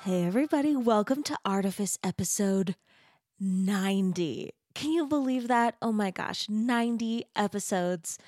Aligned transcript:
Hey, 0.00 0.24
everybody, 0.24 0.76
welcome 0.76 1.22
to 1.24 1.36
Artifice 1.44 1.98
episode 2.04 2.76
90. 3.40 4.52
Can 4.74 4.92
you 4.92 5.06
believe 5.06 5.48
that? 5.48 5.74
Oh 5.82 5.90
my 5.90 6.10
gosh, 6.12 6.48
90 6.48 7.24
episodes. 7.34 8.18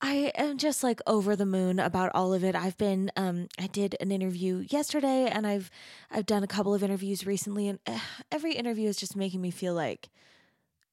I 0.00 0.32
am 0.34 0.58
just 0.58 0.82
like 0.82 1.00
over 1.06 1.36
the 1.36 1.46
moon 1.46 1.78
about 1.78 2.10
all 2.14 2.34
of 2.34 2.42
it. 2.42 2.56
I've 2.56 2.76
been 2.76 3.12
um 3.16 3.46
I 3.58 3.66
did 3.68 3.94
an 4.00 4.10
interview 4.10 4.64
yesterday 4.68 5.26
and 5.30 5.46
I've 5.46 5.70
I've 6.10 6.26
done 6.26 6.42
a 6.42 6.48
couple 6.48 6.74
of 6.74 6.82
interviews 6.82 7.24
recently 7.26 7.68
and 7.68 7.78
uh, 7.86 7.98
every 8.32 8.54
interview 8.54 8.88
is 8.88 8.96
just 8.96 9.14
making 9.16 9.40
me 9.40 9.50
feel 9.50 9.74
like 9.74 10.08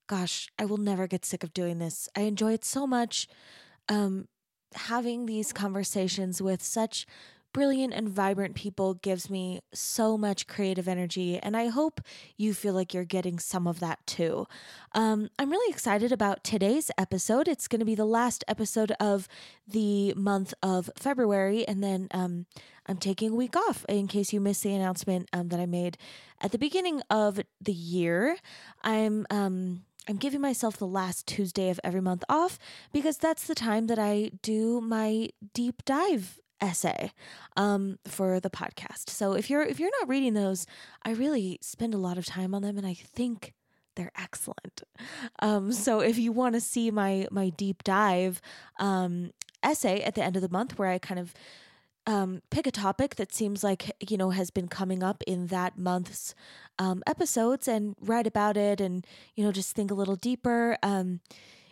gosh, 0.07 0.49
I 0.59 0.65
will 0.65 0.77
never 0.77 1.07
get 1.07 1.25
sick 1.25 1.43
of 1.43 1.53
doing 1.53 1.79
this. 1.79 2.07
I 2.15 2.21
enjoy 2.21 2.53
it 2.53 2.65
so 2.65 2.85
much 2.85 3.27
um 3.89 4.27
having 4.75 5.25
these 5.25 5.53
conversations 5.53 6.41
with 6.41 6.61
such 6.61 7.07
brilliant 7.53 7.93
and 7.93 8.09
vibrant 8.09 8.55
people 8.55 8.95
gives 8.95 9.29
me 9.29 9.61
so 9.73 10.17
much 10.17 10.47
creative 10.47 10.87
energy, 10.87 11.37
and 11.37 11.55
I 11.55 11.67
hope 11.67 12.01
you 12.35 12.53
feel 12.53 12.73
like 12.73 12.93
you're 12.93 13.05
getting 13.05 13.39
some 13.39 13.67
of 13.67 13.79
that 13.79 14.05
too. 14.05 14.47
Um, 14.93 15.29
I'm 15.39 15.51
really 15.51 15.71
excited 15.71 16.11
about 16.11 16.43
today's 16.43 16.91
episode. 16.97 17.47
It's 17.47 17.67
going 17.67 17.79
to 17.79 17.85
be 17.85 17.95
the 17.95 18.05
last 18.05 18.43
episode 18.47 18.91
of 18.99 19.27
the 19.67 20.13
month 20.15 20.53
of 20.61 20.89
February, 20.97 21.65
and 21.67 21.83
then 21.83 22.07
um, 22.11 22.47
I'm 22.87 22.97
taking 22.97 23.31
a 23.31 23.35
week 23.35 23.55
off 23.55 23.85
in 23.87 24.07
case 24.07 24.33
you 24.33 24.41
missed 24.41 24.63
the 24.63 24.73
announcement 24.73 25.29
um, 25.31 25.49
that 25.49 25.59
I 25.59 25.65
made 25.65 25.97
at 26.41 26.51
the 26.51 26.57
beginning 26.57 27.01
of 27.09 27.39
the 27.61 27.73
year. 27.73 28.37
I'm 28.83 29.25
um, 29.29 29.83
I'm 30.07 30.17
giving 30.17 30.41
myself 30.41 30.77
the 30.77 30.87
last 30.87 31.27
Tuesday 31.27 31.69
of 31.69 31.79
every 31.83 32.01
month 32.01 32.25
off 32.27 32.59
because 32.91 33.17
that's 33.17 33.47
the 33.47 33.55
time 33.55 33.87
that 33.87 33.99
I 33.99 34.31
do 34.41 34.81
my 34.81 35.29
deep 35.53 35.85
dive 35.85 36.39
essay 36.63 37.11
um, 37.57 37.99
for 38.07 38.39
the 38.39 38.49
podcast. 38.49 39.09
So 39.09 39.33
if 39.33 39.49
you're 39.49 39.63
if 39.63 39.79
you're 39.79 39.91
not 39.99 40.09
reading 40.09 40.33
those, 40.33 40.65
I 41.03 41.11
really 41.11 41.59
spend 41.61 41.93
a 41.93 41.97
lot 41.97 42.17
of 42.17 42.25
time 42.25 42.55
on 42.55 42.61
them, 42.61 42.77
and 42.77 42.87
I 42.87 42.93
think 42.93 43.53
they're 43.95 44.13
excellent. 44.17 44.81
Um, 45.39 45.71
so 45.71 45.99
if 45.99 46.17
you 46.17 46.31
want 46.31 46.55
to 46.55 46.61
see 46.61 46.89
my 46.89 47.27
my 47.29 47.49
deep 47.49 47.83
dive 47.83 48.41
um, 48.79 49.31
essay 49.61 50.01
at 50.01 50.15
the 50.15 50.23
end 50.23 50.35
of 50.35 50.41
the 50.41 50.49
month, 50.49 50.79
where 50.79 50.89
I 50.89 50.97
kind 50.97 51.19
of 51.19 51.33
um, 52.05 52.41
pick 52.49 52.67
a 52.67 52.71
topic 52.71 53.15
that 53.15 53.33
seems 53.33 53.63
like 53.63 53.91
you 54.09 54.17
know 54.17 54.31
has 54.31 54.49
been 54.49 54.67
coming 54.69 55.03
up 55.03 55.21
in 55.27 55.47
that 55.47 55.77
month's 55.77 56.33
um, 56.79 57.03
episodes 57.05 57.67
and 57.67 57.95
write 57.99 58.27
about 58.27 58.55
it, 58.55 58.79
and 58.79 59.05
you 59.35 59.43
know 59.43 59.51
just 59.51 59.75
think 59.75 59.91
a 59.91 59.95
little 59.95 60.15
deeper. 60.15 60.77
Um, 60.81 61.19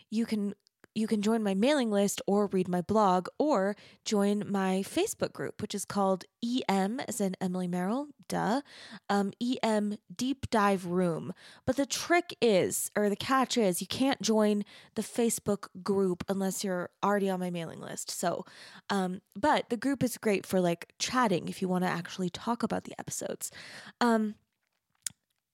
you 0.09 0.25
can 0.25 0.53
you 0.94 1.08
can 1.08 1.22
join 1.22 1.44
my 1.44 1.53
mailing 1.53 1.89
list 1.89 2.22
or 2.28 2.47
read 2.47 2.67
my 2.67 2.81
blog 2.81 3.28
or 3.38 3.75
join 4.03 4.44
my 4.50 4.84
Facebook 4.86 5.34
group, 5.34 5.61
which 5.61 5.73
is 5.73 5.86
called 5.86 6.25
EM, 6.44 7.00
as 7.08 7.22
in 7.22 7.36
Emily 7.39 7.67
Merrill, 7.67 8.08
duh, 8.28 8.61
um, 9.09 9.31
EM 9.42 9.97
Deep 10.14 10.50
Dive 10.50 10.86
Room. 10.86 11.34
But 11.66 11.78
the 11.78 11.86
trick 11.86 12.36
is, 12.42 12.92
or 12.95 13.09
the 13.09 13.16
catch 13.16 13.58
is, 13.58 13.80
you 13.80 13.88
can't 13.88 14.22
join 14.22 14.64
the 14.95 15.02
Facebook 15.02 15.67
group 15.81 16.23
unless 16.28 16.64
you're 16.64 16.89
already 17.03 17.30
on 17.30 17.39
my 17.39 17.50
mailing 17.50 17.80
list. 17.80 18.09
So, 18.12 18.45
um, 18.89 19.22
but 19.36 19.69
the 19.69 19.78
group 19.78 20.03
is 20.03 20.17
great 20.17 20.45
for 20.45 20.59
like 20.59 20.94
chatting 21.00 21.47
if 21.47 21.62
you 21.62 21.67
want 21.67 21.84
to 21.84 21.89
actually 21.89 22.30
talk 22.30 22.64
about 22.64 22.84
the 22.84 23.00
episodes. 23.00 23.52
Um, 24.02 24.36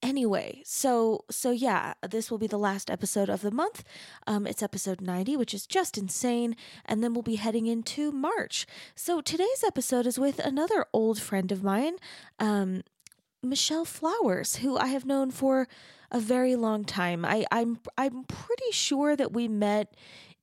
anyway 0.04 0.62
so 0.66 1.26
so 1.30 1.50
yeah 1.52 1.94
this 2.08 2.30
will 2.30 2.38
be 2.38 2.48
the 2.48 2.58
last 2.58 2.90
episode 2.90 3.30
of 3.30 3.42
the 3.42 3.52
month. 3.52 3.84
Um, 4.26 4.46
it's 4.46 4.62
episode 4.64 5.02
90 5.02 5.38
which 5.38 5.54
is 5.54 5.66
just 5.66 5.98
insane 5.98 6.56
and 6.86 7.04
then 7.04 7.14
we'll 7.14 7.24
be 7.24 7.36
heading 7.36 7.68
into 7.68 8.12
march. 8.12 8.66
So 8.96 9.22
today's 9.22 9.64
episode 9.66 10.06
is 10.06 10.20
with 10.20 10.40
another 10.40 10.86
old 10.94 11.20
friend 11.20 11.52
of 11.52 11.64
mine 11.64 11.96
um, 12.40 12.84
michelle 13.44 13.86
flowers 13.86 14.58
who 14.58 14.78
i 14.78 14.88
have 14.88 15.06
known 15.06 15.32
for 15.32 15.68
a 16.12 16.20
very 16.20 16.56
long 16.56 16.84
time. 16.86 17.26
I, 17.26 17.46
i'm 17.52 17.80
i'm 17.98 18.24
pretty 18.24 18.72
sure 18.72 19.16
that 19.16 19.34
we 19.34 19.48
met 19.48 19.96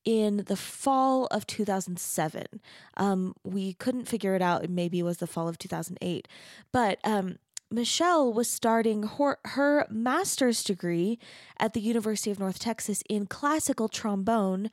in 0.04 0.44
the 0.46 0.56
fall 0.56 1.26
of 1.26 1.46
2007 1.46 2.60
um, 2.98 3.34
we 3.42 3.72
couldn't 3.74 4.06
figure 4.06 4.34
it 4.34 4.42
out 4.42 4.62
it 4.64 4.70
maybe 4.70 5.02
was 5.02 5.16
the 5.18 5.26
fall 5.26 5.48
of 5.48 5.58
2008 5.58 6.28
but 6.72 6.98
um, 7.04 7.38
Michelle 7.70 8.32
was 8.32 8.48
starting 8.48 9.02
her, 9.02 9.38
her 9.44 9.86
master's 9.90 10.62
degree 10.62 11.18
at 11.58 11.72
the 11.72 11.80
University 11.80 12.30
of 12.30 12.38
North 12.38 12.58
Texas 12.58 13.02
in 13.08 13.26
classical 13.26 13.88
trombone 13.88 14.70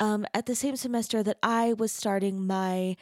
um, 0.00 0.26
at 0.34 0.46
the 0.46 0.54
same 0.54 0.76
semester 0.76 1.22
that 1.22 1.38
I 1.42 1.72
was 1.72 1.92
starting 1.92 2.46
my 2.46 2.96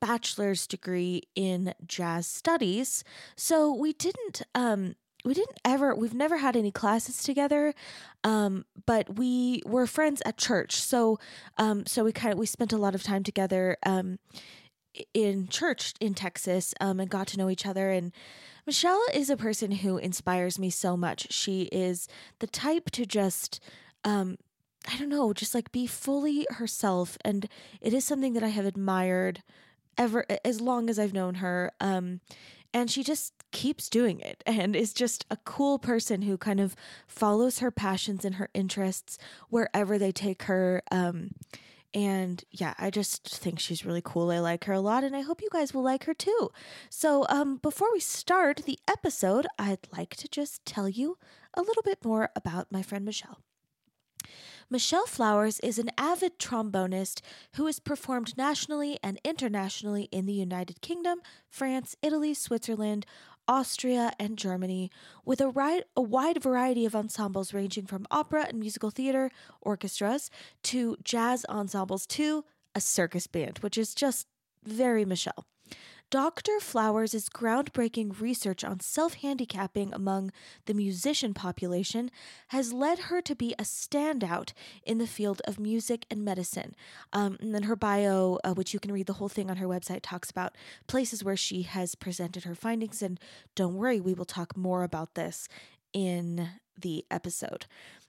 bachelor's 0.00 0.66
degree 0.66 1.22
in 1.34 1.74
jazz 1.86 2.26
studies. 2.26 3.04
So 3.36 3.72
we 3.72 3.92
didn't. 3.92 4.42
Um, 4.54 4.94
we 5.24 5.34
didn't 5.34 5.58
ever 5.64 5.92
we've 5.92 6.14
never 6.14 6.36
had 6.36 6.56
any 6.56 6.70
classes 6.70 7.20
together 7.20 7.74
um, 8.22 8.64
but 8.86 9.18
we 9.18 9.60
were 9.66 9.86
friends 9.86 10.22
at 10.24 10.36
church 10.36 10.76
so 10.76 11.18
um, 11.58 11.84
so 11.84 12.04
we 12.04 12.12
kind 12.12 12.32
of 12.32 12.38
we 12.38 12.46
spent 12.46 12.72
a 12.72 12.76
lot 12.76 12.94
of 12.94 13.02
time 13.02 13.24
together 13.24 13.76
um, 13.84 14.20
in 15.14 15.48
church 15.48 15.94
in 16.00 16.14
texas 16.14 16.74
um, 16.80 17.00
and 17.00 17.10
got 17.10 17.26
to 17.26 17.38
know 17.38 17.50
each 17.50 17.66
other 17.66 17.90
and 17.90 18.12
Michelle 18.66 19.00
is 19.14 19.30
a 19.30 19.36
person 19.36 19.70
who 19.70 19.96
inspires 19.96 20.58
me 20.58 20.70
so 20.70 20.96
much. 20.96 21.32
She 21.32 21.62
is 21.70 22.08
the 22.40 22.48
type 22.48 22.90
to 22.92 23.06
just, 23.06 23.60
um, 24.02 24.38
I 24.92 24.98
don't 24.98 25.08
know, 25.08 25.32
just 25.32 25.54
like 25.54 25.70
be 25.70 25.86
fully 25.86 26.48
herself. 26.50 27.16
And 27.24 27.48
it 27.80 27.94
is 27.94 28.04
something 28.04 28.32
that 28.32 28.42
I 28.42 28.48
have 28.48 28.66
admired 28.66 29.44
ever 29.96 30.26
as 30.44 30.60
long 30.60 30.90
as 30.90 30.98
I've 30.98 31.12
known 31.12 31.36
her. 31.36 31.70
Um, 31.80 32.20
and 32.74 32.90
she 32.90 33.04
just 33.04 33.32
keeps 33.52 33.88
doing 33.88 34.18
it 34.18 34.42
and 34.46 34.74
is 34.74 34.92
just 34.92 35.24
a 35.30 35.36
cool 35.36 35.78
person 35.78 36.22
who 36.22 36.36
kind 36.36 36.58
of 36.58 36.74
follows 37.06 37.60
her 37.60 37.70
passions 37.70 38.24
and 38.24 38.34
her 38.34 38.50
interests 38.52 39.16
wherever 39.48 39.96
they 39.96 40.10
take 40.10 40.42
her. 40.44 40.82
Um, 40.90 41.30
and 41.96 42.44
yeah, 42.50 42.74
I 42.78 42.90
just 42.90 43.26
think 43.26 43.58
she's 43.58 43.86
really 43.86 44.02
cool. 44.04 44.30
I 44.30 44.38
like 44.38 44.64
her 44.64 44.74
a 44.74 44.80
lot, 44.80 45.02
and 45.02 45.16
I 45.16 45.22
hope 45.22 45.40
you 45.40 45.48
guys 45.50 45.72
will 45.72 45.82
like 45.82 46.04
her 46.04 46.12
too. 46.12 46.50
So, 46.90 47.24
um, 47.30 47.56
before 47.56 47.90
we 47.90 48.00
start 48.00 48.60
the 48.66 48.78
episode, 48.86 49.46
I'd 49.58 49.88
like 49.96 50.14
to 50.16 50.28
just 50.28 50.66
tell 50.66 50.90
you 50.90 51.16
a 51.54 51.62
little 51.62 51.82
bit 51.82 52.04
more 52.04 52.28
about 52.36 52.70
my 52.70 52.82
friend 52.82 53.06
Michelle. 53.06 53.38
Michelle 54.68 55.06
Flowers 55.06 55.58
is 55.60 55.78
an 55.78 55.90
avid 55.96 56.38
trombonist 56.38 57.22
who 57.54 57.64
has 57.64 57.78
performed 57.78 58.36
nationally 58.36 58.98
and 59.02 59.18
internationally 59.24 60.08
in 60.12 60.26
the 60.26 60.34
United 60.34 60.82
Kingdom, 60.82 61.20
France, 61.48 61.96
Italy, 62.02 62.34
Switzerland, 62.34 63.06
Austria, 63.48 64.12
and 64.18 64.36
Germany, 64.36 64.90
with 65.24 65.40
a, 65.40 65.48
ri- 65.48 65.84
a 65.96 66.02
wide 66.02 66.42
variety 66.42 66.84
of 66.84 66.94
ensembles 66.94 67.54
ranging 67.54 67.86
from 67.86 68.06
opera 68.10 68.46
and 68.48 68.58
musical 68.58 68.90
theater 68.90 69.30
orchestras 69.60 70.30
to 70.64 70.96
jazz 71.02 71.44
ensembles 71.48 72.06
to 72.06 72.44
a 72.74 72.80
circus 72.80 73.26
band, 73.26 73.58
which 73.58 73.78
is 73.78 73.94
just 73.94 74.26
very 74.64 75.04
Michelle. 75.04 75.46
Dr. 76.08 76.60
Flowers' 76.60 77.28
groundbreaking 77.28 78.20
research 78.20 78.62
on 78.62 78.78
self 78.78 79.14
handicapping 79.14 79.92
among 79.92 80.30
the 80.66 80.74
musician 80.74 81.34
population 81.34 82.12
has 82.48 82.72
led 82.72 82.98
her 83.10 83.20
to 83.22 83.34
be 83.34 83.54
a 83.58 83.64
standout 83.64 84.52
in 84.84 84.98
the 84.98 85.08
field 85.08 85.42
of 85.46 85.58
music 85.58 86.06
and 86.08 86.24
medicine. 86.24 86.76
Um, 87.12 87.36
and 87.40 87.52
then 87.52 87.64
her 87.64 87.74
bio, 87.74 88.38
uh, 88.44 88.54
which 88.54 88.72
you 88.72 88.78
can 88.78 88.92
read 88.92 89.06
the 89.06 89.14
whole 89.14 89.28
thing 89.28 89.50
on 89.50 89.56
her 89.56 89.66
website, 89.66 90.00
talks 90.02 90.30
about 90.30 90.54
places 90.86 91.24
where 91.24 91.36
she 91.36 91.62
has 91.62 91.96
presented 91.96 92.44
her 92.44 92.54
findings. 92.54 93.02
And 93.02 93.18
don't 93.56 93.74
worry, 93.74 94.00
we 94.00 94.14
will 94.14 94.24
talk 94.24 94.56
more 94.56 94.84
about 94.84 95.14
this 95.14 95.48
in 95.92 96.50
the 96.80 97.04
episode. 97.10 97.66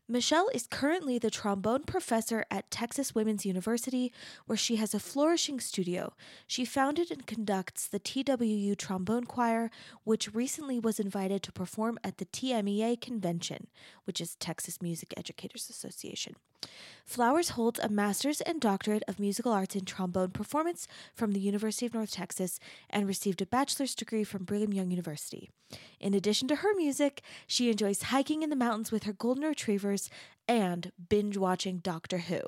Michelle 0.09 0.47
is 0.53 0.67
currently 0.67 1.19
the 1.19 1.29
trombone 1.29 1.83
professor 1.83 2.45
at 2.49 2.71
Texas 2.71 3.13
Women's 3.13 3.45
University, 3.45 4.13
where 4.45 4.57
she 4.57 4.77
has 4.77 4.93
a 4.93 5.01
flourishing 5.01 5.59
studio. 5.59 6.13
She 6.47 6.63
founded 6.63 7.11
and 7.11 7.27
conducts 7.27 7.89
the 7.89 7.99
TWU 7.99 8.77
Trombone 8.77 9.25
Choir, 9.25 9.69
which 10.05 10.33
recently 10.33 10.79
was 10.79 10.97
invited 10.97 11.43
to 11.43 11.51
perform 11.51 11.99
at 12.05 12.19
the 12.19 12.25
TMEA 12.25 13.01
convention, 13.01 13.67
which 14.05 14.21
is 14.21 14.35
Texas 14.35 14.81
Music 14.81 15.13
Educators 15.17 15.69
Association. 15.69 16.35
Flowers 17.07 17.49
holds 17.51 17.79
a 17.79 17.87
master's 17.87 18.41
and 18.41 18.59
doctorate 18.59 19.03
of 19.07 19.17
musical 19.17 19.53
arts 19.53 19.75
in 19.77 19.85
trombone 19.85 20.31
performance 20.31 20.87
from 21.13 21.31
the 21.31 21.39
University 21.39 21.85
of 21.85 21.93
North 21.93 22.11
Texas 22.11 22.59
and 22.89 23.07
received 23.07 23.41
a 23.41 23.45
bachelor's 23.45 23.95
degree 23.95 24.25
from 24.25 24.43
Brigham 24.43 24.73
Young 24.73 24.91
University. 24.91 25.49
In 26.01 26.13
addition 26.13 26.49
to 26.49 26.57
her 26.57 26.75
music, 26.75 27.21
she 27.47 27.71
enjoys 27.71 28.03
hiking 28.03 28.43
in 28.43 28.49
the 28.49 28.57
mountains 28.57 28.91
with 28.91 29.03
her 29.03 29.13
golden 29.13 29.45
retrievers 29.45 30.09
and 30.49 30.91
binge 31.07 31.37
watching 31.37 31.77
Doctor 31.77 32.17
Who. 32.19 32.41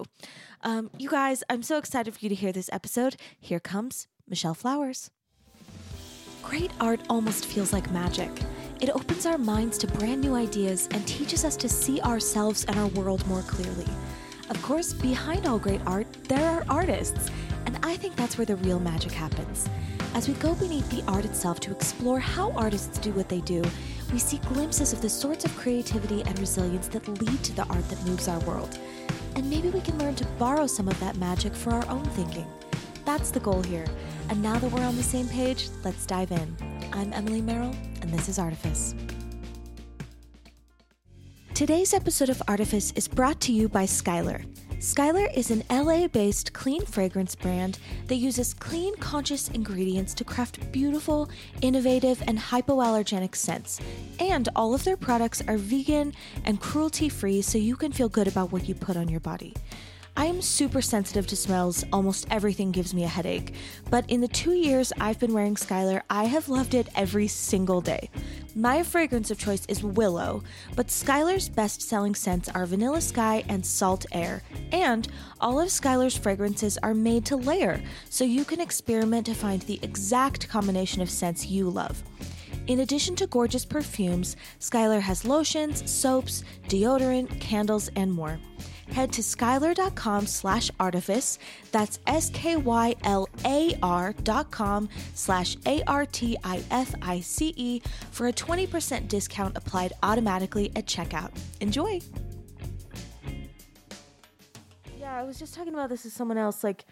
Um, 0.61 0.89
you 0.97 1.09
guys, 1.09 1.41
I'm 1.49 1.63
so 1.63 1.77
excited 1.77 2.13
for 2.13 2.19
you 2.19 2.29
to 2.29 2.35
hear 2.35 2.51
this 2.51 2.69
episode. 2.73 3.15
Here 3.39 3.61
comes 3.61 4.07
Michelle 4.27 4.53
Flowers. 4.53 5.09
Great 6.43 6.71
art 6.81 6.99
almost 7.09 7.45
feels 7.45 7.71
like 7.71 7.91
magic. 7.91 8.31
It 8.79 8.89
opens 8.91 9.25
our 9.25 9.37
minds 9.37 9.77
to 9.79 9.87
brand 9.87 10.21
new 10.21 10.35
ideas 10.35 10.87
and 10.91 11.05
teaches 11.05 11.43
us 11.43 11.57
to 11.57 11.67
see 11.67 11.99
ourselves 11.99 12.63
and 12.63 12.79
our 12.79 12.87
world 12.87 13.25
more 13.27 13.41
clearly. 13.41 13.87
Of 14.49 14.61
course, 14.61 14.93
behind 14.93 15.45
all 15.45 15.59
great 15.59 15.81
art, 15.85 16.07
there 16.29 16.49
are 16.49 16.63
artists, 16.69 17.29
and 17.65 17.77
I 17.83 17.97
think 17.97 18.15
that's 18.15 18.37
where 18.37 18.45
the 18.45 18.55
real 18.55 18.79
magic 18.79 19.11
happens. 19.11 19.67
As 20.13 20.29
we 20.29 20.33
go 20.35 20.55
beneath 20.55 20.89
the 20.89 21.03
art 21.11 21.25
itself 21.25 21.59
to 21.61 21.71
explore 21.71 22.19
how 22.19 22.51
artists 22.53 22.97
do 22.99 23.11
what 23.11 23.27
they 23.27 23.41
do, 23.41 23.63
we 24.13 24.17
see 24.17 24.37
glimpses 24.53 24.93
of 24.93 25.01
the 25.01 25.09
sorts 25.09 25.43
of 25.43 25.55
creativity 25.57 26.21
and 26.21 26.39
resilience 26.39 26.87
that 26.87 27.05
lead 27.21 27.43
to 27.43 27.55
the 27.57 27.67
art 27.67 27.87
that 27.89 28.05
moves 28.05 28.29
our 28.29 28.39
world. 28.39 28.79
And 29.35 29.49
maybe 29.49 29.69
we 29.69 29.81
can 29.81 29.99
learn 29.99 30.15
to 30.15 30.25
borrow 30.39 30.67
some 30.67 30.87
of 30.87 30.97
that 31.01 31.17
magic 31.17 31.53
for 31.53 31.71
our 31.71 31.87
own 31.89 32.05
thinking. 32.11 32.47
That's 33.03 33.29
the 33.29 33.41
goal 33.41 33.61
here. 33.61 33.85
And 34.29 34.41
now 34.41 34.57
that 34.57 34.71
we're 34.71 34.85
on 34.85 34.95
the 34.95 35.03
same 35.03 35.27
page, 35.27 35.67
let's 35.83 36.05
dive 36.05 36.31
in. 36.31 36.68
I'm 36.91 37.13
Emily 37.13 37.41
Merrill, 37.41 37.75
and 38.01 38.11
this 38.11 38.27
is 38.27 38.39
Artifice. 38.39 38.95
Today's 41.53 41.93
episode 41.93 42.29
of 42.29 42.41
Artifice 42.47 42.91
is 42.93 43.07
brought 43.07 43.39
to 43.41 43.51
you 43.51 43.69
by 43.69 43.83
Skylar. 43.83 44.43
Skylar 44.79 45.31
is 45.35 45.51
an 45.51 45.63
LA 45.69 46.07
based 46.07 46.53
clean 46.53 46.85
fragrance 46.85 47.35
brand 47.35 47.79
that 48.07 48.15
uses 48.15 48.53
clean, 48.53 48.95
conscious 48.95 49.49
ingredients 49.49 50.13
to 50.15 50.23
craft 50.23 50.71
beautiful, 50.71 51.29
innovative, 51.61 52.23
and 52.27 52.39
hypoallergenic 52.39 53.35
scents. 53.35 53.79
And 54.19 54.49
all 54.55 54.73
of 54.73 54.83
their 54.83 54.97
products 54.97 55.43
are 55.47 55.57
vegan 55.57 56.13
and 56.43 56.59
cruelty 56.59 57.09
free, 57.09 57.41
so 57.41 57.57
you 57.57 57.75
can 57.75 57.91
feel 57.91 58.09
good 58.09 58.27
about 58.27 58.51
what 58.51 58.67
you 58.67 58.73
put 58.73 58.97
on 58.97 59.09
your 59.09 59.19
body. 59.19 59.53
I 60.19 60.25
am 60.25 60.41
super 60.41 60.81
sensitive 60.81 61.27
to 61.27 61.37
smells. 61.37 61.85
Almost 61.93 62.27
everything 62.29 62.73
gives 62.73 62.93
me 62.93 63.05
a 63.05 63.07
headache. 63.07 63.53
But 63.89 64.03
in 64.09 64.19
the 64.19 64.27
two 64.27 64.51
years 64.51 64.91
I've 64.99 65.17
been 65.17 65.31
wearing 65.31 65.55
Skylar, 65.55 66.01
I 66.09 66.25
have 66.25 66.49
loved 66.49 66.73
it 66.73 66.89
every 66.93 67.29
single 67.29 67.79
day. 67.79 68.09
My 68.53 68.83
fragrance 68.83 69.31
of 69.31 69.37
choice 69.37 69.65
is 69.67 69.81
Willow, 69.81 70.43
but 70.75 70.87
Skylar's 70.87 71.47
best 71.47 71.81
selling 71.81 72.15
scents 72.15 72.49
are 72.49 72.65
Vanilla 72.65 72.99
Sky 72.99 73.45
and 73.47 73.65
Salt 73.65 74.05
Air. 74.11 74.43
And 74.73 75.07
all 75.39 75.57
of 75.57 75.69
Skylar's 75.69 76.17
fragrances 76.17 76.77
are 76.79 76.93
made 76.93 77.25
to 77.27 77.37
layer, 77.37 77.81
so 78.09 78.25
you 78.25 78.43
can 78.43 78.59
experiment 78.59 79.25
to 79.27 79.33
find 79.33 79.61
the 79.61 79.79
exact 79.83 80.49
combination 80.49 81.01
of 81.01 81.09
scents 81.09 81.45
you 81.45 81.69
love. 81.69 82.03
In 82.67 82.81
addition 82.81 83.15
to 83.15 83.27
gorgeous 83.27 83.63
perfumes, 83.63 84.35
Skylar 84.59 84.99
has 84.99 85.23
lotions, 85.23 85.89
soaps, 85.89 86.43
deodorant, 86.67 87.39
candles, 87.39 87.89
and 87.95 88.11
more 88.11 88.37
head 88.91 89.11
to 89.13 89.21
skylar.com 89.21 90.27
slash 90.27 90.71
artifice. 90.79 91.39
That's 91.71 91.99
S-K-Y-L-A-R 92.07 92.55
dot 94.23 94.51
com 94.51 94.89
slash 95.13 95.57
A-R-T-I-F-I-C-E 95.65 96.21
for 98.11 98.27
a 98.27 98.33
20% 98.33 99.07
discount 99.07 99.57
applied 99.57 99.93
automatically 100.03 100.71
at 100.75 100.85
checkout. 100.85 101.31
Enjoy! 101.61 101.99
Yeah, 104.99 105.15
I 105.15 105.23
was 105.23 105.39
just 105.39 105.53
talking 105.53 105.73
about 105.73 105.89
this 105.89 106.03
with 106.03 106.13
someone 106.13 106.37
else. 106.37 106.63
Like, 106.63 106.85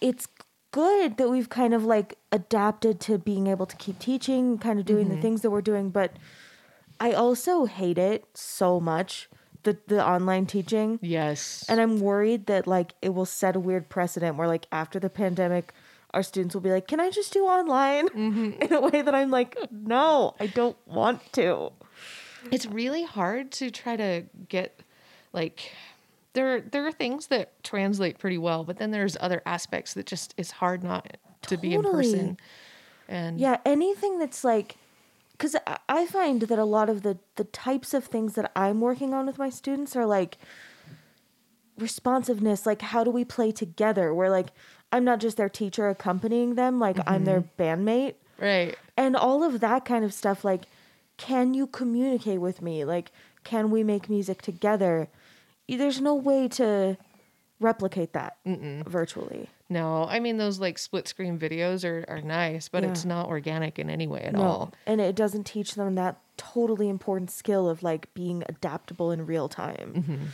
it's 0.00 0.26
good 0.74 1.18
that 1.18 1.30
we've 1.30 1.48
kind 1.48 1.72
of 1.72 1.84
like 1.84 2.18
adapted 2.32 2.98
to 2.98 3.16
being 3.16 3.46
able 3.46 3.64
to 3.64 3.76
keep 3.76 3.98
teaching, 4.00 4.58
kind 4.58 4.80
of 4.80 4.84
doing 4.84 5.06
mm-hmm. 5.06 5.14
the 5.14 5.22
things 5.22 5.42
that 5.42 5.50
we're 5.50 5.62
doing, 5.62 5.90
but 5.90 6.12
I 6.98 7.12
also 7.12 7.64
hate 7.66 7.96
it 7.98 8.24
so 8.34 8.80
much 8.80 9.28
the 9.64 9.78
the 9.86 10.06
online 10.06 10.46
teaching. 10.46 10.98
Yes. 11.02 11.64
And 11.68 11.80
I'm 11.80 12.00
worried 12.00 12.46
that 12.46 12.66
like 12.66 12.94
it 13.02 13.10
will 13.10 13.26
set 13.26 13.56
a 13.56 13.60
weird 13.60 13.88
precedent 13.88 14.36
where 14.36 14.48
like 14.48 14.66
after 14.70 14.98
the 14.98 15.10
pandemic 15.10 15.72
our 16.12 16.22
students 16.22 16.54
will 16.54 16.62
be 16.62 16.70
like, 16.70 16.86
"Can 16.86 17.00
I 17.00 17.10
just 17.10 17.32
do 17.32 17.44
online?" 17.44 18.08
Mm-hmm. 18.08 18.62
in 18.62 18.72
a 18.72 18.80
way 18.80 19.02
that 19.02 19.14
I'm 19.14 19.30
like, 19.30 19.56
"No, 19.70 20.34
I 20.38 20.46
don't 20.46 20.76
want 20.86 21.20
to." 21.32 21.72
It's 22.50 22.66
really 22.66 23.04
hard 23.04 23.50
to 23.52 23.70
try 23.70 23.96
to 23.96 24.24
get 24.48 24.80
like 25.32 25.72
there 26.34 26.60
there 26.60 26.86
are 26.86 26.92
things 26.92 27.26
that 27.28 27.62
translate 27.64 28.18
pretty 28.18 28.38
well, 28.38 28.64
but 28.64 28.78
then 28.78 28.92
there's 28.92 29.16
other 29.20 29.42
aspects 29.44 29.94
that 29.94 30.06
just 30.06 30.34
is 30.36 30.52
hard 30.52 30.84
not 30.84 31.16
to 31.42 31.56
totally. 31.56 31.68
be 31.68 31.74
in 31.74 31.82
person. 31.82 32.36
And 33.08 33.40
yeah, 33.40 33.58
anything 33.64 34.18
that's 34.18 34.44
like 34.44 34.76
because 35.36 35.56
I 35.88 36.06
find 36.06 36.42
that 36.42 36.58
a 36.58 36.64
lot 36.64 36.88
of 36.88 37.02
the 37.02 37.18
the 37.36 37.44
types 37.44 37.92
of 37.92 38.04
things 38.04 38.34
that 38.34 38.52
I'm 38.54 38.80
working 38.80 39.12
on 39.12 39.26
with 39.26 39.38
my 39.38 39.50
students 39.50 39.96
are 39.96 40.06
like 40.06 40.38
responsiveness, 41.76 42.66
like 42.66 42.82
how 42.82 43.02
do 43.02 43.10
we 43.10 43.24
play 43.24 43.50
together? 43.50 44.14
Where 44.14 44.30
like 44.30 44.48
I'm 44.92 45.04
not 45.04 45.18
just 45.18 45.36
their 45.36 45.48
teacher 45.48 45.88
accompanying 45.88 46.54
them, 46.54 46.78
like 46.78 46.96
mm-hmm. 46.96 47.08
I'm 47.08 47.24
their 47.24 47.40
mm-hmm. 47.40 47.62
bandmate. 47.62 48.14
Right. 48.38 48.76
And 48.96 49.16
all 49.16 49.42
of 49.42 49.60
that 49.60 49.84
kind 49.84 50.04
of 50.04 50.14
stuff 50.14 50.44
like 50.44 50.64
can 51.16 51.54
you 51.54 51.66
communicate 51.66 52.40
with 52.40 52.62
me? 52.62 52.84
Like 52.84 53.10
can 53.42 53.70
we 53.70 53.82
make 53.82 54.08
music 54.08 54.40
together? 54.40 55.08
There's 55.68 56.00
no 56.00 56.14
way 56.14 56.48
to 56.48 56.96
replicate 57.60 58.12
that 58.12 58.36
Mm-mm. 58.46 58.86
virtually. 58.86 59.48
No, 59.74 60.06
I 60.08 60.20
mean 60.20 60.36
those 60.36 60.60
like 60.60 60.78
split 60.78 61.08
screen 61.08 61.36
videos 61.36 61.84
are, 61.84 62.04
are 62.06 62.20
nice, 62.20 62.68
but 62.68 62.84
yeah. 62.84 62.90
it's 62.90 63.04
not 63.04 63.26
organic 63.26 63.76
in 63.76 63.90
any 63.90 64.06
way 64.06 64.20
at 64.20 64.34
no. 64.34 64.42
all. 64.42 64.72
And 64.86 65.00
it 65.00 65.16
doesn't 65.16 65.44
teach 65.44 65.74
them 65.74 65.96
that 65.96 66.20
totally 66.36 66.88
important 66.88 67.32
skill 67.32 67.68
of 67.68 67.82
like 67.82 68.14
being 68.14 68.44
adaptable 68.48 69.10
in 69.10 69.26
real 69.26 69.48
time. 69.48 69.92
Mm-hmm. 69.96 70.24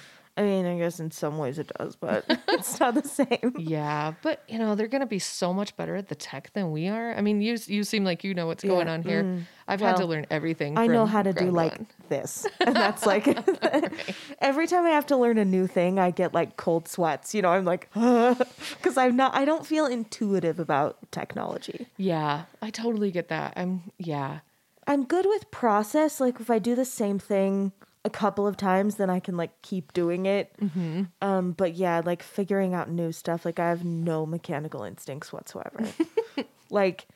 I 0.41 0.43
mean, 0.43 0.65
I 0.65 0.79
guess 0.79 0.99
in 0.99 1.11
some 1.11 1.37
ways 1.37 1.59
it 1.59 1.71
does, 1.79 1.97
but 1.97 2.25
it's 2.49 2.81
not 2.81 2.95
the 2.95 3.07
same. 3.07 3.55
Yeah, 3.59 4.15
but 4.23 4.43
you 4.49 4.59
know, 4.59 4.75
they're 4.75 4.89
going 4.89 5.03
to 5.03 5.07
be 5.07 5.19
so 5.19 5.53
much 5.53 5.77
better 5.77 5.97
at 5.97 6.09
the 6.09 6.15
tech 6.15 6.51
than 6.55 6.73
we 6.73 6.89
are. 6.89 7.15
I 7.15 7.21
mean, 7.21 7.43
you 7.43 7.59
you 7.67 7.85
seem 7.85 8.05
like 8.05 8.25
you 8.25 8.33
know 8.33 8.47
what's 8.47 8.65
yeah. 8.65 8.71
going 8.71 8.89
on 8.89 9.03
here. 9.03 9.23
Mm. 9.23 9.43
I've 9.69 9.83
well, 9.83 9.91
had 9.91 9.99
to 9.99 10.07
learn 10.07 10.25
everying. 10.31 10.79
I 10.79 10.87
know 10.87 11.05
how 11.05 11.23
to 11.23 11.35
do 11.35 11.51
like 11.51 11.79
this, 12.09 12.47
and 12.59 12.75
that's 12.75 13.05
like 13.05 13.27
right. 13.27 13.93
every 14.41 14.67
time 14.67 14.87
I 14.87 14.91
have 14.91 15.05
to 15.09 15.17
learn 15.19 15.37
a 15.37 15.45
new 15.45 15.67
thing, 15.67 15.99
I 15.99 16.11
get 16.11 16.33
like 16.33 16.57
cold 16.57 16.89
sweats. 16.89 17.35
You 17.35 17.43
know, 17.43 17.51
I'm 17.51 17.67
like 17.67 17.93
because 17.93 18.97
I'm 18.97 19.17
not. 19.17 19.35
I 19.35 19.45
don't 19.45 19.67
feel 19.67 19.85
intuitive 19.85 20.59
about 20.59 20.97
technology. 21.11 21.87
Yeah, 21.99 22.45
I 22.63 22.71
totally 22.71 23.11
get 23.11 23.29
that. 23.29 23.53
I'm 23.57 23.93
yeah. 23.99 24.39
I'm 24.87 25.05
good 25.05 25.27
with 25.27 25.51
process. 25.51 26.19
Like 26.19 26.41
if 26.41 26.51
I 26.51 26.59
do 26.59 26.75
the 26.75 26.87
same 26.87 27.19
thing 27.19 27.73
a 28.05 28.11
couple 28.11 28.47
of 28.47 28.57
times, 28.57 28.97
then 28.97 29.11
I 29.11 29.21
can 29.21 29.37
like 29.37 29.61
keep 29.63 29.93
doing 29.93 30.27
it. 30.27 30.55
Mm-hmm. 30.61 31.03
Um, 31.21 31.53
but 31.53 31.75
yeah, 31.75 32.01
like 32.05 32.23
figuring 32.23 32.75
out 32.75 32.91
new 32.91 33.13
stuff, 33.13 33.45
like 33.45 33.59
I 33.59 33.69
have 33.69 33.85
no 33.85 34.25
mechanical 34.25 34.83
instincts 34.85 35.33
whatsoever. 35.33 35.87
like 36.71 37.07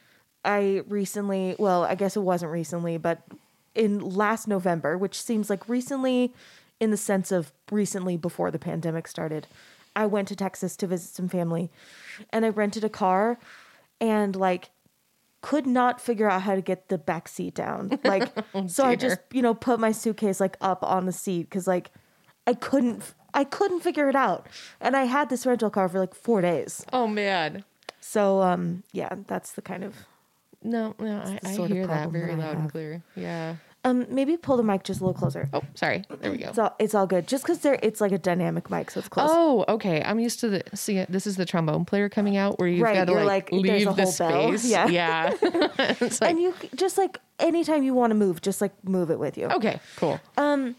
I 0.45 0.83
recently, 0.89 1.57
well, 1.59 1.85
I 1.85 1.95
guess 1.95 2.17
it 2.17 2.21
wasn't 2.21 2.53
recently, 2.53 2.99
but 2.99 3.23
in 3.75 3.99
last 3.99 4.47
November, 4.47 4.99
which 4.99 5.21
seems 5.21 5.49
like 5.49 5.69
recently 5.69 6.35
in 6.81 6.91
the 6.91 6.97
sense 6.97 7.33
of 7.33 7.53
recently 7.71 8.17
before 8.17 8.51
the 8.51 8.59
pandemic 8.59 9.09
started, 9.09 9.47
I 9.97 10.07
went 10.07 10.29
to 10.29 10.37
Texas 10.37 10.77
to 10.77 10.87
visit 10.87 11.15
some 11.15 11.29
family 11.29 11.71
and 12.31 12.45
I 12.45 12.51
rented 12.51 12.85
a 12.85 12.91
car 12.91 13.39
and 14.01 14.37
like 14.37 14.71
could 15.44 15.67
not 15.67 16.00
figure 16.00 16.31
out 16.31 16.41
how 16.41 16.55
to 16.55 16.62
get 16.62 16.88
the 16.88 16.96
back 16.96 17.29
seat 17.29 17.55
down. 17.55 17.99
Like, 18.05 18.33
so 18.66 18.85
I 18.85 18.97
just, 18.97 19.19
you 19.30 19.42
know, 19.42 19.52
put 19.52 19.78
my 19.78 19.92
suitcase 19.92 20.40
like 20.40 20.57
up 20.62 20.83
on 20.83 21.04
the 21.04 21.12
seat 21.12 21.42
because 21.42 21.66
like 21.66 21.90
I 22.47 22.54
couldn't, 22.54 23.12
I 23.35 23.45
couldn't 23.45 23.80
figure 23.80 24.09
it 24.09 24.16
out. 24.16 24.47
And 24.80 24.97
I 24.97 25.04
had 25.04 25.28
this 25.28 25.45
rental 25.45 25.69
car 25.69 25.87
for 25.90 25.99
like 25.99 26.14
four 26.14 26.40
days. 26.40 26.85
Oh 26.95 27.07
man. 27.07 27.64
So, 28.00 28.40
um, 28.40 28.85
yeah, 28.92 29.11
that's 29.26 29.52
the 29.52 29.61
kind 29.62 29.85
of. 29.85 29.95
No, 30.62 30.95
no, 30.99 31.19
I, 31.19 31.38
I 31.45 31.66
hear 31.66 31.87
that 31.87 32.09
very 32.11 32.35
loud 32.37 32.57
and 32.57 32.71
clear. 32.71 33.02
Yeah. 33.14 33.57
Um, 33.87 34.07
maybe 34.09 34.38
pull 34.38 34.57
the 34.57 34.62
mic 34.62 34.83
just 34.83 35.00
a 35.00 35.05
little 35.05 35.19
closer. 35.19 35.50
Oh, 35.53 35.62
sorry. 35.75 36.05
There 36.21 36.31
we 36.31 36.38
go. 36.38 36.49
It's 36.49 36.59
all, 36.59 36.75
it's 36.79 36.95
all 36.95 37.07
good. 37.07 37.29
Just 37.29 37.45
because 37.45 37.59
there, 37.59 37.79
it's 37.83 38.00
like 38.00 38.12
a 38.12 38.19
dynamic 38.19 38.71
mic, 38.71 38.91
so 38.91 39.00
it's 39.00 39.11
close. 39.11 39.29
Oh, 39.31 39.67
okay. 39.69 40.03
I'm 40.03 40.19
used 40.19 40.41
to 40.41 40.49
the 40.49 40.62
see. 40.75 41.05
This 41.09 41.26
is 41.26 41.37
the 41.37 41.45
trombone 41.45 41.85
player 41.85 42.09
coming 42.09 42.38
out 42.38 42.59
where 42.59 42.67
you've 42.67 42.83
right, 42.83 42.95
got 42.95 43.05
to 43.07 43.12
like, 43.12 43.53
like 43.53 43.53
leave 43.53 43.95
the 43.95 44.07
space. 44.07 44.19
Bell. 44.71 44.88
Yeah, 44.88 44.88
yeah. 44.88 45.35
like, 46.00 46.23
and 46.23 46.41
you 46.41 46.55
just 46.75 46.97
like 46.97 47.21
anytime 47.38 47.83
you 47.83 47.93
want 47.93 48.11
to 48.11 48.14
move, 48.14 48.41
just 48.41 48.61
like 48.61 48.73
move 48.85 49.11
it 49.11 49.19
with 49.19 49.37
you. 49.37 49.47
Okay, 49.49 49.79
cool. 49.97 50.19
Um, 50.38 50.76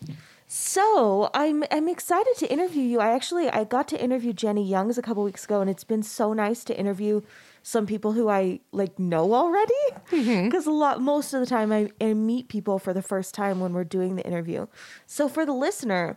so 0.48 1.30
I'm 1.34 1.64
I'm 1.72 1.90
excited 1.90 2.36
to 2.38 2.52
interview 2.52 2.84
you. 2.84 3.00
I 3.00 3.12
actually 3.14 3.50
I 3.50 3.64
got 3.64 3.88
to 3.90 4.02
interview 4.02 4.34
Jenny 4.34 4.66
Youngs 4.66 4.98
a 4.98 5.02
couple 5.02 5.24
weeks 5.24 5.46
ago, 5.46 5.62
and 5.62 5.70
it's 5.70 5.84
been 5.84 6.04
so 6.04 6.34
nice 6.34 6.64
to 6.66 6.78
interview 6.78 7.22
some 7.68 7.88
people 7.88 8.12
who 8.12 8.30
I 8.30 8.60
like 8.72 9.00
know 9.00 9.34
already 9.34 9.74
because 10.12 10.24
mm-hmm. 10.28 10.70
a 10.70 10.72
lot 10.72 11.02
most 11.02 11.34
of 11.34 11.40
the 11.40 11.48
time 11.48 11.72
I, 11.72 11.90
I, 12.00 12.14
meet 12.14 12.48
people 12.48 12.78
for 12.78 12.94
the 12.94 13.02
first 13.02 13.34
time 13.34 13.60
when 13.60 13.74
we're 13.74 13.84
doing 13.84 14.18
the 14.18 14.24
interview. 14.24 14.68
So 15.08 15.28
for 15.28 15.48
the 15.48 15.52
listener, 15.52 16.16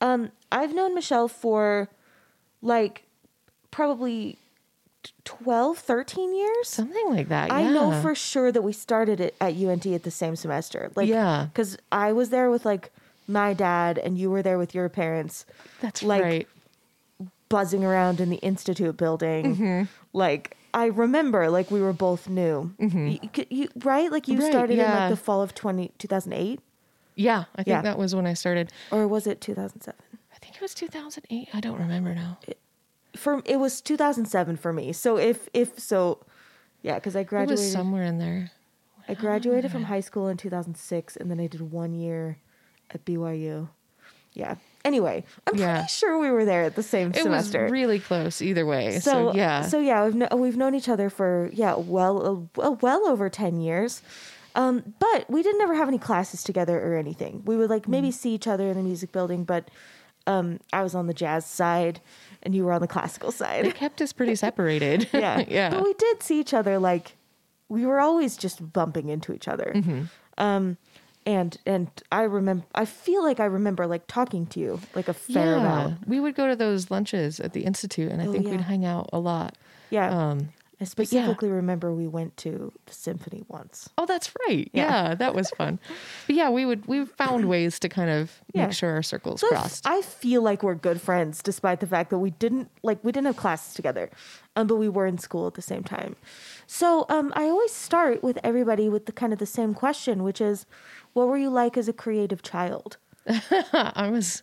um, 0.00 0.30
I've 0.52 0.72
known 0.72 0.94
Michelle 0.94 1.26
for 1.26 1.88
like 2.62 3.02
probably 3.72 4.38
12 5.24 5.78
13 5.78 6.36
years 6.36 6.68
something 6.68 7.10
like 7.10 7.28
that 7.28 7.48
yeah. 7.48 7.54
i 7.54 7.62
know 7.70 7.92
for 8.02 8.14
sure 8.14 8.52
that 8.52 8.62
we 8.62 8.72
started 8.72 9.20
it 9.20 9.34
at 9.40 9.54
unt 9.54 9.86
at 9.94 10.02
the 10.02 10.10
same 10.10 10.34
semester 10.36 10.90
like 10.96 11.08
yeah 11.08 11.46
because 11.52 11.78
i 11.92 12.12
was 12.12 12.30
there 12.30 12.50
with 12.50 12.64
like 12.66 12.90
my 13.26 13.54
dad 13.54 13.96
and 13.96 14.18
you 14.18 14.28
were 14.28 14.42
there 14.42 14.58
with 14.58 14.74
your 14.74 14.88
parents 14.88 15.46
that's 15.80 16.02
like 16.02 16.22
right 16.22 16.48
buzzing 17.48 17.84
around 17.84 18.20
in 18.20 18.28
the 18.28 18.36
institute 18.38 18.96
building 18.96 19.54
mm-hmm. 19.54 19.82
like 20.12 20.57
I 20.74 20.86
remember 20.86 21.50
like 21.50 21.70
we 21.70 21.80
were 21.80 21.92
both 21.92 22.28
new. 22.28 22.74
Mm-hmm. 22.80 23.08
You, 23.08 23.46
you, 23.50 23.68
right? 23.84 24.10
Like 24.10 24.28
you 24.28 24.38
right, 24.38 24.50
started 24.50 24.76
yeah. 24.76 24.92
in 24.92 25.00
like 25.00 25.10
the 25.10 25.16
fall 25.16 25.42
of 25.42 25.54
20, 25.54 25.92
2008? 25.98 26.60
Yeah, 27.14 27.44
I 27.54 27.62
think 27.62 27.66
yeah. 27.68 27.82
that 27.82 27.98
was 27.98 28.14
when 28.14 28.26
I 28.26 28.34
started. 28.34 28.72
Or 28.90 29.08
was 29.08 29.26
it 29.26 29.40
2007? 29.40 29.98
I 30.32 30.38
think 30.38 30.56
it 30.56 30.60
was 30.60 30.74
2008. 30.74 31.48
I 31.52 31.60
don't 31.60 31.78
remember 31.78 32.14
now. 32.14 32.38
It, 32.46 32.58
for 33.16 33.42
it 33.44 33.58
was 33.58 33.80
2007 33.80 34.56
for 34.56 34.72
me. 34.72 34.92
So 34.92 35.18
if 35.18 35.48
if 35.52 35.78
so 35.80 36.20
Yeah, 36.82 36.94
because 36.94 37.16
I 37.16 37.20
It 37.20 37.22
was 37.22 37.30
graduated. 37.30 37.72
somewhere 37.72 38.04
in 38.04 38.18
there. 38.18 38.50
I 39.08 39.14
graduated 39.14 39.72
from 39.72 39.84
high 39.84 40.00
school 40.00 40.28
in 40.28 40.36
2006, 40.36 41.16
and 41.16 41.30
then 41.30 41.40
I 41.40 41.46
did 41.46 41.72
one 41.72 41.94
year 41.94 42.38
at 42.90 43.04
BYU. 43.06 43.70
Yeah. 44.34 44.56
Anyway, 44.84 45.24
I'm 45.46 45.56
Yeah. 45.56 45.74
pretty 45.78 45.88
sure 45.88 46.18
we 46.18 46.30
were 46.30 46.44
there 46.44 46.62
at 46.64 46.74
the 46.76 46.82
same 46.82 47.10
It 47.10 47.16
semester. 47.22 47.64
was 47.64 47.72
really 47.72 47.98
close 47.98 48.40
either 48.40 48.64
way. 48.64 49.00
So, 49.00 49.10
so 49.32 49.34
yeah. 49.34 49.62
so 49.62 49.78
yeah, 49.80 50.06
we've 50.08 50.28
we've 50.40 50.56
known 50.56 50.74
each 50.74 50.88
other 50.88 51.10
for 51.10 51.50
yeah, 51.52 51.74
well 51.76 52.48
uh, 52.58 52.70
well 52.80 53.06
over 53.08 53.28
ten 53.28 53.60
years. 53.60 54.02
Um, 54.54 54.94
but 54.98 55.28
we 55.30 55.42
didn't 55.42 55.60
ever 55.60 55.74
have 55.74 55.88
any 55.88 55.98
classes 55.98 56.42
together 56.42 56.78
or 56.80 56.96
anything. 56.96 57.42
We 57.44 57.56
would 57.56 57.70
like 57.70 57.84
Mm. 57.84 57.88
maybe 57.90 58.10
see 58.10 58.34
each 58.34 58.46
other 58.48 58.68
in 58.70 58.76
the 58.76 58.82
music 58.82 59.12
building, 59.12 59.44
but 59.44 59.68
um, 60.26 60.58
I 60.72 60.82
was 60.82 60.94
on 60.94 61.06
the 61.06 61.14
jazz 61.14 61.44
side 61.46 62.00
and 62.42 62.54
you 62.54 62.64
were 62.64 62.72
on 62.72 62.80
the 62.80 62.88
classical 62.88 63.30
side. 63.32 63.66
it 63.66 63.74
kept 63.74 64.00
us 64.02 64.12
pretty 64.12 64.34
separated. 64.36 65.08
yeah, 65.14 65.44
yeah. 65.48 65.70
But 65.70 65.84
we 65.84 65.94
did 65.94 66.22
see 66.22 66.40
each 66.40 66.54
other 66.54 66.78
like 66.78 67.16
we 67.68 67.84
were 67.86 68.00
always 68.00 68.36
just 68.36 68.72
bumping 68.72 69.08
into 69.10 69.32
each 69.32 69.46
other. 69.48 69.72
Mm-hmm. 69.74 70.02
Um, 70.38 70.76
and 71.28 71.56
and 71.66 71.88
I 72.10 72.22
remember, 72.22 72.64
I 72.74 72.84
feel 72.86 73.22
like 73.22 73.38
I 73.38 73.44
remember 73.44 73.86
like 73.86 74.06
talking 74.08 74.46
to 74.46 74.58
you 74.60 74.80
like 74.94 75.08
a 75.08 75.14
fair 75.14 75.56
amount. 75.56 76.08
We 76.08 76.18
would 76.20 76.34
go 76.34 76.48
to 76.48 76.56
those 76.56 76.90
lunches 76.90 77.38
at 77.38 77.52
the 77.52 77.62
institute, 77.64 78.10
and 78.10 78.22
I 78.22 78.26
Oh, 78.26 78.32
think 78.32 78.46
yeah. 78.46 78.52
we'd 78.52 78.62
hang 78.62 78.84
out 78.84 79.10
a 79.12 79.18
lot. 79.18 79.56
Yeah. 79.90 80.08
Um, 80.10 80.38
I 80.80 80.84
but 80.84 81.10
yeah. 81.10 81.22
specifically 81.24 81.48
remember 81.50 81.92
we 81.92 82.06
went 82.06 82.36
to 82.38 82.72
the 82.86 82.94
symphony 82.94 83.42
once. 83.48 83.90
oh, 83.98 84.06
that's 84.06 84.32
right. 84.46 84.70
Yeah. 84.72 85.08
Yeah, 85.08 85.14
that 85.16 85.34
was 85.34 85.50
fun. 85.50 85.80
but 86.28 86.36
yeah, 86.36 86.50
we 86.50 86.64
would 86.64 86.86
we 86.86 87.04
found 87.04 87.48
ways 87.54 87.80
to 87.80 87.88
kind 87.88 88.10
of 88.10 88.40
Yeah. 88.54 88.66
make 88.66 88.74
sure 88.74 88.90
our 88.94 89.02
circles 89.02 89.40
So 89.40 89.48
crossed. 89.48 89.86
I 89.88 90.02
feel 90.02 90.40
like 90.40 90.62
we're 90.62 90.76
good 90.76 91.00
friends, 91.00 91.42
despite 91.42 91.80
the 91.80 91.86
fact 91.88 92.10
that 92.10 92.18
we 92.20 92.30
didn't 92.30 92.70
like 92.84 92.98
we 93.02 93.10
didn't 93.10 93.26
have 93.26 93.36
classes 93.36 93.74
together, 93.74 94.08
um, 94.54 94.66
but 94.68 94.76
we 94.76 94.88
were 94.88 95.06
in 95.06 95.18
school 95.18 95.48
at 95.48 95.54
the 95.54 95.62
same 95.72 95.82
time. 95.82 96.14
So 96.68 97.06
um, 97.08 97.32
I 97.34 97.44
always 97.44 97.72
start 97.72 98.22
with 98.22 98.38
everybody 98.44 98.88
with 98.88 99.06
the 99.06 99.12
kind 99.12 99.32
of 99.32 99.38
the 99.40 99.46
same 99.46 99.74
question, 99.74 100.22
which 100.22 100.40
is, 100.40 100.64
what 101.18 101.26
were 101.26 101.36
you 101.36 101.50
like 101.50 101.76
as 101.76 101.88
a 101.88 101.92
creative 101.92 102.42
child? 102.42 102.96
I 103.26 104.08
was 104.10 104.42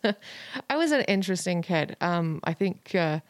I 0.70 0.76
was 0.76 0.92
an 0.92 1.00
interesting 1.02 1.62
kid. 1.62 1.96
Um, 2.02 2.40
I 2.44 2.52
think 2.52 2.94
uh, 2.94 3.20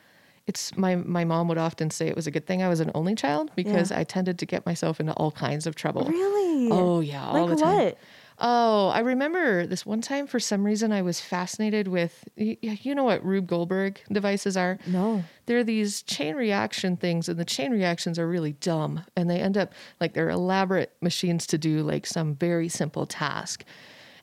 it's 0.49 0.77
my 0.77 0.97
my 0.97 1.25
mom 1.25 1.47
would 1.49 1.57
often 1.57 1.91
say 1.91 2.09
it 2.09 2.17
was 2.17 2.27
a 2.27 2.31
good 2.33 2.47
thing 2.47 2.63
I 2.63 2.69
was 2.69 2.81
an 2.81 2.91
only 2.95 3.15
child 3.15 3.51
because 3.55 3.91
Yeah. 3.91 4.01
I 4.01 4.05
tended 4.05 4.39
to 4.41 4.47
get 4.47 4.67
myself 4.67 4.99
into 5.01 5.13
all 5.13 5.31
kinds 5.31 5.67
of 5.67 5.77
trouble. 5.77 6.05
Really? 6.07 6.69
Oh 6.73 7.01
yeah, 7.01 7.25
all 7.25 7.47
like 7.47 7.57
the 7.57 7.63
time. 7.63 7.77
what? 7.77 7.99
Oh, 8.39 8.89
I 8.89 9.01
remember 9.01 9.67
this 9.67 9.87
one 9.87 10.03
time 10.03 10.27
for 10.27 10.39
some 10.39 10.65
reason 10.65 10.93
I 10.93 11.03
was 11.03 11.21
fascinated 11.21 11.89
with 11.89 12.29
you 12.37 12.95
know 12.95 13.05
what 13.05 13.25
Rube 13.25 13.47
Goldberg 13.47 14.01
devices 14.13 14.57
are? 14.57 14.79
No. 14.87 15.25
They're 15.47 15.65
these 15.65 16.03
chain 16.03 16.37
reaction 16.37 16.97
things 16.97 17.29
and 17.29 17.39
the 17.39 17.45
chain 17.45 17.71
reactions 17.71 18.19
are 18.19 18.29
really 18.29 18.53
dumb 18.53 19.05
and 19.17 19.31
they 19.31 19.41
end 19.41 19.57
up 19.57 19.73
like 20.01 20.13
they're 20.13 20.29
elaborate 20.29 20.95
machines 21.01 21.47
to 21.49 21.59
do 21.59 21.83
like 21.83 22.07
some 22.07 22.35
very 22.35 22.69
simple 22.69 23.07
task. 23.07 23.65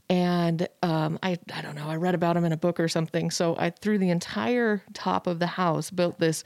And 0.10 0.68
um, 0.84 1.18
I, 1.24 1.40
I 1.54 1.62
don't 1.62 1.76
know, 1.76 1.90
I 1.90 1.96
read 1.96 2.14
about 2.14 2.36
them 2.36 2.46
in 2.46 2.52
a 2.52 2.58
book 2.58 2.80
or 2.80 2.88
something. 2.88 3.32
So 3.32 3.56
I 3.58 3.72
through 3.72 3.98
the 3.98 4.10
entire 4.12 4.84
top 4.94 5.26
of 5.26 5.40
the 5.40 5.48
house, 5.48 5.90
built 5.90 6.20
this 6.20 6.44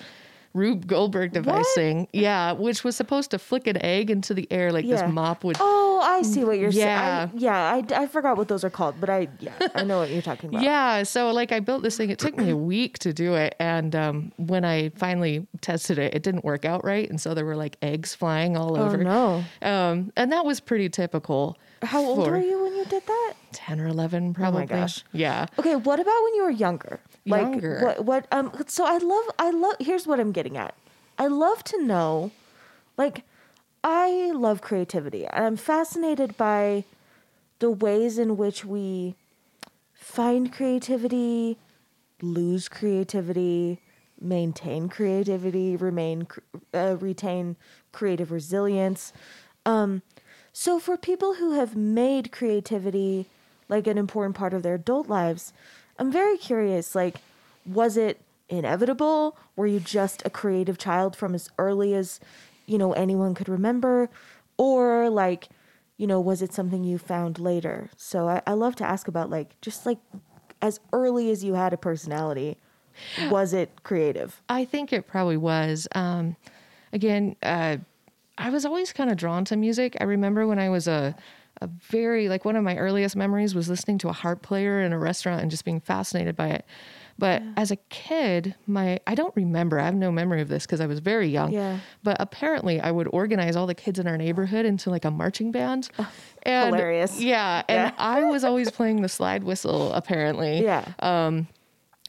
Rube 0.57 0.87
Goldberg 0.87 1.31
device 1.33 1.55
What? 1.55 1.75
thing. 1.75 2.07
Yeah, 2.11 2.51
which 2.53 2.83
was 2.83 2.95
supposed 2.95 3.31
to 3.31 3.39
flick 3.39 3.67
an 3.67 3.77
egg 3.83 4.09
into 4.09 4.33
the 4.33 4.47
air 4.51 4.71
like 4.71 4.85
Yeah. 4.85 5.03
this 5.05 5.13
mop 5.13 5.43
would 5.43 5.57
Oh, 5.59 6.01
I 6.03 6.21
see 6.23 6.43
what 6.43 6.57
you're 6.59 6.71
Yeah. 6.71 7.27
saying. 7.27 7.39
Yeah, 7.39 7.57
I, 7.57 7.83
I 8.03 8.07
forgot 8.07 8.37
what 8.37 8.47
those 8.47 8.63
are 8.63 8.69
called, 8.69 8.95
but 8.99 9.09
I 9.09 9.27
yeah 9.39 9.53
I 9.75 9.83
know 9.83 9.99
what 9.99 10.09
you're 10.09 10.21
talking 10.21 10.49
about. 10.49 10.63
Yeah, 10.63 11.03
so 11.03 11.31
like 11.31 11.51
I 11.51 11.59
built 11.59 11.83
this 11.83 11.95
thing. 11.97 12.09
It 12.09 12.19
took 12.19 12.35
me 12.37 12.49
a 12.49 12.57
week 12.57 12.97
to 12.99 13.13
do 13.13 13.35
it, 13.35 13.55
and 13.59 13.95
um, 13.95 14.31
when 14.37 14.65
I 14.65 14.89
finally 14.89 15.45
tested 15.61 15.97
it, 15.99 16.13
it 16.15 16.23
didn't 16.23 16.43
work 16.43 16.65
out 16.65 16.83
right, 16.83 17.09
and 17.09 17.21
so 17.21 17.33
there 17.33 17.45
were 17.45 17.55
like 17.55 17.77
eggs 17.81 18.15
flying 18.15 18.57
all 18.57 18.77
Oh 18.77 18.85
over. 18.85 18.97
no. 18.97 19.43
Um, 19.61 20.11
and 20.17 20.31
that 20.31 20.43
was 20.45 20.59
pretty 20.59 20.89
typical. 20.89 21.57
How 21.83 22.03
old 22.03 22.25
for 22.25 22.31
were 22.31 22.41
you 22.41 22.63
when 22.63 22.75
you 22.75 22.85
did 22.85 23.05
that? 23.05 23.33
Ten 23.51 23.79
or 23.79 23.87
eleven, 23.87 24.33
probably. 24.33 24.65
gosh. 24.65 25.03
Yeah. 25.11 25.45
Okay, 25.59 25.75
what 25.75 25.99
about 25.99 26.23
when 26.23 26.35
you 26.35 26.43
were 26.43 26.51
younger? 26.51 26.99
Like 27.25 27.41
Younger. 27.41 27.79
what 27.83 28.05
what 28.05 28.27
um 28.31 28.51
so 28.67 28.85
I 28.85 28.97
love 28.97 29.25
I 29.37 29.51
love 29.51 29.75
here's 29.79 30.07
what 30.07 30.19
I'm 30.19 30.31
getting 30.31 30.57
at. 30.57 30.75
I 31.17 31.27
love 31.27 31.63
to 31.65 31.83
know 31.83 32.31
like 32.97 33.23
I 33.83 34.31
love 34.33 34.61
creativity 34.61 35.25
and 35.25 35.45
I'm 35.45 35.57
fascinated 35.57 36.37
by 36.37 36.85
the 37.59 37.69
ways 37.69 38.17
in 38.17 38.37
which 38.37 38.63
we 38.63 39.15
find 39.93 40.51
creativity, 40.51 41.57
lose 42.21 42.69
creativity, 42.69 43.81
maintain 44.19 44.89
creativity, 44.89 45.75
remain 45.75 46.27
uh, 46.73 46.97
retain 46.99 47.55
creative 47.91 48.31
resilience. 48.31 49.13
Um, 49.65 50.01
so 50.59 50.79
for 50.79 50.97
people 50.97 51.35
who 51.35 51.51
have 51.51 51.75
made 51.75 52.31
creativity 52.31 53.27
like 53.69 53.85
an 53.85 53.95
important 53.95 54.35
part 54.35 54.55
of 54.55 54.63
their 54.63 54.73
adult 54.73 55.07
lives, 55.07 55.53
I'm 55.99 56.11
very 56.11 56.35
curious. 56.35 56.95
Like, 56.95 57.17
was 57.63 57.95
it 57.95 58.19
inevitable? 58.49 59.37
Were 59.55 59.67
you 59.67 59.79
just 59.79 60.23
a 60.25 60.31
creative 60.31 60.79
child 60.79 61.15
from 61.15 61.35
as 61.35 61.51
early 61.59 61.93
as 61.93 62.19
you 62.65 62.79
know 62.79 62.93
anyone 62.93 63.35
could 63.35 63.47
remember, 63.47 64.09
or 64.57 65.11
like, 65.11 65.49
you 65.95 66.07
know, 66.07 66.19
was 66.19 66.41
it 66.41 66.53
something 66.53 66.83
you 66.83 66.97
found 66.97 67.37
later? 67.37 67.91
So 67.95 68.27
I, 68.27 68.41
I 68.47 68.53
love 68.53 68.75
to 68.77 68.83
ask 68.83 69.07
about 69.07 69.29
like 69.29 69.61
just 69.61 69.85
like 69.85 69.99
as 70.59 70.79
early 70.91 71.29
as 71.29 71.43
you 71.43 71.53
had 71.53 71.71
a 71.71 71.77
personality, 71.77 72.57
was 73.29 73.53
it 73.53 73.83
creative? 73.83 74.41
I 74.49 74.65
think 74.65 74.91
it 74.91 75.05
probably 75.05 75.37
was. 75.37 75.87
Um, 75.93 76.35
again, 76.91 77.35
uh, 77.43 77.77
I 78.37 78.49
was 78.49 78.65
always 78.65 78.93
kind 78.93 79.09
of 79.09 79.17
drawn 79.17 79.45
to 79.45 79.55
music. 79.55 79.97
I 79.99 80.03
remember 80.03 80.45
when 80.47 80.59
I 80.59 80.69
was 80.69 80.87
a, 80.87 81.15
a 81.61 81.67
very, 81.67 82.29
like, 82.29 82.45
one 82.45 82.55
of 82.55 82.63
my 82.63 82.77
earliest 82.77 83.15
memories 83.15 83.55
was 83.55 83.69
listening 83.69 83.97
to 83.99 84.09
a 84.09 84.13
harp 84.13 84.41
player 84.41 84.81
in 84.81 84.93
a 84.93 84.99
restaurant 84.99 85.41
and 85.41 85.49
just 85.49 85.65
being 85.65 85.79
fascinated 85.79 86.35
by 86.35 86.49
it. 86.49 86.65
But 87.19 87.41
as 87.55 87.71
a 87.71 87.77
kid, 87.89 88.53
my 88.67 88.99
I 89.07 89.15
don't 89.15 89.35
remember. 89.35 89.79
I 89.79 89.85
have 89.85 89.95
no 89.95 90.11
memory 90.11 90.39
of 90.39 90.49
this 90.49 90.67
because 90.67 90.79
I 90.81 90.85
was 90.85 90.99
very 90.99 91.27
young. 91.27 91.51
Yeah. 91.51 91.79
But 92.03 92.17
apparently, 92.19 92.79
I 92.79 92.91
would 92.91 93.07
organize 93.11 93.55
all 93.55 93.65
the 93.65 93.73
kids 93.73 93.97
in 93.97 94.05
our 94.05 94.17
neighborhood 94.17 94.67
into 94.67 94.91
like 94.91 95.03
a 95.03 95.09
marching 95.09 95.51
band. 95.51 95.89
and 96.43 96.75
hilarious. 96.75 97.19
Yeah, 97.19 97.63
and 97.67 97.91
Yeah. 97.91 97.95
I 97.97 98.25
was 98.25 98.43
always 98.43 98.69
playing 98.69 99.01
the 99.01 99.09
slide 99.09 99.43
whistle. 99.43 99.93
Apparently, 99.93 100.61
Yeah. 100.63 100.85
Um, 100.99 101.47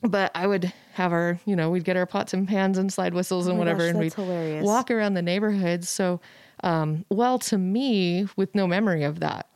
but 0.02 0.30
I 0.34 0.46
would 0.46 0.74
have 0.98 1.12
our, 1.12 1.38
you 1.46 1.54
know, 1.56 1.70
we'd 1.70 1.84
get 1.84 1.96
our 1.96 2.06
pots 2.06 2.34
and 2.34 2.46
pans 2.46 2.76
and 2.76 2.92
slide 2.92 3.14
whistles 3.14 3.46
and 3.46 3.56
Oh 3.56 3.58
whatever, 3.58 3.78
gosh, 3.84 3.90
and 3.90 3.98
we'd 4.00 4.12
hilarious. 4.14 4.64
walk 4.64 4.90
around 4.90 5.14
the 5.14 5.22
neighborhood. 5.22 5.84
So, 5.84 6.20
um, 6.64 7.04
well, 7.08 7.38
to 7.38 7.56
me, 7.56 8.26
with 8.36 8.54
no 8.54 8.66
memory 8.66 9.04
of 9.04 9.20
that, 9.20 9.46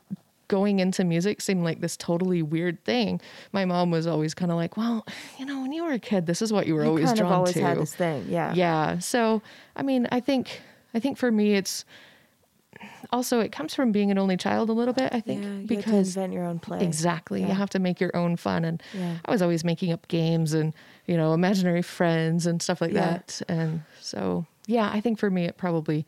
going 0.49 0.79
into 0.81 1.03
music 1.03 1.41
seemed 1.41 1.65
like 1.65 1.81
this 1.81 1.97
totally 1.97 2.43
weird 2.43 2.83
thing. 2.85 3.21
My 3.53 3.65
mom 3.65 3.91
was 3.91 4.07
always 4.07 4.35
kind 4.35 4.51
of 4.53 4.57
like, 4.57 4.77
"Well, 4.77 5.05
you 5.39 5.45
know, 5.47 5.63
when 5.63 5.73
you 5.73 5.83
were 5.85 5.93
a 5.93 5.99
kid, 5.99 6.27
this 6.27 6.43
is 6.43 6.53
what 6.53 6.67
you 6.67 6.75
were 6.75 6.83
You 6.85 6.89
always 6.91 7.07
kind 7.07 7.19
drawn 7.19 7.33
of 7.33 7.39
always 7.39 7.55
to." 7.55 7.63
had 7.63 7.79
this 7.79 7.95
thing, 7.95 8.27
yeah. 8.29 8.55
yeah. 8.55 8.99
So, 8.99 9.43
I 9.75 9.83
mean, 9.83 10.07
I 10.13 10.21
think, 10.21 10.61
I 10.95 11.01
think 11.01 11.19
for 11.19 11.33
me, 11.33 11.55
it's 11.55 11.85
also 13.11 13.41
it 13.41 13.51
comes 13.53 13.75
from 13.75 13.93
being 13.93 14.11
an 14.11 14.19
only 14.19 14.37
child 14.37 14.69
a 14.69 14.73
little 14.73 14.95
bit. 14.95 15.13
I 15.13 15.21
think 15.21 15.43
Yeah, 15.43 15.49
you 15.49 15.55
had 15.61 15.69
to 15.69 15.77
because 15.77 16.17
invent 16.17 16.33
your 16.33 16.45
own 16.45 16.59
play. 16.59 16.81
Exactly. 16.85 17.41
Yeah. 17.41 17.49
You 17.49 17.55
have 17.55 17.71
to 17.71 17.79
make 17.79 18.01
your 18.01 18.15
own 18.17 18.37
fun. 18.37 18.65
And 18.65 18.83
Yeah. 18.95 19.17
I 19.25 19.31
was 19.31 19.43
always 19.43 19.65
making 19.65 19.93
up 19.93 20.07
games 20.09 20.53
and, 20.55 20.73
you 21.07 21.17
know, 21.17 21.33
imaginary 21.35 21.83
friends 21.83 22.47
and 22.47 22.63
stuff 22.63 22.81
like 22.81 22.93
Yeah. 22.93 23.01
that. 23.13 23.43
And 23.49 23.83
so, 24.01 24.47
yeah, 24.67 24.91
I 24.93 25.01
think 25.01 25.19
for 25.19 25.31
me, 25.31 25.45
it 25.47 25.57
probably, 25.57 26.07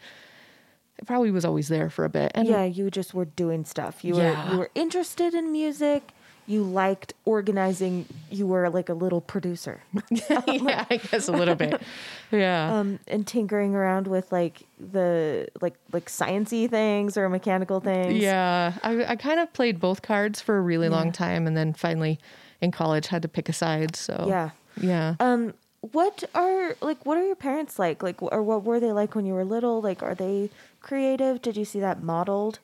it 0.98 1.06
probably 1.06 1.30
was 1.30 1.44
always 1.44 1.68
there 1.68 1.90
for 1.90 2.04
a 2.04 2.08
bit. 2.08 2.32
And 2.34 2.46
yeah, 2.48 2.64
you 2.64 2.90
just 2.90 3.14
were 3.14 3.24
doing 3.24 3.64
stuff. 3.64 4.04
You 4.04 4.16
Yeah. 4.16 4.46
were 4.48 4.52
you 4.52 4.58
were 4.60 4.70
interested 4.74 5.34
in 5.34 5.50
music. 5.52 6.02
You 6.46 6.62
liked 6.62 7.14
organizing. 7.24 8.04
You 8.30 8.46
were 8.46 8.68
like 8.68 8.90
a 8.90 8.94
little 8.94 9.22
producer, 9.22 9.80
yeah, 10.10 10.84
I 10.90 10.98
guess 10.98 11.26
a 11.26 11.32
little 11.32 11.54
bit. 11.54 11.80
Yeah. 12.30 12.78
um, 12.80 12.98
and 13.06 13.24
tinkering 13.26 13.74
around 13.76 14.08
with 14.08 14.30
like 14.32 14.62
the 14.78 15.48
like 15.62 15.74
like 15.92 16.06
sciency 16.10 16.68
things 16.68 17.16
or 17.16 17.28
mechanical 17.28 17.80
things. 17.80 18.14
yeah. 18.22 18.74
I, 18.82 19.04
I 19.12 19.16
kind 19.16 19.38
of 19.40 19.52
played 19.52 19.78
both 19.80 20.02
cards 20.02 20.40
for 20.40 20.56
a 20.58 20.60
really 20.60 20.88
long 20.88 21.12
time. 21.12 21.46
And 21.46 21.56
then 21.56 21.72
finally 21.74 22.18
in 22.60 22.72
college 22.72 23.06
had 23.06 23.22
to 23.22 23.28
pick 23.28 23.48
a 23.48 23.52
side. 23.52 23.94
So, 23.96 24.26
Yeah. 24.28 24.50
Yeah. 24.80 25.16
Um, 25.20 25.54
what 25.80 26.24
are 26.34 26.76
like 26.80 27.04
what 27.04 27.18
are 27.18 27.26
your 27.26 27.36
parents 27.36 27.78
like? 27.78 28.02
Like, 28.02 28.22
or 28.22 28.42
what 28.42 28.64
were 28.64 28.80
they 28.80 28.92
like 28.92 29.14
when 29.14 29.26
you 29.26 29.34
were 29.34 29.44
little? 29.44 29.82
Like, 29.82 30.02
are 30.02 30.14
they 30.14 30.50
creative? 30.80 31.42
Did 31.42 31.56
you 31.56 31.64
see 31.64 31.80
that 31.80 32.02
modeled? 32.02 32.58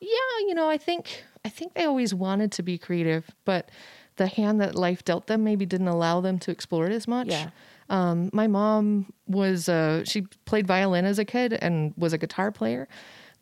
Yeah, 0.00 0.46
you 0.46 0.54
know, 0.54 0.68
I 0.68 0.76
think 0.76 1.24
I 1.44 1.48
think 1.48 1.74
they 1.74 1.84
always 1.84 2.14
wanted 2.14 2.52
to 2.52 2.62
be 2.62 2.78
creative, 2.78 3.30
but 3.44 3.70
the 4.16 4.26
hand 4.26 4.60
that 4.60 4.74
life 4.74 5.04
dealt 5.04 5.26
them 5.26 5.44
maybe 5.44 5.66
didn't 5.66 5.88
allow 5.88 6.20
them 6.20 6.38
to 6.40 6.50
explore 6.50 6.86
it 6.86 6.92
as 6.92 7.08
much. 7.08 7.28
Yeah. 7.28 7.50
Um, 7.90 8.30
my 8.32 8.46
mom 8.46 9.12
was 9.26 9.68
uh, 9.68 10.04
she 10.04 10.22
played 10.44 10.66
violin 10.66 11.04
as 11.04 11.18
a 11.18 11.24
kid 11.24 11.52
and 11.54 11.92
was 11.96 12.12
a 12.12 12.18
guitar 12.18 12.50
player. 12.50 12.88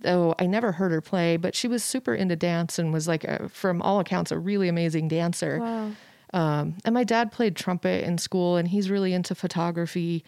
Though 0.01 0.35
I 0.39 0.47
never 0.47 0.73
heard 0.73 0.91
her 0.91 1.01
play, 1.01 1.37
but 1.37 1.55
she 1.55 1.69
was 1.69 1.85
super 1.85 2.13
into 2.13 2.35
dance 2.35 2.77
and 2.77 2.93
was 2.93 3.07
like, 3.07 3.23
a, 3.23 3.49
from 3.49 3.81
all 3.81 4.01
accounts, 4.01 4.33
a 4.33 4.39
really 4.39 4.67
amazing 4.67 5.07
dancer. 5.07 5.61
Wow. 5.61 5.93
Um, 6.33 6.77
and 6.85 6.95
my 6.95 7.05
dad 7.05 7.31
played 7.33 7.57
trumpet 7.57 8.05
in 8.05 8.19
school, 8.19 8.57
and 8.57 8.69
he's 8.69 8.91
really 8.91 9.13
into 9.13 9.35
photography. 9.35 10.25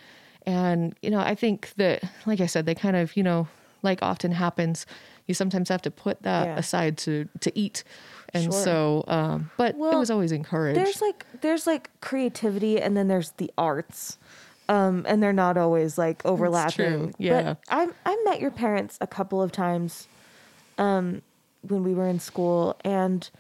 And, 0.46 0.94
you 1.00 1.10
know, 1.10 1.20
I 1.20 1.34
think 1.34 1.72
that, 1.76 2.02
like 2.26 2.40
I 2.40 2.46
said, 2.46 2.66
they 2.66 2.74
kind 2.74 2.96
of, 2.96 3.16
you 3.16 3.22
know, 3.22 3.48
like 3.82 4.02
often 4.02 4.32
happens, 4.32 4.84
you 5.26 5.34
sometimes 5.34 5.68
have 5.70 5.82
to 5.82 5.90
put 5.90 6.22
that 6.22 6.46
Yeah. 6.46 6.56
aside 6.58 6.98
to, 6.98 7.28
to 7.40 7.58
eat. 7.58 7.84
And 8.34 8.44
Sure. 8.44 8.52
so, 8.52 9.04
um, 9.08 9.50
but 9.56 9.74
it 9.74 9.78
was 9.78 10.10
always 10.10 10.32
encouraged. 10.32 10.76
There's 10.78 11.00
like 11.00 11.24
there's 11.40 11.66
like 11.66 11.88
creativity 12.00 12.80
and 12.80 12.96
then 12.96 13.08
there's 13.08 13.30
the 13.32 13.50
arts. 13.56 14.18
Um, 14.68 15.04
and 15.06 15.22
they're 15.22 15.32
not 15.32 15.56
always 15.56 15.96
like 15.98 16.24
overlapping. 16.24 17.14
Yeah. 17.18 17.54
But 17.54 17.58
I 17.68 17.88
I 18.04 18.22
met 18.24 18.40
your 18.40 18.50
parents 18.50 18.98
a 19.00 19.06
couple 19.06 19.40
of 19.42 19.52
times 19.52 20.08
um 20.78 21.22
when 21.62 21.84
we 21.84 21.94
were 21.94 22.08
in 22.08 22.18
school 22.18 22.76
and 22.84 23.30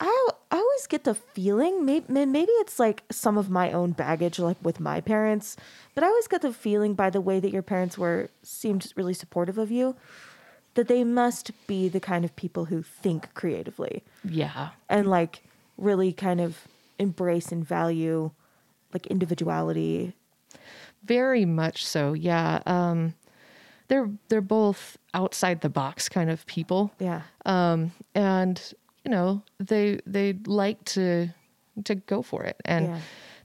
I 0.00 0.28
I 0.50 0.56
always 0.56 0.86
get 0.86 1.04
the 1.04 1.14
feeling 1.14 1.84
maybe 1.84 2.06
maybe 2.26 2.52
it's 2.52 2.78
like 2.78 3.02
some 3.10 3.36
of 3.36 3.50
my 3.50 3.72
own 3.72 3.92
baggage 3.92 4.38
like 4.38 4.56
with 4.62 4.80
my 4.80 5.00
parents, 5.00 5.56
but 5.94 6.04
I 6.04 6.06
always 6.06 6.28
get 6.28 6.42
the 6.42 6.52
feeling 6.52 6.94
by 6.94 7.10
the 7.10 7.20
way 7.20 7.40
that 7.40 7.52
your 7.52 7.62
parents 7.62 7.98
were 7.98 8.28
seemed 8.42 8.92
really 8.96 9.14
supportive 9.14 9.58
of 9.58 9.70
you 9.70 9.96
that 10.78 10.86
they 10.86 11.02
must 11.02 11.50
be 11.66 11.88
the 11.88 11.98
kind 11.98 12.24
of 12.24 12.36
people 12.36 12.66
who 12.66 12.82
think 12.82 13.34
creatively 13.34 14.04
yeah. 14.22 14.68
and 14.88 15.10
like 15.10 15.42
really 15.76 16.12
kind 16.12 16.40
of 16.40 16.68
embrace 17.00 17.50
and 17.50 17.66
value 17.66 18.30
like 18.94 19.04
individuality. 19.08 20.14
Very 21.04 21.44
much 21.44 21.84
so. 21.84 22.12
Yeah. 22.12 22.62
Um, 22.64 23.14
they're, 23.88 24.08
they're 24.28 24.40
both 24.40 24.96
outside 25.14 25.62
the 25.62 25.68
box 25.68 26.08
kind 26.08 26.30
of 26.30 26.46
people. 26.46 26.92
Yeah. 27.00 27.22
um, 27.44 27.90
and 28.14 28.72
you 29.04 29.10
know 29.10 29.42
they 29.58 30.00
they 30.06 30.34
like 30.46 30.84
to 30.84 31.28
to 31.84 31.94
go 31.94 32.22
for 32.22 32.42
it 32.44 32.56
and 32.64 32.86
Yeah. 32.88 32.98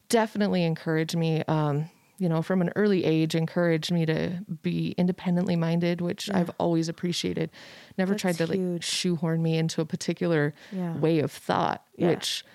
definitely 0.10 0.64
encourage 0.64 1.16
me 1.16 1.44
um, 1.48 1.90
you 2.18 2.28
know 2.30 2.42
from 2.42 2.62
an 2.62 2.72
early 2.76 3.04
age 3.04 3.36
encouraged 3.36 3.92
me 3.92 4.06
to 4.06 4.40
be 4.62 4.94
independently 4.98 5.56
minded 5.56 6.02
which 6.02 6.30
i've 6.34 6.50
always 6.58 6.90
appreciated 6.90 7.50
never 7.98 8.16
tried 8.16 8.34
to 8.38 8.46
That's 8.46 8.58
like 8.60 8.84
shoehorn 8.84 9.42
me 9.42 9.58
into 9.58 9.82
a 9.82 9.86
particular 9.86 10.54
Yeah. 10.72 10.98
way 10.98 11.20
of 11.20 11.32
thought 11.32 11.84
Yeah. 11.98 12.10
which 12.10 12.46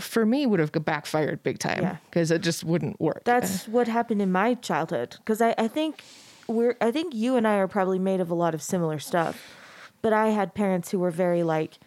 for 0.00 0.26
me 0.26 0.44
would 0.46 0.60
have 0.60 0.70
backfired 0.84 1.42
big 1.42 1.58
time 1.58 1.82
Yeah. 1.82 1.96
because 2.10 2.30
it 2.30 2.42
just 2.42 2.62
wouldn't 2.64 3.00
work 3.00 3.22
That's 3.24 3.66
what 3.68 3.88
happened 3.88 4.20
in 4.22 4.30
my 4.32 4.54
childhood 4.54 5.16
because 5.18 5.40
I, 5.40 5.54
I 5.58 5.68
think 5.68 6.02
we're 6.46 6.76
I 6.80 6.90
think 6.90 7.14
you 7.14 7.36
and 7.36 7.46
I 7.46 7.56
are 7.56 7.68
probably 7.68 7.98
made 7.98 8.20
of 8.20 8.30
a 8.30 8.34
lot 8.34 8.54
of 8.54 8.62
similar 8.62 8.98
stuff. 8.98 9.36
But 10.00 10.12
I 10.12 10.28
had 10.28 10.54
parents 10.54 10.90
who 10.92 10.98
were 11.00 11.10
very 11.10 11.42
like, 11.42 11.78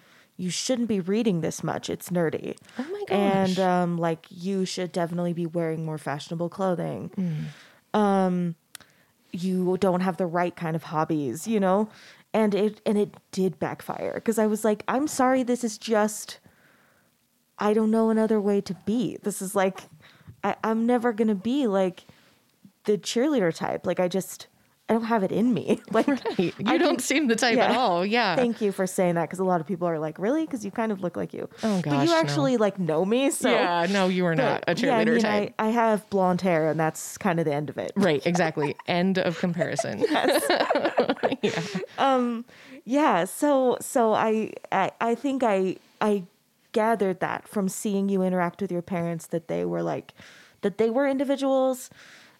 you 0.41 0.49
shouldn't 0.49 0.87
be 0.87 0.99
reading 0.99 1.41
this 1.41 1.63
much. 1.63 1.87
It's 1.87 2.09
nerdy. 2.09 2.57
Oh 2.79 2.85
my 2.91 3.03
And 3.15 3.59
um, 3.59 3.97
like 3.99 4.25
you 4.31 4.65
should 4.65 4.91
definitely 4.91 5.33
be 5.33 5.45
wearing 5.45 5.85
more 5.85 5.99
fashionable 5.99 6.49
clothing. 6.49 7.11
Mm. 7.93 7.99
Um, 7.99 8.55
you 9.31 9.77
don't 9.79 10.01
have 10.01 10.17
the 10.17 10.25
right 10.25 10.55
kind 10.55 10.75
of 10.75 10.81
hobbies, 10.83 11.47
you 11.47 11.59
know. 11.59 11.89
And 12.33 12.55
it 12.55 12.81
and 12.87 12.97
it 12.97 13.13
did 13.31 13.59
backfire 13.59 14.15
because 14.15 14.39
I 14.39 14.47
was 14.47 14.65
like, 14.65 14.83
I'm 14.87 15.07
sorry, 15.07 15.43
this 15.43 15.63
is 15.63 15.77
just 15.77 16.39
I 17.59 17.73
don't 17.73 17.91
know 17.91 18.09
another 18.09 18.41
way 18.41 18.61
to 18.61 18.73
be. 18.73 19.19
This 19.21 19.43
is 19.43 19.53
like, 19.53 19.81
I, 20.43 20.55
I'm 20.63 20.87
never 20.87 21.13
gonna 21.13 21.35
be 21.35 21.67
like 21.67 22.05
the 22.85 22.97
cheerleader 22.97 23.53
type. 23.53 23.85
Like 23.85 23.99
I 23.99 24.07
just, 24.07 24.47
I 24.89 24.93
don't 24.93 25.03
have 25.05 25.23
it 25.23 25.31
in 25.31 25.53
me. 25.53 25.81
Like 25.91 26.07
you 26.37 26.51
I 26.65 26.77
don't 26.77 26.95
can- 26.95 26.99
seem 26.99 27.27
the 27.27 27.35
type 27.35 27.57
at 27.57 27.71
all 27.71 28.05
yeah 28.05 28.35
Thank 28.35 28.61
you 28.61 28.71
for 28.71 28.85
saying 28.87 29.15
that 29.15 29.23
because 29.29 29.39
a 29.39 29.43
lot 29.43 29.61
of 29.61 29.67
people 29.67 29.87
are 29.87 29.99
like, 29.99 30.17
really? 30.19 30.45
Because 30.45 30.65
you 30.65 30.71
kind 30.71 30.91
of 30.91 31.01
look 31.01 31.15
like 31.15 31.33
you. 31.33 31.47
Oh, 31.63 31.81
gosh. 31.81 31.93
but 31.93 31.99
you 32.07 32.13
no. 32.13 32.19
actually 32.19 32.57
like 32.57 32.77
know 32.79 33.05
me, 33.05 33.29
so 33.31 33.49
yeah 33.49 33.87
no 33.89 34.07
you 34.07 34.25
are 34.25 34.35
not 34.35 34.63
a 34.67 34.73
But, 34.73 34.81
yeah, 34.81 34.97
I 34.97 35.05
cheerleader 35.05 35.13
mean, 35.13 35.21
type 35.21 35.53
I, 35.59 35.67
I 35.67 35.69
have 35.69 36.09
blonde 36.09 36.41
hair, 36.41 36.69
and 36.69 36.79
that's 36.79 37.17
kind 37.17 37.39
of 37.39 37.45
the 37.45 37.53
end 37.53 37.69
of 37.69 37.77
it. 37.77 37.91
Right, 37.95 38.25
exactly. 38.31 38.75
End 38.87 39.17
of 39.19 39.37
comparison. 39.39 40.03
Yes. 41.41 41.79
Um, 41.97 42.45
yeah 42.85 43.25
so 43.25 43.77
so 43.79 44.13
I, 44.13 44.53
I 44.71 44.91
i 44.99 45.15
think 45.15 45.43
i 45.43 45.77
i 46.01 46.23
gathered 46.71 47.19
that 47.19 47.47
from 47.47 47.69
seeing 47.69 48.09
you 48.09 48.21
interact 48.21 48.61
with 48.61 48.71
your 48.71 48.81
parents 48.81 49.27
that 49.27 49.47
they 49.47 49.65
were 49.65 49.81
like 49.83 50.13
that 50.61 50.77
they 50.77 50.89
were 50.89 51.07
individuals 51.07 51.89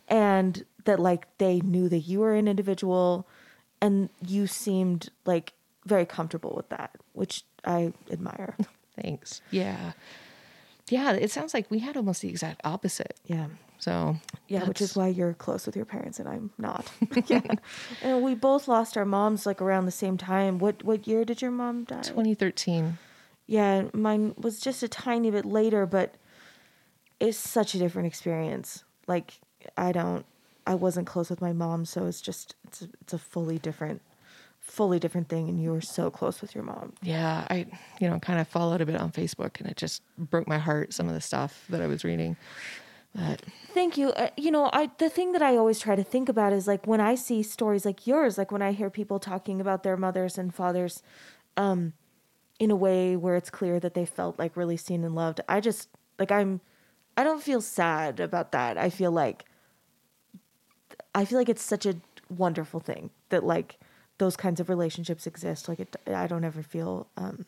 and 0.08 0.66
that 0.86 1.00
like 1.00 1.28
they 1.38 1.60
knew 1.62 1.88
that 1.90 2.00
you 2.00 2.20
were 2.20 2.34
an 2.36 2.48
individual 2.48 3.28
and 3.82 4.10
you 4.28 4.48
seemed 4.48 5.10
like 5.26 5.54
very 5.86 6.06
comfortable 6.06 6.54
with 6.56 6.70
that 6.70 6.92
which 7.14 7.44
i 7.66 7.92
admire 8.12 8.56
Thanks. 9.02 9.42
Yeah. 9.52 9.94
Yeah, 10.90 11.14
it 11.14 11.32
sounds 11.32 11.54
like 11.54 11.72
we 11.72 11.80
had 11.80 11.96
almost 11.96 12.22
the 12.22 12.28
exact 12.30 12.60
opposite. 12.66 13.18
yeah 13.26 13.48
So, 13.80 14.18
yeah 14.50 14.66
which 14.66 14.82
is 14.82 14.96
why 14.98 15.08
you're 15.08 15.34
close 15.34 15.66
with 15.66 15.76
your 15.78 15.86
parents 15.86 16.20
and 16.20 16.28
i'm 16.28 16.52
not 16.58 16.92
yeah 17.28 17.42
and 18.04 18.22
we 18.22 18.36
both 18.36 18.68
lost 18.68 18.98
our 18.98 19.06
moms 19.06 19.46
like 19.46 19.62
around 19.62 19.86
the 19.86 19.92
same 19.92 20.18
time 20.18 20.60
what 20.60 20.84
what 20.84 21.08
year 21.08 21.24
did 21.26 21.42
your 21.42 21.52
mom 21.52 21.86
die 21.86 22.02
2013. 22.02 22.98
Yeah, 23.48 23.84
mine 23.94 24.34
was 24.38 24.60
just 24.62 24.82
a 24.84 24.88
tiny 24.88 25.30
bit 25.32 25.46
later, 25.46 25.86
but 25.86 26.16
it's 27.20 27.38
such 27.38 27.74
a 27.76 27.80
different 27.80 28.08
experience. 28.08 28.84
Like 29.08 29.34
I 29.78 29.92
don't, 29.92 30.26
I 30.72 30.76
wasn't 30.76 31.06
close 31.06 31.30
with 31.30 31.42
my 31.42 31.52
mom, 31.52 31.84
so 31.84 32.06
it's 32.06 32.22
just 32.22 32.56
it's 32.64 32.82
a, 32.82 32.88
it's 33.02 33.12
a 33.12 33.18
fully 33.18 33.60
different, 33.60 34.02
fully 34.62 35.00
different 35.00 35.28
thing. 35.28 35.50
And 35.50 35.62
you 35.62 35.72
were 35.74 35.82
so 35.82 36.10
close 36.10 36.40
with 36.40 36.56
your 36.56 36.64
mom. 36.64 36.94
Yeah, 37.02 37.46
I, 37.50 37.66
you 38.00 38.10
know, 38.10 38.18
kind 38.20 38.40
of 38.40 38.48
followed 38.48 38.80
a 38.80 38.86
bit 38.86 38.96
on 38.96 39.12
Facebook 39.12 39.60
and 39.60 39.70
it 39.70 39.76
just 39.76 40.02
broke 40.18 40.48
my 40.48 40.60
heart, 40.60 40.94
some 40.94 41.10
of 41.10 41.14
the 41.14 41.20
stuff 41.20 41.66
that 41.68 41.82
I 41.82 41.88
was 41.88 42.06
reading. 42.06 42.38
But 43.14 43.42
Thank 43.74 43.98
you. 43.98 44.12
Uh, 44.12 44.30
you 44.38 44.50
know, 44.50 44.70
I 44.72 44.90
the 44.98 45.10
thing 45.10 45.34
that 45.34 45.42
I 45.42 45.58
always 45.58 45.78
try 45.78 45.98
to 45.98 46.06
think 46.06 46.30
about 46.30 46.54
is 46.54 46.68
like 46.68 46.88
when 46.88 47.02
I 47.02 47.16
see 47.16 47.44
stories 47.44 47.84
like 47.84 48.08
yours, 48.08 48.38
like 48.38 48.50
when 48.50 48.62
I 48.62 48.72
hear 48.72 48.90
people 48.90 49.20
talking 49.20 49.60
about 49.60 49.84
their 49.84 49.98
mothers 49.98 50.38
and 50.38 50.56
fathers, 50.56 51.04
um, 51.58 51.92
in 52.62 52.72
a 52.72 52.78
way 52.78 53.18
where 53.18 53.36
it's 53.36 53.50
clear 53.50 53.78
that 53.82 53.94
they 53.94 54.06
felt 54.06 54.40
like 54.40 54.56
really 54.56 54.78
seen 54.78 55.04
and 55.04 55.16
loved. 55.16 55.42
I 55.50 55.60
just 55.60 55.90
like 56.18 56.32
I'm, 56.32 56.62
I 57.18 57.26
don't 57.26 57.44
feel 57.44 57.60
sad 57.60 58.22
about 58.22 58.54
that. 58.54 58.78
I 58.78 58.90
feel 58.90 59.12
like, 59.12 59.44
I 61.14 61.26
feel 61.26 61.38
like 61.38 61.50
it's 61.50 61.62
such 61.64 61.86
a 61.86 61.96
wonderful 62.30 62.80
thing 62.80 63.10
that 63.30 63.44
like 63.44 63.80
those 64.18 64.38
kinds 64.38 64.60
of 64.60 64.70
relationships 64.70 65.28
exist. 65.28 65.68
Like 65.68 65.80
it, 65.80 65.96
I 66.08 66.28
don't 66.28 66.44
ever 66.44 66.62
feel, 66.64 67.08
um, 67.18 67.46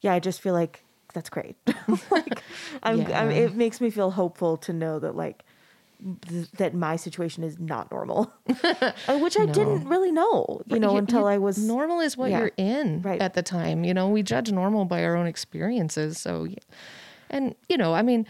yeah, 0.00 0.12
I 0.12 0.18
just 0.20 0.40
feel 0.40 0.52
like 0.54 0.84
that's 1.14 1.30
great. 1.30 1.56
like 2.10 2.42
I'm, 2.82 3.00
I'm, 3.12 3.30
it 3.30 3.54
makes 3.54 3.80
me 3.80 3.90
feel 3.90 4.10
hopeful 4.12 4.56
to 4.58 4.72
know 4.72 4.98
that 4.98 5.16
like 5.16 5.44
th- 6.28 6.50
that 6.52 6.74
my 6.74 6.96
situation 6.96 7.42
is 7.42 7.58
not 7.58 7.90
normal, 7.90 8.32
Uh, 9.08 9.18
which 9.18 9.38
I 9.38 9.44
No. 9.46 9.52
didn't 9.52 9.88
really 9.88 10.12
know, 10.12 10.60
you 10.66 10.78
know, 10.78 10.92
you- 10.92 10.98
until 10.98 11.20
you- 11.20 11.26
I 11.26 11.38
was 11.38 11.56
normal 11.58 12.00
is 12.00 12.16
what 12.16 12.30
yeah, 12.30 12.40
you're 12.40 12.52
in 12.56 13.00
right. 13.02 13.20
at 13.20 13.34
the 13.34 13.42
time. 13.42 13.82
You 13.84 13.94
know, 13.94 14.08
we 14.08 14.22
judge 14.22 14.52
normal 14.52 14.84
by 14.84 15.02
our 15.04 15.16
own 15.16 15.26
experiences. 15.26 16.18
So, 16.20 16.46
and 17.30 17.54
you 17.68 17.76
know, 17.78 17.94
I 17.94 18.02
mean, 18.02 18.26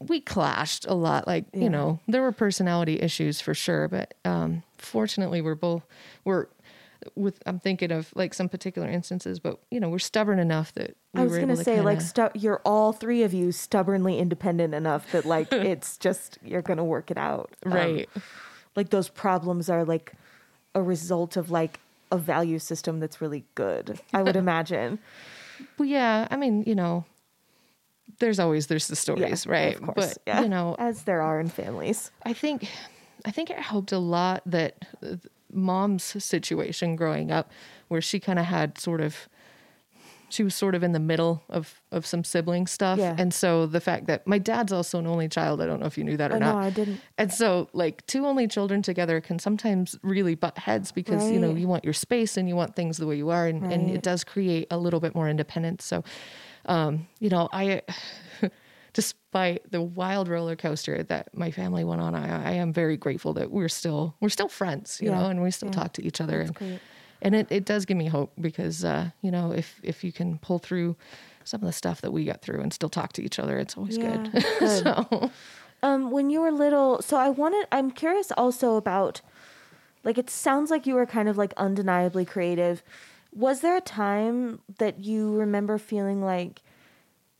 we 0.00 0.20
clashed 0.20 0.86
a 0.86 0.94
lot. 0.94 1.26
Like, 1.26 1.44
Yeah. 1.52 1.60
you 1.64 1.70
know, 1.70 2.00
there 2.08 2.22
were 2.22 2.32
personality 2.32 2.98
issues 3.00 3.40
for 3.40 3.54
sure, 3.54 3.86
but 3.88 4.14
um, 4.24 4.62
fortunately, 4.78 5.40
we're 5.42 5.54
both 5.54 5.82
we're 6.24 6.46
with. 7.14 7.42
I'm 7.46 7.58
thinking 7.58 7.92
of 7.92 8.10
like 8.14 8.34
some 8.34 8.48
particular 8.48 8.88
instances, 8.88 9.38
but 9.40 9.58
you 9.70 9.78
know, 9.80 9.88
we're 9.88 9.98
stubborn 9.98 10.38
enough 10.38 10.72
that 10.74 10.96
we 11.14 11.20
I 11.20 11.24
was 11.24 11.36
able 11.36 11.56
to 11.56 11.64
say 11.64 11.80
like 11.80 11.98
kinda- 12.00 12.30
stu- 12.32 12.38
you're 12.38 12.60
all 12.64 12.92
three 12.92 13.22
of 13.22 13.32
you 13.34 13.52
stubbornly 13.52 14.18
independent 14.18 14.74
enough 14.74 15.10
that 15.12 15.24
like 15.24 15.52
it's 15.52 15.96
just 15.96 16.38
you're 16.42 16.62
gonna 16.62 16.84
work 16.84 17.10
it 17.10 17.18
out, 17.18 17.50
Um, 17.66 17.72
right. 17.72 18.08
like 18.76 18.90
those 18.90 19.08
problems 19.08 19.68
are 19.70 19.84
like 19.84 20.12
a 20.74 20.82
result 20.82 21.36
of 21.36 21.50
like 21.50 21.80
a 22.12 22.16
value 22.18 22.58
system 22.58 23.00
that's 23.00 23.20
really 23.20 23.44
good. 23.54 24.00
I 24.14 24.22
would 24.22 24.36
imagine. 24.46 24.98
Well, 25.78 25.86
yeah, 25.88 26.26
I 26.30 26.36
mean, 26.36 26.64
you 26.66 26.74
know, 26.74 27.04
there's 28.20 28.38
always 28.38 28.68
there's 28.68 28.86
the 28.86 28.96
stories, 28.96 29.44
Yeah, 29.46 29.52
right? 29.52 29.74
Of 29.74 29.82
course, 29.82 29.96
But 30.14 30.18
yeah. 30.26 30.40
you 30.42 30.48
know, 30.48 30.76
as 30.78 31.02
there 31.02 31.20
are 31.22 31.40
in 31.40 31.48
families. 31.48 32.10
I 32.24 32.32
think 32.32 32.68
I 33.24 33.30
think 33.32 33.50
it 33.50 33.58
helped 33.58 33.92
a 33.92 33.98
lot 33.98 34.42
that 34.46 34.84
mom's 35.52 36.04
situation 36.24 36.94
growing 36.96 37.32
up 37.32 37.50
where 37.88 38.00
she 38.00 38.20
kind 38.20 38.38
of 38.38 38.44
had 38.44 38.78
sort 38.78 39.00
of 39.00 39.28
she 40.28 40.44
was 40.44 40.54
sort 40.54 40.76
of 40.76 40.84
in 40.84 40.92
the 40.92 41.00
middle 41.00 41.42
of 41.48 41.80
of 41.90 42.06
some 42.06 42.22
sibling 42.22 42.68
stuff 42.68 42.98
Yeah. 43.00 43.16
and 43.18 43.34
so 43.34 43.66
the 43.66 43.80
fact 43.80 44.06
that 44.06 44.28
my 44.28 44.38
dad's 44.38 44.72
also 44.72 45.00
an 45.00 45.08
only 45.08 45.28
child 45.28 45.60
I 45.60 45.66
don't 45.66 45.80
know 45.80 45.86
if 45.86 45.98
you 45.98 46.04
knew 46.04 46.16
that 46.18 46.30
or 46.30 46.36
Oh, 46.36 46.38
not 46.38 46.54
no, 46.54 46.60
I 46.60 46.70
didn't. 46.70 47.00
and 47.18 47.32
so 47.32 47.68
like 47.72 48.06
two 48.06 48.24
only 48.26 48.46
children 48.46 48.80
together 48.80 49.20
can 49.20 49.40
sometimes 49.40 49.98
really 50.04 50.36
butt 50.36 50.56
heads 50.56 50.92
because 50.92 51.28
you 51.32 51.40
know 51.40 51.52
you 51.52 51.66
want 51.66 51.82
your 51.82 51.94
space 51.94 52.36
and 52.36 52.48
you 52.48 52.54
want 52.54 52.76
things 52.76 52.96
the 52.98 53.08
way 53.08 53.16
you 53.16 53.30
are 53.30 53.48
and, 53.48 53.64
and 53.72 53.90
it 53.90 54.02
does 54.02 54.22
create 54.22 54.68
a 54.70 54.78
little 54.78 55.00
bit 55.00 55.16
more 55.16 55.28
independence 55.28 55.84
so 55.84 56.04
um 56.66 57.06
you 57.20 57.28
know 57.30 57.48
I 57.52 57.82
despite 58.92 59.70
the 59.70 59.80
wild 59.80 60.28
roller 60.28 60.56
coaster 60.56 61.02
that 61.04 61.32
my 61.36 61.50
family 61.50 61.84
went 61.84 62.00
on, 62.00 62.14
I, 62.14 62.50
I 62.50 62.52
am 62.54 62.72
very 62.72 62.96
grateful 62.96 63.32
that 63.34 63.50
we're 63.50 63.68
still 63.68 64.16
we're 64.20 64.28
still 64.28 64.48
friends, 64.48 65.00
you 65.00 65.08
Yeah, 65.08 65.14
know, 65.18 65.26
and 65.26 65.42
we 65.42 65.50
still 65.50 65.68
yeah. 65.68 65.74
talk 65.74 65.92
to 65.94 66.04
each 66.04 66.20
other. 66.20 66.38
That's 66.38 66.48
and 66.48 66.56
great. 66.56 66.82
and 67.22 67.34
it, 67.34 67.48
it 67.50 67.64
does 67.66 67.84
give 67.84 67.96
me 67.96 68.06
hope 68.08 68.32
because 68.40 68.84
uh, 68.84 69.10
you 69.22 69.30
know, 69.30 69.52
if 69.52 69.80
if 69.82 70.02
you 70.04 70.12
can 70.12 70.38
pull 70.38 70.58
through 70.58 70.96
some 71.44 71.60
of 71.62 71.66
the 71.66 71.72
stuff 71.72 72.00
that 72.02 72.12
we 72.12 72.24
got 72.24 72.42
through 72.42 72.60
and 72.60 72.72
still 72.72 72.88
talk 72.88 73.12
to 73.14 73.22
each 73.22 73.38
other, 73.38 73.58
it's 73.58 73.76
always 73.76 73.96
Yeah, 73.96 73.98
good. 73.98 74.30
good. 74.58 74.94
so 75.04 75.30
Um, 75.82 76.10
when 76.10 76.28
you 76.30 76.40
were 76.42 76.52
little, 76.52 77.00
so 77.02 77.16
I 77.16 77.30
wanted. 77.30 77.66
I'm 77.72 77.90
curious 77.90 78.30
also 78.32 78.76
about, 78.76 79.22
like, 80.04 80.18
it 80.18 80.30
sounds 80.30 80.70
like 80.70 80.86
you 80.86 80.94
were 80.94 81.06
kind 81.06 81.28
of 81.28 81.38
like 81.38 81.54
undeniably 81.56 82.24
creative. 82.24 82.82
Was 83.32 83.60
there 83.60 83.76
a 83.76 83.80
time 83.80 84.60
that 84.78 85.00
you 85.04 85.34
remember 85.36 85.78
feeling 85.78 86.22
like 86.22 86.62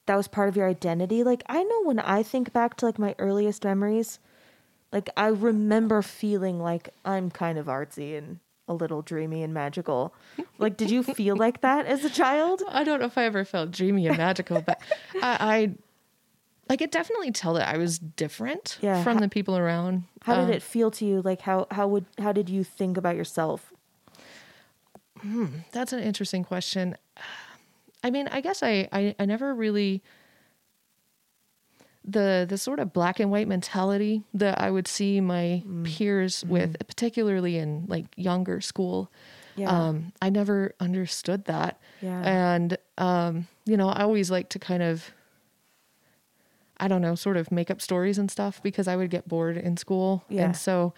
that 0.06 0.16
was 0.16 0.28
part 0.28 0.48
of 0.48 0.56
your 0.56 0.68
identity? 0.68 1.22
Like, 1.24 1.42
I 1.48 1.62
know 1.62 1.82
when 1.84 1.98
I 1.98 2.22
think 2.22 2.52
back 2.52 2.76
to 2.78 2.86
like 2.86 2.98
my 2.98 3.14
earliest 3.18 3.64
memories, 3.64 4.18
like 4.92 5.10
I 5.16 5.26
remember 5.28 6.02
feeling 6.02 6.60
like 6.60 6.90
I'm 7.04 7.30
kind 7.30 7.58
of 7.58 7.66
artsy 7.66 8.16
and 8.16 8.38
a 8.68 8.74
little 8.74 9.02
dreamy 9.02 9.42
and 9.42 9.52
magical. 9.52 10.14
Like, 10.58 10.76
did 10.76 10.90
you 10.90 11.02
feel 11.02 11.36
like 11.36 11.60
that 11.62 11.86
as 11.86 12.04
a 12.04 12.10
child? 12.10 12.62
I 12.68 12.84
don't 12.84 13.00
know 13.00 13.06
if 13.06 13.18
I 13.18 13.24
ever 13.24 13.44
felt 13.44 13.70
dreamy 13.72 14.06
and 14.06 14.16
magical, 14.16 14.60
but 14.60 14.80
I, 15.16 15.36
I 15.40 15.74
I 16.72 16.76
could 16.76 16.90
definitely 16.92 17.32
tell 17.32 17.54
that 17.54 17.66
I 17.68 17.78
was 17.78 17.98
different 17.98 18.78
Yeah. 18.80 19.02
from 19.02 19.18
the 19.18 19.28
people 19.28 19.56
around. 19.58 20.04
How 20.22 20.34
did 20.36 20.44
Um, 20.44 20.52
it 20.52 20.62
feel 20.62 20.90
to 20.92 21.04
you? 21.04 21.20
Like, 21.20 21.40
how 21.40 21.66
how 21.72 21.88
would 21.88 22.04
how 22.18 22.30
did 22.32 22.48
you 22.48 22.62
think 22.62 22.96
about 22.96 23.16
yourself? 23.16 23.72
That's 25.72 25.92
an 25.92 26.00
interesting 26.00 26.44
question. 26.44 26.96
I 28.02 28.10
mean, 28.10 28.28
I 28.28 28.40
guess 28.40 28.62
I, 28.62 28.88
I, 28.92 29.14
I 29.18 29.26
never 29.26 29.54
really 29.54 30.02
the 32.04 32.46
the 32.48 32.56
sort 32.56 32.78
of 32.78 32.92
black 32.94 33.20
and 33.20 33.30
white 33.30 33.46
mentality 33.46 34.22
that 34.32 34.58
I 34.60 34.70
would 34.70 34.88
see 34.88 35.20
my 35.20 35.62
Mm. 35.66 35.84
peers 35.84 36.42
Mm-hmm. 36.42 36.52
with, 36.52 36.76
particularly 36.86 37.58
in 37.58 37.84
like 37.88 38.06
younger 38.16 38.60
school. 38.62 39.10
Yeah. 39.56 39.68
Um, 39.70 40.12
I 40.22 40.30
never 40.30 40.74
understood 40.80 41.44
that. 41.44 41.78
Yeah. 42.00 42.22
And 42.22 42.78
um, 42.96 43.46
you 43.66 43.76
know, 43.76 43.88
I 43.90 44.02
always 44.02 44.30
like 44.30 44.48
to 44.50 44.58
kind 44.58 44.82
of 44.82 45.10
I 46.82 46.88
don't 46.88 47.02
know, 47.02 47.14
sort 47.14 47.36
of 47.36 47.52
make 47.52 47.70
up 47.70 47.82
stories 47.82 48.16
and 48.16 48.30
stuff 48.30 48.62
because 48.62 48.88
I 48.88 48.96
would 48.96 49.10
get 49.10 49.28
bored 49.28 49.58
in 49.58 49.76
school. 49.76 50.24
Yeah. 50.30 50.44
And 50.46 50.56
so 50.56 50.94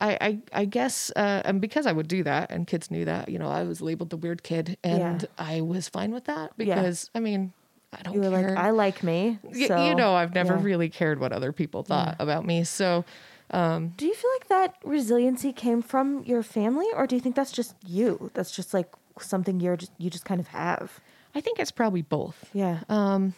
I, 0.00 0.18
I, 0.20 0.38
I 0.52 0.64
guess, 0.64 1.12
uh, 1.14 1.42
and 1.44 1.60
because 1.60 1.86
I 1.86 1.92
would 1.92 2.08
do 2.08 2.22
that 2.22 2.50
and 2.50 2.66
kids 2.66 2.90
knew 2.90 3.04
that, 3.04 3.28
you 3.28 3.38
know, 3.38 3.48
I 3.48 3.64
was 3.64 3.80
labeled 3.82 4.10
the 4.10 4.16
weird 4.16 4.42
kid 4.42 4.78
and 4.82 5.22
Yeah. 5.22 5.28
I 5.38 5.60
was 5.60 5.88
fine 5.88 6.12
with 6.12 6.24
that 6.24 6.52
Yeah. 6.56 6.74
because 6.76 7.10
I 7.14 7.20
mean, 7.20 7.52
I 7.92 8.02
don't 8.02 8.14
you 8.14 8.20
were 8.20 8.30
care. 8.30 8.50
like, 8.54 8.58
I 8.58 8.70
like 8.70 9.02
me. 9.02 9.38
Y- 9.42 9.66
so, 9.66 9.84
you 9.84 9.94
know, 9.94 10.14
I've 10.14 10.34
never 10.34 10.54
yeah. 10.56 10.62
really 10.62 10.88
cared 10.88 11.20
what 11.20 11.32
other 11.32 11.52
people 11.52 11.82
thought 11.82 12.16
about 12.18 12.46
me. 12.46 12.64
So, 12.64 13.04
Do 13.52 14.06
you 14.06 14.14
feel 14.14 14.30
like 14.38 14.48
that 14.48 14.76
resiliency 14.84 15.52
came 15.52 15.82
from 15.82 16.22
your 16.24 16.42
family, 16.42 16.86
or 16.94 17.06
do 17.06 17.16
you 17.16 17.20
think 17.20 17.34
that's 17.34 17.50
just 17.52 17.74
you? 17.86 18.30
That's 18.34 18.52
just 18.52 18.72
like 18.72 18.88
something 19.20 19.60
you're 19.60 19.76
just 19.76 19.92
you 19.98 20.08
just 20.08 20.24
kind 20.24 20.40
of 20.40 20.46
have. 20.48 21.00
I 21.34 21.40
think 21.40 21.58
it's 21.58 21.72
probably 21.72 22.02
both. 22.02 22.48
Yeah. 22.54 22.80
Um, 22.88 23.34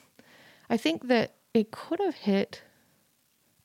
I 0.70 0.76
think 0.76 1.08
that 1.08 1.32
it 1.54 1.70
could 1.70 1.98
have 2.00 2.14
hit 2.14 2.62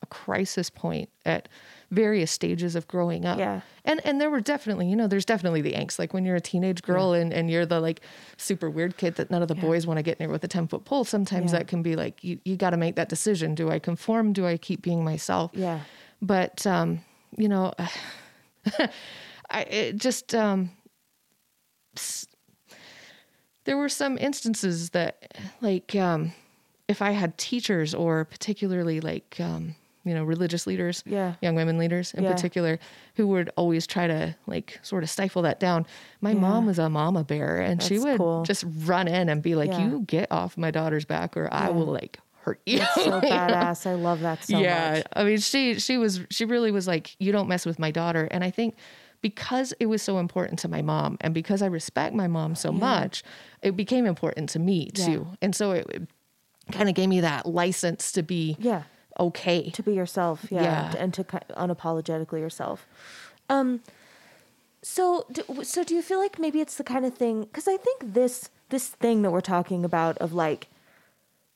a 0.01 0.05
crisis 0.05 0.69
point 0.69 1.09
at 1.25 1.47
various 1.91 2.31
stages 2.31 2.75
of 2.75 2.87
growing 2.87 3.25
up. 3.25 3.39
Yeah. 3.39 3.61
And 3.85 4.01
and 4.05 4.19
there 4.19 4.29
were 4.29 4.41
definitely, 4.41 4.89
you 4.89 4.95
know, 4.95 5.07
there's 5.07 5.23
definitely 5.25 5.61
the 5.61 5.73
angst. 5.73 5.97
Like 5.99 6.13
when 6.13 6.25
you're 6.25 6.35
a 6.35 6.41
teenage 6.41 6.81
girl 6.81 7.13
and, 7.13 7.31
and 7.31 7.49
you're 7.49 7.65
the 7.65 7.79
like 7.79 8.01
super 8.35 8.69
weird 8.69 8.97
kid 8.97 9.15
that 9.15 9.31
none 9.31 9.41
of 9.41 9.47
the 9.47 9.55
boys 9.55 9.87
want 9.87 9.97
to 9.97 10.03
get 10.03 10.19
near 10.19 10.27
with 10.29 10.43
a 10.43 10.47
10 10.49 10.67
foot 10.67 10.83
pole, 10.85 11.03
sometimes 11.05 11.51
Yeah. 11.53 11.59
that 11.59 11.67
can 11.67 11.81
be 11.81 11.95
like, 11.95 12.23
you, 12.23 12.39
you 12.43 12.57
got 12.57 12.71
to 12.71 12.77
make 12.77 12.95
that 12.95 13.07
decision. 13.07 13.55
Do 13.55 13.69
I 13.69 13.79
conform? 13.79 14.33
Do 14.33 14.45
I 14.45 14.57
keep 14.57 14.81
being 14.81 15.03
myself? 15.03 15.51
Yeah. 15.53 15.79
But, 16.21 16.67
um, 16.67 16.99
you 17.37 17.47
know, 17.47 17.73
I 19.49 19.61
it 19.61 19.97
just, 19.97 20.35
um, 20.35 20.71
there 23.63 23.77
were 23.77 23.89
some 23.89 24.17
instances 24.17 24.91
that 24.91 25.33
like, 25.61 25.95
um, 25.95 26.33
if 26.87 27.01
I 27.01 27.11
had 27.11 27.37
teachers 27.37 27.93
or 27.93 28.25
particularly 28.25 28.99
like, 29.01 29.37
um, 29.39 29.75
you 30.07 30.13
know, 30.15 30.23
religious 30.23 30.65
leaders, 30.67 31.03
Yeah. 31.05 31.33
young 31.41 31.55
women 31.55 31.77
leaders 31.77 32.13
in 32.13 32.23
Yeah. 32.23 32.31
particular, 32.31 32.79
who 33.15 33.27
would 33.27 33.49
always 33.55 33.85
try 33.87 34.07
to 34.07 34.35
like 34.47 34.79
sort 34.83 35.03
of 35.03 35.09
stifle 35.09 35.41
that 35.43 35.59
down. 35.59 35.85
My 36.21 36.31
Yeah. 36.31 36.39
mom 36.39 36.65
was 36.65 36.79
a 36.79 36.89
mama 36.89 37.23
bear 37.23 37.59
and 37.59 37.81
she 37.81 37.99
would 37.99 38.17
cool. 38.17 38.43
just 38.43 38.63
run 38.85 39.07
in 39.07 39.29
and 39.29 39.41
be 39.41 39.55
like, 39.55 39.77
you 39.77 40.03
get 40.07 40.31
off 40.31 40.57
my 40.57 40.71
daughter's 40.71 41.05
back 41.05 41.35
or 41.37 41.47
I 41.53 41.69
will 41.69 41.85
like 41.87 42.19
hurt 42.43 42.61
you. 42.65 42.79
That's 42.79 42.93
so 42.95 43.21
badass. 43.21 43.85
I 43.85 43.95
love 43.95 44.21
that 44.21 44.43
so 44.43 44.53
much. 44.53 44.63
yeah. 44.63 44.91
much. 44.95 45.03
I 45.13 45.23
mean, 45.25 45.37
she, 45.39 45.79
she 45.79 45.97
was, 45.97 46.21
she 46.29 46.45
really 46.45 46.71
was 46.71 46.87
like, 46.87 47.15
you 47.19 47.31
don't 47.31 47.47
mess 47.49 47.65
with 47.65 47.77
my 47.79 47.91
daughter. 47.91 48.27
And 48.31 48.43
I 48.43 48.51
think 48.51 48.75
because 49.21 49.73
it 49.79 49.87
was 49.87 50.01
so 50.01 50.19
important 50.19 50.59
to 50.59 50.67
my 50.67 50.81
mom 50.81 51.17
and 51.21 51.33
because 51.33 51.61
I 51.61 51.65
respect 51.65 52.13
my 52.15 52.27
mom 52.27 52.55
so 52.55 52.71
much, 52.71 53.23
it 53.61 53.75
became 53.75 54.05
important 54.05 54.47
to 54.49 54.59
me 54.59 54.91
too. 54.91 55.27
And 55.41 55.55
so 55.55 55.71
it, 55.71 55.87
it 55.89 56.07
kind 56.71 56.87
of 56.87 56.95
gave 56.95 57.09
me 57.09 57.21
that 57.21 57.45
license 57.45 58.11
to 58.13 58.21
be 58.23 58.55
Yeah. 58.59 58.83
Okay. 59.19 59.69
To 59.69 59.83
be 59.83 59.93
yourself. 59.93 60.47
Yeah. 60.49 60.63
Yeah. 60.63 60.93
And 60.97 61.13
to 61.13 61.23
unapologetically 61.23 62.39
yourself. 62.39 62.85
Um. 63.49 63.81
So, 64.83 65.25
do, 65.31 65.43
so 65.63 65.83
do 65.83 65.95
you 65.95 66.01
feel 66.01 66.19
like 66.19 66.39
maybe 66.39 66.61
it's 66.61 66.75
the 66.75 66.83
kind 66.83 67.05
of 67.05 67.13
thing? 67.13 67.41
Because 67.41 67.67
I 67.67 67.77
think 67.77 68.13
this 68.13 68.49
this 68.69 68.89
thing 68.89 69.21
that 69.21 69.31
we're 69.31 69.41
talking 69.41 69.83
about 69.83 70.17
of 70.19 70.33
like 70.33 70.67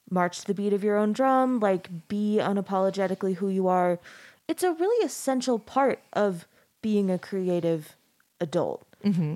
march 0.10 0.42
to 0.42 0.48
the 0.48 0.54
beat 0.54 0.74
of 0.74 0.84
your 0.84 0.98
own 0.98 1.14
drum, 1.14 1.60
like 1.60 2.08
be 2.08 2.40
unapologetically 2.42 3.36
who 3.36 3.48
you 3.48 3.68
are. 3.68 4.00
It's 4.48 4.64
a 4.64 4.74
really 4.74 5.06
essential 5.06 5.60
part 5.60 6.00
of 6.14 6.46
being 6.82 7.10
a 7.10 7.18
creative 7.18 7.96
adult, 8.40 8.86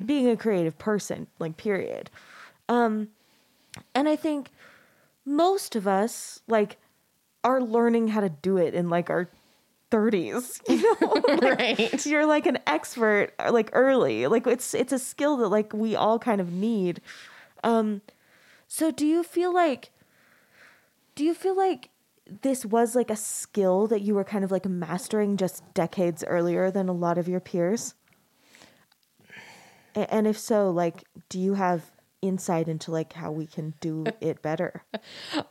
being 0.06 0.28
a 0.28 0.36
creative 0.36 0.78
person, 0.78 1.28
like 1.40 1.58
period. 1.58 2.10
Um, 2.68 3.10
and 3.94 4.10
I 4.10 4.16
think 4.16 4.50
most 5.26 5.76
of 5.76 5.88
us 5.88 6.42
like 6.48 6.78
are 7.45 7.62
learning 7.62 8.10
how 8.10 8.19
to 8.19 8.29
do 8.29 8.58
it 8.58 8.73
in 8.73 8.89
like 8.89 9.10
our 9.10 9.29
30s 9.91 10.60
you 10.67 10.81
know? 10.81 11.39
Right. 11.55 12.05
you're 12.05 12.25
like 12.25 12.47
an 12.47 12.58
expert 12.67 13.34
uh, 13.39 13.51
like 13.53 13.69
early. 13.71 14.27
Like 14.27 14.47
it's 14.47 14.73
it's 14.73 14.91
a 14.91 14.99
skill 14.99 15.38
that 15.38 15.49
like 15.49 15.71
we 15.71 15.95
all 15.95 16.19
kind 16.19 16.41
of 16.41 16.51
need. 16.51 16.99
Um 17.63 18.01
so 18.67 18.91
do 18.91 19.05
you 19.05 19.23
feel 19.23 19.53
like 19.53 19.91
do 21.13 21.23
you 21.23 21.34
feel 21.34 21.55
like 21.55 21.89
this 22.41 22.65
was 22.65 22.95
like 22.95 23.12
a 23.12 23.15
skill 23.15 23.86
that 23.88 24.01
you 24.01 24.15
were 24.15 24.23
kind 24.23 24.43
of 24.43 24.51
like 24.51 24.65
mastering 24.65 25.38
just 25.38 25.63
decades 25.75 26.23
earlier 26.25 26.71
than 26.71 26.89
a 26.89 26.93
lot 26.93 27.17
of 27.19 27.27
your 27.29 27.39
peers? 27.39 27.93
And 29.93 30.25
if 30.27 30.38
so 30.38 30.71
like 30.71 31.03
do 31.29 31.39
you 31.39 31.53
have 31.53 31.91
insight 32.28 32.68
into 32.68 32.92
like 32.92 33.14
how 33.14 33.32
we 33.32 33.46
can 33.46 33.74
do 33.80 34.06
it 34.22 34.42
better 34.42 34.84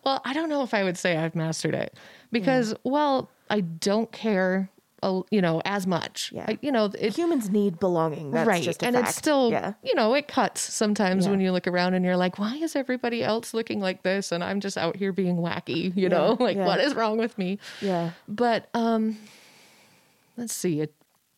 Well, 0.05 0.21
I 0.25 0.33
don't 0.33 0.49
know 0.49 0.63
if 0.63 0.75
I 0.75 0.83
would 0.85 0.97
say 0.99 1.17
I've 1.17 1.35
mastered 1.35 1.75
it 1.75 1.97
because, 2.33 2.75
well, 2.85 3.31
I 3.51 3.61
don't 3.61 4.11
care, 4.13 4.71
uh, 5.03 5.21
you 5.31 5.41
know, 5.43 5.61
as 5.65 5.87
much. 5.87 6.33
Yeah. 6.35 6.47
I, 6.49 6.59
you 6.63 6.73
know, 6.73 6.87
it, 6.99 7.15
humans 7.17 7.51
need 7.51 7.79
belonging 7.79 8.31
that's 8.31 8.49
right. 8.49 8.63
just 8.63 8.83
a 8.83 8.87
and 8.87 8.97
fact. 8.97 9.09
it's 9.09 9.17
still, 9.19 9.51
yeah 9.51 9.75
you 9.83 9.95
know, 9.95 10.15
it 10.15 10.29
cuts 10.29 10.61
sometimes 10.61 11.25
Yeah. 11.27 11.31
when 11.33 11.41
you 11.41 11.53
look 11.53 11.67
around 11.67 11.95
and 11.95 12.05
you're 12.05 12.17
like, 12.17 12.39
why 12.39 12.57
is 12.57 12.75
everybody 12.75 13.23
else 13.23 13.53
looking 13.55 13.81
like 13.81 14.03
this? 14.03 14.33
And 14.33 14.43
I'm 14.43 14.61
just 14.61 14.77
out 14.79 14.97
here 14.97 15.13
being 15.13 15.37
wacky, 15.37 15.95
you 16.03 16.09
know, 16.09 16.37
like 16.41 16.57
yeah. 16.57 16.67
what 16.67 16.81
is 16.81 16.95
wrong 16.95 17.19
with 17.19 17.37
me? 17.39 17.59
yeah 17.81 18.11
But, 18.29 18.69
um, 18.75 19.19
let's 20.37 20.55
see 20.55 20.81
it 20.81 20.93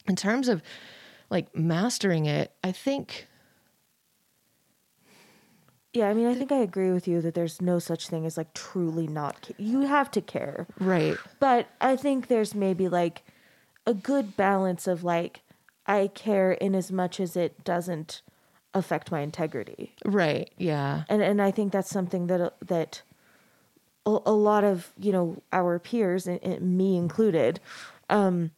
in 0.06 0.16
terms 0.16 0.48
of 0.48 0.62
like 1.28 1.54
mastering 1.56 2.26
it. 2.26 2.52
I 2.62 2.70
think, 2.72 3.26
Yeah, 5.96 6.08
I 6.10 6.14
mean, 6.14 6.26
I 6.26 6.34
think 6.34 6.52
I 6.52 6.58
agree 6.58 6.90
with 6.90 7.08
you 7.08 7.22
that 7.22 7.32
there's 7.34 7.62
no 7.62 7.78
such 7.78 8.08
thing 8.08 8.26
as 8.26 8.36
like 8.36 8.52
truly 8.52 9.06
not. 9.06 9.40
Ca- 9.40 9.54
you 9.56 9.80
have 9.82 10.10
to 10.10 10.20
care, 10.20 10.66
right. 10.78 11.16
but 11.40 11.68
I 11.80 11.96
think 11.96 12.26
there's 12.28 12.54
maybe 12.54 12.86
like 12.88 13.22
a 13.86 13.94
good 13.94 14.36
balance 14.36 14.86
of 14.86 15.04
like 15.04 15.40
I 15.86 16.08
care 16.08 16.52
in 16.52 16.74
as 16.74 16.92
much 16.92 17.18
as 17.18 17.34
it 17.34 17.64
doesn't 17.64 18.20
affect 18.74 19.10
my 19.10 19.20
integrity, 19.20 19.94
Right. 20.04 20.50
Yeah. 20.58 21.04
and 21.08 21.22
and 21.22 21.40
I 21.40 21.50
think 21.50 21.72
that's 21.72 21.88
something 21.88 22.26
that 22.26 22.52
that 22.60 23.00
a, 24.04 24.18
a 24.26 24.32
lot 24.32 24.64
of 24.64 24.92
you 25.00 25.12
know 25.12 25.42
our 25.50 25.78
peers, 25.78 26.26
and, 26.26 26.42
and 26.42 26.76
me 26.76 26.96
included, 26.98 27.58
um, 28.10 28.50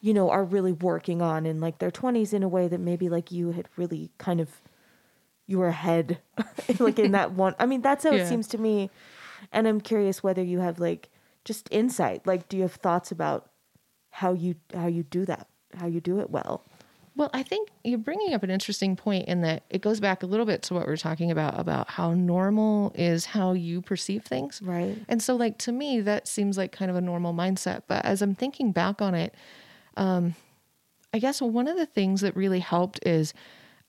you 0.00 0.14
know, 0.14 0.30
are 0.30 0.44
really 0.44 0.72
working 0.72 1.20
on 1.20 1.44
in 1.44 1.60
like 1.60 1.80
their 1.80 1.90
twenties 1.90 2.32
in 2.32 2.42
a 2.42 2.48
way 2.48 2.66
that 2.66 2.80
maybe 2.80 3.10
like 3.10 3.30
you 3.30 3.50
had 3.50 3.68
really 3.76 4.10
kind 4.16 4.40
of 4.40 4.62
you 5.48 5.60
head 5.62 6.20
like 6.78 7.00
in 7.00 7.10
that 7.10 7.32
one 7.32 7.54
i 7.58 7.66
mean 7.66 7.80
that's 7.82 8.04
how 8.04 8.12
it 8.12 8.28
seems 8.28 8.46
to 8.46 8.58
me 8.58 8.88
and 9.50 9.66
i'm 9.66 9.80
curious 9.80 10.22
whether 10.22 10.42
you 10.42 10.60
have 10.60 10.78
like 10.78 11.08
just 11.44 11.66
insight 11.72 12.24
like 12.26 12.48
do 12.48 12.56
you 12.56 12.62
have 12.62 12.74
thoughts 12.74 13.10
about 13.10 13.50
how 14.10 14.32
you 14.32 14.54
how 14.72 14.86
you 14.86 15.02
do 15.02 15.24
that 15.24 15.48
how 15.80 15.86
you 15.86 16.00
do 16.00 16.20
it 16.20 16.30
well 16.30 16.64
Well, 17.16 17.30
I 17.34 17.42
think 17.42 17.70
you're 17.82 17.98
bringing 17.98 18.32
up 18.32 18.44
an 18.44 18.50
interesting 18.50 18.94
point 18.94 19.26
in 19.26 19.40
that 19.40 19.64
it 19.70 19.80
goes 19.80 19.98
back 19.98 20.22
a 20.22 20.26
little 20.26 20.46
bit 20.46 20.62
to 20.62 20.74
what 20.74 20.86
we 20.86 20.92
are 20.92 20.96
talking 20.96 21.32
about 21.32 21.58
about 21.58 21.90
how 21.90 22.14
normal 22.14 22.92
is 22.94 23.24
how 23.24 23.54
you 23.54 23.82
perceive 23.82 24.22
things. 24.22 24.62
Right. 24.62 24.96
And 25.08 25.20
so, 25.20 25.34
like, 25.34 25.58
to 25.58 25.72
me, 25.72 26.00
that 26.00 26.28
seems 26.28 26.56
like 26.56 26.70
kind 26.70 26.92
of 26.92 26.96
a 26.96 27.00
normal 27.00 27.34
mindset. 27.34 27.82
But 27.88 28.04
as 28.04 28.22
I'm 28.22 28.36
thinking 28.36 28.70
back 28.70 29.02
on 29.02 29.16
it, 29.16 29.34
um, 29.96 30.36
I 31.12 31.18
guess 31.18 31.42
one 31.42 31.66
of 31.66 31.76
the 31.76 31.86
things 31.86 32.20
that 32.20 32.36
really 32.36 32.60
helped 32.60 33.00
is 33.04 33.34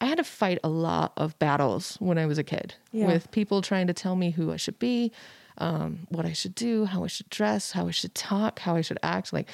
I 0.01 0.05
had 0.05 0.17
to 0.17 0.23
fight 0.23 0.59
a 0.63 0.69
lot 0.69 1.13
of 1.17 1.37
battles 1.39 1.97
when 1.99 2.17
I 2.17 2.25
was 2.25 2.37
a 2.37 2.43
kid 2.43 2.75
Yeah. 2.91 3.05
with 3.07 3.31
people 3.31 3.61
trying 3.61 3.87
to 3.87 3.93
tell 3.93 4.15
me 4.15 4.31
who 4.31 4.51
I 4.51 4.55
should 4.55 4.79
be, 4.79 5.11
um, 5.57 6.07
what 6.09 6.25
I 6.25 6.31
should 6.33 6.55
do, 6.55 6.85
how 6.85 7.03
I 7.03 7.07
should 7.07 7.29
dress, 7.29 7.71
how 7.73 7.87
I 7.87 7.91
should 7.91 8.15
talk, 8.15 8.59
how 8.59 8.75
I 8.75 8.81
should 8.81 8.99
act. 9.03 9.33
Like, 9.33 9.49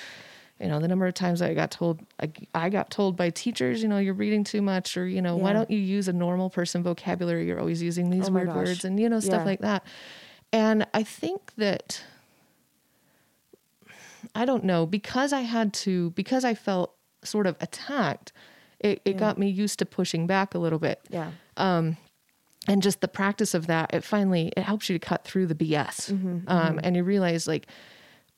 you 0.60 0.68
know, 0.68 0.80
the 0.80 0.88
number 0.88 1.08
of 1.08 1.16
times 1.16 1.42
I 1.42 1.54
got 1.56 1.72
told, 1.72 2.00
I, 2.22 2.32
I 2.54 2.70
got 2.70 2.92
told 2.92 3.18
by 3.18 3.32
teachers, 3.32 3.82
you 3.82 3.90
know, 3.90 3.98
you're 3.98 4.14
reading 4.14 4.44
too 4.44 4.62
much, 4.62 4.96
or, 4.98 5.08
you 5.08 5.22
know, 5.22 5.36
why 5.36 5.52
don't 5.52 5.70
you 5.72 5.80
use 5.80 6.08
a 6.08 6.14
normal 6.14 6.50
person 6.52 6.84
vocabulary? 6.84 7.48
You're 7.48 7.60
always 7.60 7.82
using 7.82 8.10
these 8.12 8.30
Oh 8.30 8.32
weird 8.34 8.48
gosh. 8.48 8.56
words 8.56 8.86
and, 8.86 9.00
you 9.00 9.10
know, 9.10 9.20
stuff 9.20 9.42
Yeah. 9.42 9.46
like 9.46 9.60
that. 9.62 9.84
And 10.54 10.86
I 10.94 11.02
think 11.04 11.54
that, 11.56 12.04
I 14.36 14.46
don't 14.46 14.64
know, 14.64 14.86
because 14.86 15.34
I 15.34 15.42
had 15.42 15.74
to, 15.74 16.12
because 16.12 16.46
I 16.46 16.54
felt 16.54 16.94
sort 17.24 17.48
of 17.48 17.58
attacked, 17.60 18.32
it, 18.86 19.02
it 19.06 19.12
Yeah. 19.14 19.20
got 19.26 19.38
me 19.38 19.48
used 19.50 19.80
to 19.80 19.86
pushing 19.86 20.28
back 20.28 20.54
a 20.56 20.60
little 20.60 20.80
bit 20.80 21.00
Yeah. 21.10 21.32
and 22.68 22.82
just 22.82 23.02
the 23.02 23.08
practice 23.08 23.54
of 23.54 23.68
that 23.68 23.94
it 23.94 24.04
finally 24.04 24.52
it 24.58 24.64
helps 24.64 24.90
you 24.90 24.98
to 24.98 25.06
cut 25.08 25.24
through 25.24 25.48
the 25.48 25.56
bs 25.56 26.12
Mm-hmm, 26.12 26.50
um, 26.50 26.80
and 26.84 26.96
you 26.96 27.04
realize 27.04 27.48
like 27.48 27.68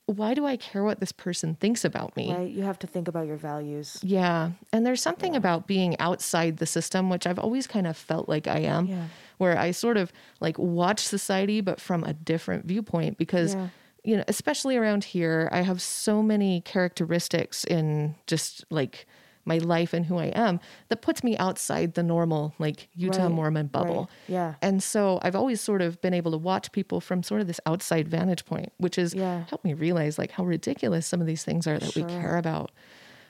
why 0.06 0.34
do 0.34 0.46
i 0.46 0.56
care 0.58 0.84
what 0.84 1.00
this 1.00 1.12
person 1.12 1.56
thinks 1.56 1.84
about 1.86 2.16
me 2.16 2.34
Right. 2.34 2.50
You 2.50 2.64
have 2.64 2.80
to 2.80 2.88
think 2.88 3.08
about 3.08 3.28
your 3.28 3.38
values. 3.38 4.00
yeah 4.04 4.52
and 4.74 4.86
there's 4.86 5.02
something 5.02 5.36
about 5.36 5.68
being 5.68 6.00
outside 6.00 6.58
the 6.58 6.66
system 6.66 7.10
which 7.10 7.26
i've 7.28 7.40
always 7.40 7.68
kind 7.68 7.88
of 7.88 7.96
felt 7.98 8.28
like 8.30 8.48
i 8.48 8.60
am 8.60 8.86
Yeah. 8.88 9.06
where 9.38 9.58
i 9.58 9.72
sort 9.72 9.98
of 9.98 10.12
like 10.40 10.58
watch 10.58 11.02
society 11.02 11.62
but 11.62 11.80
from 11.82 12.04
a 12.04 12.14
different 12.14 12.66
viewpoint 12.66 13.18
because 13.18 13.56
Yeah. 13.56 13.68
you 14.04 14.18
know 14.18 14.24
especially 14.28 14.76
around 14.78 15.04
here 15.04 15.50
i 15.52 15.62
have 15.62 15.82
so 15.82 16.22
many 16.24 16.62
characteristics 16.62 17.64
in 17.66 18.16
just 18.28 18.64
like 18.70 19.08
my 19.48 19.58
life 19.60 19.94
and 19.94 20.06
who 20.06 20.18
i 20.18 20.26
am 20.28 20.60
that 20.90 21.02
puts 21.02 21.24
me 21.24 21.38
outside 21.38 21.94
the 21.96 22.04
normal 22.04 22.54
like 22.60 22.90
utah 22.94 23.24
Right, 23.24 23.32
mormon 23.32 23.68
bubble 23.68 24.10
right, 24.28 24.34
yeah. 24.36 24.54
and 24.62 24.84
so 24.84 25.20
I've 25.24 25.36
always 25.36 25.62
sort 25.62 25.82
of 25.82 26.00
been 26.02 26.14
able 26.14 26.32
to 26.32 26.38
watch 26.38 26.72
people 26.72 27.00
from 27.02 27.24
sort 27.24 27.42
of 27.42 27.48
this 27.48 27.60
outside 27.66 28.08
vantage 28.08 28.46
point, 28.46 28.72
which 28.78 28.96
has 28.98 29.14
Yeah. 29.14 29.44
helped 29.50 29.64
me 29.66 29.74
realize 29.74 30.18
like 30.18 30.32
how 30.32 30.44
ridiculous 30.46 31.06
some 31.08 31.22
of 31.22 31.28
these 31.28 31.44
things 31.44 31.66
are 31.68 31.78
that 31.80 31.92
Sure. 31.94 32.04
we 32.04 32.10
care 32.22 32.38
about. 32.38 32.72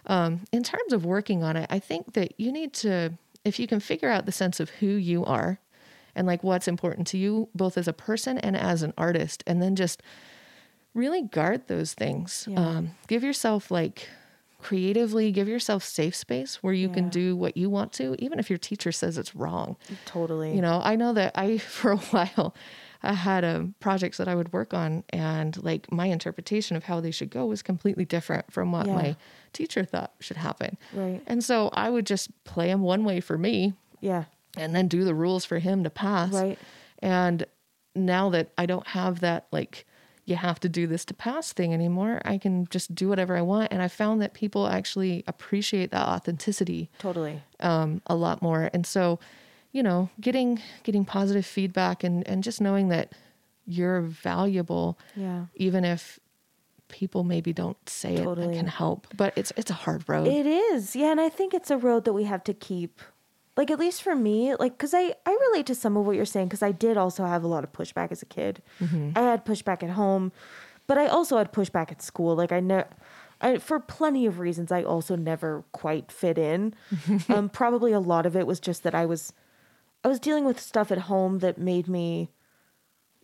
Um, 0.07 0.41
in 0.51 0.63
terms 0.63 0.93
of 0.93 1.05
working 1.05 1.43
on 1.43 1.55
it, 1.57 1.67
I 1.69 1.79
think 1.79 2.13
that 2.13 2.33
you 2.39 2.51
need 2.51 2.73
to, 2.75 3.13
if 3.43 3.59
you 3.59 3.67
can 3.67 3.79
figure 3.79 4.09
out 4.09 4.25
the 4.25 4.31
sense 4.31 4.59
of 4.59 4.69
who 4.79 4.87
you 4.87 5.25
are 5.25 5.59
and 6.15 6.25
like 6.25 6.43
what's 6.43 6.67
important 6.67 7.07
to 7.07 7.17
you, 7.17 7.49
both 7.53 7.77
as 7.77 7.87
a 7.87 7.93
person 7.93 8.37
and 8.37 8.55
as 8.55 8.83
an 8.83 8.93
artist, 8.97 9.43
and 9.45 9.61
then 9.61 9.75
just 9.75 10.01
really 10.93 11.21
guard 11.23 11.67
those 11.67 11.93
things. 11.93 12.47
Yeah. 12.49 12.59
Um, 12.59 12.91
give 13.07 13.23
yourself 13.23 13.69
like 13.69 14.09
creatively, 14.59 15.31
give 15.31 15.47
yourself 15.47 15.83
safe 15.83 16.15
space 16.15 16.61
where 16.63 16.73
you 16.73 16.89
can 16.89 17.09
do 17.09 17.35
what 17.35 17.55
you 17.57 17.69
want 17.69 17.93
to, 17.93 18.15
even 18.19 18.39
if 18.39 18.49
your 18.49 18.57
teacher 18.57 18.91
says 18.91 19.17
it's 19.17 19.35
wrong. 19.35 19.77
Totally. 20.05 20.55
You 20.55 20.61
know, 20.61 20.81
I 20.83 20.95
know 20.95 21.13
that 21.13 21.33
I, 21.37 21.57
for 21.79 21.91
a 21.91 21.97
while, 21.97 22.55
I 23.03 23.13
had 23.13 23.45
um, 23.45 23.75
projects 23.79 24.17
that 24.17 24.27
I 24.27 24.33
would 24.35 24.51
work 24.51 24.73
on, 24.73 25.03
and 25.09 25.61
like 25.63 25.91
my 25.91 26.07
interpretation 26.07 26.75
of 26.75 26.85
how 26.85 26.99
they 26.99 27.11
should 27.11 27.29
go 27.29 27.45
was 27.45 27.61
completely 27.61 28.05
different 28.05 28.51
from 28.51 28.71
what 28.71 28.87
Yeah. 28.87 28.93
my 28.95 29.15
teacher 29.53 29.85
thought 29.85 30.13
should 30.19 30.37
happen. 30.37 30.77
Right. 30.93 31.21
And 31.27 31.43
so 31.43 31.69
I 31.73 31.89
would 31.89 32.05
just 32.07 32.29
play 32.43 32.67
them 32.67 32.81
one 32.81 33.03
way 33.05 33.19
for 33.19 33.37
me 33.37 33.73
Yeah. 34.01 34.23
and 34.57 34.75
then 34.75 34.87
do 34.87 35.03
the 35.03 35.13
rules 35.13 35.45
for 35.45 35.59
him 35.59 35.83
to 35.83 35.89
pass. 35.91 36.33
Right. 36.33 36.57
And 36.99 37.45
now 37.95 38.29
that 38.31 38.51
I 38.57 38.65
don't 38.65 38.87
have 38.87 39.19
that, 39.19 39.45
like, 39.51 39.85
you 40.27 40.35
have 40.35 40.59
to 40.59 40.69
do 40.69 40.85
this 40.87 41.05
to 41.05 41.13
pass 41.13 41.53
thing 41.53 41.73
anymore, 41.73 42.21
I 42.25 42.37
can 42.37 42.67
just 42.67 42.93
do 42.93 43.07
whatever 43.07 43.35
I 43.37 43.41
want. 43.41 43.71
And 43.71 43.81
I 43.81 43.87
found 43.87 44.21
that 44.21 44.33
people 44.33 44.67
actually 44.67 45.23
appreciate 45.25 45.89
that 45.91 46.05
authenticity 46.07 46.89
Totally. 46.99 47.41
um, 47.61 48.01
a 48.07 48.15
lot 48.15 48.41
more. 48.41 48.69
And 48.73 48.85
so, 48.85 49.19
you 49.71 49.81
know, 49.81 50.09
getting 50.19 50.61
getting 50.83 51.05
positive 51.05 51.45
feedback 51.45 52.03
and 52.03 52.27
and 52.27 52.43
just 52.43 52.59
knowing 52.59 52.89
that 52.89 53.13
you're 53.65 54.01
valuable, 54.01 54.97
Yeah. 55.15 55.45
even 55.55 55.83
if 55.85 56.19
people 56.89 57.23
maybe 57.23 57.51
don't 57.53 57.77
say 57.89 58.15
it, 58.15 58.23
Totally. 58.23 58.47
that 58.47 58.53
can 58.55 58.67
help. 58.67 59.07
But 59.15 59.31
it's 59.37 59.51
it's 59.55 59.71
a 59.71 59.75
hard 59.85 60.03
road. 60.09 60.27
It 60.27 60.45
is. 60.45 60.93
Yeah, 60.95 61.11
and 61.11 61.21
I 61.21 61.29
think 61.29 61.53
it's 61.53 61.71
a 61.71 61.77
road 61.77 62.03
that 62.05 62.13
we 62.13 62.25
have 62.25 62.43
to 62.45 62.53
keep 62.53 62.99
like 63.57 63.69
at 63.71 63.79
least 63.79 64.01
for 64.03 64.15
me, 64.15 64.55
like 64.55 64.77
cuz 64.77 64.93
I 64.93 65.15
I 65.25 65.37
relate 65.49 65.65
to 65.67 65.75
some 65.75 65.97
of 65.97 66.05
what 66.05 66.15
you're 66.15 66.25
saying 66.25 66.49
cuz 66.49 66.61
I 66.63 66.71
did 66.71 66.95
also 66.95 67.25
have 67.25 67.43
a 67.43 67.47
lot 67.47 67.63
of 67.63 67.73
pushback 67.73 68.11
as 68.11 68.21
a 68.21 68.25
kid. 68.25 68.61
I 69.15 69.21
had 69.21 69.45
pushback 69.45 69.83
at 69.83 69.91
home, 69.91 70.31
but 70.85 70.97
I 70.97 71.07
also 71.07 71.37
had 71.37 71.51
pushback 71.51 71.91
at 71.91 72.01
school. 72.01 72.35
Like 72.35 72.51
I 72.51 72.59
know 72.61 72.83
I, 73.41 73.57
for 73.59 73.79
plenty 73.79 74.25
of 74.25 74.39
reasons, 74.39 74.71
I 74.71 74.83
also 74.83 75.15
never 75.15 75.63
quite 75.71 76.11
fit 76.11 76.37
in. 76.37 76.73
um, 77.29 77.49
probably 77.49 77.91
a 77.91 77.99
lot 77.99 78.25
of 78.25 78.35
it 78.35 78.47
was 78.47 78.59
just 78.59 78.83
that 78.83 78.95
I 78.95 79.05
was, 79.05 79.31
I 80.03 80.07
was 80.07 80.19
dealing 80.19 80.45
with 80.45 80.59
stuff 80.59 80.91
at 80.91 80.97
home 80.99 81.39
that 81.39 81.57
made 81.57 81.87
me, 81.87 82.29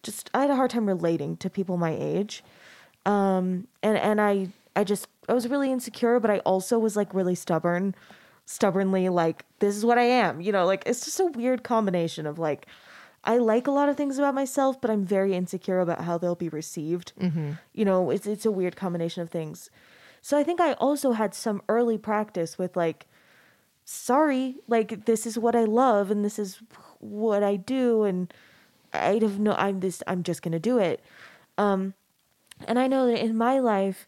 just 0.03 0.29
I 0.33 0.41
had 0.41 0.49
a 0.51 0.55
hard 0.55 0.69
time 0.71 0.85
relating 0.87 1.37
to 1.37 1.49
people 1.49 1.77
my 1.77 1.95
age, 1.97 2.43
um, 3.05 3.67
and 3.81 3.97
and 3.97 4.19
I 4.19 4.49
I 4.75 4.83
just 4.83 5.07
I 5.29 5.33
was 5.33 5.47
really 5.47 5.71
insecure, 5.71 6.19
but 6.19 6.29
I 6.29 6.39
also 6.39 6.77
was 6.77 6.95
like 6.95 7.13
really 7.13 7.35
stubborn, 7.35 7.95
stubbornly 8.45 9.09
like 9.09 9.45
this 9.59 9.75
is 9.75 9.85
what 9.85 9.97
I 9.97 10.03
am, 10.03 10.41
you 10.41 10.51
know, 10.51 10.65
like 10.65 10.83
it's 10.85 11.05
just 11.05 11.19
a 11.19 11.25
weird 11.25 11.63
combination 11.63 12.25
of 12.27 12.39
like. 12.39 12.65
I 13.25 13.37
like 13.37 13.67
a 13.67 13.71
lot 13.71 13.87
of 13.87 13.95
things 13.95 14.17
about 14.17 14.35
myself, 14.35 14.81
but 14.81 14.91
I'm 14.91 15.05
very 15.05 15.33
insecure 15.33 15.79
about 15.79 16.01
how 16.01 16.17
they'll 16.17 16.35
be 16.35 16.49
received. 16.49 17.13
You 17.71 17.85
know, 17.85 18.09
it's 18.09 18.27
it's 18.27 18.45
a 18.45 18.51
weird 18.51 18.75
combination 18.75 19.23
of 19.23 19.29
things. 19.29 19.69
So 20.21 20.37
I 20.37 20.43
think 20.43 20.59
I 20.59 20.73
also 20.73 21.13
had 21.13 21.33
some 21.33 21.61
early 21.69 21.97
practice 21.97 22.57
with 22.57 22.75
like, 22.75 23.05
sorry, 23.85 24.57
like 24.67 25.05
this 25.05 25.25
is 25.25 25.37
what 25.39 25.55
I 25.55 25.63
love 25.63 26.11
and 26.11 26.25
this 26.25 26.37
is 26.37 26.59
what 26.99 27.43
I 27.43 27.55
do, 27.55 28.03
and 28.03 28.33
I 28.91 29.19
have 29.21 29.39
no, 29.39 29.53
I'm 29.53 29.79
this, 29.79 30.03
I'm 30.05 30.23
just 30.23 30.41
gonna 30.41 30.59
do 30.59 30.77
it. 30.77 31.01
Um, 31.57 31.93
and 32.67 32.77
I 32.77 32.87
know 32.87 33.07
that 33.07 33.23
in 33.23 33.37
my 33.37 33.59
life, 33.59 34.05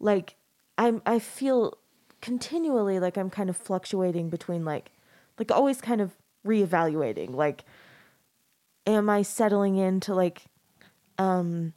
like 0.00 0.34
I'm, 0.76 1.02
I 1.06 1.20
feel 1.20 1.78
continually 2.20 2.98
like 2.98 3.16
I'm 3.16 3.30
kind 3.30 3.50
of 3.50 3.56
fluctuating 3.56 4.30
between 4.30 4.64
like, 4.64 4.90
like 5.38 5.50
always 5.50 5.80
kind 5.80 6.00
of 6.00 6.12
reevaluating, 6.46 7.34
like, 7.34 7.64
am 8.86 9.08
I 9.10 9.22
settling 9.22 9.76
into 9.76 10.14
like, 10.14 10.44
um, 11.18 11.72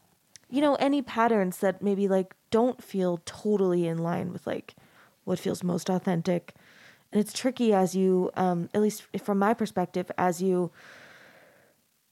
you 0.49 0.61
know, 0.61 0.75
any 0.75 1.01
patterns 1.01 1.57
that 1.57 1.81
maybe 1.81 2.07
like 2.07 2.35
don't 2.49 2.83
feel 2.83 3.19
totally 3.25 3.87
in 3.87 3.97
line 3.97 4.31
with 4.31 4.45
like 4.45 4.75
what 5.23 5.39
feels 5.39 5.63
most 5.63 5.89
authentic. 5.89 6.53
And 7.11 7.19
it's 7.19 7.33
tricky 7.33 7.73
as 7.73 7.95
you, 7.95 8.31
um, 8.35 8.69
at 8.73 8.81
least 8.81 9.03
from 9.23 9.39
my 9.39 9.53
perspective, 9.53 10.11
as 10.17 10.41
you 10.41 10.71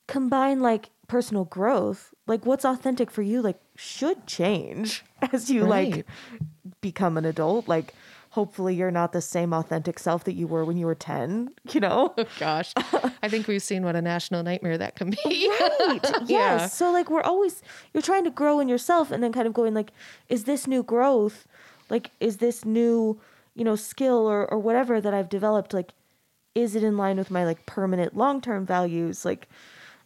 combine 0.08 0.60
like 0.60 0.90
personal 1.08 1.46
growth, 1.46 2.14
like 2.28 2.46
what's 2.46 2.66
authentic 2.66 3.12
for 3.12 3.22
you, 3.22 3.42
like 3.42 3.60
should 3.76 4.28
change 4.28 5.04
as 5.34 5.50
you 5.50 5.64
like 5.64 6.06
become 6.82 7.18
an 7.18 7.26
adult. 7.26 7.68
Like, 7.68 7.94
hopefully, 8.32 8.74
you're 8.76 8.92
not 8.92 9.12
the 9.14 9.22
same 9.22 9.54
authentic 9.54 10.00
self 10.00 10.24
that 10.26 10.34
you 10.34 10.48
were 10.48 10.66
when 10.66 10.78
you 10.78 10.86
were 10.86 10.96
10, 10.96 11.50
you 11.72 11.80
know? 11.80 12.14
Oh 12.18 12.26
gosh, 12.40 12.74
I 13.22 13.30
think 13.30 13.48
we've 13.48 13.62
seen 13.64 13.84
what 13.84 13.96
a 13.96 14.02
national 14.02 14.42
nightmare 14.44 14.78
that 14.78 14.96
can 14.96 15.12
be. 15.12 15.18
right 15.60 16.00
yes 16.26 16.30
Yeah. 16.30 16.66
so 16.68 16.92
like 16.92 17.10
we're 17.10 17.22
always 17.22 17.62
you're 17.94 18.02
trying 18.02 18.24
to 18.26 18.32
grow 18.32 18.60
in 18.60 18.68
yourself 18.68 19.12
and 19.12 19.22
then 19.24 19.32
kind 19.32 19.48
of 19.48 19.54
going 19.54 19.74
like 19.74 19.92
is 20.30 20.44
this 20.46 20.66
new 20.68 20.82
growth 20.84 21.48
like 21.90 22.12
is 22.20 22.38
this 22.38 22.64
new 22.66 23.20
you 23.56 23.64
know 23.64 23.76
skill 23.76 24.28
or 24.28 24.46
or 24.52 24.58
whatever 24.60 25.02
that 25.02 25.14
i've 25.14 25.28
developed 25.30 25.74
like 25.74 25.92
is 26.56 26.76
it 26.76 26.84
in 26.84 26.96
line 26.98 27.18
with 27.18 27.30
my 27.32 27.44
like 27.46 27.66
permanent 27.66 28.16
long-term 28.16 28.66
values 28.66 29.26
like 29.26 29.48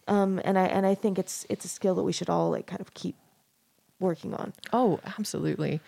um 0.08 0.40
and 0.44 0.58
i 0.58 0.66
and 0.66 0.84
i 0.86 0.94
think 0.94 1.18
it's 1.18 1.46
it's 1.48 1.64
a 1.64 1.68
skill 1.68 1.94
that 1.94 2.02
we 2.02 2.12
should 2.12 2.28
all 2.30 2.50
like 2.50 2.66
kind 2.66 2.80
of 2.80 2.92
keep 2.94 3.14
working 4.00 4.34
on 4.34 4.52
Oh, 4.72 4.98
absolutely. 5.18 5.80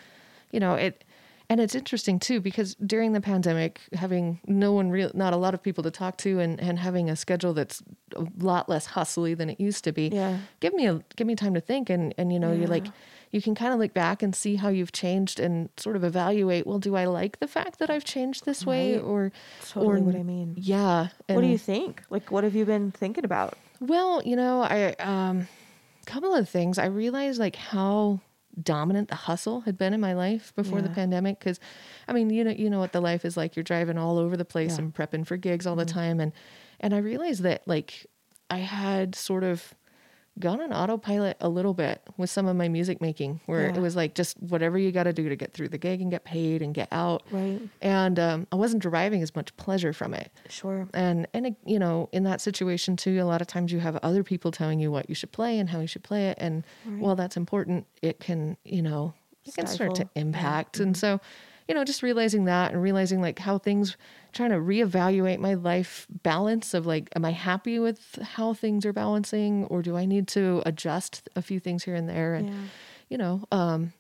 You 0.53 0.61
know, 0.61 0.75
it 0.75 1.05
and 1.51 1.61
it's 1.61 1.75
interesting 1.75 2.19
too 2.19 2.41
because 2.41 2.75
during 2.77 3.13
the 3.13 3.21
pandemic, 3.21 3.81
having 3.95 4.41
no 4.47 4.73
one 4.73 4.91
real 4.91 5.11
not 5.15 5.33
a 5.33 5.37
lot 5.37 5.55
of 5.55 5.63
people 5.63 5.83
to 5.85 5.91
talk 5.91 6.19
to 6.19 6.41
and, 6.41 6.61
and 6.61 6.79
having 6.79 7.09
a 7.09 7.17
schedule 7.17 7.55
that's 7.55 7.83
a 8.15 8.27
lot 8.39 8.69
less 8.69 8.87
hustly 8.87 9.35
than 9.35 9.49
it 9.51 9.59
used 9.61 9.85
to 9.85 9.93
be. 9.93 10.09
Yeah. 10.09 10.39
Give 10.61 10.75
me 10.75 10.87
a 10.87 11.03
give 11.17 11.27
me 11.27 11.35
time 11.35 11.55
to 11.55 11.61
think 11.61 11.89
and 11.91 12.15
and 12.19 12.33
you 12.33 12.39
know, 12.39 12.53
you're 12.53 12.67
like 12.67 12.87
you 13.31 13.43
can 13.43 13.55
kind 13.55 13.73
of 13.73 13.79
look 13.79 13.93
back 13.95 14.23
and 14.23 14.35
see 14.35 14.57
how 14.57 14.69
you've 14.69 14.93
changed 14.93 15.39
and 15.39 15.69
sort 15.77 15.97
of 15.97 16.05
evaluate, 16.05 16.67
well, 16.67 16.79
do 16.79 16.97
I 16.97 17.05
like 17.05 17.41
the 17.41 17.47
fact 17.49 17.79
that 17.79 17.91
I've 17.91 18.05
changed 18.05 18.47
this 18.47 18.65
way 18.65 18.95
Right. 18.95 19.03
or 19.05 19.33
totally 19.69 20.01
or 20.01 20.05
what 20.05 20.15
i 20.15 20.23
mean 20.23 20.55
yeah. 20.57 21.09
what 21.27 21.43
do 21.43 21.47
you 21.47 21.59
think 21.59 22.03
like 22.09 22.31
what 22.31 22.43
have 22.45 22.55
you 22.55 22.65
been 22.65 22.91
thinking 22.91 23.25
about 23.25 23.57
well, 23.81 24.23
you 24.25 24.35
know, 24.37 24.63
I 24.63 24.95
um 24.99 25.47
couple 26.07 26.35
of 26.35 26.49
things. 26.49 26.79
I 26.79 26.87
realized 26.87 27.39
like 27.39 27.55
how 27.57 28.21
dominant 28.63 29.09
the 29.09 29.15
hustle 29.15 29.61
had 29.63 29.79
been 29.79 29.95
in 29.95 30.01
my 30.01 30.15
life 30.15 30.53
before 30.57 30.83
the 30.83 30.89
pandemic 30.89 31.39
cuz 31.41 31.61
I 32.07 32.13
mean, 32.13 32.31
you 32.31 32.45
know 32.45 32.51
you 32.51 32.69
know 32.71 32.79
what 32.79 32.93
the 32.93 33.01
life 33.01 33.25
is 33.25 33.37
like. 33.37 33.57
You're 33.57 33.63
driving 33.63 33.99
all 33.99 34.19
over 34.19 34.37
the 34.37 34.45
place 34.45 34.73
Yeah. 34.73 34.85
Mm-hmm. 34.85 34.85
and 34.85 34.95
prepping 34.95 35.27
for 35.27 35.37
gigs 35.37 35.67
all 35.67 35.77
the 35.77 35.85
time 35.85 36.21
and 36.21 36.33
and 36.81 36.95
I 36.95 36.99
realized 36.99 37.43
that 37.43 37.63
like 37.67 38.07
I 38.51 38.59
had 38.59 39.15
sort 39.15 39.45
of 39.45 39.75
gone 40.41 40.61
on 40.61 40.73
autopilot 40.73 41.37
a 41.41 41.49
little 41.49 41.75
bit 41.75 42.03
with 42.17 42.31
some 42.31 42.47
of 42.47 42.57
my 42.57 42.69
music 42.69 43.01
making, 43.01 43.41
where 43.47 43.63
Yeah. 43.69 43.75
it 43.77 43.81
was 43.81 43.97
like 43.97 44.15
just 44.15 44.41
whatever 44.43 44.79
you 44.79 44.93
got 44.93 45.05
to 45.05 45.13
do 45.13 45.29
to 45.29 45.37
get 45.37 45.53
through 45.55 45.69
the 45.69 45.79
gig 45.79 46.01
and 46.01 46.11
get 46.11 46.25
paid 46.25 46.63
and 46.63 46.75
get 46.75 46.89
out. 46.93 47.23
Right. 47.31 47.61
And 47.83 48.19
um, 48.19 48.47
I 48.53 48.57
wasn't 48.57 48.83
deriving 48.83 49.23
as 49.23 49.35
much 49.35 49.57
pleasure 49.57 49.93
from 49.93 50.15
it. 50.15 50.31
Sure. 50.49 50.89
And 50.95 51.27
and 51.35 51.57
you 51.65 51.79
know, 51.79 52.09
in 52.13 52.25
that 52.25 52.41
situation 52.41 52.97
too, 52.97 53.21
a 53.21 53.25
lot 53.25 53.41
of 53.41 53.47
times 53.47 53.73
you 53.73 53.81
have 53.81 53.97
other 54.03 54.23
people 54.23 54.51
telling 54.51 54.81
you 54.81 54.91
what 54.91 55.09
you 55.09 55.15
should 55.15 55.33
play 55.33 55.59
and 55.59 55.69
how 55.71 55.81
you 55.81 55.87
should 55.87 56.05
play 56.05 56.29
it, 56.29 56.39
and 56.41 56.65
while 56.99 57.17
that's 57.17 57.37
important, 57.37 57.87
it 58.03 58.21
can 58.21 58.57
you 58.65 58.83
know 58.83 59.15
it 59.45 59.55
can 59.55 59.67
start 59.67 59.91
to 59.97 60.03
Stifle. 60.03 60.11
Yeah. 60.15 60.21
impact. 60.23 60.81
And 60.81 60.97
so, 60.97 61.21
you 61.69 61.75
know, 61.75 61.85
just 61.85 62.03
realizing 62.03 62.47
that 62.47 62.73
and 62.73 62.83
realizing 62.83 63.21
like 63.21 63.39
how 63.39 63.59
things, 63.59 63.97
trying 64.33 64.51
to 64.51 64.57
reevaluate 64.57 65.39
my 65.39 65.53
life 65.55 66.07
balance 66.23 66.73
of 66.73 66.87
like, 66.87 67.11
am 67.15 67.25
I 67.27 67.33
happy 67.33 67.79
with 67.79 68.19
how 68.23 68.55
things 68.55 68.87
are 68.87 68.93
balancing, 68.93 69.65
or 69.65 69.83
do 69.83 69.97
I 69.97 70.07
need 70.07 70.27
to 70.29 70.63
adjust 70.65 71.29
a 71.37 71.43
few 71.43 71.61
things 71.61 71.85
here 71.85 71.95
and 71.95 72.09
there? 72.09 72.35
And 72.35 72.49
Yeah. 72.49 72.55
you 73.11 73.19
know, 73.19 73.45
um, 73.53 73.93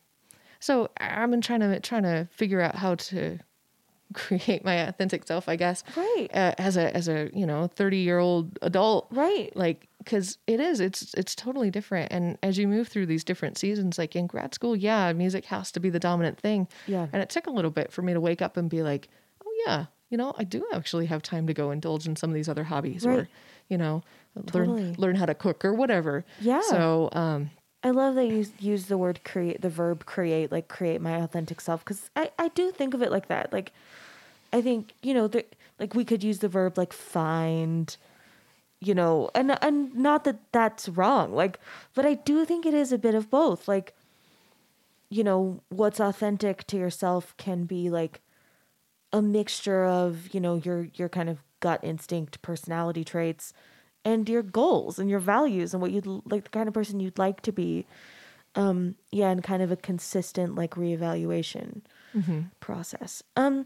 so 0.60 0.88
I'm 0.98 1.32
in 1.34 1.40
trying 1.42 1.60
to 1.60 1.78
trying 1.80 2.04
to 2.04 2.26
figure 2.32 2.60
out 2.60 2.74
how 2.74 2.94
to 2.96 3.38
create 4.14 4.64
my 4.64 4.74
authentic 4.88 5.26
self, 5.26 5.48
I 5.48 5.56
guess. 5.56 5.84
Right. 5.94 6.28
Uh, 6.32 6.54
as 6.56 6.78
a 6.78 6.94
as 6.96 7.08
a 7.08 7.30
you 7.34 7.44
know 7.46 7.66
30 7.66 7.98
year 7.98 8.18
old 8.18 8.58
adult. 8.62 9.08
Right. 9.10 9.54
Like, 9.54 9.88
because 10.08 10.38
it 10.46 10.58
is, 10.58 10.80
it's 10.80 11.12
it's 11.14 11.34
totally 11.34 11.70
different. 11.70 12.10
And 12.10 12.38
as 12.42 12.56
you 12.56 12.66
move 12.66 12.88
through 12.88 13.04
these 13.06 13.24
different 13.24 13.58
seasons, 13.58 13.98
like 13.98 14.16
in 14.16 14.26
grad 14.26 14.54
school, 14.54 14.74
yeah, 14.74 15.12
music 15.12 15.44
has 15.46 15.70
to 15.72 15.80
be 15.80 15.90
the 15.90 16.00
dominant 16.00 16.38
thing. 16.40 16.66
Yeah. 16.86 17.08
And 17.12 17.20
it 17.22 17.28
took 17.28 17.46
a 17.46 17.50
little 17.50 17.70
bit 17.70 17.92
for 17.92 18.00
me 18.00 18.14
to 18.14 18.20
wake 18.20 18.40
up 18.40 18.56
and 18.56 18.70
be 18.70 18.82
like, 18.82 19.08
oh 19.44 19.52
yeah, 19.66 19.86
you 20.08 20.16
know, 20.16 20.34
I 20.38 20.44
do 20.44 20.64
actually 20.72 21.06
have 21.06 21.22
time 21.22 21.46
to 21.46 21.52
go 21.52 21.70
indulge 21.70 22.06
in 22.06 22.16
some 22.16 22.30
of 22.30 22.34
these 22.34 22.48
other 22.48 22.64
hobbies, 22.64 23.04
Right. 23.04 23.18
or 23.20 23.28
you 23.68 23.76
know, 23.76 24.02
Totally. 24.46 24.82
learn 24.84 24.94
learn 24.96 25.14
how 25.16 25.26
to 25.26 25.34
cook 25.34 25.62
or 25.64 25.74
whatever. 25.74 26.24
Yeah. 26.40 26.62
So 26.62 27.10
um, 27.12 27.50
I 27.84 27.90
love 27.90 28.14
that 28.14 28.26
you 28.28 28.46
use 28.58 28.86
the 28.86 28.96
word 28.96 29.20
create, 29.24 29.60
the 29.60 29.68
verb 29.68 30.06
create, 30.06 30.50
like 30.50 30.68
create 30.68 31.02
my 31.02 31.16
authentic 31.22 31.60
self, 31.60 31.84
because 31.84 32.08
I, 32.16 32.30
I 32.38 32.48
do 32.48 32.70
think 32.72 32.94
of 32.94 33.02
it 33.02 33.10
like 33.12 33.28
that. 33.28 33.52
Like, 33.52 33.72
I 34.54 34.62
think, 34.62 34.94
you 35.02 35.12
know, 35.12 35.28
the, 35.28 35.44
like 35.78 35.94
we 35.94 36.04
could 36.06 36.24
use 36.24 36.38
the 36.38 36.48
verb 36.48 36.78
like 36.78 36.92
find, 36.94 37.94
you 38.80 38.94
know, 38.94 39.30
and, 39.34 39.58
and 39.62 39.94
not 39.94 40.24
that 40.24 40.38
that's 40.52 40.88
wrong. 40.88 41.32
Like, 41.32 41.58
but 41.94 42.06
I 42.06 42.14
do 42.14 42.44
think 42.44 42.64
it 42.64 42.74
is 42.74 42.92
a 42.92 42.98
bit 42.98 43.14
of 43.14 43.30
both. 43.30 43.66
Like, 43.66 43.94
you 45.10 45.24
know, 45.24 45.62
what's 45.68 46.00
authentic 46.00 46.66
to 46.68 46.76
yourself 46.76 47.34
can 47.36 47.64
be 47.64 47.90
like 47.90 48.20
a 49.12 49.22
mixture 49.22 49.84
of, 49.84 50.32
you 50.32 50.40
know, 50.40 50.56
your, 50.56 50.88
your 50.94 51.08
kind 51.08 51.28
of 51.28 51.42
gut 51.60 51.80
instinct 51.82 52.40
personality 52.42 53.04
traits 53.04 53.52
and 54.04 54.28
your 54.28 54.42
goals 54.42 54.98
and 54.98 55.10
your 55.10 55.18
values 55.18 55.74
and 55.74 55.82
what 55.82 55.90
you'd 55.90 56.06
like 56.06 56.44
the 56.44 56.50
kind 56.50 56.68
of 56.68 56.74
person 56.74 57.00
you'd 57.00 57.18
like 57.18 57.40
to 57.42 57.52
be 57.52 57.86
um 58.54 58.94
yeah 59.10 59.30
and 59.30 59.42
kind 59.42 59.62
of 59.62 59.70
a 59.70 59.76
consistent 59.76 60.54
like 60.54 60.74
reevaluation 60.74 61.82
process 62.60 63.22
um 63.36 63.64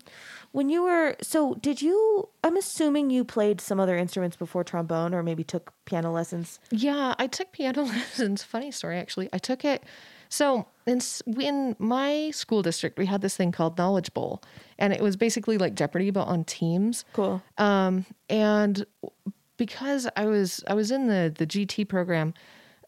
when 0.53 0.69
you 0.69 0.83
were 0.83 1.17
so 1.23 1.55
did 1.55 1.81
you 1.83 2.29
i'm 2.45 2.57
assuming 2.57 3.11
you 3.11 3.25
played 3.25 3.61
some 3.61 3.81
other 3.81 3.97
instruments 3.97 4.37
before 4.37 4.63
trombone 4.65 5.15
or 5.15 5.23
maybe 5.23 5.43
took 5.45 5.73
piano 5.85 6.13
lessons 6.13 6.59
Yeah, 6.71 7.15
I 7.19 7.27
took 7.27 7.53
piano 7.53 7.83
lessons. 7.95 8.43
Funny 8.43 8.71
story, 8.71 8.99
actually. 8.99 9.29
I 9.33 9.39
took 9.39 9.65
it. 9.65 9.83
So 10.29 10.67
in 10.87 11.01
in 11.39 11.77
my 11.79 12.31
school 12.33 12.63
district, 12.63 12.99
we 12.99 13.07
had 13.07 13.21
this 13.21 13.37
thing 13.37 13.53
called 13.53 13.77
Knowledge 13.77 14.13
Bowl, 14.15 14.43
and 14.79 14.93
it 14.93 15.01
was 15.01 15.17
basically 15.17 15.59
like 15.59 15.75
Jeopardy 15.75 16.11
but 16.11 16.27
on 16.29 16.45
teams. 16.45 17.05
cool 17.13 17.43
Um, 17.59 18.07
and 18.31 18.87
because 19.57 20.09
I 20.17 20.27
was 20.27 20.63
I 20.67 20.75
was 20.75 20.91
in 20.91 21.07
the 21.09 21.33
the 21.37 21.47
GT 21.47 21.87
program, 21.89 22.33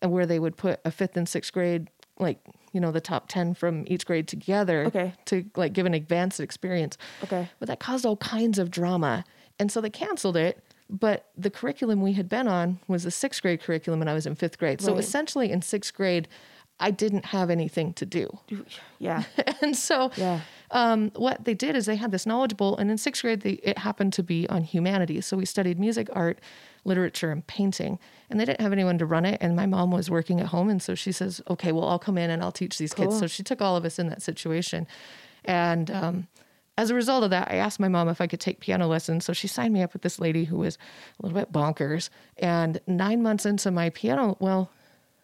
uh, 0.03 0.09
where 0.09 0.27
they 0.27 0.39
would 0.39 0.57
put 0.57 0.81
a 0.85 0.91
fifth 0.91 1.17
and 1.17 1.29
sixth 1.29 1.53
grade 1.53 1.89
like 2.19 2.39
you 2.75 2.81
know 2.81 2.91
the 2.93 3.01
top 3.01 3.29
ten 3.29 3.55
from 3.55 3.85
each 3.87 4.05
grade 4.05 4.29
together 4.29 4.85
Okay. 4.87 5.15
to 5.27 5.45
like 5.57 5.73
give 5.73 5.87
an 5.87 5.95
advanced 5.95 6.41
experience. 6.41 6.99
Okay. 7.23 7.49
But 7.59 7.69
that 7.69 7.81
caused 7.81 8.05
all 8.05 8.17
kinds 8.19 8.59
of 8.59 8.71
drama, 8.71 9.25
and 9.59 9.73
so 9.73 9.81
they 9.81 9.91
canceled 9.91 10.37
it. 10.37 10.63
But 10.91 11.31
the 11.39 11.49
curriculum 11.49 12.03
we 12.03 12.13
had 12.13 12.29
been 12.29 12.47
on 12.47 12.79
was 12.89 13.05
the 13.05 13.11
sixth 13.11 13.41
grade 13.41 13.63
curriculum, 13.63 14.03
and 14.03 14.11
I 14.11 14.15
was 14.15 14.27
in 14.27 14.35
fifth 14.35 14.59
grade. 14.59 14.83
So 14.83 14.99
essentially, 14.99 15.51
in 15.51 15.63
sixth 15.63 15.95
grade, 15.95 16.29
I 16.79 16.91
didn't 16.91 17.25
have 17.27 17.49
anything 17.49 17.95
to 17.95 18.05
do. 18.05 18.29
yeah 18.99 19.23
and 19.63 19.75
so 19.77 20.11
Yeah. 20.17 20.41
um, 20.73 21.11
what 21.17 21.45
they 21.45 21.55
did 21.55 21.75
is 21.77 21.87
they 21.87 21.97
had 21.97 22.11
this 22.11 22.27
knowledge 22.27 22.57
bowl 22.57 22.77
and 22.77 22.91
in 22.91 22.99
sixth 22.99 23.23
grade 23.23 23.41
they, 23.43 23.53
it 23.63 23.79
happened 23.79 24.13
to 24.15 24.23
be 24.25 24.47
on 24.49 24.63
humanities 24.65 25.25
so 25.25 25.37
we 25.37 25.45
studied 25.47 25.79
music 25.79 26.09
art 26.13 26.39
literature 26.85 27.31
and 27.31 27.47
painting 27.47 27.99
and 28.31 28.39
they 28.39 28.45
didn't 28.45 28.61
have 28.61 28.73
anyone 28.73 28.99
to 28.99 29.07
run 29.07 29.25
it 29.25 29.39
and 29.41 29.57
my 29.57 29.67
mom 29.67 29.91
was 29.91 30.11
working 30.11 30.41
at 30.41 30.47
home 30.47 30.69
and 30.69 30.83
so 30.83 30.95
she 30.95 31.13
says 31.13 31.41
okay 31.49 31.73
well 31.73 31.89
i'll 31.89 31.99
come 31.99 32.19
in 32.19 32.31
and 32.31 32.43
i'll 32.43 32.53
teach 32.53 32.79
these 32.79 32.93
kids 32.93 33.19
so 33.19 33.27
she 33.27 33.43
took 33.43 33.63
all 33.63 33.77
of 33.77 33.85
us 33.85 33.99
in 33.99 34.09
that 34.09 34.23
situation 34.23 34.87
and 35.45 35.91
um, 35.91 36.29
as 36.77 36.91
a 36.91 36.95
result 36.95 37.23
of 37.23 37.31
that, 37.31 37.51
I 37.51 37.57
asked 37.57 37.79
my 37.79 37.89
mom 37.89 38.09
if 38.09 38.21
I 38.21 38.27
could 38.27 38.41
take 38.41 38.61
piano 38.61 38.87
lessons. 38.89 39.25
So 39.25 39.33
she 39.33 39.47
signed 39.47 39.73
me 39.73 39.83
up 39.83 39.93
with 39.93 40.03
this 40.03 40.19
lady 40.19 40.45
who 40.45 40.57
was 40.57 40.77
a 41.21 41.27
little 41.27 41.39
bit 41.39 41.53
bonkers. 41.53 42.09
And 42.39 42.81
nine 42.87 43.23
months 43.23 43.47
into 43.47 43.71
my 43.71 43.91
piano, 43.91 44.37
well, 44.41 44.71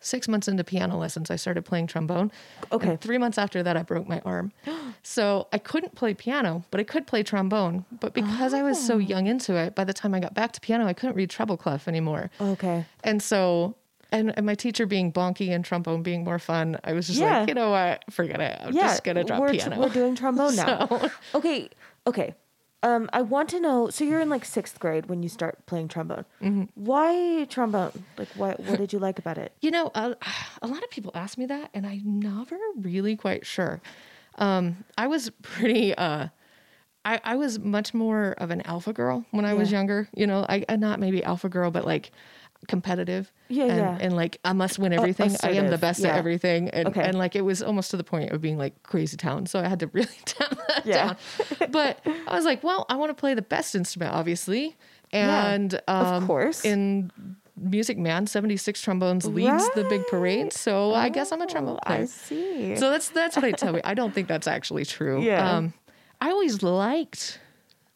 six 0.00 0.26
months 0.28 0.48
into 0.48 0.64
piano 0.64 0.98
lessons, 0.98 1.30
I 1.30 1.36
started 1.36 1.64
playing 1.64 1.86
trombone. 1.86 2.32
Okay. 2.72 2.90
And 2.90 3.00
three 3.00 3.18
months 3.18 3.38
after 3.38 3.62
that, 3.62 3.76
I 3.76 3.82
broke 3.82 4.08
my 4.08 4.20
arm. 4.24 4.52
so 5.02 5.46
I 5.52 5.58
couldn't 5.58 5.94
play 5.94 6.14
piano, 6.14 6.64
but 6.70 6.80
I 6.80 6.84
could 6.84 7.06
play 7.06 7.22
trombone. 7.22 7.84
But 8.00 8.14
because 8.14 8.54
I 8.54 8.62
was 8.62 8.84
so 8.84 8.94
oh. 8.94 8.98
young 8.98 9.26
into 9.26 9.54
it, 9.56 9.74
by 9.74 9.84
the 9.84 9.92
time 9.92 10.14
I 10.14 10.20
got 10.20 10.34
back 10.34 10.52
to 10.52 10.60
piano, 10.60 10.86
I 10.86 10.92
couldn't 10.94 11.16
read 11.16 11.30
treble 11.30 11.56
clef 11.56 11.86
anymore. 11.86 12.30
okay 12.40 12.86
And 13.04 13.22
so, 13.22 13.76
and, 14.10 14.32
and 14.36 14.44
my 14.44 14.54
teacher 14.54 14.86
being 14.86 15.12
bonky 15.12 15.50
and 15.54 15.64
trombone 15.64 16.02
being 16.02 16.24
more 16.24 16.38
fun, 16.38 16.78
I 16.82 16.94
was 16.94 17.06
just 17.06 17.20
Yeah. 17.20 17.40
like, 17.40 17.48
you 17.48 17.54
know 17.54 17.70
what? 17.70 18.02
Forget 18.10 18.40
it. 18.40 18.58
I'm 18.60 18.72
yeah 18.74 18.82
just 18.88 19.04
going 19.04 19.16
to 19.16 19.24
drop 19.24 19.40
we're, 19.40 19.50
piano. 19.52 19.78
we're 19.78 19.88
doing 19.90 20.16
trombone 20.16 20.56
now 20.64 20.86
So- 20.88 21.10
okay 21.34 21.68
okay 22.06 22.34
um 22.82 23.08
i 23.12 23.20
want 23.20 23.48
to 23.48 23.60
know 23.60 23.88
so 23.90 24.04
you're 24.04 24.20
in 24.20 24.28
like 24.28 24.44
sixth 24.44 24.78
grade 24.80 25.06
when 25.06 25.22
you 25.22 25.28
start 25.28 25.64
playing 25.66 25.88
trombone 25.88 26.24
Mm-hmm. 26.42 26.64
why 26.74 27.46
trombone 27.50 28.04
like 28.18 28.28
what 28.34 28.58
what 28.60 28.78
did 28.78 28.92
you 28.92 28.98
like 28.98 29.18
about 29.18 29.36
it 29.38 29.52
You 29.60 29.70
know, 29.70 29.90
a, 29.94 30.16
a 30.62 30.66
lot 30.66 30.82
of 30.82 30.90
people 30.90 31.12
ask 31.14 31.36
me 31.36 31.46
that, 31.46 31.70
and 31.74 31.86
I'm 31.86 32.20
never 32.20 32.56
really 32.80 33.16
quite 33.16 33.44
sure. 33.46 33.80
Um, 34.38 34.84
I 34.96 35.06
was 35.06 35.30
pretty. 35.42 35.94
Uh, 35.94 36.28
I, 37.04 37.20
I 37.24 37.36
was 37.36 37.58
much 37.58 37.92
more 37.94 38.32
of 38.38 38.50
an 38.50 38.60
alpha 38.62 38.92
girl 38.92 39.24
when 39.32 39.44
I 39.44 39.54
was 39.54 39.70
younger. 39.72 40.08
You 40.14 40.26
know, 40.26 40.46
I 40.48 40.64
I- 40.68 40.76
not 40.76 40.98
maybe 41.00 41.22
alpha 41.22 41.48
girl, 41.48 41.70
but 41.70 41.84
like 41.84 42.10
competitive. 42.68 43.32
Yeah, 43.48 43.64
and, 43.64 43.76
yeah. 43.76 43.98
And 44.00 44.16
like 44.16 44.38
I 44.44 44.52
must 44.52 44.78
win 44.78 44.92
everything. 44.92 45.34
I 45.42 45.52
am 45.52 45.68
the 45.68 45.78
best 45.78 46.00
yeah. 46.00 46.08
at 46.10 46.16
everything. 46.16 46.68
And 46.70 46.88
Okay. 46.88 47.02
and 47.02 47.18
like 47.18 47.34
it 47.34 47.42
was 47.42 47.62
almost 47.62 47.90
to 47.92 47.96
the 47.96 48.04
point 48.04 48.30
of 48.32 48.40
being 48.40 48.58
like 48.58 48.82
crazy 48.82 49.16
town. 49.16 49.46
So 49.46 49.58
I 49.60 49.68
had 49.68 49.80
to 49.80 49.86
really 49.92 50.08
tamp 50.24 50.60
that 50.68 50.86
Yeah. 50.86 51.14
down. 51.58 51.70
But 51.70 52.00
I 52.06 52.34
was 52.34 52.44
like, 52.44 52.62
well, 52.62 52.86
I 52.88 52.96
want 52.96 53.10
to 53.10 53.14
play 53.14 53.34
the 53.34 53.42
best 53.42 53.74
instrument, 53.74 54.14
obviously. 54.14 54.76
Yeah, 55.12 55.48
And 55.48 55.74
of 55.88 56.06
um, 56.06 56.26
course. 56.26 56.64
in 56.64 57.10
Music 57.56 57.98
Man, 57.98 58.26
76 58.26 58.80
trombones 58.80 59.26
leads 59.26 59.68
the 59.74 59.84
big 59.84 60.06
parade. 60.06 60.52
So 60.52 60.94
I 60.94 61.08
guess 61.08 61.32
I'm 61.32 61.42
a 61.42 61.46
trombone 61.46 61.78
Oh, 61.86 61.92
I 61.92 62.04
see. 62.04 62.76
So 62.76 62.90
that's 62.90 63.08
that's 63.08 63.36
what 63.36 63.42
they 63.42 63.52
tell 63.52 63.72
me. 63.72 63.80
I 63.84 63.94
don't 63.94 64.14
think 64.14 64.28
that's 64.28 64.46
actually 64.46 64.84
true. 64.84 65.20
Yeah. 65.20 65.56
Um, 65.56 65.74
I 66.20 66.30
always 66.30 66.62
liked 66.62 67.40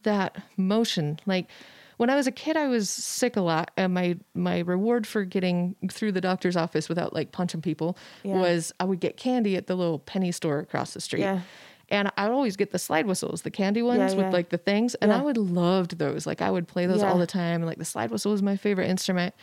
that 0.03 0.42
motion. 0.57 1.18
Like 1.24 1.48
when 1.96 2.11
I 2.11 2.16
was 2.16 2.26
a 2.26 2.33
kid, 2.33 2.57
I 2.57 2.66
was 2.68 2.90
sick 2.90 3.37
a 3.37 3.40
lot, 3.40 3.70
and 3.76 3.94
my 3.94 4.16
my 4.35 4.61
reward 4.61 5.07
for 5.07 5.24
getting 5.24 5.76
through 5.90 6.12
the 6.12 6.20
doctor's 6.20 6.57
office 6.57 6.88
without 6.88 7.12
like 7.14 7.33
punching 7.33 7.62
people 7.62 7.96
Yeah. 8.22 8.37
was 8.37 8.72
I 8.80 8.85
would 8.85 9.00
get 9.00 9.16
candy 9.16 9.57
at 9.57 9.66
the 9.66 9.74
little 9.76 9.98
penny 10.00 10.33
store 10.33 10.59
across 10.61 10.94
the 10.94 11.00
street. 11.00 11.20
Yeah. 11.22 11.40
And 11.90 12.11
I 12.16 12.26
would 12.26 12.35
always 12.35 12.57
get 12.57 12.70
the 12.72 12.78
slide 12.78 13.07
whistles, 13.07 13.42
the 13.42 13.50
candy 13.50 13.83
ones 13.83 14.14
Yeah, 14.14 14.24
with 14.24 14.33
like 14.33 14.48
the 14.48 14.57
things, 14.59 14.94
and 14.96 15.12
I 15.12 15.20
would 15.20 15.37
loved 15.37 15.98
those. 15.98 16.26
Like 16.26 16.40
I 16.40 16.50
would 16.50 16.66
play 16.66 16.87
those 16.87 17.02
all 17.02 17.18
the 17.18 17.26
time. 17.26 17.57
And 17.57 17.66
like 17.66 17.78
the 17.78 17.85
slide 17.85 18.11
whistle 18.11 18.33
was 18.33 18.42
my 18.42 18.57
favorite 18.57 18.88
instrument. 18.88 19.35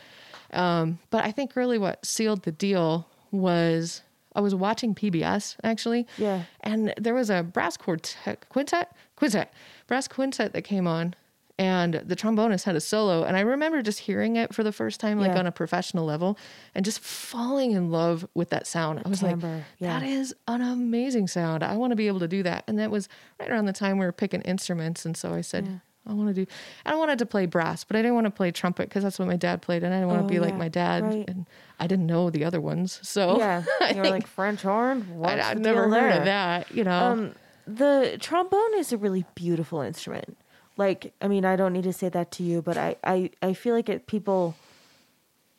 Um, 0.51 0.99
but 1.11 1.23
I 1.23 1.31
think 1.31 1.55
really 1.55 1.77
what 1.77 2.05
sealed 2.05 2.43
the 2.43 2.51
deal 2.51 3.07
was 3.31 4.01
I 4.35 4.41
was 4.41 4.55
watching 4.55 4.95
PBS 4.95 5.55
actually. 5.63 6.07
Yeah. 6.17 6.43
And 6.61 6.93
there 6.97 7.13
was 7.13 7.29
a 7.29 7.43
brass 7.43 7.77
quartet, 7.77 8.45
quintet, 8.49 8.91
quintet, 9.15 9.53
brass 9.87 10.07
quintet 10.07 10.51
that 10.53 10.63
came 10.63 10.87
on, 10.87 11.15
and 11.61 11.93
the 12.05 12.15
trombonist 12.15 12.63
had 12.63 12.75
a 12.75 12.81
solo. 12.81 13.23
And 13.23 13.37
I 13.37 13.41
remember 13.41 13.81
just 13.83 13.99
hearing 13.99 14.35
it 14.35 14.53
for 14.55 14.63
the 14.63 14.71
first 14.71 14.99
time, 14.99 15.19
like 15.19 15.33
Yeah. 15.33 15.39
on 15.39 15.47
a 15.47 15.51
professional 15.51 16.05
level, 16.05 16.37
and 16.73 16.83
just 16.83 16.99
falling 17.01 17.71
in 17.71 17.91
love 17.91 18.27
with 18.33 18.49
that 18.49 18.65
sound. 18.65 19.01
I 19.05 19.09
was 19.09 19.19
timbre, 19.19 19.47
like, 19.47 19.63
yeah. 19.77 19.99
that 19.99 20.05
is 20.05 20.33
an 20.47 20.61
amazing 20.61 21.27
sound. 21.27 21.63
I 21.63 21.75
want 21.77 21.91
to 21.91 21.95
be 21.95 22.07
able 22.07 22.19
to 22.21 22.27
do 22.27 22.41
that. 22.43 22.63
And 22.67 22.79
that 22.79 22.89
was 22.89 23.07
right 23.39 23.49
around 23.51 23.65
the 23.65 23.73
time 23.73 23.99
we 23.99 24.05
were 24.05 24.11
picking 24.11 24.41
instruments. 24.41 25.05
And 25.05 25.15
so 25.15 25.33
I 25.33 25.41
said, 25.41 25.81
I 26.07 26.13
want 26.13 26.29
to 26.29 26.45
do, 26.45 26.51
I 26.83 26.95
wanted 26.95 27.19
to 27.19 27.27
play 27.27 27.45
brass, 27.45 27.83
but 27.83 27.95
I 27.95 27.99
didn't 27.99 28.15
want 28.15 28.25
to 28.25 28.31
play 28.31 28.49
trumpet 28.51 28.89
because 28.89 29.03
that's 29.03 29.19
what 29.19 29.27
my 29.27 29.37
dad 29.37 29.61
played. 29.61 29.83
And 29.83 29.93
I 29.93 29.97
didn't 29.97 30.09
want 30.09 30.21
Oh, 30.21 30.27
to 30.27 30.33
be 30.33 30.39
like 30.39 30.55
my 30.55 30.67
dad. 30.67 31.03
right. 31.03 31.29
And 31.29 31.45
I 31.79 31.85
didn't 31.85 32.07
know 32.07 32.31
the 32.31 32.43
other 32.43 32.59
ones. 32.59 32.99
So 33.03 33.37
yeah, 33.37 33.63
I 33.81 33.91
you're 33.93 34.09
like 34.09 34.25
French 34.25 34.63
horn. 34.63 35.05
I've 35.23 35.59
never 35.59 35.83
heard 35.83 35.93
there? 35.93 36.19
of 36.19 36.25
that, 36.25 36.71
you 36.71 36.83
know. 36.83 37.05
Um, 37.11 37.35
the 37.67 38.17
trombone 38.19 38.73
is 38.77 38.91
a 38.91 38.97
really 38.97 39.25
beautiful 39.35 39.81
instrument. 39.81 40.35
Like, 40.77 41.13
I 41.21 41.27
mean, 41.27 41.45
I 41.45 41.55
don't 41.55 41.73
need 41.73 41.83
to 41.83 41.93
say 41.93 42.09
that 42.09 42.31
to 42.31 42.43
you, 42.43 42.61
but 42.61 42.77
I, 42.77 42.95
I, 43.03 43.29
I 43.41 43.53
feel 43.53 43.75
like 43.75 43.89
it. 43.89 44.07
People 44.07 44.55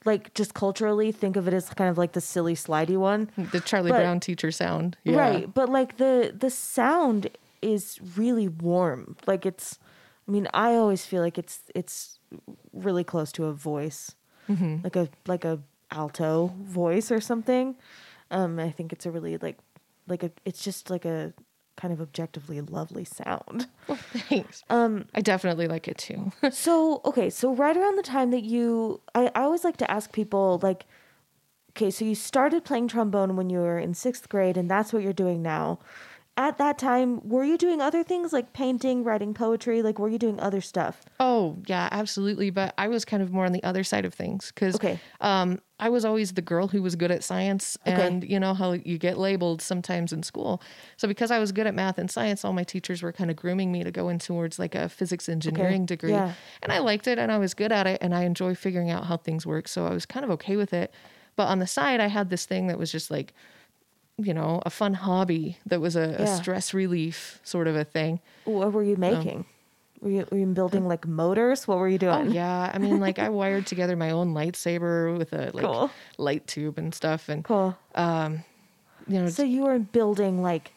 like 0.04 0.34
just 0.34 0.52
culturally 0.54 1.12
think 1.12 1.36
of 1.36 1.46
it 1.46 1.54
as 1.54 1.68
kind 1.70 1.88
of 1.88 1.96
like 1.96 2.12
the 2.12 2.20
silly 2.20 2.54
slidey 2.54 2.96
one. 2.96 3.30
The 3.36 3.60
Charlie 3.60 3.90
But- 3.90 3.98
Brown 4.00 4.20
teacher 4.20 4.50
sound. 4.50 4.96
Yeah. 5.04 5.16
Right. 5.18 5.54
But 5.54 5.68
like 5.68 5.98
the 5.98 6.34
the 6.36 6.50
sound 6.50 7.28
is 7.60 8.00
really 8.16 8.48
warm. 8.48 9.16
Like 9.26 9.46
it's 9.46 9.78
I 10.26 10.30
mean, 10.32 10.48
I 10.54 10.74
always 10.74 11.04
feel 11.06 11.22
like 11.22 11.38
it's 11.38 11.60
it's 11.74 12.18
really 12.72 13.04
close 13.04 13.30
to 13.32 13.44
a 13.46 13.52
voice. 13.52 14.14
Like 14.48 14.96
a 14.96 15.08
like 15.26 15.44
a 15.46 15.60
alto 15.90 16.52
voice 16.62 17.10
or 17.12 17.20
something. 17.20 17.76
Um 18.30 18.58
I 18.58 18.70
think 18.70 18.92
it's 18.92 19.06
a 19.06 19.10
really 19.10 19.36
like 19.38 19.58
like 20.08 20.22
a 20.24 20.30
it's 20.44 20.62
just 20.64 20.90
like 20.90 21.04
a 21.04 21.32
kind 21.76 21.92
of 21.92 22.00
objectively 22.00 22.60
lovely 22.60 23.04
sound. 23.04 23.66
Well, 23.88 23.98
thanks. 24.28 24.62
Um, 24.70 25.06
I 25.12 25.20
definitely 25.20 25.66
like 25.66 25.88
it 25.88 25.98
too. 25.98 26.30
so 26.52 27.00
okay, 27.04 27.28
so 27.30 27.52
right 27.52 27.76
around 27.76 27.96
the 27.96 28.02
time 28.04 28.30
that 28.30 28.44
you 28.44 29.00
I, 29.14 29.30
I 29.34 29.42
always 29.42 29.64
like 29.64 29.76
to 29.78 29.90
ask 29.90 30.12
people 30.12 30.60
like 30.62 30.84
okay, 31.70 31.90
so 31.90 32.04
you 32.04 32.14
started 32.14 32.64
playing 32.64 32.86
trombone 32.88 33.34
when 33.34 33.50
you 33.50 33.58
were 33.58 33.78
in 33.78 33.94
sixth 33.94 34.28
grade 34.28 34.56
and 34.56 34.70
that's 34.70 34.92
what 34.92 35.02
you're 35.02 35.12
doing 35.12 35.42
now. 35.42 35.78
At 36.36 36.56
that 36.58 36.78
time, 36.78 37.28
were 37.28 37.44
you 37.44 37.58
doing 37.58 37.80
other 37.82 38.02
things 38.02 38.32
like 38.32 38.52
painting, 38.52 39.04
writing 39.04 39.34
poetry? 39.34 39.82
Like 39.82 39.98
were 39.98 40.08
you 40.08 40.18
doing 40.18 40.38
other 40.40 40.60
stuff? 40.60 41.02
oh 41.18 41.58
yeah, 41.66 41.88
absolutely. 41.90 42.50
But 42.50 42.72
I 42.78 42.88
was 42.88 43.04
kind 43.04 43.22
of 43.22 43.32
more 43.32 43.44
on 43.46 43.52
the 43.52 43.62
other 43.64 43.82
side 43.84 44.04
of 44.04 44.14
things 44.14 44.52
because 44.54 44.76
Okay. 44.76 44.98
um, 45.20 45.60
I 45.82 45.88
was 45.88 46.04
always 46.04 46.34
the 46.34 46.42
girl 46.42 46.68
who 46.68 46.80
was 46.80 46.94
good 46.94 47.10
at 47.10 47.24
science, 47.24 47.76
Okay. 47.84 48.06
and 48.06 48.22
you 48.22 48.38
know 48.38 48.54
how 48.54 48.70
you 48.72 48.98
get 48.98 49.18
labeled 49.18 49.60
sometimes 49.60 50.12
in 50.12 50.22
school. 50.22 50.62
So 50.96 51.08
because 51.08 51.32
I 51.32 51.40
was 51.40 51.50
good 51.50 51.66
at 51.66 51.74
math 51.74 51.98
and 51.98 52.08
science, 52.08 52.44
all 52.44 52.52
my 52.52 52.62
teachers 52.62 53.02
were 53.02 53.12
kind 53.12 53.32
of 53.32 53.36
grooming 53.36 53.72
me 53.72 53.82
to 53.82 53.90
go 53.90 54.08
in 54.08 54.20
towards 54.20 54.60
like 54.60 54.76
a 54.76 54.88
physics 54.88 55.28
engineering 55.28 55.84
degree, 55.84 56.12
yeah. 56.12 56.34
and 56.62 56.70
I 56.72 56.78
liked 56.78 57.08
it, 57.08 57.18
and 57.18 57.32
I 57.32 57.38
was 57.38 57.52
good 57.52 57.72
at 57.72 57.88
it, 57.88 57.98
and 58.00 58.14
I 58.14 58.22
enjoy 58.22 58.54
figuring 58.54 58.90
out 58.90 59.06
how 59.06 59.16
things 59.16 59.44
work. 59.44 59.66
So 59.66 59.84
I 59.84 59.92
was 59.92 60.06
kind 60.06 60.24
of 60.24 60.30
okay 60.30 60.54
with 60.54 60.72
it. 60.72 60.94
But 61.34 61.48
on 61.48 61.58
the 61.58 61.66
side, 61.66 61.98
I 61.98 62.06
had 62.06 62.30
this 62.30 62.46
thing 62.46 62.68
that 62.68 62.78
was 62.78 62.92
just 62.92 63.10
like 63.10 63.34
you 64.18 64.34
know, 64.34 64.62
a 64.64 64.70
fun 64.70 64.94
hobby 64.94 65.56
that 65.66 65.80
was 65.80 65.96
a, 65.96 66.16
a 66.18 66.26
stress 66.26 66.74
relief 66.74 67.40
sort 67.42 67.66
of 67.66 67.74
a 67.74 67.82
thing. 67.82 68.20
What 68.44 68.72
were 68.72 68.84
you 68.84 68.96
making? 68.96 69.46
Were 70.02 70.10
you, 70.10 70.26
were 70.32 70.38
you 70.38 70.46
building 70.46 70.86
like 70.88 71.06
motors? 71.06 71.66
What 71.68 71.78
were 71.78 71.88
you 71.88 71.98
Oh 72.02 72.22
doing? 72.24 72.32
yeah, 72.32 72.70
I 72.74 72.78
mean, 72.78 72.98
like 73.00 73.18
I 73.20 73.28
wired 73.28 73.66
together 73.66 73.94
my 73.96 74.10
own 74.10 74.34
lightsaber 74.34 75.16
with 75.16 75.32
a 75.32 75.52
like 75.54 75.64
Cool. 75.64 75.90
light 76.18 76.44
tube 76.48 76.76
and 76.76 76.92
stuff, 76.92 77.28
and 77.28 77.44
Cool. 77.44 77.76
Um, 77.94 78.42
you 79.06 79.20
know, 79.20 79.28
So 79.28 79.44
you 79.44 79.62
were 79.62 79.78
building 79.78 80.42
like 80.42 80.72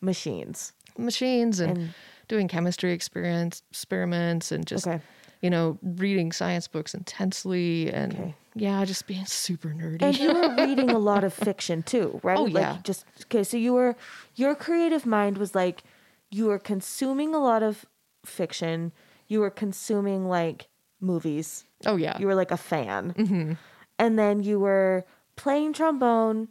machines. 0.00 0.72
machines 0.96 1.60
and, 1.60 1.76
And- 1.76 1.94
doing 2.28 2.48
chemistry 2.48 2.92
experience 2.92 3.62
experiments 3.70 4.52
and 4.52 4.64
just 4.66 4.86
Okay. 4.86 5.00
you 5.42 5.50
know 5.50 5.76
reading 5.82 6.32
science 6.32 6.66
books 6.68 6.94
intensely 6.94 7.92
and 7.92 8.12
Okay. 8.14 8.34
yeah, 8.54 8.84
just 8.84 9.06
being 9.08 9.26
super 9.26 9.68
nerdy. 9.70 10.02
And 10.02 10.16
you 10.18 10.32
were 10.32 10.54
reading 10.64 10.90
a 10.90 10.98
lot 10.98 11.24
of 11.24 11.34
fiction 11.34 11.82
too, 11.82 12.20
right? 12.22 12.38
Oh, 12.38 12.44
like 12.44 12.54
yeah. 12.54 12.78
Just 12.84 13.04
okay. 13.24 13.42
So 13.42 13.56
you 13.56 13.72
were 13.74 13.96
your 14.36 14.54
creative 14.54 15.04
mind 15.04 15.36
was 15.36 15.54
like 15.54 15.82
you 16.30 16.46
were 16.46 16.58
consuming 16.60 17.34
a 17.34 17.38
lot 17.38 17.62
of 17.62 17.84
fiction. 18.24 18.92
You 19.28 19.40
were 19.40 19.50
consuming 19.50 20.28
like 20.28 20.68
movies. 21.00 21.64
oh 21.86 21.96
yeah, 21.96 22.18
You 22.18 22.26
were 22.26 22.34
like 22.34 22.50
a 22.50 22.56
fan, 22.56 23.58
and 23.98 24.18
then 24.18 24.42
you 24.42 24.58
were 24.60 25.04
playing 25.36 25.72
trombone, 25.72 26.48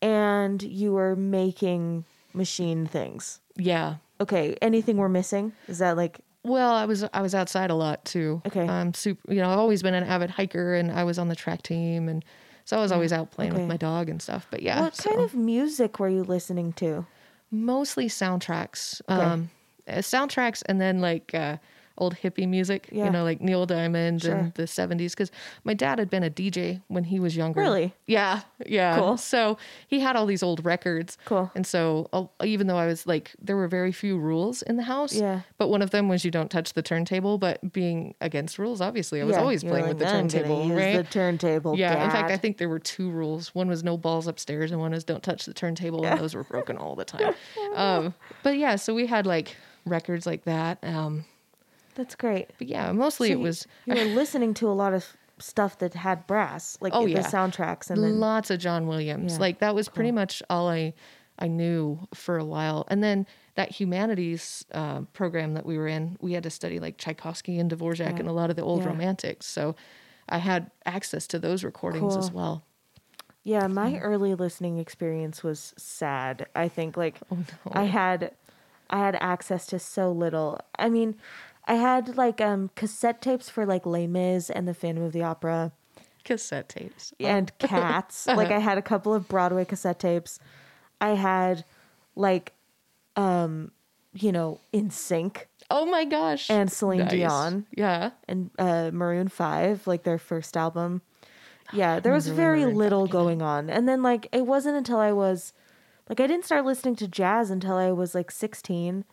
and 0.00 0.62
you 0.62 0.92
were 0.92 1.16
making 1.16 2.04
machine 2.34 2.86
things. 2.86 3.40
yeah. 3.56 3.96
Okay. 4.20 4.56
Anything 4.62 4.98
we're 4.98 5.08
missing? 5.08 5.52
Is 5.66 5.78
that 5.78 5.96
like 5.96 6.20
Well, 6.44 6.72
I 6.72 6.84
was 6.84 7.04
I 7.12 7.22
was 7.22 7.34
outside 7.34 7.70
a 7.70 7.74
lot 7.74 8.04
too. 8.04 8.40
Okay. 8.46 8.68
I'm 8.68 8.94
super. 8.94 9.32
You 9.34 9.40
know, 9.40 9.50
I've 9.50 9.58
always 9.58 9.82
been 9.82 9.94
an 9.94 10.04
avid 10.04 10.30
hiker, 10.30 10.74
and 10.76 10.92
I 10.92 11.02
was 11.02 11.18
on 11.18 11.26
the 11.28 11.34
track 11.34 11.62
team, 11.62 12.08
and 12.08 12.24
so 12.64 12.78
I 12.78 12.80
was 12.80 12.92
always 12.92 13.12
out 13.12 13.32
playing 13.32 13.52
Okay. 13.52 13.62
with 13.62 13.68
my 13.68 13.76
dog 13.76 14.08
and 14.08 14.22
stuff. 14.22 14.46
But 14.48 14.62
yeah, 14.62 14.80
what 14.80 14.96
kind 14.96 15.20
of 15.22 15.34
music 15.34 15.98
were 15.98 16.08
you 16.08 16.22
listening 16.22 16.72
to? 16.74 17.06
mostly 17.50 18.06
soundtracks. 18.08 19.02
Okay. 19.10 19.20
Um, 19.22 19.50
uh, 19.88 19.94
soundtracks, 19.96 20.62
and 20.66 20.80
then 20.80 21.00
like 21.00 21.34
uh, 21.34 21.56
old 21.98 22.16
hippie 22.16 22.48
music. 22.48 22.88
Yeah. 22.90 23.04
You 23.04 23.10
know, 23.10 23.22
like 23.22 23.40
Neil 23.40 23.66
Diamond 23.66 24.22
Sure. 24.22 24.34
and 24.34 24.54
the 24.54 24.62
'70s. 24.62 25.10
Because 25.10 25.30
my 25.64 25.74
dad 25.74 25.98
had 25.98 26.08
been 26.08 26.22
a 26.24 26.30
DJ 26.30 26.80
when 26.88 27.04
he 27.04 27.20
was 27.20 27.36
younger. 27.36 27.60
Really? 27.60 27.94
Yeah, 28.06 28.40
yeah. 28.66 28.96
Cool. 28.98 29.16
So 29.18 29.58
he 29.88 30.00
had 30.00 30.16
all 30.16 30.24
these 30.26 30.42
old 30.42 30.64
records. 30.64 31.18
Cool. 31.26 31.50
And 31.54 31.66
so 31.66 32.08
uh, 32.12 32.24
even 32.44 32.66
though 32.66 32.78
I 32.78 32.86
was 32.86 33.06
like, 33.06 33.32
there 33.40 33.56
were 33.56 33.68
very 33.68 33.92
few 33.92 34.18
rules 34.18 34.62
in 34.62 34.76
the 34.76 34.82
house. 34.84 35.14
Yeah. 35.14 35.40
But 35.58 35.68
one 35.68 35.82
of 35.82 35.90
them 35.90 36.08
was 36.08 36.24
you 36.24 36.30
don't 36.30 36.50
touch 36.50 36.72
the 36.72 36.82
turntable. 36.82 37.36
But 37.38 37.72
being 37.72 38.14
against 38.20 38.58
rules, 38.58 38.80
obviously, 38.80 39.20
I 39.20 39.24
was 39.24 39.36
always 39.36 39.62
you're 39.62 39.70
playing 39.72 39.86
like, 39.86 39.96
with 39.98 40.06
the 40.06 40.12
turntable, 40.12 40.68
right? 40.70 40.96
The 40.96 41.04
turntable. 41.04 41.76
Yeah, 41.78 42.04
in 42.04 42.10
fact, 42.10 42.30
I 42.30 42.36
think 42.36 42.56
there 42.58 42.68
were 42.70 42.78
two 42.78 43.10
rules. 43.10 43.54
One 43.54 43.68
was 43.68 43.84
no 43.84 43.96
balls 43.98 44.26
upstairs, 44.26 44.70
and 44.70 44.80
one 44.80 44.94
is 44.94 45.04
don't 45.04 45.22
touch 45.22 45.44
the 45.44 45.54
turntable, 45.54 46.04
and 46.06 46.18
those 46.18 46.34
were 46.34 46.44
broken 46.44 46.76
all 46.78 46.94
the 46.96 47.04
time. 47.04 47.34
Um, 47.74 48.12
but 48.42 48.58
yeah, 48.58 48.76
so 48.76 48.92
we 48.94 49.06
had 49.06 49.24
like 49.26 49.56
records 49.84 50.26
like 50.26 50.44
that. 50.44 50.78
Um, 50.82 51.24
that's 51.94 52.14
great. 52.14 52.50
but 52.58 52.68
yeah, 52.68 52.90
mostly 52.92 53.28
So 53.28 53.32
it 53.34 53.36
you- 53.38 53.42
was 53.42 53.66
you 53.86 53.94
were 53.94 54.04
listening 54.04 54.54
to 54.54 54.68
a 54.68 54.72
lot 54.72 54.94
of 54.94 55.04
stuff 55.38 55.78
that 55.78 55.94
had 55.94 56.26
brass, 56.26 56.78
like 56.80 56.92
Oh, 56.94 57.04
the 57.04 57.12
yeah. 57.12 57.22
soundtracks, 57.22 57.90
and 57.90 58.02
then 58.02 58.20
lots 58.20 58.50
of 58.50 58.58
John 58.60 58.86
Williams. 58.86 59.34
Yeah, 59.34 59.38
Like 59.40 59.58
that 59.58 59.74
was 59.74 59.88
pretty 59.88 60.12
much 60.12 60.42
all 60.48 60.68
I 60.68 60.94
I 61.38 61.48
knew 61.48 61.98
for 62.14 62.36
a 62.38 62.44
while. 62.44 62.86
And 62.88 63.02
then 63.02 63.26
that 63.56 63.70
humanities 63.72 64.64
uh, 64.72 65.00
program 65.12 65.54
that 65.54 65.66
we 65.66 65.76
were 65.78 65.88
in, 65.88 66.16
we 66.20 66.34
had 66.34 66.42
to 66.44 66.50
study 66.50 66.78
like 66.78 66.98
Tchaikovsky 66.98 67.58
and 67.58 67.70
Dvorak 67.70 68.20
and 68.20 68.28
a 68.28 68.32
lot 68.32 68.50
of 68.50 68.56
the 68.56 68.62
old 68.62 68.82
Yeah. 68.82 68.88
romantics. 68.88 69.46
So 69.46 69.74
I 70.28 70.38
had 70.38 70.70
access 70.86 71.26
to 71.28 71.38
those 71.38 71.64
recordings 71.64 72.16
as 72.16 72.30
well. 72.30 72.64
yeah, 73.44 73.66
my 73.66 73.98
early 73.98 74.34
listening 74.36 74.78
experience 74.78 75.42
was 75.42 75.74
sad. 75.76 76.46
I 76.54 76.68
think 76.68 76.96
like 76.96 77.16
Oh, 77.32 77.38
I 77.72 77.84
had 77.84 78.32
I 78.92 78.98
had 78.98 79.16
access 79.20 79.66
to 79.66 79.78
so 79.78 80.12
little. 80.12 80.60
I 80.78 80.88
mean, 80.90 81.16
I 81.66 81.74
had 81.74 82.16
like 82.16 82.40
um 82.40 82.70
cassette 82.76 83.20
tapes 83.22 83.48
for 83.48 83.64
like 83.66 83.86
Les 83.86 84.06
Mis 84.06 84.50
and 84.50 84.68
the 84.68 84.74
Phantom 84.74 85.02
of 85.02 85.12
the 85.12 85.22
Opera. 85.22 85.72
Cassette 86.24 86.68
tapes. 86.68 87.12
and 87.18 87.56
cats. 87.58 88.26
like 88.28 88.50
I 88.52 88.60
had 88.60 88.78
a 88.78 88.82
couple 88.82 89.12
of 89.14 89.26
Broadway 89.28 89.64
cassette 89.64 89.98
tapes. 89.98 90.38
I 91.00 91.10
had 91.10 91.64
like 92.14 92.52
um 93.16 93.72
you 94.14 94.30
know, 94.30 94.60
NSYNC 94.74 95.46
Oh 95.70 95.86
my 95.86 96.04
gosh. 96.04 96.50
and 96.50 96.70
Celine 96.70 96.98
Nice. 97.00 97.10
Dion 97.10 97.66
Yeah. 97.74 98.10
and 98.28 98.50
uh 98.58 98.90
Maroon 98.92 99.28
5, 99.28 99.86
like 99.86 100.02
their 100.02 100.18
first 100.18 100.56
album. 100.56 101.00
Yeah, 101.72 101.98
there 102.00 102.12
was 102.12 102.28
very 102.28 102.66
little 102.66 103.06
going 103.06 103.40
on. 103.40 103.70
And 103.70 103.88
then 103.88 104.02
like 104.02 104.28
it 104.32 104.46
wasn't 104.46 104.76
until 104.76 104.98
I 104.98 105.12
was 105.12 105.54
like 106.08 106.20
I 106.20 106.26
didn't 106.26 106.44
start 106.44 106.64
listening 106.64 106.96
to 106.96 107.08
jazz 107.08 107.50
until 107.50 107.76
I 107.76 107.92
was 107.92 108.14
like 108.14 108.30
16. 108.30 109.04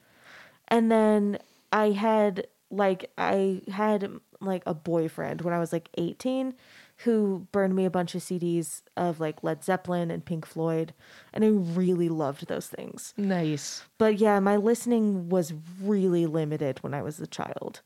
And 0.67 0.91
then 0.91 1.39
I 1.71 1.91
had 1.91 2.47
like 2.71 3.11
I 3.17 3.61
had 3.71 4.09
like 4.41 4.63
a 4.65 4.73
boyfriend 4.73 5.41
when 5.41 5.53
I 5.53 5.59
was 5.59 5.73
like 5.73 5.89
18 5.97 6.53
who 7.03 7.47
burned 7.51 7.75
me 7.75 7.85
a 7.85 7.89
bunch 7.89 8.13
of 8.13 8.21
CDs 8.21 8.81
of 8.97 9.19
like 9.19 9.43
Led 9.43 9.63
Zeppelin 9.63 10.11
and 10.11 10.23
Pink 10.23 10.45
Floyd 10.45 10.93
and 11.33 11.43
I 11.43 11.47
really 11.47 12.09
loved 12.09 12.47
those 12.47 12.67
things. 12.67 13.13
Nice. 13.17 13.83
But 13.97 14.17
yeah, 14.17 14.39
my 14.39 14.57
listening 14.57 15.29
was 15.29 15.53
really 15.81 16.25
limited 16.25 16.79
when 16.83 16.93
I 16.93 17.01
was 17.01 17.19
a 17.19 17.27
child. 17.27 17.81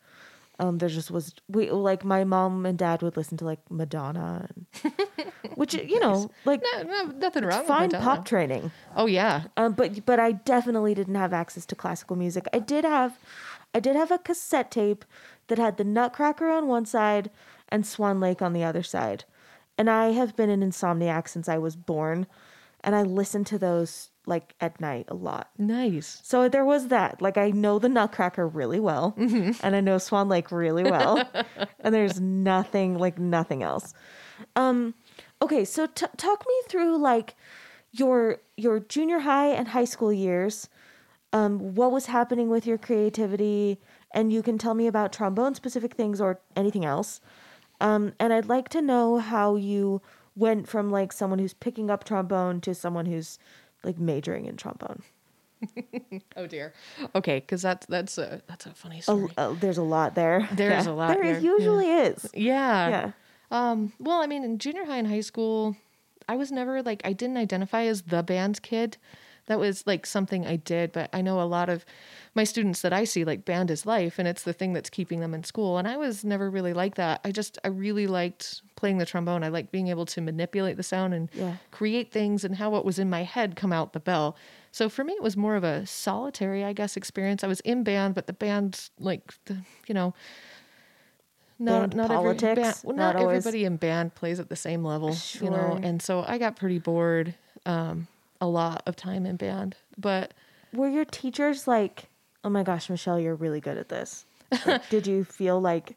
Um, 0.60 0.78
there 0.78 0.90
just 0.90 1.10
was 1.10 1.34
we 1.48 1.72
like 1.72 2.06
my 2.06 2.24
mom 2.24 2.66
and 2.66 2.78
dad 2.78 3.02
would 3.02 3.18
listen 3.18 3.38
to 3.38 3.46
like 3.46 3.60
Madonna, 3.72 4.48
and, 4.84 4.94
which 5.56 5.74
you 5.74 6.00
know 6.00 6.30
like 6.46 6.62
No, 6.76 6.84
no, 6.84 7.04
nothing 7.06 7.44
wrong 7.44 7.66
fine 7.66 7.90
pop 7.90 8.26
training. 8.26 8.72
Oh 8.96 9.08
yeah. 9.08 9.46
Um, 9.58 9.74
but 9.74 10.06
but 10.06 10.20
I 10.20 10.34
definitely 10.34 10.94
didn't 10.94 11.16
have 11.16 11.34
access 11.34 11.66
to 11.68 11.76
classical 11.76 12.16
music. 12.16 12.46
I 12.54 12.60
did 12.60 12.86
have, 12.86 13.18
I 13.74 13.80
did 13.80 13.96
have 13.96 14.12
a 14.12 14.20
cassette 14.20 14.70
tape 14.70 15.06
that 15.48 15.58
had 15.58 15.78
the 15.78 15.84
Nutcracker 15.84 16.50
on 16.50 16.68
one 16.68 16.86
side 16.86 17.32
and 17.70 17.86
Swan 17.86 18.20
Lake 18.20 18.42
on 18.42 18.54
the 18.54 18.64
other 18.64 18.84
side, 18.84 19.26
and 19.76 19.90
I 19.90 20.12
have 20.12 20.36
been 20.36 20.52
an 20.52 20.62
insomniac 20.62 21.28
since 21.28 21.50
I 21.50 21.58
was 21.58 21.76
born, 21.76 22.28
and 22.82 22.96
I 22.96 23.02
listened 23.02 23.48
to 23.48 23.58
those 23.58 24.12
like 24.26 24.56
at 24.62 24.80
night 24.80 25.06
a 25.10 25.14
lot. 25.14 25.50
Nice. 25.58 26.20
So 26.24 26.48
there 26.50 26.66
was 26.66 26.88
that. 26.88 27.22
Like 27.22 27.38
I 27.38 27.52
know 27.52 27.80
the 27.80 27.90
Nutcracker 27.90 28.48
really 28.48 28.80
well, 28.80 29.14
and 29.18 29.76
I 29.76 29.82
know 29.82 29.98
Swan 29.98 30.30
Lake 30.30 30.52
really 30.52 30.84
well, 30.84 31.30
and 31.80 31.94
there's 31.94 32.20
nothing 32.20 32.98
like 32.98 33.18
nothing 33.18 33.64
else. 33.64 33.94
Um, 34.56 34.94
okay, 35.42 35.66
so 35.66 35.88
t- 35.88 36.06
talk 36.18 36.46
me 36.48 36.56
through 36.68 36.98
like 36.98 37.36
your 37.92 38.38
your 38.58 38.80
junior 38.80 39.20
high 39.20 39.48
and 39.48 39.70
high 39.70 39.86
school 39.86 40.14
years. 40.14 40.70
Um, 41.32 41.74
what 41.74 41.92
was 41.92 42.06
happening 42.06 42.50
with 42.50 42.68
your 42.68 42.78
creativity, 42.78 43.80
and 44.12 44.32
you 44.32 44.44
can 44.44 44.58
tell 44.58 44.76
me 44.76 44.86
about 44.86 45.12
trombone 45.12 45.56
specific 45.56 45.96
things 45.96 46.22
or 46.22 46.40
anything 46.56 46.86
else. 46.86 47.22
Um, 47.82 48.14
and 48.20 48.32
I'd 48.32 48.46
like 48.46 48.70
to 48.70 48.82
know 48.82 49.18
how 49.18 49.56
you 49.56 50.02
went 50.36 50.68
from 50.68 50.92
like 50.92 51.12
someone 51.12 51.40
who's 51.40 51.54
picking 51.54 51.90
up 51.90 52.04
trombone 52.04 52.62
to 52.62 52.74
someone 52.74 53.06
who's 53.06 53.40
like 53.84 54.00
majoring 54.00 54.46
in 54.46 54.56
trombone. 54.58 55.02
Oh 56.36 56.46
dear. 56.48 56.74
Okay, 57.16 57.40
because 57.40 57.62
that's 57.62 57.86
that's 57.86 58.18
a 58.18 58.42
that's 58.48 58.66
a 58.66 58.72
funny 58.72 59.02
story. 59.02 59.30
a- 59.38 59.54
there's 59.54 59.78
a 59.78 59.84
lot 59.84 60.14
there. 60.16 60.48
There's 60.52 60.86
Yeah. 60.86 60.92
a 60.92 60.94
lot 60.94 61.08
There 61.14 61.24
there, 61.24 61.40
usually 61.40 61.90
is. 61.90 62.30
yeah. 62.34 62.90
Yeah. 62.90 63.12
Um, 63.52 63.94
well, 64.00 64.22
I 64.22 64.28
mean, 64.28 64.44
in 64.44 64.58
junior 64.58 64.86
high 64.86 64.98
and 64.98 65.08
high 65.08 65.22
school, 65.22 65.78
I 66.28 66.36
was 66.36 66.52
never 66.52 66.82
like 66.82 67.02
I 67.06 67.14
didn't 67.14 67.38
identify 67.38 67.84
as 67.84 68.02
the 68.04 68.24
band 68.24 68.62
kid. 68.62 68.98
That 69.48 69.60
was 69.60 69.86
like 69.86 70.06
something 70.06 70.46
I 70.48 70.56
did, 70.56 70.92
but 70.94 71.10
I 71.14 71.22
know 71.22 71.42
a 71.42 71.44
lot 71.44 71.70
of 71.70 71.86
my 72.34 72.44
students 72.44 72.82
that 72.82 72.94
I 72.94 73.04
see 73.04 73.26
like 73.26 73.46
band 73.46 73.70
is 73.70 73.86
life 73.86 74.18
and 74.18 74.28
it's 74.28 74.44
the 74.44 74.54
thing 74.54 74.74
that's 74.74 74.90
keeping 74.90 75.20
them 75.20 75.34
in 75.34 75.44
school. 75.44 75.78
And 75.78 75.88
I 75.88 75.98
was 75.98 76.24
never 76.24 76.50
really 76.50 76.74
like 76.74 76.96
that. 76.96 77.20
I 77.26 77.32
just 77.32 77.58
I 77.64 77.68
really 77.68 78.08
liked 78.08 78.62
playing 78.76 78.98
the 79.00 79.06
trombone. 79.06 79.44
I 79.44 79.50
liked 79.50 79.72
being 79.72 79.90
able 79.90 80.06
to 80.08 80.22
manipulate 80.22 80.78
the 80.78 80.84
sound 80.84 81.14
and 81.14 81.30
Yeah. 81.34 81.58
create 81.72 82.12
things 82.12 82.44
and 82.44 82.56
how 82.56 82.70
what 82.70 82.86
was 82.86 83.00
in 83.00 83.10
my 83.10 83.24
head 83.24 83.56
come 83.56 83.74
out 83.74 83.94
the 83.94 84.00
bell. 84.00 84.36
So 84.72 84.90
for 84.90 85.04
me 85.04 85.14
it 85.14 85.22
was 85.22 85.36
more 85.36 85.56
of 85.56 85.64
a 85.64 85.86
solitary, 85.86 86.64
I 86.64 86.74
guess, 86.74 86.96
experience. 86.98 87.44
I 87.44 87.48
was 87.48 87.60
in 87.62 87.84
band, 87.84 88.16
but 88.16 88.28
the 88.28 88.34
band 88.34 88.90
like 89.00 89.34
the, 89.46 89.58
you 89.88 89.94
know 89.94 90.14
not 91.60 91.92
Band 91.92 91.96
not 91.96 92.12
every 92.12 92.38
band, 92.38 92.76
well, 92.84 92.96
not 92.96 93.16
not, 93.16 93.22
everybody 93.24 93.64
in 93.66 93.78
band 93.78 94.16
plays 94.16 94.40
at 94.40 94.50
the 94.50 94.56
same 94.56 94.84
level, 94.84 95.18
you 95.40 95.50
know. 95.50 95.80
And 95.82 96.02
so 96.02 96.24
I 96.28 96.38
got 96.38 96.56
pretty 96.56 96.80
bored 96.80 97.36
um, 97.66 98.08
a 98.44 98.48
lot 98.48 98.84
of 98.86 98.96
time 98.96 99.26
in 99.26 99.38
band, 99.38 99.76
but 99.98 100.34
Were 100.74 100.90
your 100.90 101.06
teachers 101.06 101.68
like, 101.68 102.06
oh 102.44 102.50
my 102.50 102.64
gosh, 102.64 102.90
Michelle, 102.90 103.20
you're 103.20 103.36
really 103.36 103.62
good 103.62 103.78
at 103.78 103.90
this? 103.90 104.26
Like, 104.66 104.90
did 104.90 105.08
you 105.08 105.24
feel 105.24 105.60
like, 105.62 105.96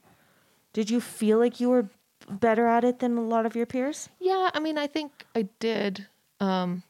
did 0.73 0.89
you 0.89 1.01
feel 1.01 1.39
like 1.39 1.59
you 1.61 1.69
were 1.71 1.89
better 2.31 2.67
at 2.67 2.85
it 2.85 3.01
than 3.01 3.17
a 3.19 3.23
lot 3.23 3.47
of 3.47 3.57
your 3.57 3.67
peers? 3.67 4.09
Yeah, 4.21 4.51
I 4.55 4.61
mean, 4.61 4.79
I 4.79 4.87
think 4.87 5.11
I 5.35 5.49
did. 5.61 6.07
Um, 6.41 6.83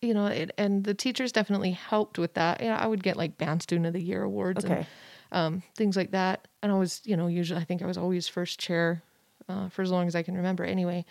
you 0.00 0.14
know, 0.14 0.26
it, 0.26 0.52
and 0.56 0.84
the 0.84 0.94
teachers 0.94 1.32
definitely 1.32 1.72
helped 1.72 2.18
with 2.18 2.34
that. 2.34 2.62
Yeah, 2.62 2.78
I 2.78 2.86
would 2.86 3.02
get 3.02 3.16
like 3.16 3.36
band 3.36 3.62
student 3.62 3.86
of 3.86 3.92
the 3.92 4.02
year 4.02 4.22
awards 4.22 4.64
Okay. 4.64 4.74
and 4.74 4.86
um, 5.32 5.62
things 5.76 5.96
like 5.96 6.12
that. 6.12 6.48
And 6.62 6.72
I 6.72 6.76
was, 6.76 7.02
you 7.04 7.16
know, 7.16 7.26
usually 7.26 7.60
I 7.60 7.64
think 7.64 7.82
I 7.82 7.86
was 7.86 7.98
always 7.98 8.26
first 8.28 8.58
chair 8.58 9.02
uh, 9.48 9.68
for 9.68 9.82
as 9.82 9.90
long 9.90 10.06
as 10.06 10.14
I 10.14 10.22
can 10.22 10.36
remember. 10.36 10.64
Anyway, 10.64 11.04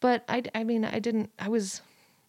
but 0.00 0.24
I, 0.28 0.42
I 0.54 0.64
mean, 0.64 0.84
I 0.84 0.98
didn't. 0.98 1.30
I 1.38 1.48
was. 1.48 1.82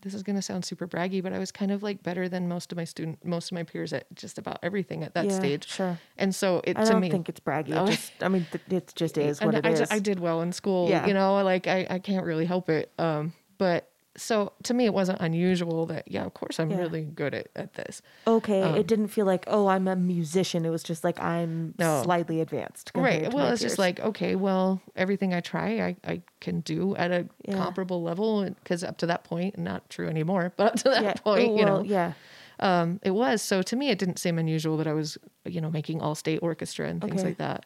This 0.07 0.13
is 0.13 0.23
gonna 0.23 0.41
sound 0.41 0.63
super 0.63 0.87
braggy, 0.87 1.21
but 1.21 1.33
I 1.33 1.39
was 1.39 1.51
kind 1.51 1.69
of 1.69 1.83
like 1.83 2.01
better 2.01 2.29
than 2.29 2.47
most 2.47 2.71
of 2.71 2.77
my 2.77 2.85
student, 2.85 3.25
most 3.25 3.51
of 3.51 3.55
my 3.55 3.63
peers 3.63 3.91
at 3.91 4.05
just 4.15 4.37
about 4.37 4.57
everything 4.63 5.03
at 5.03 5.13
that 5.15 5.25
Yeah, 5.25 5.35
stage. 5.35 5.67
sure. 5.67 5.99
And 6.17 6.33
so 6.33 6.61
it 6.63 6.75
to 6.75 6.79
me 6.79 6.81
I 6.81 6.83
to 6.85 6.91
don't 6.91 7.01
me, 7.01 7.09
think 7.11 7.27
it's 7.29 7.41
braggy. 7.41 7.73
Oh. 7.75 7.87
just, 7.87 8.13
I 8.21 8.29
mean, 8.29 8.45
th- 8.51 8.63
it 8.69 8.93
just 8.95 9.17
is 9.17 9.41
what 9.41 9.53
it 9.55 9.65
I, 9.65 9.71
is. 9.71 9.91
I 9.91 9.99
did 9.99 10.19
well 10.21 10.41
in 10.41 10.53
school. 10.53 10.87
Yeah. 10.89 11.05
You 11.07 11.13
know, 11.13 11.43
like 11.43 11.67
I, 11.67 11.85
I 11.89 11.99
can't 11.99 12.25
really 12.25 12.45
help 12.45 12.69
it. 12.69 12.91
Um, 12.97 13.33
but 13.57 13.91
so 14.17 14.51
to 14.63 14.73
me, 14.73 14.85
it 14.85 14.93
wasn't 14.93 15.21
unusual 15.21 15.85
that, 15.85 16.11
yeah, 16.11 16.25
of 16.25 16.33
course 16.33 16.59
I'm 16.59 16.69
Yeah. 16.69 16.77
really 16.79 17.03
good 17.03 17.33
at, 17.33 17.47
at 17.55 17.75
this. 17.75 18.01
Okay, 18.27 18.63
um, 18.63 18.75
it 18.75 18.87
didn't 18.87 19.07
feel 19.07 19.25
like, 19.25 19.45
oh, 19.47 19.67
I'm 19.67 19.87
a 19.87 19.95
musician. 19.95 20.65
It 20.65 20.69
was 20.69 20.83
just 20.83 21.03
like 21.03 21.19
I'm 21.21 21.75
No. 21.77 22.01
slightly 22.03 22.41
advanced. 22.41 22.91
Right. 22.95 23.31
Well, 23.31 23.47
it's 23.49 23.61
just 23.61 23.79
like, 23.79 23.99
okay, 23.99 24.35
well, 24.35 24.81
everything 24.95 25.33
I 25.33 25.39
try, 25.39 25.79
I, 25.79 25.95
I 26.03 26.21
can 26.41 26.61
do 26.61 26.95
at 26.95 27.11
a 27.11 27.27
Yeah. 27.47 27.53
comparable 27.55 28.01
level. 28.01 28.43
Because 28.43 28.83
up 28.83 28.97
to 28.97 29.05
that 29.05 29.23
point, 29.23 29.57
not 29.57 29.89
true 29.89 30.09
anymore, 30.09 30.51
but 30.57 30.67
up 30.67 30.75
to 30.77 30.89
that 30.89 31.03
yeah, 31.03 31.13
point, 31.13 31.53
oh, 31.53 31.59
you 31.59 31.65
know, 31.65 31.83
yeah, 31.83 32.13
um, 32.59 32.99
it 33.03 33.11
was. 33.11 33.41
So 33.41 33.61
to 33.61 33.75
me, 33.75 33.89
it 33.89 33.99
didn't 33.99 34.17
seem 34.19 34.39
unusual 34.39 34.77
that 34.77 34.87
I 34.87 34.93
was, 34.93 35.17
you 35.45 35.61
know, 35.61 35.69
making 35.69 36.01
all 36.01 36.15
state 36.15 36.39
orchestra 36.41 36.87
and 36.87 37.01
things 37.01 37.17
Okay. 37.17 37.29
like 37.29 37.37
that. 37.37 37.65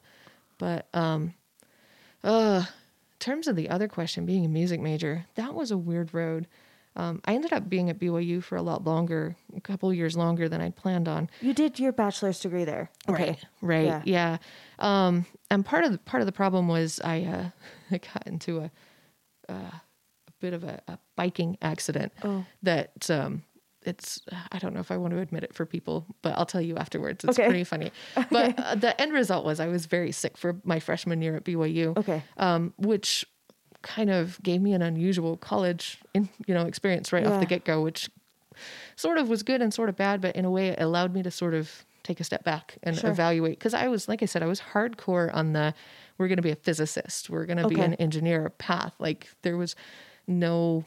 But, 0.58 0.88
um, 0.94 1.34
uh, 2.24 2.66
terms 3.22 3.48
of 3.48 3.56
the 3.56 3.70
other 3.70 3.88
question, 3.88 4.26
being 4.26 4.44
a 4.46 4.50
music 4.50 4.82
major, 4.82 5.26
that 5.36 5.54
was 5.54 5.72
a 5.72 5.78
weird 5.78 6.14
road. 6.14 6.48
Um, 6.98 7.22
I 7.24 7.36
ended 7.36 7.54
up 7.54 7.70
being 7.70 7.90
at 7.90 8.00
BYU 8.00 8.44
for 8.44 8.58
a 8.58 8.62
lot 8.62 8.84
longer, 8.84 9.38
a 9.56 9.62
couple 9.62 9.94
years 9.94 10.18
longer 10.18 10.50
than 10.50 10.60
I'd 10.60 10.76
planned 10.76 11.08
on. 11.08 11.30
you 11.40 11.54
did 11.54 11.80
your 11.80 11.94
bachelor's 11.94 12.40
degree 12.42 12.66
there. 12.66 12.90
Okay, 13.08 13.30
Right. 13.30 13.46
Right. 13.62 13.86
Yeah. 13.86 14.02
Yeah. 14.06 14.38
Um, 15.08 15.26
and 15.50 15.66
part 15.66 15.86
of 15.86 15.94
the 15.94 15.98
part 16.00 16.20
of 16.22 16.26
the 16.26 16.34
problem 16.34 16.68
was 16.68 17.00
I 17.02 17.22
uh, 17.24 17.50
I 17.92 17.98
got 18.00 18.28
into 18.28 18.60
a 18.60 18.72
uh, 19.48 19.54
a 20.28 20.32
bit 20.42 20.54
of 20.54 20.64
a, 20.66 20.82
a 20.90 20.98
biking 21.16 21.58
accident 21.62 22.12
Oh. 22.26 22.46
that 22.64 23.10
um 23.10 23.44
it's 23.84 24.22
I 24.52 24.60
don't 24.60 24.74
know 24.74 24.80
if 24.80 24.92
I 24.92 24.98
want 24.98 25.14
to 25.14 25.20
admit 25.20 25.44
it 25.44 25.54
for 25.54 25.66
people, 25.66 26.06
but 26.22 26.38
I'll 26.38 26.46
tell 26.46 26.62
you 26.62 26.78
afterwards. 26.78 27.24
It's 27.24 27.38
Okay. 27.38 27.48
pretty 27.48 27.64
funny. 27.64 27.92
But 28.32 28.60
uh, 28.60 28.76
the 28.76 29.00
end 29.02 29.14
result 29.14 29.46
was 29.46 29.60
I 29.60 29.68
was 29.68 29.86
very 29.88 30.12
sick 30.12 30.38
for 30.38 30.58
my 30.64 30.80
freshman 30.80 31.22
year 31.22 31.36
at 31.36 31.44
BYU. 31.44 31.98
Okay. 31.98 32.22
Um, 32.38 32.74
which 32.78 33.26
kind 33.82 34.10
of 34.12 34.42
gave 34.44 34.62
me 34.62 34.74
an 34.74 34.82
unusual 34.84 35.38
college 35.38 35.98
in, 36.14 36.30
you 36.46 36.54
know 36.54 36.66
experience 36.68 37.12
right 37.12 37.26
off 37.26 37.40
the 37.40 37.48
get-go 37.48 37.82
which 37.82 38.12
sort 38.96 39.18
of 39.18 39.28
was 39.28 39.42
good 39.42 39.62
and 39.62 39.74
sort 39.74 39.90
of 39.90 39.96
bad, 39.96 40.22
but 40.22 40.36
in 40.36 40.46
a 40.46 40.52
way 40.52 40.68
it 40.68 40.80
allowed 40.82 41.14
me 41.14 41.24
to 41.24 41.32
sort 41.32 41.54
of 41.56 41.84
take 42.04 42.20
a 42.20 42.24
step 42.24 42.44
back 42.44 42.78
and 42.84 42.96
Sure. 42.98 43.10
evaluate. 43.10 43.58
Because 43.58 43.74
I 43.74 43.88
was, 43.88 44.08
like 44.08 44.22
I 44.22 44.26
said, 44.26 44.44
I 44.44 44.48
was 44.48 44.60
hardcore 44.74 45.34
on 45.34 45.54
the 45.54 45.74
we're 46.18 46.28
going 46.28 46.38
to 46.38 46.42
be 46.44 46.52
a 46.52 46.56
physicist, 46.56 47.30
we're 47.30 47.46
going 47.46 47.58
to 47.58 47.68
be 47.68 47.80
an 47.82 47.94
engineer 47.96 48.50
path. 48.58 48.94
Like 49.00 49.30
there 49.42 49.58
was 49.58 49.76
no 50.28 50.86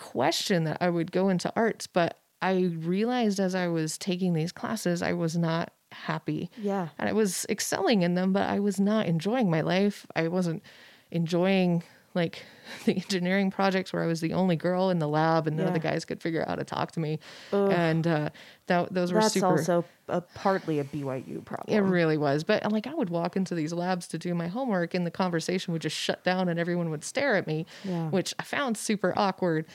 question 0.00 0.64
that 0.64 0.78
I 0.80 0.88
would 0.88 1.12
go 1.12 1.28
into 1.28 1.52
arts, 1.54 1.86
but 1.86 2.18
I 2.42 2.72
realized 2.78 3.38
as 3.38 3.54
I 3.54 3.68
was 3.68 3.98
taking 3.98 4.32
these 4.32 4.50
classes, 4.50 5.02
I 5.02 5.12
was 5.12 5.36
not 5.36 5.72
happy. 5.92 6.50
Yeah. 6.56 6.88
And 6.98 7.08
I 7.08 7.12
was 7.12 7.46
excelling 7.48 8.02
in 8.02 8.14
them, 8.14 8.32
but 8.32 8.48
I 8.48 8.58
was 8.60 8.80
not 8.80 9.06
enjoying 9.06 9.50
my 9.50 9.60
life. 9.60 10.06
I 10.16 10.28
wasn't 10.28 10.62
enjoying 11.10 11.82
like 12.14 12.42
the 12.86 12.94
engineering 12.96 13.50
projects 13.50 13.92
where 13.92 14.02
I 14.02 14.06
was 14.06 14.20
the 14.20 14.32
only 14.32 14.56
girl 14.56 14.90
in 14.90 14.98
the 14.98 15.08
lab 15.08 15.46
and 15.46 15.56
none 15.56 15.66
of 15.66 15.72
the 15.74 15.80
Yeah. 15.80 15.92
guys 15.92 16.04
could 16.04 16.20
figure 16.22 16.42
out 16.42 16.48
how 16.48 16.54
to 16.56 16.64
talk 16.64 16.92
to 16.92 17.00
me. 17.00 17.18
And 17.52 18.06
uh, 18.06 18.30
that 18.66 18.92
those 18.92 19.12
were 19.12 19.20
That's 19.20 19.34
super. 19.34 19.46
also 19.58 19.84
a, 20.08 20.20
partly 20.20 20.78
a 20.80 20.84
BYU 20.84 21.44
problem. 21.44 21.76
It 21.76 21.80
really 21.88 22.16
was. 22.18 22.42
But 22.44 22.70
like, 22.72 22.86
I 22.86 22.94
would 22.94 23.10
walk 23.10 23.36
into 23.36 23.54
these 23.54 23.72
labs 23.72 24.06
to 24.08 24.18
do 24.18 24.34
my 24.34 24.48
homework 24.48 24.94
and 24.94 25.06
the 25.06 25.10
conversation 25.10 25.72
would 25.72 25.82
just 25.82 25.96
shut 25.96 26.24
down 26.24 26.48
and 26.48 26.58
everyone 26.58 26.90
would 26.90 27.04
stare 27.04 27.36
at 27.36 27.46
me, 27.46 27.66
Yeah. 27.84 28.08
which 28.10 28.34
I 28.38 28.42
found 28.44 28.76
super 28.76 29.12
awkward. 29.16 29.66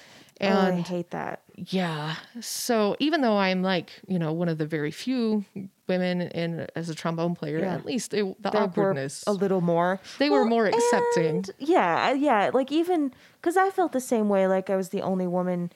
Oh, 0.41 0.47
I 0.47 0.69
And 0.69 0.85
hate 0.87 1.11
that. 1.11 1.41
yeah. 1.55 2.15
So 2.41 2.95
even 2.99 3.21
though 3.21 3.37
I'm 3.37 3.61
like, 3.61 3.91
you 4.07 4.19
know, 4.19 4.33
one 4.33 4.49
of 4.49 4.57
the 4.57 4.65
very 4.65 4.91
few 4.91 5.45
women 5.87 6.21
in 6.23 6.67
as 6.75 6.89
a 6.89 6.95
trombone 6.95 7.35
player, 7.35 7.59
Yeah. 7.59 7.75
at 7.75 7.85
least 7.85 8.13
it, 8.13 8.23
the 8.41 8.49
There 8.49 8.61
were 8.61 8.67
awkwardness. 8.67 9.23
a 9.27 9.31
little 9.33 9.61
more. 9.61 9.99
They 10.19 10.29
were 10.29 10.43
more 10.45 10.65
accepting. 10.67 11.25
and 11.27 11.51
yeah, 11.59 12.09
uh, 12.09 12.13
yeah. 12.13 12.51
Like 12.53 12.71
even 12.71 13.13
because 13.41 13.55
I 13.57 13.69
felt 13.69 13.91
the 13.91 13.99
same 14.01 14.27
way. 14.29 14.47
Like 14.47 14.69
I 14.69 14.75
was 14.75 14.89
the 14.89 15.01
only 15.01 15.27
woman 15.27 15.71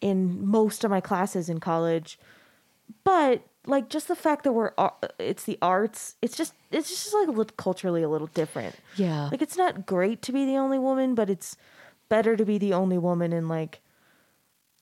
in 0.00 0.46
most 0.46 0.84
of 0.84 0.90
my 0.90 1.00
classes 1.00 1.48
in 1.48 1.58
college, 1.60 2.18
but 3.04 3.42
like 3.66 3.88
just 3.88 4.08
the 4.08 4.14
fact 4.16 4.44
that 4.44 4.52
we're 4.52 4.72
uh, 4.78 4.90
it's 5.18 5.44
the 5.44 5.58
arts. 5.62 6.16
It's 6.22 6.36
just 6.36 6.52
it's 6.70 6.88
just 6.90 7.14
like 7.14 7.28
a 7.28 7.30
little 7.30 7.54
culturally 7.56 8.02
a 8.02 8.08
little 8.08 8.28
different. 8.28 8.74
Yeah. 8.96 9.28
Like 9.30 9.42
it's 9.42 9.56
not 9.56 9.86
great 9.86 10.22
to 10.22 10.32
be 10.32 10.44
the 10.44 10.56
only 10.56 10.78
woman, 10.78 11.14
but 11.14 11.30
it's 11.30 11.56
better 12.08 12.36
to 12.36 12.44
be 12.44 12.58
the 12.58 12.72
only 12.72 12.98
woman 12.98 13.32
in 13.32 13.48
like 13.48 13.80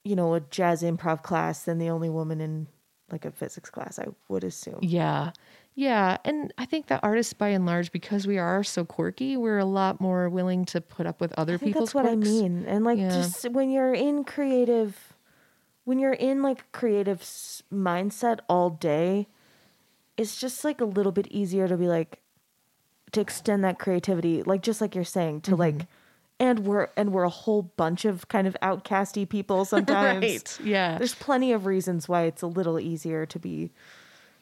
you 0.04 0.14
know 0.16 0.34
a 0.34 0.40
jazz 0.40 0.82
improv 0.82 1.22
class 1.22 1.64
than 1.64 1.78
the 1.78 1.90
only 1.90 2.10
woman 2.10 2.40
in 2.40 2.66
like 3.10 3.24
a 3.24 3.30
physics 3.30 3.70
class. 3.70 3.98
I 3.98 4.06
would 4.28 4.44
assume. 4.44 4.78
Yeah. 4.82 5.32
Yeah. 5.76 6.18
And 6.24 6.54
I 6.56 6.66
think 6.66 6.86
that 6.86 7.00
artists, 7.02 7.32
by 7.32 7.48
and 7.48 7.66
large, 7.66 7.90
because 7.90 8.26
we 8.28 8.38
are 8.38 8.62
so 8.62 8.84
quirky, 8.84 9.36
we're 9.36 9.58
a 9.58 9.64
lot 9.64 10.00
more 10.00 10.28
willing 10.28 10.64
to 10.66 10.80
put 10.80 11.04
up 11.06 11.20
with 11.20 11.32
other 11.36 11.58
people's 11.58 11.86
that's 11.92 11.94
what 11.94 12.04
quirks. 12.04 12.28
I 12.28 12.30
mean. 12.30 12.64
And 12.66 12.84
like 12.84 12.98
Yeah. 12.98 13.08
just 13.10 13.50
when 13.50 13.70
you're 13.70 13.92
in 13.94 14.24
creative 14.24 15.14
when 15.84 15.98
you're 15.98 16.12
in 16.14 16.42
like 16.42 16.70
creative 16.72 17.20
mindset 17.72 18.38
all 18.48 18.70
day, 18.70 19.28
it's 20.16 20.40
just 20.40 20.64
like 20.64 20.80
a 20.80 20.84
little 20.86 21.12
bit 21.12 21.26
easier 21.28 21.68
to 21.68 21.76
be 21.76 21.88
like 21.88 22.20
to 23.12 23.20
extend 23.20 23.64
that 23.64 23.78
creativity, 23.78 24.42
like 24.42 24.62
just 24.62 24.80
like 24.80 24.94
you're 24.94 25.04
saying, 25.04 25.42
to 25.42 25.50
Mm-hmm. 25.52 25.60
like 25.60 25.86
and 26.44 26.60
we're 26.60 26.88
and 26.96 27.12
we're 27.12 27.24
a 27.24 27.28
whole 27.44 27.62
bunch 27.62 28.04
of 28.04 28.28
kind 28.28 28.46
of 28.46 28.56
outcasty 28.62 29.28
people 29.28 29.64
sometimes. 29.74 30.22
Right. 30.22 30.58
Yeah. 30.66 30.98
There's 30.98 31.14
plenty 31.14 31.52
of 31.52 31.66
reasons 31.66 32.08
why 32.08 32.22
it's 32.24 32.42
a 32.42 32.46
little 32.46 32.78
easier 32.78 33.26
to 33.26 33.38
be 33.38 33.70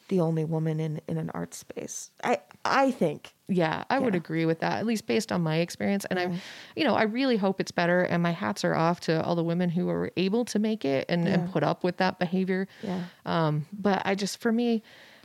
the 0.09 0.21
only 0.21 0.45
woman 0.45 0.81
in 0.81 1.01
in 1.09 1.17
an 1.17 1.31
art 1.33 1.55
space. 1.55 2.11
I 2.25 2.41
I 2.65 2.91
think. 2.91 3.33
Yeah, 3.49 3.85
I 3.91 3.99
would 3.99 4.15
agree 4.15 4.47
with 4.47 4.61
that, 4.61 4.79
at 4.79 4.87
least 4.87 5.07
based 5.07 5.31
on 5.31 5.43
my 5.43 5.57
experience. 5.59 6.07
And 6.09 6.19
I, 6.19 6.41
you 6.75 6.85
know, 6.85 6.95
I 6.95 7.03
really 7.03 7.37
hope 7.37 7.61
it's 7.61 7.71
better. 7.71 8.01
And 8.03 8.23
my 8.23 8.31
hats 8.31 8.65
are 8.65 8.75
off 8.75 9.01
to 9.01 9.23
all 9.23 9.35
the 9.35 9.45
women 9.45 9.69
who 9.69 9.85
were 9.87 10.11
able 10.17 10.47
to 10.47 10.59
make 10.59 10.87
it 10.87 11.05
and, 11.11 11.25
Yeah. 11.27 11.35
and 11.35 11.53
put 11.53 11.63
up 11.63 11.85
with 11.85 11.99
that 11.99 12.19
behavior. 12.19 12.67
Yeah. 12.83 13.03
Um, 13.27 13.67
but 13.79 14.01
I 14.07 14.15
just, 14.15 14.41
for 14.41 14.51
me, 14.53 14.83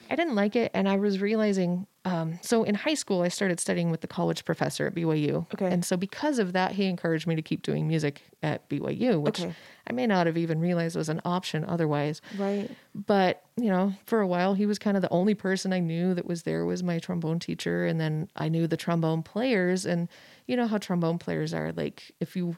I 0.09 0.17
didn't 0.17 0.35
like 0.35 0.57
it. 0.57 0.71
And 0.73 0.89
I 0.89 0.97
was 0.97 1.21
realizing, 1.21 1.87
um, 2.07 2.39
so 2.41 2.63
in 2.63 2.75
high 2.75 2.93
school, 2.93 3.21
I 3.21 3.27
started 3.27 3.59
studying 3.59 3.91
with 3.91 4.01
the 4.01 4.07
college 4.07 4.45
professor 4.45 4.87
at 4.87 4.95
BYU. 4.95 5.45
Okay. 5.53 5.67
And 5.71 5.83
so 5.83 5.97
because 5.97 6.39
of 6.39 6.53
that, 6.53 6.71
he 6.73 6.85
encouraged 6.85 7.27
me 7.27 7.35
to 7.35 7.41
keep 7.41 7.61
doing 7.63 7.87
music 7.87 8.21
at 8.41 8.67
BYU, 8.69 9.19
which 9.21 9.39
Okay. 9.41 9.53
I 9.89 9.93
may 9.93 10.05
not 10.07 10.27
have 10.27 10.37
even 10.37 10.59
realized 10.59 10.95
was 10.95 11.09
an 11.09 11.21
option 11.25 11.63
otherwise. 11.65 12.21
Right. 12.37 12.69
But, 12.93 13.43
you 13.55 13.69
know, 13.69 13.93
for 14.05 14.19
a 14.21 14.27
while 14.27 14.53
he 14.53 14.65
was 14.65 14.77
kind 14.79 14.95
of 14.97 15.01
the 15.01 15.09
only 15.11 15.33
person 15.35 15.73
I 15.73 15.79
knew 15.79 16.13
that 16.13 16.25
was 16.25 16.43
there 16.43 16.65
was 16.65 16.83
my 16.83 16.99
trombone 16.99 17.39
teacher 17.39 17.85
and 17.85 17.99
then 17.99 18.29
I 18.35 18.49
knew 18.49 18.67
the 18.67 18.77
trombone 18.77 19.23
players 19.23 19.85
and 19.85 20.07
you 20.47 20.55
know 20.57 20.67
how 20.67 20.77
trombone 20.77 21.17
players 21.19 21.53
are 21.53 21.71
like 21.73 22.11
if 22.19 22.35
you 22.35 22.57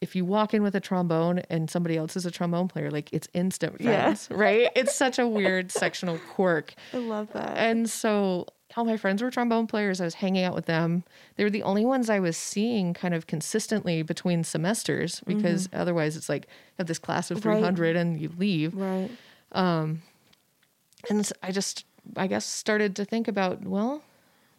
if 0.00 0.14
you 0.14 0.24
walk 0.24 0.54
in 0.54 0.62
with 0.62 0.76
a 0.76 0.80
trombone 0.80 1.40
and 1.50 1.68
somebody 1.68 1.96
else 1.96 2.16
is 2.16 2.24
a 2.24 2.30
trombone 2.30 2.68
player 2.68 2.88
like 2.90 3.12
it's 3.12 3.28
instant 3.34 3.76
Yeah. 3.80 4.04
friends, 4.04 4.28
right? 4.30 4.70
It's 4.76 4.94
such 4.94 5.18
a 5.18 5.26
weird 5.26 5.72
sectional 5.72 6.18
quirk. 6.34 6.74
I 6.92 6.98
love 6.98 7.32
that. 7.32 7.56
And 7.58 7.90
so 7.90 8.46
all 8.78 8.84
my 8.84 8.96
friends 8.96 9.20
were 9.20 9.30
trombone 9.30 9.66
players. 9.66 10.00
I 10.00 10.04
was 10.04 10.14
hanging 10.14 10.44
out 10.44 10.54
with 10.54 10.66
them. 10.66 11.02
They 11.34 11.42
were 11.42 11.50
the 11.50 11.64
only 11.64 11.84
ones 11.84 12.08
I 12.08 12.20
was 12.20 12.36
seeing 12.36 12.94
kind 12.94 13.12
of 13.12 13.26
consistently 13.26 14.02
between 14.02 14.44
semesters 14.44 15.16
mm-hmm. 15.16 15.36
because 15.36 15.68
otherwise 15.72 16.16
it's 16.16 16.28
like 16.28 16.44
you 16.44 16.74
have 16.78 16.86
this 16.86 17.00
class 17.00 17.32
of 17.32 17.44
Right. 17.44 17.56
300 17.56 17.96
and 17.96 18.20
you 18.20 18.30
leave. 18.38 18.76
Right. 18.76 19.10
Um, 19.50 20.02
and 21.10 21.28
I 21.42 21.50
just, 21.50 21.86
I 22.16 22.28
guess, 22.28 22.46
started 22.46 22.94
to 22.96 23.04
think 23.04 23.26
about, 23.26 23.64
well, 23.64 24.00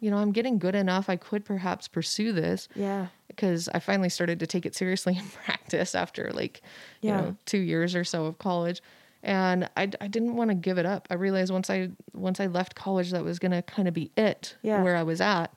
you 0.00 0.10
know, 0.10 0.18
I'm 0.18 0.32
getting 0.32 0.58
good 0.58 0.74
enough. 0.74 1.08
I 1.08 1.16
could 1.16 1.46
perhaps 1.46 1.88
pursue 1.88 2.32
this 2.32 2.68
Yeah. 2.74 3.06
because 3.26 3.70
I 3.70 3.78
finally 3.78 4.10
started 4.10 4.38
to 4.40 4.46
take 4.46 4.66
it 4.66 4.74
seriously 4.74 5.16
in 5.18 5.24
practice 5.44 5.94
after 5.94 6.30
like, 6.34 6.60
you 7.00 7.10
know, 7.10 7.36
two 7.46 7.60
years 7.60 7.94
or 7.94 8.04
so 8.04 8.26
of 8.26 8.36
college. 8.36 8.82
And 9.22 9.68
I, 9.76 9.90
I 10.00 10.08
didn't 10.08 10.34
want 10.36 10.48
to 10.50 10.54
give 10.54 10.78
it 10.78 10.86
up. 10.86 11.06
I 11.10 11.14
realized 11.14 11.52
once 11.52 11.68
I 11.68 11.90
once 12.14 12.40
I 12.40 12.46
left 12.46 12.74
college 12.74 13.10
that 13.10 13.22
was 13.22 13.38
gonna 13.38 13.62
kind 13.62 13.86
of 13.88 13.94
be 13.94 14.10
it 14.16 14.56
Yeah. 14.62 14.82
where 14.82 14.96
I 14.96 15.02
was 15.02 15.20
at. 15.20 15.52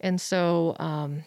And 0.00 0.20
so 0.20 0.76
um, 0.78 1.22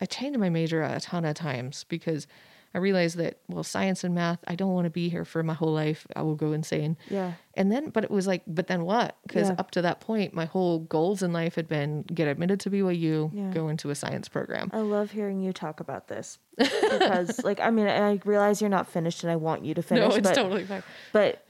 I 0.00 0.06
changed 0.06 0.38
my 0.38 0.48
major 0.50 0.82
a 0.82 0.98
ton 1.00 1.24
of 1.24 1.34
times 1.34 1.84
because 1.88 2.26
I 2.74 2.78
realized 2.78 3.16
that 3.18 3.38
well, 3.48 3.62
science 3.62 4.02
and 4.04 4.14
math, 4.14 4.38
I 4.46 4.54
don't 4.54 4.72
want 4.72 4.86
to 4.86 4.90
be 4.90 5.08
here 5.08 5.24
for 5.24 5.42
my 5.42 5.52
whole 5.54 5.72
life. 5.72 6.06
I 6.16 6.22
will 6.22 6.36
go 6.36 6.52
insane. 6.52 6.96
Yeah. 7.10 7.32
And 7.54 7.70
then, 7.70 7.90
but 7.90 8.02
it 8.04 8.10
was 8.10 8.26
like, 8.26 8.42
but 8.46 8.66
then 8.66 8.84
what? 8.84 9.16
Because 9.26 9.48
Yeah. 9.50 9.56
up 9.58 9.70
to 9.72 9.82
that 9.82 10.00
point, 10.00 10.32
my 10.32 10.46
whole 10.46 10.78
goals 10.80 11.22
in 11.22 11.32
life 11.34 11.54
had 11.54 11.68
been 11.68 12.02
get 12.02 12.28
admitted 12.28 12.60
to 12.60 12.70
BYU, 12.70 13.30
Yeah. 13.34 13.50
go 13.52 13.68
into 13.68 13.90
a 13.90 13.94
science 13.94 14.28
program. 14.28 14.70
I 14.72 14.78
love 14.80 15.10
hearing 15.10 15.40
you 15.40 15.52
talk 15.52 15.80
about 15.80 16.08
this 16.08 16.38
because, 16.56 17.44
like, 17.44 17.60
I 17.60 17.70
mean, 17.70 17.86
I 17.88 18.20
realize 18.24 18.60
you're 18.60 18.70
not 18.70 18.86
finished, 18.88 19.22
and 19.22 19.30
I 19.30 19.36
want 19.36 19.64
you 19.64 19.74
to 19.74 19.82
finish. 19.82 20.08
no, 20.08 20.14
it's 20.16 20.28
but, 20.28 20.34
totally 20.34 20.64
fine. 20.64 20.82
but 21.12 21.44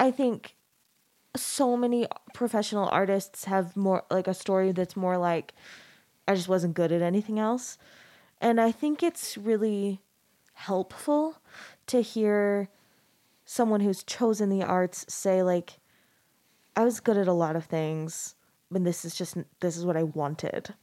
I 0.00 0.10
think 0.10 0.56
so 1.36 1.76
many 1.76 2.06
professional 2.32 2.88
artists 2.88 3.44
have 3.44 3.76
more 3.76 4.04
like 4.10 4.26
a 4.28 4.34
story 4.34 4.72
that's 4.72 4.96
more 4.96 5.18
like 5.18 5.52
I 6.26 6.34
just 6.34 6.48
wasn't 6.48 6.74
good 6.74 6.90
at 6.92 7.02
anything 7.02 7.38
else. 7.38 7.76
And 8.40 8.60
I 8.60 8.72
think 8.72 9.02
it's 9.02 9.36
really 9.36 10.00
helpful 10.54 11.36
to 11.88 12.00
hear 12.00 12.68
someone 13.44 13.80
who's 13.80 14.02
chosen 14.02 14.48
the 14.48 14.62
arts 14.62 15.04
say 15.08 15.42
like 15.42 15.78
I 16.76 16.84
was 16.84 16.98
good 17.00 17.16
at 17.16 17.28
a 17.28 17.32
lot 17.32 17.54
of 17.54 17.66
things, 17.66 18.34
but 18.70 18.82
this 18.84 19.04
is 19.04 19.14
just 19.14 19.36
this 19.60 19.76
is 19.76 19.84
what 19.86 19.96
I 19.96 20.02
wanted. 20.02 20.74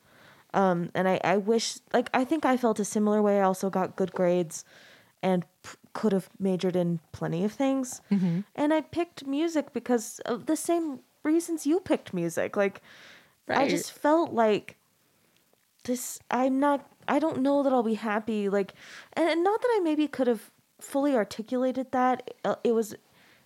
Um, 0.53 0.89
and 0.93 1.07
I, 1.07 1.19
I 1.24 1.38
wish 1.38 1.80
like 1.93 2.09
I 2.13 2.24
think 2.26 2.45
I 2.45 2.57
felt 2.57 2.80
a 2.80 2.86
similar 2.86 3.22
way. 3.22 3.39
I 3.39 3.43
also 3.43 3.69
got 3.69 3.95
good 3.95 4.11
grades 4.13 4.63
and 5.24 5.45
p- 5.63 5.78
could 5.93 6.11
have 6.11 6.30
majored 6.39 6.76
in 6.76 6.99
plenty 7.11 7.43
of 7.43 7.51
things. 7.53 8.01
And 8.55 8.74
I 8.74 8.82
picked 8.82 9.26
music 9.26 9.72
because 9.74 10.19
of 10.26 10.45
the 10.45 10.55
same 10.55 10.99
reasons 11.24 11.65
you 11.65 11.80
picked 11.80 12.13
music. 12.13 12.55
Like 12.57 12.82
I 13.47 13.67
just 13.69 13.91
felt 13.91 14.34
like 14.34 14.78
this 15.84 16.19
I'm 16.30 16.59
not 16.59 16.86
I 17.08 17.20
don't 17.20 17.41
know 17.41 17.64
that 17.64 17.74
I'll 17.74 17.84
be 17.84 17.95
happy 17.95 18.49
like 18.49 18.74
and, 19.14 19.30
and 19.30 19.43
not 19.43 19.62
that 19.62 19.70
I 19.76 19.80
maybe 19.84 20.08
could 20.08 20.28
have 20.28 20.52
fully 20.80 21.16
articulated 21.16 21.91
that. 21.91 22.32
Uh, 22.45 22.56
It 22.64 22.74
was 22.74 22.93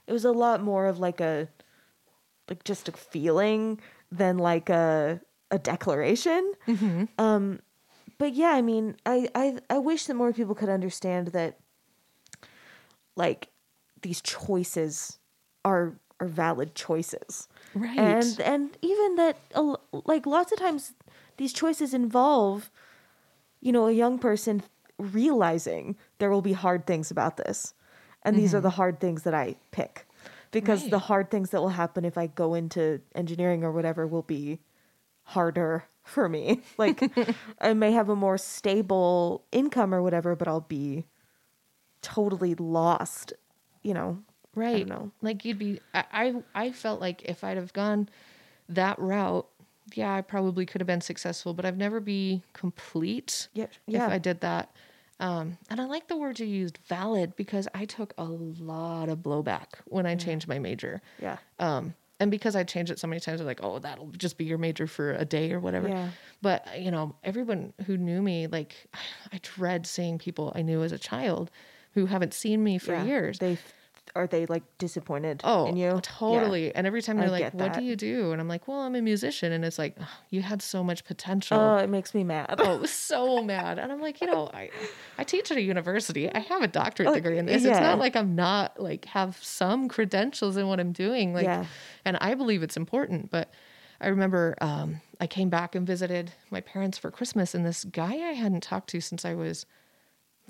it 0.07 0.13
was 0.13 0.25
a 0.25 0.31
lot 0.31 0.61
more 0.61 0.85
of 0.87 0.99
like 0.99 1.19
a 1.21 1.47
like 2.49 2.63
just 2.63 2.87
a 2.87 2.91
feeling 2.91 3.79
than 4.11 4.37
like 4.37 4.69
a 4.69 5.21
a 5.51 5.57
declaration. 5.59 6.53
Um, 7.17 7.59
but 8.17 8.33
yeah, 8.33 8.51
I 8.51 8.61
mean, 8.61 8.95
I, 9.05 9.27
I 9.35 9.57
I 9.69 9.77
wish 9.79 10.05
that 10.05 10.15
more 10.15 10.31
people 10.33 10.55
could 10.55 10.69
understand 10.69 11.27
that 11.29 11.57
like 13.15 13.49
these 14.01 14.21
choices 14.21 15.19
are 15.63 15.99
are 16.19 16.27
valid 16.27 16.75
choices, 16.75 17.47
Right. 17.73 17.97
and 17.99 18.39
and 18.39 18.77
even 18.81 19.15
that 19.15 19.37
like 20.05 20.25
lots 20.25 20.51
of 20.51 20.59
times 20.59 20.93
these 21.37 21.51
choices 21.53 21.93
involve, 21.93 22.69
you 23.65 23.71
know, 23.71 23.87
a 23.87 23.91
young 23.91 24.19
person 24.19 24.61
realizing 24.99 25.97
there 26.19 26.29
will 26.29 26.43
be 26.43 26.53
hard 26.53 26.85
things 26.85 27.09
about 27.09 27.37
this, 27.37 27.73
and 28.21 28.37
these 28.37 28.53
are 28.53 28.61
the 28.61 28.69
hard 28.69 28.99
things 28.99 29.23
that 29.23 29.33
I 29.33 29.55
pick 29.71 30.05
because 30.51 30.83
the 30.83 30.97
Mm-hmm. 30.97 31.05
Hard 31.07 31.31
things 31.31 31.49
that 31.49 31.61
will 31.61 31.69
happen 31.69 32.05
if 32.05 32.15
I 32.15 32.27
go 32.27 32.53
into 32.53 33.01
engineering 33.15 33.63
or 33.63 33.71
whatever 33.71 34.05
will 34.05 34.21
be 34.21 34.59
harder 35.23 35.85
for 36.03 36.29
me. 36.29 36.61
Like 36.77 37.11
I 37.59 37.73
may 37.73 37.91
have 37.91 38.07
a 38.07 38.15
more 38.15 38.37
stable 38.37 39.43
income 39.51 39.95
or 39.95 40.01
whatever, 40.03 40.35
but 40.35 40.47
I'll 40.47 40.61
be 40.61 41.07
totally 42.03 42.53
lost, 42.53 43.33
you 43.81 43.95
know. 43.95 44.19
right. 44.53 44.87
know. 44.87 45.11
Like 45.23 45.43
you'd 45.43 45.57
be, 45.57 45.79
I, 45.91 46.03
I, 46.11 46.43
I 46.53 46.71
felt 46.71 47.01
like 47.01 47.23
if 47.23 47.43
I'd 47.43 47.57
have 47.57 47.73
gone 47.73 48.09
that 48.69 48.99
route, 48.99 49.47
yeah, 49.93 50.13
I 50.13 50.21
probably 50.21 50.65
could 50.65 50.81
have 50.81 50.87
been 50.87 51.01
successful, 51.01 51.53
but 51.53 51.65
I've 51.65 51.77
never 51.77 51.99
be 51.99 52.41
complete 52.53 53.47
Yeah, 53.53 53.67
yeah. 53.87 54.05
if 54.05 54.11
I 54.11 54.17
did 54.17 54.41
that. 54.41 54.71
Um, 55.19 55.57
and 55.69 55.79
I 55.79 55.85
like 55.85 56.07
the 56.07 56.17
word 56.17 56.39
you 56.39 56.45
used, 56.45 56.79
valid, 56.87 57.35
because 57.35 57.67
I 57.73 57.85
took 57.85 58.13
a 58.17 58.23
lot 58.25 59.09
of 59.09 59.19
blowback 59.19 59.67
when 59.85 60.05
I 60.05 60.15
changed 60.15 60.47
my 60.47 60.59
major. 60.59 61.01
Yeah. 61.21 61.37
Um, 61.59 61.93
and 62.19 62.31
because 62.31 62.55
I 62.55 62.63
changed 62.63 62.91
it 62.91 62.99
so 62.99 63.07
many 63.07 63.19
times, 63.19 63.39
they're 63.39 63.47
like, 63.47 63.63
oh, 63.63 63.79
that'll 63.79 64.07
just 64.11 64.37
be 64.37 64.45
your 64.45 64.57
major 64.57 64.87
for 64.87 65.13
a 65.13 65.25
day 65.25 65.51
or 65.51 65.59
whatever. 65.59 65.87
Yeah. 65.87 66.09
But, 66.41 66.79
you 66.79 66.91
know, 66.91 67.15
everyone 67.23 67.73
who 67.85 67.97
knew 67.97 68.21
me, 68.21 68.47
like, 68.47 68.87
I 69.33 69.39
dread 69.41 69.85
seeing 69.85 70.17
people 70.17 70.51
I 70.55 70.61
knew 70.61 70.83
as 70.83 70.91
a 70.91 70.99
child 70.99 71.51
who 71.93 72.05
haven't 72.05 72.33
seen 72.33 72.63
me 72.63 72.77
for 72.77 72.93
yeah. 72.93 73.05
years. 73.05 73.39
They 73.39 73.57
are 74.15 74.27
they 74.27 74.45
like 74.45 74.63
disappointed 74.77 75.41
Oh, 75.43 75.67
in 75.67 75.75
you? 75.77 75.87
Yeah. 75.87 75.99
totally. 76.01 76.73
And 76.73 76.87
every 76.87 77.01
time 77.01 77.17
I 77.17 77.21
they're 77.21 77.31
like, 77.31 77.53
what 77.53 77.73
that. 77.73 77.79
do 77.79 77.83
you 77.83 77.95
do? 77.95 78.31
And 78.31 78.39
I'm 78.41 78.47
like, 78.47 78.67
well, 78.67 78.79
I'm 78.79 78.95
a 78.95 79.01
musician. 79.01 79.51
And 79.51 79.65
it's 79.65 79.77
like, 79.77 79.95
"Ugh, 79.99 80.07
you 80.29 80.41
had 80.41 80.61
so 80.61 80.83
much 80.83 81.03
potential. 81.03 81.59
Oh, 81.59 81.77
it 81.77 81.89
makes 81.89 82.13
me 82.13 82.23
mad. 82.23 82.55
Oh, 82.59 82.85
so 82.85 83.43
mad. 83.43 83.77
And 83.77 83.91
I'm 83.91 84.01
like, 84.01 84.21
you 84.21 84.27
know, 84.27 84.49
I, 84.53 84.69
I 85.17 85.23
teach 85.23 85.51
at 85.51 85.57
a 85.57 85.61
university. 85.61 86.31
I 86.33 86.39
have 86.39 86.61
a 86.61 86.67
doctorate 86.67 87.09
Oh, 87.09 87.13
degree 87.13 87.37
in 87.37 87.45
this. 87.45 87.65
It's 87.65 87.79
not 87.79 87.99
like 87.99 88.15
I'm 88.15 88.35
not 88.35 88.79
like 88.81 89.05
have 89.05 89.37
some 89.43 89.87
credentials 89.89 90.55
in 90.57 90.67
what 90.67 90.79
I'm 90.79 90.93
doing. 90.93 91.33
Like, 91.33 91.45
Yeah. 91.45 91.65
and 92.05 92.17
I 92.21 92.33
believe 92.35 92.63
it's 92.63 92.77
important. 92.77 93.29
But 93.31 93.51
I 94.01 94.07
remember 94.07 94.55
um, 94.61 95.01
I 95.19 95.27
came 95.27 95.49
back 95.49 95.75
and 95.75 95.85
visited 95.85 96.31
my 96.51 96.61
parents 96.61 96.97
for 96.97 97.11
Christmas, 97.11 97.53
and 97.55 97.65
this 97.65 97.83
guy 97.85 98.13
I 98.13 98.33
hadn't 98.33 98.61
talked 98.63 98.89
to 98.91 99.01
since 99.01 99.23
I 99.25 99.33
was, 99.35 99.65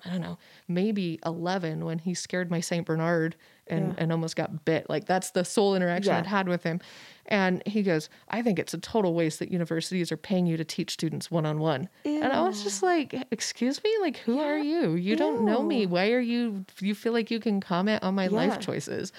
I 0.05 0.09
don't 0.11 0.21
know, 0.21 0.37
maybe 0.67 1.19
11 1.25 1.83
when 1.83 1.97
he 1.99 2.13
scared 2.13 2.51
my 2.51 2.59
St. 2.59 2.85
Bernard 2.85 3.35
and, 3.67 3.87
Yeah. 3.87 3.93
and 3.97 4.11
almost 4.11 4.35
got 4.35 4.63
bit. 4.63 4.87
Like, 4.89 5.05
that's 5.05 5.31
the 5.31 5.43
sole 5.43 5.75
interaction 5.75 6.13
Yeah. 6.13 6.19
I'd 6.19 6.27
had 6.27 6.47
with 6.47 6.61
him. 6.63 6.79
And 7.25 7.63
he 7.65 7.81
goes, 7.81 8.07
I 8.29 8.43
think 8.43 8.59
it's 8.59 8.73
a 8.75 8.77
total 8.77 9.15
waste 9.15 9.39
that 9.39 9.51
universities 9.51 10.11
are 10.11 10.17
paying 10.17 10.45
you 10.45 10.57
to 10.57 10.63
teach 10.63 10.91
students 10.91 11.31
one 11.31 11.45
on 11.47 11.57
one. 11.59 11.89
And 12.05 12.31
I 12.31 12.41
was 12.41 12.61
just 12.63 12.83
like, 12.83 13.15
Excuse 13.31 13.83
me? 13.83 13.91
Like, 14.01 14.17
who 14.17 14.39
are 14.39 14.59
you? 14.59 14.93
You 14.93 15.15
don't 15.15 15.43
know 15.43 15.63
me. 15.63 15.87
Why 15.87 16.11
are 16.11 16.19
you, 16.19 16.65
you 16.79 16.93
feel 16.93 17.13
like 17.13 17.31
you 17.31 17.39
can 17.39 17.59
comment 17.59 18.03
on 18.03 18.13
my 18.13 18.25
Yeah. 18.25 18.29
life 18.35 18.59
choices? 18.59 19.11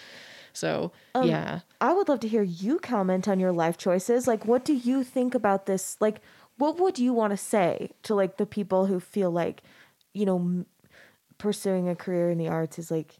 So, 0.53 0.93
Um, 1.16 1.28
yeah. 1.28 1.61
I 1.80 1.93
would 1.93 2.09
love 2.09 2.20
to 2.20 2.28
hear 2.28 2.43
you 2.43 2.78
comment 2.78 3.26
on 3.26 3.41
your 3.41 3.53
life 3.53 3.76
choices. 3.76 4.28
Like, 4.28 4.47
what 4.47 4.64
do 4.64 4.72
you 4.72 5.03
think 5.03 5.34
about 5.34 5.66
this? 5.66 5.97
Like, 6.01 6.20
what 6.59 6.78
would 6.78 6.99
you 6.99 7.12
want 7.12 7.32
to 7.32 7.37
say 7.37 7.91
to 8.05 8.14
like 8.14 8.37
the 8.39 8.47
people 8.47 8.87
who 8.87 9.01
feel 9.01 9.30
like, 9.32 9.62
you 10.14 10.24
know, 10.24 10.64
pursuing 11.39 11.89
a 11.89 11.95
career 11.97 12.30
in 12.30 12.39
the 12.39 12.49
arts 12.49 12.78
is 12.78 12.91
like 12.91 13.16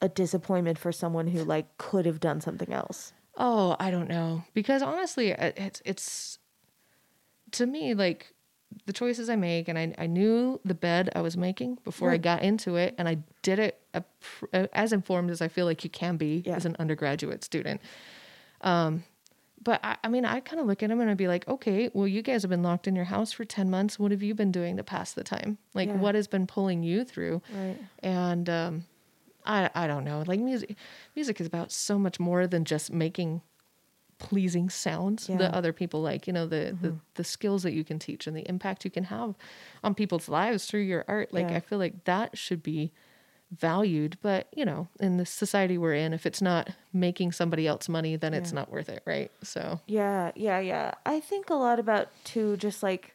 a 0.00 0.08
disappointment 0.08 0.78
for 0.78 0.92
someone 0.92 1.28
who 1.28 1.44
like 1.44 1.76
could 1.78 2.06
have 2.06 2.20
done 2.20 2.40
something 2.40 2.72
else? 2.72 3.12
Oh, 3.36 3.76
I 3.78 3.90
don't 3.90 4.08
know. 4.08 4.44
Because 4.54 4.82
honestly, 4.82 5.30
it's 5.30 5.80
it's 5.84 6.38
to 7.52 7.66
me 7.66 7.94
like 7.94 8.34
the 8.86 8.92
choices 8.92 9.28
I 9.28 9.36
make, 9.36 9.68
and 9.68 9.78
I 9.78 9.94
I 9.98 10.06
knew 10.06 10.60
the 10.64 10.74
bed 10.74 11.10
I 11.14 11.20
was 11.20 11.36
making 11.36 11.78
before 11.84 12.10
I 12.10 12.16
got 12.16 12.42
into 12.42 12.76
it, 12.76 12.94
and 12.98 13.08
I 13.08 13.18
did 13.42 13.58
it 13.58 13.80
a, 13.94 14.02
pr- 14.20 14.46
as 14.72 14.92
informed 14.92 15.30
as 15.30 15.40
I 15.42 15.48
feel 15.48 15.66
like 15.66 15.84
you 15.84 15.90
can 15.90 16.16
be 16.16 16.42
Yeah. 16.46 16.56
as 16.56 16.64
an 16.64 16.76
undergraduate 16.78 17.44
student. 17.44 17.80
Um, 18.62 19.04
but 19.62 19.80
I, 19.84 19.96
I 20.04 20.08
mean, 20.08 20.24
I 20.24 20.40
kind 20.40 20.60
of 20.60 20.66
look 20.66 20.82
at 20.82 20.88
them 20.88 21.00
and 21.00 21.08
I'd 21.10 21.16
be 21.16 21.28
like, 21.28 21.46
okay, 21.46 21.90
well, 21.94 22.08
you 22.08 22.22
guys 22.22 22.42
have 22.42 22.50
been 22.50 22.62
locked 22.62 22.86
in 22.88 22.96
your 22.96 23.04
house 23.04 23.32
for 23.32 23.44
ten 23.44 23.70
months. 23.70 23.98
What 23.98 24.10
have 24.10 24.22
you 24.22 24.34
been 24.34 24.50
doing 24.52 24.76
to 24.76 24.82
pass 24.84 25.12
the 25.12 25.24
time? 25.24 25.58
Like, 25.74 25.88
Yeah. 25.88 25.96
what 25.96 26.14
has 26.14 26.26
been 26.26 26.46
pulling 26.46 26.82
you 26.82 27.04
through? 27.04 27.42
Right. 27.54 27.76
and 28.00 28.48
um, 28.50 28.84
I 29.46 29.70
I 29.74 29.86
don't 29.86 30.04
know. 30.04 30.22
Like 30.26 30.40
music, 30.40 30.76
music 31.16 31.40
is 31.40 31.46
about 31.46 31.70
so 31.72 31.98
much 31.98 32.18
more 32.20 32.46
than 32.46 32.64
just 32.64 32.92
making 32.92 33.42
pleasing 34.18 34.70
sounds 34.70 35.28
Yeah. 35.28 35.36
that 35.38 35.54
other 35.54 35.72
people 35.72 36.00
like. 36.00 36.26
You 36.26 36.32
know 36.32 36.46
the, 36.46 36.76
the 36.80 36.88
Mm-hmm. 36.88 36.96
the 37.14 37.24
skills 37.24 37.62
that 37.64 37.72
you 37.72 37.82
can 37.84 37.98
teach 37.98 38.26
and 38.26 38.36
the 38.36 38.48
impact 38.48 38.84
you 38.84 38.90
can 38.90 39.04
have 39.04 39.34
on 39.82 39.94
people's 39.94 40.28
lives 40.28 40.66
through 40.66 40.82
your 40.82 41.04
art. 41.08 41.32
Like 41.32 41.50
Yeah. 41.50 41.56
I 41.56 41.60
feel 41.60 41.78
like 41.78 42.04
that 42.04 42.38
should 42.38 42.62
be 42.62 42.92
valued. 43.52 44.18
But 44.22 44.48
you 44.54 44.64
know, 44.64 44.88
in 45.00 45.16
the 45.16 45.26
society 45.26 45.78
we're 45.78 45.94
in, 45.94 46.12
if 46.12 46.26
it's 46.26 46.42
not 46.42 46.70
making 46.92 47.32
somebody 47.32 47.66
else 47.66 47.88
money, 47.88 48.16
then 48.16 48.34
it's 48.34 48.50
Yeah. 48.50 48.56
not 48.56 48.70
worth 48.70 48.88
it, 48.88 49.02
right? 49.06 49.30
So 49.42 49.80
Yeah, 49.86 50.32
yeah, 50.34 50.58
yeah. 50.58 50.94
I 51.06 51.20
think 51.20 51.50
a 51.50 51.54
lot 51.54 51.78
about 51.78 52.08
too, 52.24 52.56
just 52.56 52.82
like 52.82 53.14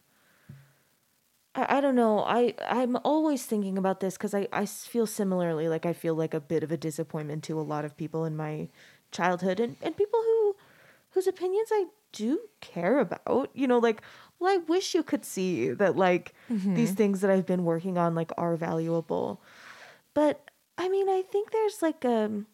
I, 1.56 1.78
I 1.78 1.82
don't 1.82 1.96
know. 1.96 2.20
I 2.20 2.54
I'm 2.70 2.98
always 3.04 3.46
thinking 3.46 3.78
about 3.78 4.00
this 4.00 4.16
because 4.16 4.34
i 4.34 4.48
i 4.54 4.66
feel 4.66 5.08
similarly. 5.08 5.68
Like 5.68 5.86
I 5.86 5.94
feel 5.94 6.16
like 6.16 6.34
a 6.34 6.40
bit 6.40 6.64
of 6.64 6.72
a 6.72 6.78
disappointment 6.78 7.44
to 7.46 7.60
a 7.60 7.62
lot 7.62 7.84
of 7.84 7.98
people 7.98 8.24
in 8.26 8.38
my 8.38 8.70
childhood 9.12 9.60
and 9.60 9.76
and 9.82 9.98
people 9.98 10.22
who 10.22 10.56
whose 11.12 11.28
opinions 11.28 11.70
I 11.72 11.86
do 12.12 12.40
care 12.62 13.00
about. 13.00 13.50
You 13.54 13.68
know, 13.68 13.80
like, 13.80 14.02
well, 14.40 14.54
I 14.54 14.58
wish 14.58 14.94
you 14.94 15.04
could 15.04 15.26
see 15.26 15.72
that 15.72 15.96
like 15.96 16.34
these 16.50 16.90
mm-hmm. 16.90 16.94
things 16.94 17.22
that 17.22 17.32
I've 17.32 17.46
been 17.46 17.66
working 17.66 17.98
on 17.98 18.14
like 18.16 18.32
are 18.38 18.56
valuable. 18.56 19.42
But 20.18 20.50
I 20.80 20.90
mean, 20.90 21.10
I 21.10 21.22
think 21.22 21.52
there's 21.52 21.84
like 21.84 22.04
um 22.04 22.48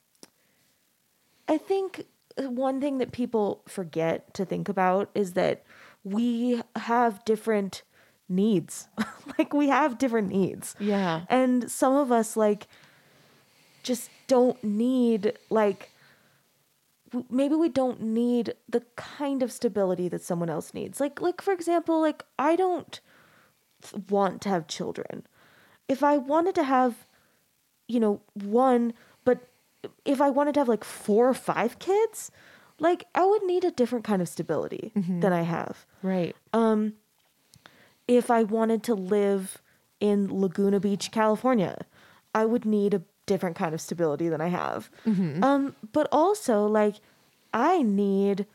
I 1.48 1.58
think 1.58 2.08
one 2.36 2.82
thing 2.82 2.98
that 2.98 3.14
people 3.14 3.62
forget 3.70 4.34
to 4.34 4.44
think 4.44 4.68
about 4.68 5.10
is 5.16 5.32
that 5.34 5.64
we 6.04 6.62
have 6.76 7.24
different 7.24 7.84
needs. 8.28 8.90
like 9.38 9.54
we 9.54 9.70
have 9.70 9.98
different 9.98 10.28
needs. 10.28 10.76
Yeah. 10.78 11.22
And 11.30 11.72
some 11.72 11.96
of 11.96 12.12
us 12.12 12.36
like 12.36 12.68
just 13.82 14.10
don't 14.28 14.62
need 14.62 15.40
like 15.50 15.90
maybe 17.30 17.56
we 17.56 17.70
don't 17.70 18.02
need 18.02 18.56
the 18.68 18.84
kind 18.98 19.42
of 19.42 19.54
stability 19.54 20.10
that 20.10 20.22
someone 20.22 20.50
else 20.50 20.74
needs. 20.74 21.00
Like 21.00 21.22
like 21.22 21.42
for 21.42 21.54
example, 21.54 22.02
like 22.02 22.24
I 22.38 22.58
don't 22.58 23.00
want 24.10 24.42
to 24.42 24.50
have 24.50 24.68
children. 24.68 25.26
If 25.88 26.04
I 26.04 26.18
wanted 26.18 26.56
to 26.56 26.66
have 26.66 27.08
you 27.88 28.00
know, 28.00 28.22
one, 28.34 28.94
but 29.26 29.50
if 30.06 30.22
I 30.22 30.30
wanted 30.30 30.54
to 30.56 30.60
have 30.62 30.70
like 30.70 30.84
four 30.84 31.28
or 31.28 31.34
five 31.34 31.80
kids, 31.80 32.32
like 32.80 33.06
I 33.16 33.26
would 33.26 33.44
need 33.44 33.64
a 33.64 33.72
different 33.72 34.04
kind 34.06 34.22
of 34.22 34.28
stability 34.30 34.92
than 34.96 35.32
I 35.34 35.42
have 35.44 35.86
Right. 36.02 36.36
Um 36.54 36.94
if 38.08 38.30
I 38.30 38.44
wanted 38.44 38.84
to 38.84 38.96
live 38.96 39.62
in 40.00 40.28
Laguna 40.42 40.80
Beach, 40.80 41.12
California, 41.12 41.86
I 42.36 42.46
would 42.46 42.66
need 42.66 42.94
a 42.94 43.02
different 43.26 43.56
kind 43.56 43.74
of 43.74 43.80
stability 43.80 44.28
than 44.28 44.42
I 44.42 44.48
have. 44.50 44.90
Um, 45.44 45.76
but 45.94 46.10
also, 46.12 46.66
like, 46.66 46.96
I 47.54 47.82
need 47.82 48.46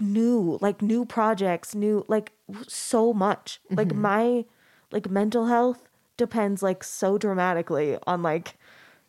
new, 0.00 0.58
like, 0.60 0.82
new 0.82 1.04
projects, 1.04 1.74
new, 1.74 2.04
like, 2.08 2.32
so 2.66 3.12
much. 3.12 3.60
Like, 3.70 3.94
my, 3.94 4.44
like, 4.90 5.08
mental 5.10 5.46
health 5.46 5.87
depends, 6.18 6.62
like, 6.62 6.84
so 6.84 7.16
dramatically 7.16 7.96
on, 8.06 8.22
like, 8.22 8.58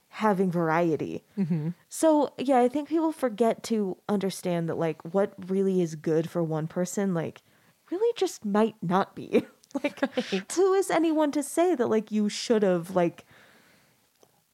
having 0.10 0.50
variety. 0.50 1.24
Mm-hmm. 1.38 1.70
So, 1.90 2.34
yeah, 2.38 2.60
I 2.60 2.70
think 2.70 2.88
people 2.88 3.12
forget 3.12 3.64
to 3.64 3.98
understand 4.08 4.70
that, 4.70 4.78
like, 4.78 5.02
what 5.14 5.34
really 5.48 5.82
is 5.82 5.96
good 5.96 6.30
for 6.30 6.42
one 6.42 6.68
person, 6.68 7.14
like, 7.14 7.42
really 7.92 8.14
just 8.16 8.46
might 8.46 8.76
not 8.82 9.16
be. 9.16 9.46
like, 9.84 10.00
who 10.54 10.74
is 10.74 10.90
anyone 10.90 11.32
to 11.32 11.44
say 11.44 11.76
that, 11.76 11.88
like, 11.88 12.12
you 12.12 12.30
should 12.30 12.64
have, 12.64 12.96
like, 12.96 13.26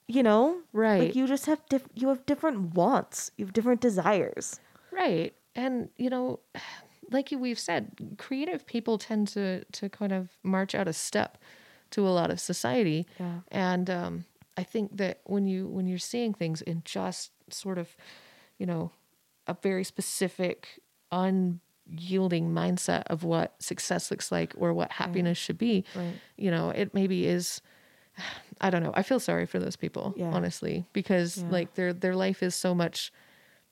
you 0.07 0.23
know? 0.23 0.57
Right. 0.73 1.03
Like, 1.03 1.15
you 1.15 1.27
just 1.27 1.45
have, 1.45 1.61
diff- 1.69 1.89
you 1.93 2.09
have 2.09 2.25
different 2.25 2.73
wants, 2.73 3.31
you 3.37 3.45
have 3.45 3.53
different 3.53 3.81
desires. 3.81 4.59
Right. 4.91 5.33
And, 5.55 5.89
you 5.97 6.09
know, 6.09 6.39
like 7.11 7.29
we've 7.37 7.59
said, 7.59 8.15
creative 8.17 8.65
people 8.65 8.97
tend 8.97 9.27
to, 9.29 9.63
to 9.63 9.89
kind 9.89 10.11
of 10.11 10.29
march 10.43 10.73
out 10.73 10.87
a 10.87 10.93
step 10.93 11.37
to 11.95 12.07
a 12.07 12.13
lot 12.19 12.29
of 12.31 12.39
society. 12.39 13.05
Yeah. 13.19 13.39
And 13.51 13.89
um, 13.89 14.25
I 14.57 14.63
think 14.63 14.97
that 14.97 15.21
when 15.25 15.47
you 15.47 15.67
when 15.67 15.87
you're 15.87 15.97
seeing 16.13 16.33
things 16.33 16.61
in 16.61 16.81
just 16.85 17.31
sort 17.49 17.77
of, 17.77 17.95
you 18.59 18.65
know, 18.65 18.91
a 19.47 19.55
very 19.61 19.83
specific, 19.83 20.79
unyielding 21.11 22.49
mindset 22.51 23.03
of 23.07 23.23
what 23.23 23.55
success 23.61 24.11
looks 24.11 24.31
like 24.31 24.53
or 24.57 24.73
what 24.73 24.91
happiness 24.91 25.37
should 25.37 25.57
be, 25.57 25.83
Right. 25.95 26.15
you 26.37 26.51
know, 26.51 26.69
it 26.69 26.93
maybe 26.93 27.25
is 27.27 27.61
I 28.61 28.69
don't 28.69 28.83
know. 28.83 28.93
I 28.95 29.03
feel 29.03 29.19
sorry 29.19 29.45
for 29.45 29.59
those 29.59 29.75
people, 29.75 30.13
Yeah. 30.15 30.31
honestly, 30.31 30.85
because 30.93 31.37
Yeah. 31.37 31.49
like 31.49 31.73
their 31.75 31.93
their 31.93 32.15
life 32.15 32.41
is 32.43 32.55
so 32.55 32.73
much 32.75 33.11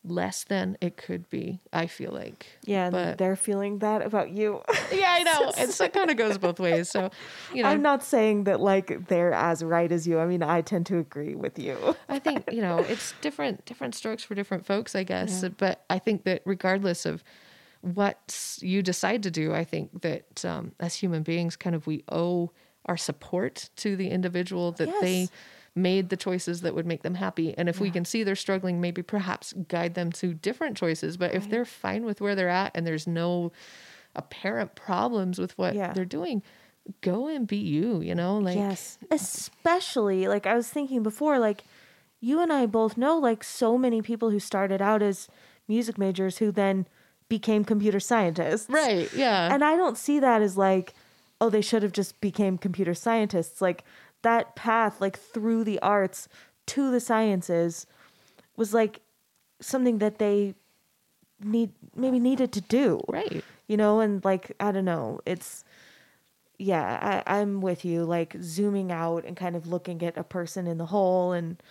less 0.06 0.44
than 0.44 0.78
it 0.82 0.98
could 0.98 1.30
be. 1.30 1.60
I 1.72 1.88
feel 1.88 2.12
like, 2.12 2.46
Yeah, 2.66 2.90
but 2.90 3.18
they're 3.18 3.36
feeling 3.36 3.80
that 3.80 4.02
about 4.02 4.32
you. 4.32 4.62
yeah, 4.92 5.08
I 5.10 5.24
know. 5.24 5.52
It's 5.58 5.80
it 5.80 5.94
kind 5.94 6.10
of 6.12 6.18
goes 6.18 6.38
both 6.38 6.60
ways. 6.60 6.90
So, 6.90 7.10
you 7.54 7.64
know, 7.64 7.70
I'm 7.70 7.82
not 7.82 8.04
saying 8.04 8.46
that 8.46 8.60
like 8.60 9.08
they're 9.08 9.34
as 9.34 9.64
right 9.64 9.92
as 9.92 10.08
you. 10.08 10.20
I 10.20 10.26
mean, 10.26 10.44
I 10.44 10.62
tend 10.62 10.86
to 10.88 10.98
agree 10.98 11.36
with 11.36 11.58
you. 11.58 11.96
I 12.10 12.20
think 12.20 12.46
you 12.52 12.62
know 12.62 12.80
it's 12.80 13.14
different 13.22 13.66
different 13.66 13.96
strokes 13.96 14.24
for 14.24 14.36
different 14.36 14.66
folks, 14.66 14.96
I 14.96 15.04
guess. 15.04 15.44
But 15.58 15.84
I 15.90 16.00
think 16.00 16.24
that 16.24 16.42
regardless 16.46 17.06
of 17.06 17.24
what 17.82 18.58
you 18.62 18.82
decide 18.82 19.24
to 19.24 19.32
do, 19.32 19.54
I 19.54 19.64
think 19.64 20.02
that 20.02 20.46
um, 20.46 20.72
as 20.80 20.96
human 20.96 21.24
beings, 21.24 21.56
kind 21.56 21.76
of 21.76 21.86
we 21.86 22.04
owe 22.10 22.52
our 22.86 22.98
support 22.98 23.70
to 23.78 23.96
the 23.96 24.10
individual 24.10 24.72
that 24.74 24.90
they 25.02 25.20
Yes. 25.22 25.32
Made 25.76 26.10
the 26.10 26.18
choices 26.18 26.62
that 26.62 26.76
would 26.76 26.86
make 26.86 27.02
them 27.04 27.16
happy. 27.16 27.58
And 27.58 27.68
if 27.68 27.80
we 27.80 27.90
can 27.90 28.06
see 28.06 28.24
they're 28.24 28.36
struggling, 28.36 28.80
maybe 28.80 29.02
perhaps 29.02 29.54
guide 29.68 29.96
them 29.96 30.12
to 30.14 30.34
different 30.34 30.78
choices. 30.78 31.18
But 31.18 31.34
if 31.34 31.50
they're 31.50 31.66
fine 31.66 32.06
with 32.06 32.22
where 32.22 32.36
they're 32.36 32.48
at 32.50 32.72
and 32.76 32.86
there's 32.86 33.08
no 33.08 33.52
apparent 34.16 34.76
problems 34.76 35.40
with 35.40 35.58
what 35.58 35.74
Yeah. 35.74 35.92
they're 35.94 36.06
doing, 36.06 36.44
go 37.02 37.28
and 37.28 37.48
be 37.48 37.58
you. 37.58 38.02
You 38.02 38.14
know, 38.14 38.38
like 38.38 38.56
yes. 38.56 39.00
Especially 39.10 40.28
like 40.28 40.46
I 40.46 40.56
was 40.56 40.68
thinking 40.70 41.04
before, 41.04 41.40
like 41.40 41.64
you 42.20 42.40
and 42.40 42.54
I 42.54 42.66
both 42.66 42.96
know 42.98 43.18
like 43.18 43.44
so 43.44 43.78
many 43.78 44.02
people 44.02 44.30
who 44.30 44.40
started 44.40 44.82
out 44.82 45.02
as 45.02 45.28
music 45.68 45.98
majors 45.98 46.38
who 46.38 46.52
then 46.52 46.86
became 47.30 47.64
computer 47.66 48.00
scientists. 48.00 48.70
right, 48.70 49.12
yeah, 49.14 49.52
And 49.54 49.64
I 49.64 49.76
don't 49.76 49.98
see 49.98 50.20
that 50.20 50.42
as 50.42 50.56
like, 50.58 50.94
oh, 51.42 51.50
they 51.50 51.62
should 51.62 51.82
have 51.84 51.92
just 51.94 52.20
became 52.22 52.58
computer 52.58 52.94
scientists. 52.94 53.62
Like 53.62 53.84
that 54.24 54.56
path, 54.56 55.00
like 55.00 55.18
through 55.18 55.64
the 55.64 55.80
arts 55.80 56.28
to 56.68 56.92
the 56.92 57.00
sciences, 57.00 57.86
was 58.58 58.74
like 58.74 59.02
something 59.62 60.00
that 60.00 60.20
they 60.20 60.56
need 61.42 61.72
maybe 61.96 62.20
needed 62.20 62.52
to 62.54 62.62
do. 62.62 63.02
right. 63.08 63.44
You 63.68 63.78
know, 63.78 64.00
and 64.00 64.24
like 64.26 64.52
I 64.60 64.72
don't 64.72 64.86
know, 64.86 65.20
it's 65.26 65.64
yeah, 66.58 67.24
I, 67.26 67.40
I'm 67.40 67.62
with 67.62 67.86
you. 67.86 68.04
Like 68.04 68.36
zooming 68.42 68.92
out 68.92 69.26
and 69.26 69.38
kind 69.38 69.56
of 69.56 69.68
looking 69.68 70.04
at 70.04 70.18
a 70.18 70.24
person 70.24 70.68
in 70.68 70.78
the 70.78 70.88
whole 70.88 71.32
and 71.32 71.62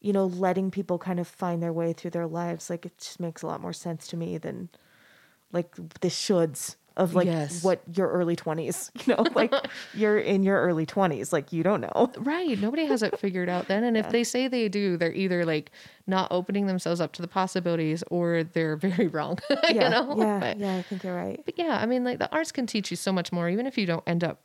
you 0.00 0.12
know, 0.12 0.26
letting 0.26 0.70
people 0.70 0.98
kind 0.98 1.18
of 1.18 1.26
find 1.26 1.62
their 1.62 1.72
way 1.72 1.92
through 1.92 2.10
their 2.10 2.26
lives, 2.26 2.70
like 2.70 2.86
it 2.86 2.96
just 2.98 3.18
makes 3.18 3.42
a 3.42 3.46
lot 3.46 3.60
more 3.60 3.72
sense 3.72 4.06
to 4.06 4.16
me 4.16 4.38
than 4.38 4.68
like 5.52 5.74
the 5.74 6.08
shoulds 6.08 6.76
of 6.96 7.14
like 7.14 7.26
Yes. 7.26 7.62
what 7.62 7.82
your 7.94 8.08
early 8.08 8.36
20s, 8.36 8.90
you 9.06 9.14
know, 9.14 9.24
like 9.34 9.52
you're 9.94 10.18
in 10.18 10.42
your 10.42 10.60
early 10.62 10.86
20s, 10.86 11.32
like 11.32 11.52
you 11.52 11.62
don't 11.62 11.80
know. 11.82 12.10
Right. 12.18 12.58
Nobody 12.58 12.86
has 12.86 13.02
it 13.02 13.18
figured 13.18 13.48
out 13.48 13.68
then. 13.68 13.84
And 13.84 13.96
if 13.96 14.08
they 14.10 14.24
say 14.24 14.48
they 14.48 14.68
do, 14.68 14.96
they're 14.96 15.12
either 15.12 15.44
like 15.44 15.70
not 16.06 16.28
opening 16.30 16.66
themselves 16.66 17.00
up 17.00 17.12
to 17.12 17.22
the 17.22 17.28
possibilities 17.28 18.02
or 18.10 18.44
they're 18.44 18.76
very 18.76 19.08
wrong. 19.16 19.38
Yeah, 19.50 19.72
you 19.72 19.80
know? 19.80 20.14
yeah, 20.16 20.40
But, 20.40 20.58
yeah, 20.58 20.76
I 20.76 20.82
think 20.82 21.04
you're 21.04 21.14
right. 21.14 21.40
but 21.44 21.58
yeah, 21.58 21.78
I 21.80 21.86
mean, 21.86 22.02
like 22.04 22.18
the 22.18 22.30
arts 22.32 22.50
can 22.52 22.66
teach 22.66 22.90
you 22.90 22.96
so 22.96 23.12
much 23.12 23.30
more, 23.32 23.48
even 23.50 23.66
if 23.66 23.76
you 23.76 23.84
don't 23.86 24.04
end 24.06 24.24
up 24.24 24.40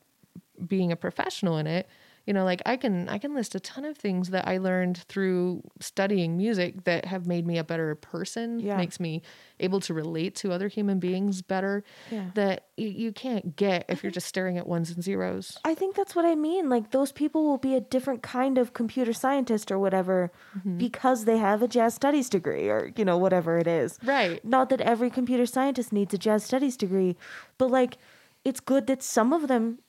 being 0.68 0.92
a 0.92 0.96
professional 0.96 1.58
in 1.58 1.68
it. 1.68 1.88
You 2.28 2.34
know, 2.34 2.44
like 2.46 2.62
I 2.68 2.78
can 2.78 3.10
I 3.10 3.18
can 3.18 3.34
list 3.34 3.56
a 3.56 3.60
ton 3.60 3.84
of 3.84 3.98
things 3.98 4.30
that 4.30 4.48
I 4.48 4.58
learned 4.60 5.00
through 5.10 5.64
studying 5.80 6.38
music 6.38 6.84
that 6.84 7.06
have 7.06 7.26
made 7.26 7.48
me 7.48 7.58
a 7.58 7.64
better 7.64 7.96
person, 7.96 8.60
Yeah. 8.60 8.78
makes 8.78 9.00
me 9.00 9.22
able 9.60 9.80
to 9.82 9.94
relate 9.94 10.36
to 10.36 10.52
other 10.52 10.68
human 10.68 11.00
beings 11.00 11.42
better. 11.42 11.84
Yeah. 12.12 12.26
That 12.36 12.66
you, 12.78 12.90
you 12.90 13.12
can't 13.12 13.56
get 13.56 13.86
if 13.90 14.04
you're 14.04 14.12
just 14.12 14.28
staring 14.28 14.58
at 14.58 14.68
ones 14.68 14.92
and 14.92 15.04
zeros. 15.04 15.58
I 15.66 15.74
think 15.74 15.96
that's 15.96 16.16
what 16.16 16.26
I 16.26 16.36
mean. 16.36 16.70
Like 16.70 16.92
those 16.92 17.12
people 17.12 17.44
will 17.44 17.58
be 17.58 17.76
a 17.76 17.82
different 17.82 18.22
kind 18.22 18.58
of 18.58 18.74
computer 18.74 19.14
scientist 19.14 19.72
or 19.72 19.80
whatever 19.80 20.32
Mm-hmm. 20.58 20.78
because 20.78 21.26
they 21.26 21.38
have 21.38 21.62
a 21.64 21.68
jazz 21.68 21.94
studies 21.96 22.30
degree 22.30 22.70
or 22.70 22.92
you 22.96 23.04
know 23.06 23.18
whatever 23.18 23.58
it 23.58 23.68
is. 23.68 23.98
Right. 24.04 24.44
Not 24.46 24.70
that 24.70 24.82
every 24.82 25.10
computer 25.10 25.46
scientist 25.46 25.92
needs 25.92 26.14
a 26.14 26.18
jazz 26.18 26.44
studies 26.44 26.78
degree, 26.78 27.16
but 27.58 27.72
like 27.72 27.98
it's 28.46 28.60
good 28.60 28.86
that 28.88 29.02
some 29.02 29.34
of 29.34 29.48
them 29.48 29.80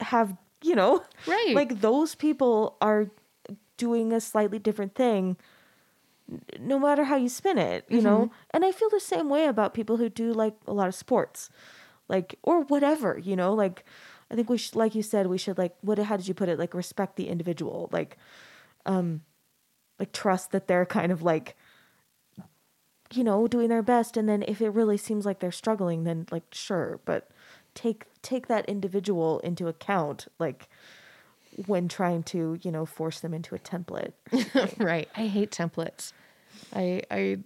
have, 0.00 0.36
you 0.62 0.74
know, 0.74 1.02
Right. 1.26 1.54
Like 1.54 1.80
those 1.80 2.14
people 2.14 2.76
are 2.80 3.10
doing 3.76 4.12
a 4.12 4.20
slightly 4.20 4.58
different 4.58 4.94
thing 4.94 5.36
no 6.58 6.78
matter 6.78 7.04
how 7.04 7.16
you 7.16 7.28
spin 7.28 7.58
it, 7.58 7.84
you 7.88 8.00
know? 8.00 8.26
Mm-hmm. 8.26 8.34
And 8.50 8.64
I 8.64 8.72
feel 8.72 8.88
the 8.90 9.00
same 9.00 9.28
way 9.28 9.46
about 9.46 9.74
people 9.74 9.96
who 9.96 10.08
do 10.08 10.32
like 10.32 10.54
a 10.66 10.72
lot 10.72 10.88
of 10.88 10.94
sports. 10.94 11.50
Like 12.08 12.36
or 12.42 12.62
whatever, 12.62 13.18
you 13.18 13.36
know? 13.36 13.54
Like 13.54 13.84
I 14.30 14.34
think 14.34 14.48
we 14.48 14.58
should 14.58 14.76
like 14.76 14.94
you 14.94 15.02
said 15.02 15.26
we 15.26 15.38
should 15.38 15.58
like 15.58 15.74
what 15.80 15.98
how 15.98 16.16
did 16.16 16.28
you 16.28 16.34
put 16.34 16.48
it? 16.48 16.58
Like 16.58 16.74
respect 16.74 17.16
the 17.16 17.28
individual. 17.28 17.88
Like 17.92 18.16
um 18.86 19.22
like 19.98 20.12
trust 20.12 20.50
that 20.52 20.66
they're 20.66 20.86
kind 20.86 21.12
of 21.12 21.22
like 21.22 21.56
you 23.12 23.24
know, 23.24 23.48
doing 23.48 23.68
their 23.68 23.82
best 23.82 24.16
and 24.16 24.28
then 24.28 24.44
if 24.46 24.60
it 24.60 24.70
really 24.70 24.96
seems 24.96 25.26
like 25.26 25.40
they're 25.40 25.52
struggling 25.52 26.04
then 26.04 26.26
like 26.30 26.44
sure, 26.52 27.00
but 27.04 27.29
take 27.74 28.06
take 28.22 28.46
that 28.48 28.66
individual 28.66 29.38
into 29.40 29.68
account 29.68 30.26
like 30.38 30.68
when 31.66 31.88
trying 31.88 32.22
to, 32.22 32.58
you 32.62 32.70
know, 32.70 32.86
force 32.86 33.20
them 33.20 33.34
into 33.34 33.54
a 33.54 33.58
template. 33.58 34.12
right. 34.78 35.08
I 35.16 35.26
hate 35.26 35.50
templates. 35.50 36.12
I 36.74 37.02
I 37.10 37.38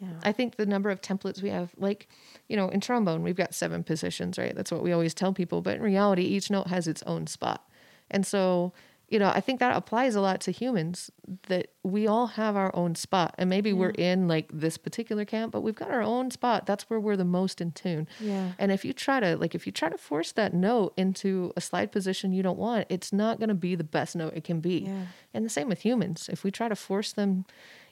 Yeah. 0.00 0.08
I 0.22 0.32
think 0.32 0.56
the 0.56 0.66
number 0.66 0.90
of 0.90 1.00
templates 1.00 1.42
we 1.42 1.48
have, 1.50 1.70
like, 1.78 2.08
you 2.48 2.56
know, 2.56 2.68
in 2.68 2.80
trombone, 2.80 3.22
we've 3.22 3.36
got 3.36 3.54
seven 3.54 3.82
positions, 3.82 4.38
right? 4.38 4.54
That's 4.54 4.70
what 4.72 4.82
we 4.82 4.92
always 4.92 5.14
tell 5.14 5.32
people. 5.32 5.62
But 5.62 5.76
in 5.76 5.82
reality, 5.82 6.22
each 6.22 6.50
note 6.50 6.66
has 6.66 6.86
its 6.86 7.02
own 7.04 7.26
spot. 7.26 7.66
And 8.10 8.26
so 8.26 8.72
you 9.08 9.20
know, 9.20 9.28
I 9.28 9.40
think 9.40 9.60
that 9.60 9.76
applies 9.76 10.16
a 10.16 10.20
lot 10.20 10.40
to 10.42 10.50
humans 10.50 11.12
that 11.46 11.68
we 11.84 12.08
all 12.08 12.26
have 12.26 12.56
our 12.56 12.74
own 12.74 12.96
spot. 12.96 13.36
And 13.38 13.48
maybe 13.48 13.72
we're 13.72 13.90
in 13.90 14.26
like 14.26 14.50
this 14.52 14.76
particular 14.76 15.24
camp, 15.24 15.52
but 15.52 15.60
we've 15.60 15.76
got 15.76 15.92
our 15.92 16.02
own 16.02 16.32
spot. 16.32 16.66
That's 16.66 16.90
where 16.90 16.98
we're 16.98 17.16
the 17.16 17.24
most 17.24 17.60
in 17.60 17.70
tune. 17.70 18.08
Yeah. 18.18 18.52
And 18.58 18.72
if 18.72 18.84
you 18.84 18.92
try 18.92 19.20
to 19.20 19.36
like 19.36 19.54
if 19.54 19.64
you 19.64 19.70
try 19.70 19.88
to 19.90 19.96
force 19.96 20.32
that 20.32 20.54
note 20.54 20.92
into 20.96 21.52
a 21.56 21.60
slide 21.60 21.92
position 21.92 22.32
you 22.32 22.42
don't 22.42 22.58
want, 22.58 22.86
it's 22.88 23.12
not 23.12 23.38
going 23.38 23.48
to 23.48 23.54
be 23.54 23.76
the 23.76 23.84
best 23.84 24.16
note 24.16 24.32
it 24.34 24.42
can 24.42 24.58
be. 24.58 24.80
Yeah. 24.88 25.06
And 25.32 25.44
the 25.44 25.50
same 25.50 25.68
with 25.68 25.82
humans. 25.82 26.28
If 26.32 26.42
we 26.42 26.50
try 26.50 26.68
to 26.68 26.76
force 26.76 27.12
them 27.12 27.44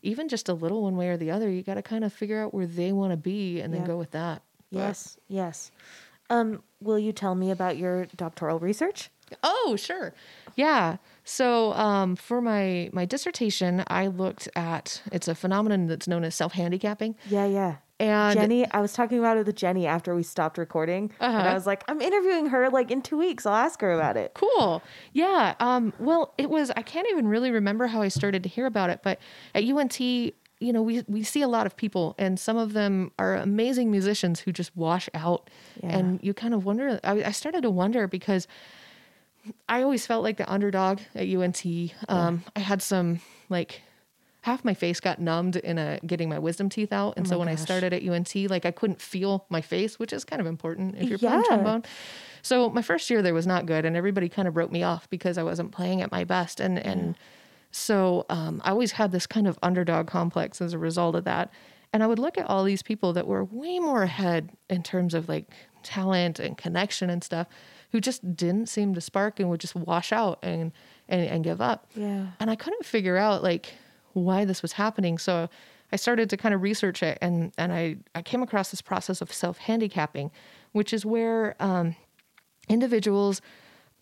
even 0.02 0.28
just 0.28 0.48
a 0.48 0.54
little 0.54 0.82
one 0.82 0.96
way 0.96 1.08
or 1.10 1.16
the 1.16 1.30
other, 1.30 1.48
you 1.48 1.62
got 1.62 1.74
to 1.74 1.82
kind 1.82 2.02
of 2.04 2.12
figure 2.12 2.40
out 2.42 2.52
where 2.52 2.66
they 2.66 2.90
want 2.90 3.12
to 3.12 3.16
be 3.16 3.60
and 3.60 3.72
then 3.72 3.84
go 3.84 3.96
with 3.96 4.10
that. 4.10 4.42
But- 4.72 4.78
Yes, 4.80 5.16
yes. 5.28 5.70
Um, 6.30 6.62
will 6.80 6.98
you 6.98 7.12
tell 7.12 7.34
me 7.36 7.50
about 7.52 7.76
your 7.76 8.06
doctoral 8.16 8.58
research? 8.58 9.10
Oh, 9.42 9.76
sure. 9.78 10.14
Yeah. 10.56 10.96
So 11.24 11.72
um, 11.72 12.16
for 12.16 12.40
my 12.40 12.90
my 12.92 13.04
dissertation, 13.06 13.82
I 13.88 14.06
looked 14.08 14.48
at 14.54 15.02
it's 15.12 15.26
a 15.28 15.34
phenomenon 15.34 15.86
that's 15.86 16.06
known 16.06 16.24
as 16.24 16.34
self 16.34 16.52
handicapping. 16.52 17.16
Yeah, 17.28 17.46
yeah. 17.46 17.76
And 18.00 18.38
Jenny, 18.38 18.68
I 18.72 18.80
was 18.80 18.92
talking 18.92 19.20
about 19.20 19.36
it 19.36 19.46
with 19.46 19.54
Jenny 19.54 19.86
after 19.86 20.14
we 20.16 20.24
stopped 20.24 20.58
recording, 20.58 21.12
and 21.20 21.32
I 21.36 21.40
Uh-huh. 21.46 21.54
was 21.54 21.64
like, 21.66 21.84
I'm 21.88 22.00
interviewing 22.02 22.46
her 22.46 22.68
like 22.68 22.90
in 22.90 23.02
two 23.02 23.16
weeks. 23.16 23.46
I'll 23.46 23.54
ask 23.54 23.80
her 23.82 23.92
about 23.92 24.16
it. 24.16 24.32
Cool. 24.34 24.82
Yeah. 25.12 25.54
Um, 25.60 25.92
well, 26.00 26.34
it 26.36 26.50
was, 26.50 26.72
I 26.76 26.82
can't 26.82 27.06
even 27.12 27.28
really 27.28 27.52
remember 27.52 27.86
how 27.86 28.02
I 28.02 28.08
started 28.08 28.42
to 28.42 28.48
hear 28.48 28.66
about 28.66 28.90
it, 28.90 29.00
but 29.04 29.20
at 29.54 29.62
UNT, 29.64 30.00
you 30.00 30.32
know, 30.60 30.82
we, 30.82 31.04
we 31.06 31.22
see 31.22 31.40
a 31.42 31.48
lot 31.48 31.66
of 31.66 31.76
people 31.76 32.16
and 32.18 32.38
some 32.38 32.56
of 32.56 32.72
them 32.72 33.12
are 33.18 33.36
amazing 33.36 33.92
musicians 33.92 34.40
who 34.40 34.50
just 34.50 34.76
wash 34.76 35.08
out. 35.14 35.48
Yeah. 35.82 35.96
And 35.96 36.20
you 36.22 36.34
kind 36.34 36.52
of 36.52 36.64
wonder, 36.64 36.98
I, 37.04 37.22
I 37.24 37.30
started 37.30 37.62
to 37.62 37.70
wonder 37.70 38.08
because 38.08 38.48
I 39.68 39.82
always 39.82 40.06
felt 40.06 40.22
like 40.22 40.36
the 40.36 40.50
underdog 40.50 41.00
at 41.14 41.28
UNT. 41.28 41.64
Um, 42.08 42.44
I 42.54 42.60
had 42.60 42.82
some 42.82 43.20
like 43.48 43.82
half 44.42 44.64
my 44.64 44.74
face 44.74 45.00
got 45.00 45.18
numbed 45.18 45.56
in 45.56 45.78
a 45.78 45.98
getting 46.06 46.28
my 46.28 46.38
wisdom 46.38 46.68
teeth 46.68 46.92
out, 46.92 47.14
and 47.16 47.26
Oh 47.26 47.30
so 47.30 47.38
when 47.38 47.48
I 47.48 47.54
started 47.54 47.92
at 47.92 48.02
UNT, 48.06 48.34
like 48.50 48.66
I 48.66 48.70
couldn't 48.70 49.00
feel 49.00 49.46
my 49.48 49.60
face, 49.60 49.98
which 49.98 50.12
is 50.12 50.24
kind 50.24 50.40
of 50.40 50.46
important 50.46 50.96
if 50.98 51.08
you're 51.08 51.18
playing 51.18 51.44
trombone. 51.44 51.84
So 52.42 52.68
my 52.68 52.82
first 52.82 53.08
year 53.08 53.22
there 53.22 53.34
was 53.34 53.46
not 53.46 53.66
good, 53.66 53.84
and 53.84 53.96
everybody 53.96 54.28
kind 54.28 54.46
of 54.46 54.56
wrote 54.56 54.70
me 54.70 54.82
off 54.82 55.08
because 55.08 55.38
I 55.38 55.42
wasn't 55.42 55.72
playing 55.72 56.02
at 56.02 56.10
my 56.10 56.24
best, 56.24 56.60
and 56.60 56.78
and 56.78 57.16
so 57.70 58.24
um, 58.28 58.62
I 58.64 58.70
always 58.70 58.92
had 58.92 59.12
this 59.12 59.26
kind 59.26 59.48
of 59.48 59.58
underdog 59.62 60.06
complex 60.06 60.60
as 60.60 60.74
a 60.74 60.78
result 60.78 61.16
of 61.16 61.24
that. 61.24 61.50
And 61.92 62.02
I 62.02 62.06
would 62.06 62.18
look 62.18 62.38
at 62.38 62.46
all 62.46 62.64
these 62.64 62.82
people 62.82 63.12
that 63.14 63.26
were 63.26 63.44
way 63.44 63.78
more 63.78 64.02
ahead 64.02 64.50
in 64.68 64.82
terms 64.82 65.14
of 65.14 65.28
like 65.28 65.52
talent 65.82 66.38
and 66.38 66.56
connection 66.56 67.08
and 67.08 67.22
stuff, 67.22 67.46
who 67.94 68.00
just 68.00 68.34
didn't 68.34 68.66
seem 68.68 68.92
to 68.92 69.00
spark 69.00 69.38
and 69.38 69.48
would 69.48 69.60
just 69.60 69.76
wash 69.76 70.10
out 70.10 70.40
and 70.42 70.72
and, 71.08 71.28
and 71.28 71.44
give 71.44 71.60
up. 71.60 71.86
Yeah. 71.94 72.26
And 72.40 72.50
I 72.50 72.56
couldn't 72.56 72.84
figure 72.84 73.16
out 73.16 73.40
like 73.40 73.72
why 74.14 74.44
this 74.44 74.62
was 74.62 74.72
happening. 74.72 75.16
So 75.16 75.48
I 75.92 75.96
started 75.96 76.28
to 76.30 76.36
kind 76.36 76.56
of 76.56 76.60
research 76.60 77.04
it 77.04 77.18
and 77.22 77.52
and 77.56 77.72
I, 77.72 77.98
I 78.12 78.22
came 78.22 78.42
across 78.42 78.72
this 78.72 78.82
process 78.82 79.20
of 79.20 79.32
self 79.32 79.58
handicapping, 79.58 80.32
which 80.72 80.92
is 80.92 81.06
where 81.06 81.54
um, 81.60 81.94
individuals 82.68 83.40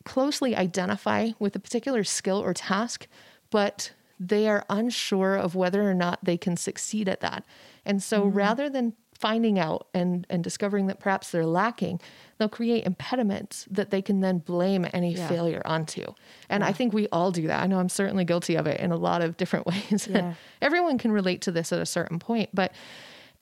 closely 0.04 0.56
identify 0.56 1.32
with 1.38 1.54
a 1.54 1.60
particular 1.60 2.02
skill 2.02 2.42
or 2.42 2.54
task, 2.54 3.06
but 3.50 3.92
they 4.18 4.48
are 4.48 4.64
unsure 4.70 5.36
of 5.36 5.54
whether 5.54 5.82
or 5.82 5.92
not 5.92 6.18
they 6.24 6.38
can 6.38 6.56
succeed 6.56 7.10
at 7.10 7.20
that. 7.20 7.44
And 7.84 8.02
so 8.02 8.24
rather 8.24 8.70
than 8.70 8.94
finding 9.22 9.56
out 9.58 9.86
and, 9.94 10.26
and 10.28 10.42
discovering 10.42 10.88
that 10.88 10.98
perhaps 10.98 11.30
they're 11.30 11.46
lacking, 11.46 12.00
they'll 12.38 12.48
create 12.48 12.84
impediments 12.84 13.66
that 13.70 13.90
they 13.90 14.02
can 14.02 14.20
then 14.20 14.38
blame 14.38 14.84
any 14.92 15.14
Yeah. 15.14 15.28
failure 15.28 15.62
onto. 15.64 16.04
And 16.50 16.64
I 16.64 16.72
think 16.72 16.92
we 16.92 17.06
all 17.12 17.30
do 17.30 17.46
that. 17.46 17.62
I 17.62 17.66
know 17.68 17.78
I'm 17.78 17.88
certainly 17.88 18.24
guilty 18.24 18.56
of 18.56 18.66
it 18.66 18.80
in 18.80 18.90
a 18.90 18.96
lot 18.96 19.22
of 19.22 19.36
different 19.36 19.64
ways. 19.72 20.08
Yeah. 20.10 20.34
Everyone 20.60 20.98
can 20.98 21.12
relate 21.12 21.40
to 21.42 21.52
this 21.52 21.72
at 21.72 21.80
a 21.80 21.86
certain 21.86 22.18
point, 22.18 22.50
but 22.52 22.72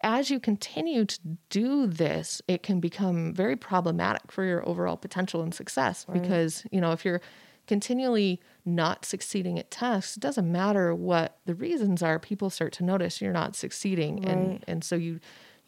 as 0.02 0.30
you 0.30 0.38
continue 0.38 1.04
to 1.06 1.18
do 1.48 1.86
this, 1.86 2.40
it 2.46 2.62
can 2.62 2.78
become 2.80 3.32
very 3.34 3.56
problematic 3.56 4.30
for 4.30 4.44
your 4.44 4.66
overall 4.68 4.96
potential 4.98 5.42
and 5.42 5.54
success 5.54 6.06
because, 6.12 6.64
you 6.70 6.80
know, 6.80 6.92
if 6.92 7.04
you're 7.06 7.20
continually 7.66 8.40
not 8.64 9.04
succeeding 9.04 9.58
at 9.58 9.70
tasks, 9.70 10.16
it 10.16 10.20
doesn't 10.20 10.50
matter 10.50 10.94
what 10.94 11.38
the 11.46 11.54
reasons 11.54 12.02
are, 12.02 12.18
people 12.18 12.50
start 12.50 12.72
to 12.72 12.84
notice 12.84 13.20
you're 13.20 13.32
not 13.32 13.54
succeeding 13.54 14.16
Right. 14.16 14.28
and 14.28 14.64
and 14.66 14.84
so 14.84 14.96
you 14.96 15.20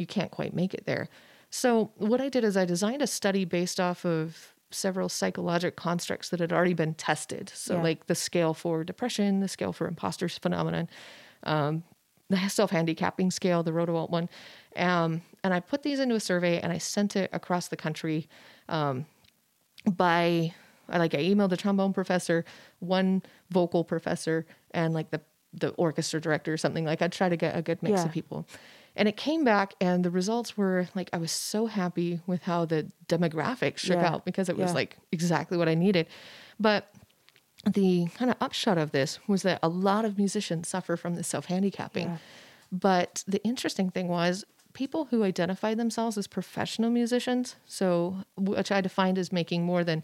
you 0.03 0.07
can't 0.07 0.33
quite 0.33 0.53
make 0.55 0.75
it 0.75 0.85
there. 0.85 1.09
So 1.49 1.93
what 1.97 2.21
I 2.21 2.29
did 2.29 2.45
is 2.45 2.57
I 2.57 2.65
designed 2.65 3.03
a 3.03 3.07
study 3.07 3.45
based 3.45 3.79
off 3.79 4.05
of 4.05 4.53
several 4.71 5.09
psychologic 5.09 5.77
constructs 5.77 6.31
that 6.31 6.41
had 6.41 6.53
already 6.53 6.75
been 6.75 6.95
tested. 6.95 7.53
So 7.55 7.77
Yeah. 7.77 7.83
like 7.83 8.07
the 8.07 8.15
scale 8.15 8.53
for 8.55 8.85
depression, 8.85 9.41
the 9.41 9.49
scale 9.49 9.73
for 9.73 9.87
imposter 9.87 10.29
phenomenon, 10.29 10.89
um, 11.45 11.85
the 12.31 12.49
self 12.49 12.71
handicapping 12.71 13.31
scale, 13.31 13.63
the 13.63 13.71
Rhodewalt 13.71 14.11
one. 14.11 14.29
Um, 14.77 15.23
and 15.45 15.53
I 15.55 15.61
put 15.61 15.83
these 15.83 16.01
into 16.01 16.15
a 16.15 16.21
survey 16.21 16.59
and 16.61 16.73
I 16.73 16.79
sent 16.79 17.17
it 17.17 17.31
across 17.33 17.69
the 17.69 17.77
country 17.77 18.29
um, 18.69 19.05
by, 19.85 20.55
I 20.89 20.99
like, 20.99 21.15
I 21.15 21.19
emailed 21.19 21.51
the 21.51 21.57
trombone 21.59 21.93
professor, 21.93 22.45
one 22.81 23.23
vocal 23.51 23.85
professor, 23.85 24.47
and 24.71 24.95
like 24.95 25.11
the, 25.11 25.21
the 25.53 25.71
orchestra 25.71 26.19
director 26.21 26.51
or 26.53 26.57
something. 26.57 26.87
Like, 26.87 27.03
I'd 27.03 27.13
try 27.13 27.29
to 27.29 27.37
get 27.37 27.55
a 27.55 27.61
good 27.61 27.83
mix 27.83 28.01
Yeah. 28.01 28.07
of 28.07 28.13
people. 28.13 28.47
And 28.95 29.09
it 29.09 29.17
came 29.17 29.43
back, 29.43 29.75
and 29.81 30.05
the 30.05 30.11
results 30.11 30.57
were 30.57 30.89
like, 30.95 31.09
I 31.13 31.17
was 31.17 31.33
so 31.33 31.67
happy 31.67 32.21
with 32.27 32.43
how 32.43 32.67
the 32.67 32.91
demographics 33.09 33.79
shook 33.79 33.97
Yeah. 33.97 34.13
out 34.13 34.25
because 34.25 34.49
it 34.49 34.57
was 34.59 34.71
Yeah. 34.71 34.75
like 34.75 34.99
exactly 35.11 35.57
what 35.57 35.69
I 35.69 35.75
needed. 35.75 36.07
But 36.61 36.93
the 37.65 38.07
kind 38.15 38.31
of 38.31 38.37
upshot 38.41 38.77
of 38.77 38.91
this 38.93 39.19
was 39.27 39.43
that 39.43 39.61
a 39.63 39.69
lot 39.69 40.05
of 40.05 40.19
musicians 40.19 40.69
suffer 40.69 40.97
from 40.97 41.15
this 41.15 41.29
self 41.29 41.47
handicapping. 41.47 42.09
Yeah. 42.09 42.17
But 42.71 43.25
the 43.27 43.43
interesting 43.45 43.91
thing 43.91 44.09
was 44.09 44.45
people 44.73 45.07
who 45.07 45.23
identified 45.23 45.79
themselves 45.79 46.17
as 46.19 46.27
professional 46.27 46.91
musicians, 46.91 47.57
so 47.67 48.25
which 48.37 48.73
I 48.73 48.81
defined 48.81 49.19
as 49.19 49.31
making 49.33 49.63
more 49.65 49.85
than 49.85 50.03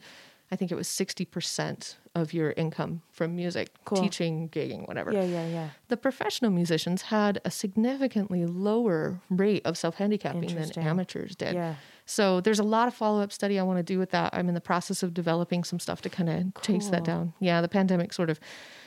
I 0.50 0.56
think 0.56 0.72
it 0.72 0.76
was 0.76 0.88
60% 0.88 1.96
of 2.14 2.32
your 2.32 2.52
income 2.56 3.02
from 3.12 3.36
music, 3.36 3.68
Cool. 3.84 4.02
teaching, 4.02 4.48
gigging, 4.48 4.88
whatever. 4.88 5.12
Yeah, 5.12 5.24
yeah, 5.24 5.46
yeah. 5.46 5.68
The 5.88 5.96
professional 5.96 6.50
musicians 6.50 7.02
had 7.02 7.40
a 7.44 7.50
significantly 7.50 8.46
lower 8.46 9.20
rate 9.30 9.62
of 9.66 9.76
self 9.76 9.96
handicapping 9.96 10.54
than 10.54 10.72
amateurs 10.78 11.36
did. 11.36 11.54
Yeah. 11.54 11.74
So 12.06 12.40
there's 12.40 12.58
a 12.58 12.64
lot 12.64 12.88
of 12.88 12.94
follow 12.94 13.20
up 13.20 13.30
study 13.32 13.58
I 13.58 13.62
want 13.62 13.76
to 13.78 13.82
do 13.82 13.98
with 13.98 14.10
that. 14.12 14.30
I'm 14.32 14.48
in 14.48 14.54
the 14.54 14.60
process 14.62 15.02
of 15.02 15.12
developing 15.12 15.62
some 15.64 15.78
stuff 15.78 16.00
to 16.02 16.08
kind 16.08 16.30
of 16.30 16.62
chase 16.62 16.88
that 16.88 17.04
down. 17.04 17.34
Yeah, 17.40 17.60
the 17.60 17.68
pandemic 17.68 18.14
sort 18.14 18.30
of 18.30 18.40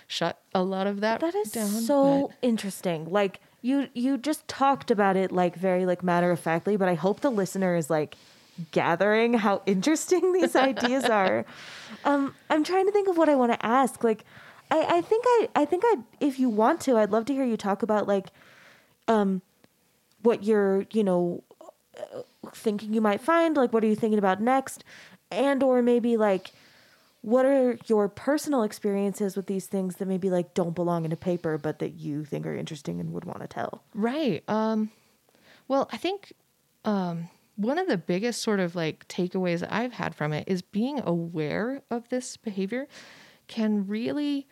shut 0.07 0.41
a 0.55 0.63
lot 0.63 0.87
of 0.87 1.01
that, 1.01 1.19
That 1.21 1.35
is 1.35 1.51
down. 1.51 1.67
so 1.69 2.27
but- 2.29 2.37
interesting. 2.41 3.05
Like 3.05 3.39
you 3.61 3.87
you 3.93 4.17
just 4.17 4.47
talked 4.47 4.89
about 4.89 5.15
it 5.15 5.31
like 5.31 5.55
very 5.55 5.85
like 5.85 6.03
matter 6.03 6.31
of 6.31 6.39
factly, 6.39 6.75
but 6.75 6.87
I 6.89 6.95
hope 6.95 7.19
the 7.19 7.29
listener 7.29 7.75
is 7.75 7.91
like 7.91 8.15
gathering 8.71 9.33
how 9.35 9.61
interesting 9.65 10.33
these 10.37 10.55
ideas 10.55 11.05
are. 11.05 11.45
Um 12.03 12.33
I'm 12.49 12.63
trying 12.63 12.85
to 12.85 12.91
think 12.91 13.07
of 13.07 13.17
what 13.17 13.29
I 13.29 13.35
want 13.35 13.51
to 13.53 13.65
ask. 13.65 14.03
Like 14.03 14.23
I 14.69 14.97
I 14.97 15.01
think 15.01 15.23
I 15.27 15.49
I 15.55 15.65
think 15.65 15.83
I 15.85 15.95
if 16.19 16.39
you 16.39 16.49
want 16.49 16.81
to, 16.81 16.97
I'd 16.97 17.11
love 17.11 17.25
to 17.25 17.33
hear 17.33 17.45
you 17.45 17.57
talk 17.57 17.83
about 17.83 18.07
like 18.07 18.27
um 19.07 19.41
what 20.21 20.43
you're, 20.43 20.85
you 20.91 21.03
know, 21.03 21.43
uh, 21.97 22.21
thinking 22.53 22.93
you 22.93 23.01
might 23.01 23.21
find, 23.21 23.57
like 23.57 23.73
what 23.73 23.83
are 23.83 23.87
you 23.87 23.95
thinking 23.95 24.19
about 24.19 24.41
next? 24.41 24.83
And 25.31 25.63
or 25.63 25.81
maybe 25.81 26.17
like 26.17 26.51
what 27.21 27.45
are 27.45 27.77
your 27.85 28.09
personal 28.09 28.63
experiences 28.63 29.35
with 29.35 29.45
these 29.45 29.67
things 29.67 29.97
that 29.97 30.07
maybe 30.07 30.29
like 30.29 30.53
don't 30.53 30.73
belong 30.73 31.05
in 31.05 31.11
a 31.11 31.15
paper 31.15 31.57
but 31.57 31.79
that 31.79 31.91
you 31.91 32.25
think 32.25 32.45
are 32.45 32.55
interesting 32.55 32.99
and 32.99 33.13
would 33.13 33.25
want 33.25 33.41
to 33.41 33.47
tell 33.47 33.83
Right. 33.93 34.43
Um, 34.47 34.89
well, 35.67 35.87
I 35.91 35.97
think 35.97 36.33
um, 36.83 37.29
one 37.61 37.77
of 37.77 37.87
the 37.87 37.97
biggest 37.97 38.41
sort 38.41 38.59
of 38.59 38.75
like 38.75 39.07
takeaways 39.07 39.59
that 39.59 39.73
I've 39.73 39.93
had 39.93 40.15
from 40.15 40.33
it 40.33 40.45
is 40.47 40.61
being 40.61 40.99
aware 41.03 41.81
of 41.89 42.09
this 42.09 42.37
behavior 42.37 42.87
can 43.47 43.85
really 43.87 44.47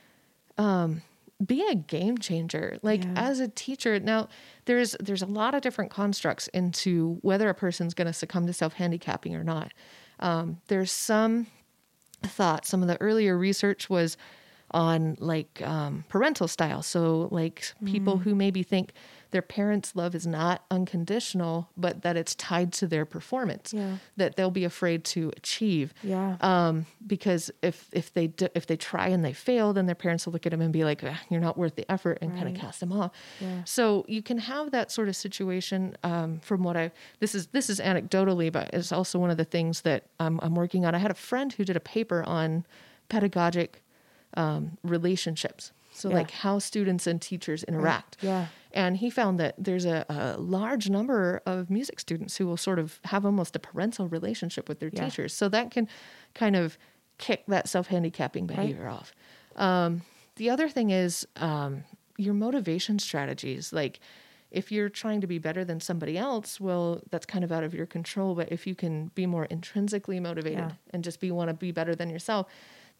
um, 0.57 1.01
be 1.45 1.65
a 1.69 1.75
game 1.75 2.17
changer. 2.17 2.77
Like 2.81 3.03
Yeah. 3.03 3.13
as 3.15 3.39
a 3.39 3.47
teacher, 3.47 3.99
now 3.99 4.27
there's 4.65 4.95
there's 4.99 5.21
a 5.21 5.25
lot 5.25 5.55
of 5.55 5.61
different 5.61 5.89
constructs 5.91 6.47
into 6.49 7.17
whether 7.21 7.47
a 7.49 7.53
person's 7.53 7.93
going 7.93 8.07
to 8.07 8.13
succumb 8.13 8.45
to 8.47 8.53
self 8.53 8.73
handicapping 8.73 9.35
or 9.35 9.43
not. 9.43 9.71
Um, 10.19 10.59
there's 10.67 10.91
some 10.91 11.47
thought 12.23 12.65
some 12.65 12.81
of 12.81 12.89
the 12.89 12.99
earlier 13.01 13.37
research 13.37 13.89
was 13.89 14.17
on 14.71 15.15
like 15.19 15.61
um, 15.65 16.03
parental 16.09 16.47
style 16.47 16.83
so 16.83 17.29
like 17.31 17.73
people 17.85 18.17
Mm. 18.17 18.21
who 18.23 18.35
maybe 18.35 18.61
think 18.61 18.91
their 19.31 19.41
parents 19.41 19.95
love 19.95 20.15
is 20.15 20.25
not 20.25 20.63
unconditional 20.71 21.69
but 21.77 22.01
that 22.01 22.17
it's 22.17 22.33
tied 22.35 22.73
to 22.73 22.87
their 22.87 23.05
performance 23.05 23.73
Yeah. 23.73 23.97
that 24.17 24.35
they'll 24.35 24.51
be 24.51 24.63
afraid 24.65 25.03
to 25.05 25.31
achieve 25.37 25.93
Yeah. 26.03 26.37
um, 26.41 26.85
because 27.05 27.51
if 27.61 27.87
if 27.91 28.13
they 28.13 28.27
d- 28.27 28.49
if 28.55 28.65
they 28.67 28.75
try 28.77 29.07
and 29.07 29.23
they 29.23 29.33
fail 29.33 29.71
then 29.73 29.85
their 29.85 29.95
parents 29.95 30.25
will 30.25 30.33
look 30.33 30.45
at 30.45 30.51
them 30.51 30.61
and 30.61 30.73
be 30.73 30.83
like 30.83 31.03
"Ah, 31.03 31.19
you're 31.29 31.39
not 31.41 31.57
worth 31.57 31.75
the 31.75 31.89
effort 31.91 32.17
and 32.21 32.31
kind 32.35 32.47
of 32.47 32.55
cast 32.61 32.79
them 32.79 32.91
off 32.91 33.11
Yeah. 33.39 33.63
so 33.65 34.05
you 34.07 34.21
can 34.21 34.39
have 34.39 34.71
that 34.71 34.91
sort 34.91 35.07
of 35.09 35.15
situation. 35.15 35.95
Um, 36.03 36.39
from 36.39 36.63
what 36.63 36.75
I 36.77 36.91
this 37.19 37.35
is 37.35 37.47
this 37.47 37.69
is 37.69 37.79
anecdotally, 37.79 38.51
but 38.51 38.69
it's 38.73 38.91
also 38.91 39.19
one 39.19 39.29
of 39.29 39.37
the 39.37 39.45
things 39.45 39.81
that 39.81 40.03
I'm, 40.19 40.39
I'm 40.41 40.55
working 40.55 40.85
on. 40.85 40.95
I 40.95 40.97
had 40.97 41.11
a 41.11 41.15
friend 41.29 41.53
who 41.53 41.63
did 41.63 41.75
a 41.75 41.79
paper 41.79 42.23
on 42.23 42.65
pedagogic 43.09 43.81
um, 44.35 44.77
relationships. 44.83 45.71
So 45.99 46.09
Yeah. 46.09 46.15
like 46.15 46.31
how 46.31 46.59
students 46.59 47.07
and 47.07 47.21
teachers 47.21 47.63
interact. 47.63 48.17
Yeah. 48.21 48.47
And 48.71 48.97
he 48.97 49.09
found 49.09 49.39
that 49.39 49.55
there's 49.57 49.85
a, 49.85 50.05
a 50.09 50.37
large 50.37 50.89
number 50.89 51.41
of 51.45 51.69
music 51.69 51.99
students 51.99 52.37
who 52.37 52.45
will 52.47 52.57
sort 52.57 52.79
of 52.79 52.99
have 53.05 53.25
almost 53.25 53.55
a 53.55 53.59
parental 53.59 54.07
relationship 54.07 54.69
with 54.69 54.79
their 54.79 54.89
Yeah. 54.93 55.05
teachers. 55.05 55.33
So 55.33 55.49
that 55.49 55.71
can 55.71 55.87
kind 56.35 56.55
of 56.55 56.77
kick 57.17 57.43
that 57.47 57.67
self 57.67 57.87
handicapping 57.87 58.47
behavior 58.47 58.87
off. 58.87 59.13
Um, 59.55 60.01
the 60.35 60.49
other 60.49 60.69
thing 60.69 60.91
is 60.91 61.27
um, 61.35 61.83
your 62.17 62.33
motivation 62.33 62.97
strategies. 62.99 63.73
Like 63.73 63.99
if 64.51 64.71
you're 64.71 64.89
trying 64.89 65.21
to 65.21 65.27
be 65.27 65.37
better 65.37 65.63
than 65.65 65.79
somebody 65.79 66.17
else, 66.17 66.59
well, 66.61 67.01
that's 67.11 67.25
kind 67.25 67.43
of 67.43 67.51
out 67.51 67.63
of 67.63 67.73
your 67.73 67.85
control. 67.85 68.35
But 68.35 68.51
if 68.51 68.65
you 68.65 68.73
can 68.73 69.07
be 69.15 69.25
more 69.25 69.45
intrinsically 69.45 70.19
motivated 70.19 70.59
Yeah. 70.59 70.71
and 70.91 71.03
just 71.03 71.19
be 71.19 71.29
want 71.31 71.49
to 71.49 71.53
be 71.53 71.71
better 71.71 71.93
than 71.95 72.09
yourself, 72.09 72.47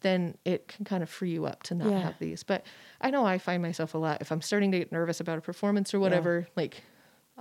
then 0.02 0.36
it 0.44 0.68
can 0.68 0.84
kind 0.84 1.02
of 1.02 1.08
free 1.10 1.30
you 1.30 1.46
up 1.46 1.62
to 1.64 1.74
not 1.74 1.88
Yeah. 1.88 2.00
have 2.00 2.18
these. 2.18 2.42
But 2.42 2.64
I 3.00 3.10
know 3.10 3.24
I 3.24 3.38
find 3.38 3.62
myself 3.62 3.94
a 3.94 3.98
lot 3.98 4.20
if 4.20 4.30
I'm 4.32 4.42
starting 4.42 4.70
to 4.72 4.78
get 4.78 4.92
nervous 4.92 5.20
about 5.20 5.38
a 5.38 5.40
performance 5.40 5.92
or 5.94 6.00
whatever, 6.00 6.48
like 6.56 6.82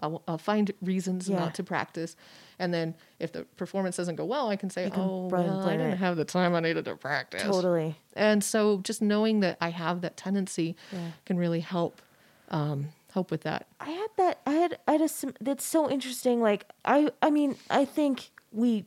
I'll, 0.01 0.21
I'll 0.27 0.37
find 0.37 0.71
reasons 0.81 1.27
Yeah. 1.29 1.39
not 1.39 1.55
to 1.55 1.63
practice. 1.63 2.15
And 2.57 2.73
then 2.73 2.95
if 3.19 3.31
the 3.33 3.43
performance 3.57 3.97
doesn't 3.97 4.15
go 4.15 4.25
well, 4.25 4.49
I 4.49 4.55
can 4.55 4.69
say, 4.69 4.89
can 4.89 5.01
oh, 5.03 5.27
well, 5.31 5.67
I 5.67 5.71
didn't 5.77 5.93
it." 5.93 5.97
have 5.97 6.15
the 6.17 6.25
time 6.25 6.55
I 6.55 6.59
needed 6.61 6.85
to 6.85 6.95
practice. 6.95 7.43
Totally. 7.43 7.97
And 8.15 8.43
so 8.43 8.79
just 8.79 9.01
knowing 9.01 9.41
that 9.41 9.57
I 9.59 9.69
have 9.69 10.01
that 10.01 10.15
tendency 10.17 10.75
Yeah. 10.93 11.11
can 11.25 11.37
really 11.37 11.59
help 11.61 12.01
um, 12.49 12.87
help 13.13 13.29
with 13.31 13.41
that. 13.41 13.67
I 13.79 13.89
had 13.91 14.07
that. 14.17 14.39
I 14.47 14.51
had. 14.53 14.77
I 14.87 14.91
had 14.93 15.01
a. 15.01 15.09
That's 15.39 15.63
so 15.65 15.89
interesting. 15.89 16.41
Like 16.41 16.65
I. 16.83 17.11
I 17.21 17.29
mean, 17.29 17.55
I 17.69 17.85
think 17.85 18.31
we. 18.51 18.85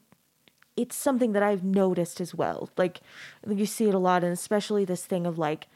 It's 0.76 0.96
something 0.96 1.32
that 1.32 1.42
I've 1.42 1.62
noticed 1.64 2.20
as 2.20 2.34
well. 2.34 2.70
Like, 2.76 3.00
you 3.46 3.66
see 3.66 3.88
it 3.88 3.94
a 3.94 3.98
lot, 3.98 4.24
and 4.24 4.32
especially 4.32 4.84
this 4.84 5.04
thing 5.04 5.26
of 5.26 5.38
like, 5.38 5.66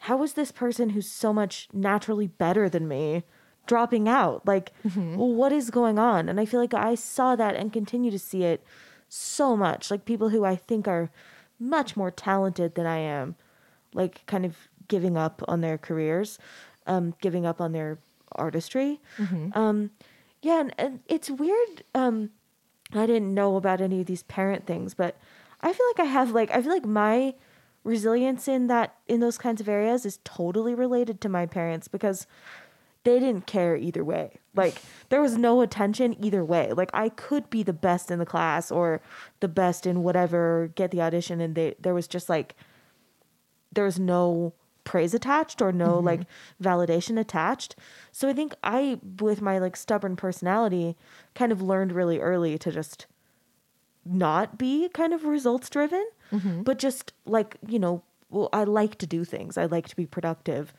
how 0.00 0.22
is 0.22 0.34
this 0.34 0.52
person 0.52 0.90
who's 0.90 1.10
so 1.10 1.32
much 1.32 1.68
naturally 1.72 2.26
better 2.26 2.68
than 2.68 2.86
me 2.86 3.22
dropping 3.66 4.06
out? 4.08 4.46
Like, 4.46 4.72
well, 5.16 5.32
what 5.32 5.52
is 5.52 5.70
going 5.70 5.98
on? 5.98 6.28
And 6.28 6.38
I 6.38 6.44
feel 6.44 6.60
like 6.60 6.74
I 6.74 6.94
saw 6.94 7.36
that 7.36 7.56
and 7.56 7.72
continue 7.72 8.10
to 8.10 8.18
see 8.18 8.44
it 8.44 8.62
so 9.08 9.56
much. 9.56 9.90
Like 9.90 10.04
people 10.04 10.28
who 10.28 10.44
I 10.44 10.56
think 10.56 10.86
are 10.86 11.10
much 11.58 11.96
more 11.96 12.10
talented 12.10 12.74
than 12.74 12.84
I 12.84 12.98
am, 12.98 13.36
like 13.94 14.26
kind 14.26 14.44
of 14.44 14.56
giving 14.88 15.16
up 15.16 15.42
on 15.48 15.62
their 15.62 15.78
careers, 15.78 16.38
um, 16.86 17.14
giving 17.22 17.46
up 17.46 17.60
on 17.60 17.72
their 17.72 17.96
artistry. 18.32 19.00
Um, 19.54 19.90
yeah, 20.42 20.60
and, 20.60 20.74
and 20.76 21.00
it's 21.08 21.30
weird. 21.30 21.84
Um, 21.94 22.30
I 22.92 23.06
didn't 23.06 23.34
know 23.34 23.56
about 23.56 23.80
any 23.80 24.00
of 24.00 24.06
these 24.06 24.22
parent 24.24 24.66
things, 24.66 24.94
but 24.94 25.16
I 25.60 25.72
feel 25.72 25.86
like 25.86 26.06
I 26.06 26.10
have 26.10 26.30
like 26.32 26.50
I 26.50 26.60
feel 26.62 26.72
like 26.72 26.84
my 26.84 27.34
resilience 27.82 28.48
in 28.48 28.66
that 28.68 28.96
in 29.06 29.20
those 29.20 29.38
kinds 29.38 29.60
of 29.60 29.68
areas 29.68 30.06
is 30.06 30.18
totally 30.24 30.74
related 30.74 31.20
to 31.20 31.28
my 31.28 31.46
parents 31.46 31.88
because 31.88 32.26
they 33.04 33.18
didn't 33.18 33.46
care 33.46 33.76
either 33.76 34.02
way. 34.02 34.38
Like 34.54 34.80
there 35.10 35.20
was 35.20 35.36
no 35.36 35.60
attention 35.60 36.16
either 36.22 36.44
way. 36.44 36.72
Like 36.72 36.90
I 36.94 37.10
could 37.10 37.50
be 37.50 37.62
the 37.62 37.72
best 37.72 38.10
in 38.10 38.18
the 38.18 38.26
class 38.26 38.70
or 38.70 39.00
the 39.40 39.48
best 39.48 39.86
in 39.86 40.02
whatever, 40.02 40.70
get 40.74 40.90
the 40.90 41.02
audition 41.02 41.40
and 41.40 41.54
they 41.54 41.74
there 41.78 41.94
was 41.94 42.08
just 42.08 42.28
like 42.28 42.54
there 43.72 43.84
was 43.84 43.98
no 43.98 44.54
praise 44.84 45.14
attached 45.14 45.60
or 45.60 45.72
no 45.72 45.96
mm-hmm. 45.96 46.06
like 46.06 46.20
validation 46.62 47.18
attached. 47.18 47.74
So 48.12 48.28
I 48.28 48.32
think 48.32 48.54
I 48.62 49.00
with 49.20 49.40
my 49.40 49.58
like 49.58 49.76
stubborn 49.76 50.16
personality 50.16 50.96
kind 51.34 51.52
of 51.52 51.60
learned 51.60 51.92
really 51.92 52.20
early 52.20 52.58
to 52.58 52.70
just 52.70 53.06
not 54.04 54.58
be 54.58 54.88
kind 54.90 55.12
of 55.12 55.24
results 55.24 55.70
driven, 55.70 56.06
mm-hmm. 56.30 56.62
but 56.62 56.78
just 56.78 57.12
like, 57.24 57.56
you 57.66 57.78
know, 57.78 58.02
well, 58.30 58.48
I 58.52 58.64
like 58.64 58.96
to 58.98 59.06
do 59.06 59.24
things. 59.24 59.56
I 59.56 59.64
like 59.66 59.88
to 59.88 59.96
be 59.96 60.06
productive. 60.06 60.72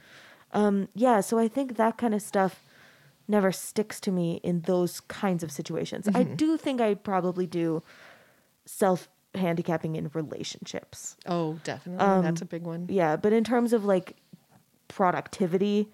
Um, 0.52 0.90
yeah, 0.94 1.22
so 1.22 1.40
I 1.40 1.48
think 1.48 1.78
that 1.78 1.98
kind 1.98 2.14
of 2.14 2.22
stuff 2.22 2.62
never 3.28 3.52
sticks 3.52 4.00
to 4.02 4.12
me 4.12 4.40
in 4.44 4.62
those 4.62 5.00
kinds 5.02 5.44
of 5.44 5.52
situations. 5.52 6.08
I 6.08 6.24
mm-hmm. 6.24 6.36
do 6.36 6.58
think 6.58 6.80
I 6.80 6.94
probably 6.94 7.48
do 7.48 7.82
self 8.66 9.10
handicapping 9.38 9.96
in 9.96 10.10
relationships. 10.14 11.18
Oh, 11.26 11.60
definitely. 11.64 12.06
Um, 12.06 12.24
That's 12.24 12.42
a 12.42 12.46
big 12.46 12.64
one. 12.64 12.88
Yeah, 12.90 13.16
but 13.16 13.34
in 13.34 13.44
terms 13.44 13.74
of 13.74 13.86
like 13.86 14.16
productivity, 14.88 15.88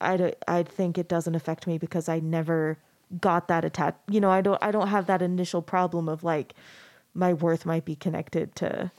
I 0.00 0.34
I 0.48 0.62
think 0.64 0.98
it 0.98 1.08
doesn't 1.08 1.34
affect 1.34 1.66
me 1.66 1.78
because 1.78 2.08
I 2.08 2.18
never 2.20 2.78
got 3.20 3.48
that 3.48 3.64
attached. 3.64 3.98
You 4.10 4.20
know, 4.20 4.30
I 4.30 4.40
don't 4.40 4.62
I 4.62 4.70
don't 4.70 4.88
have 4.88 5.06
that 5.06 5.22
initial 5.22 5.62
problem 5.62 6.08
of 6.08 6.24
like 6.24 6.54
my 7.14 7.32
worth 7.32 7.64
might 7.64 7.84
be 7.84 7.94
connected 7.96 8.54
to 8.56 8.90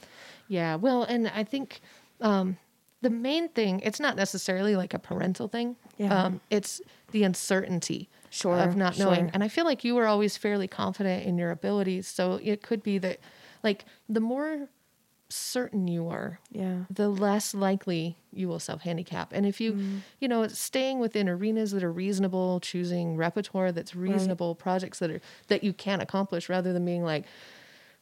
Yeah. 0.48 0.76
Well, 0.76 1.04
and 1.04 1.28
I 1.28 1.44
think 1.44 1.82
um, 2.22 2.58
the 3.02 3.10
main 3.10 3.50
thing, 3.50 3.82
it's 3.82 4.00
not 4.00 4.16
necessarily 4.16 4.76
like 4.76 4.94
a 4.94 5.00
parental 5.00 5.48
thing. 5.48 5.76
Yeah. 5.98 6.24
Um, 6.24 6.42
it's 6.50 6.82
the 7.12 7.24
uncertainty 7.24 8.10
Sure, 8.30 8.58
of 8.58 8.76
not 8.76 8.98
knowing. 9.00 9.26
sure. 9.26 9.32
And 9.34 9.44
I 9.44 9.48
feel 9.48 9.66
like 9.66 9.84
you 9.84 9.96
were 9.96 10.06
always 10.08 10.36
fairly 10.38 10.68
confident 10.68 11.26
in 11.26 11.38
your 11.38 11.52
abilities. 11.52 12.08
So 12.08 12.40
it 12.44 12.62
could 12.62 12.84
be 12.84 12.98
that, 12.98 13.20
like, 13.64 13.86
the 14.08 14.20
more 14.20 14.70
certain 15.30 15.88
you 15.88 16.08
are, 16.08 16.40
yeah. 16.52 16.84
the 16.90 17.10
less 17.10 17.54
likely 17.54 18.18
you 18.32 18.48
will 18.48 18.60
self 18.60 18.82
handicap. 18.82 19.34
And 19.34 19.46
if 19.46 19.60
you, 19.60 19.74
mm-hmm. 19.74 19.98
you 20.20 20.28
know, 20.28 20.48
staying 20.48 21.00
within 21.00 21.28
arenas 21.28 21.72
that 21.72 21.84
are 21.84 21.92
reasonable, 21.92 22.60
choosing 22.60 23.18
repertoire 23.18 23.72
that's 23.72 23.96
reasonable, 23.96 24.56
projects 24.56 25.00
that 25.00 25.12
are 25.12 25.22
that 25.48 25.64
you 25.64 25.74
can 25.74 26.00
accomplish, 26.00 26.50
rather 26.50 26.74
than 26.74 26.86
being 26.86 27.04
like 27.04 27.26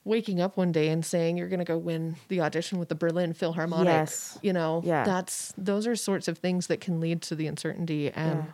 waking 0.04 0.40
up 0.40 0.56
one 0.56 0.72
day 0.72 0.90
and 0.90 1.04
saying 1.04 1.36
you're 1.36 1.50
going 1.50 1.60
to 1.60 1.66
go 1.66 1.78
win 1.78 2.16
the 2.28 2.40
audition 2.40 2.78
with 2.78 2.90
the 2.90 2.96
Berlin 2.96 3.34
Philharmonic. 3.34 3.88
Yes. 3.88 4.38
You 4.44 4.54
know, 4.54 4.84
Yeah. 4.86 5.04
that's 5.04 5.52
those 5.58 5.88
are 5.88 5.96
sorts 5.96 6.28
of 6.28 6.38
things 6.38 6.68
that 6.68 6.80
can 6.80 7.00
lead 7.00 7.24
to 7.24 7.36
the 7.36 7.48
uncertainty 7.48 8.12
and, 8.12 8.44
Yeah. 8.44 8.52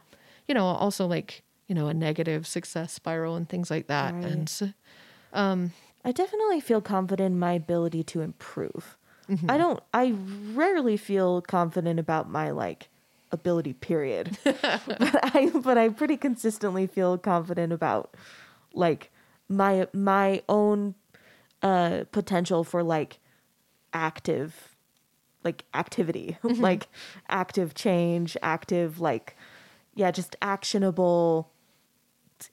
you 0.47 0.55
know, 0.55 0.65
also 0.65 1.05
like 1.05 1.43
you 1.67 1.75
know 1.75 1.87
a 1.87 1.93
negative 1.93 2.47
success 2.47 2.91
spiral 2.93 3.35
and 3.35 3.47
things 3.47 3.69
like 3.69 3.87
that. 3.87 4.13
Right. 4.13 4.25
And 4.25 4.49
so, 4.49 4.69
I 6.03 6.11
definitely 6.11 6.59
feel 6.59 6.81
confident 6.81 7.33
in 7.33 7.39
my 7.39 7.53
ability 7.53 8.03
to 8.05 8.21
improve. 8.21 8.97
Mm-hmm. 9.29 9.49
I 9.51 9.57
don't 9.57 9.79
I 9.93 10.15
rarely 10.53 10.97
feel 10.97 11.41
confident 11.41 11.99
about 11.99 12.29
my 12.29 12.51
like 12.51 12.89
ability 13.31 13.73
period. 13.73 14.37
but 14.43 15.35
I 15.35 15.51
but 15.63 15.77
I 15.77 15.89
pretty 15.89 16.17
consistently 16.17 16.87
feel 16.87 17.17
confident 17.17 17.71
about 17.71 18.15
like 18.73 19.11
my 19.47 19.87
my 19.93 20.41
own 20.49 20.95
uh 21.61 22.05
potential 22.11 22.63
for 22.63 22.81
like 22.83 23.19
active 23.93 24.75
like 25.43 25.65
activity, 25.73 26.37
Mm-hmm. 26.43 26.61
like 26.61 26.87
active 27.29 27.73
change, 27.75 28.35
active 28.41 28.99
like 28.99 29.35
yeah, 29.95 30.09
just 30.11 30.35
actionable 30.41 31.51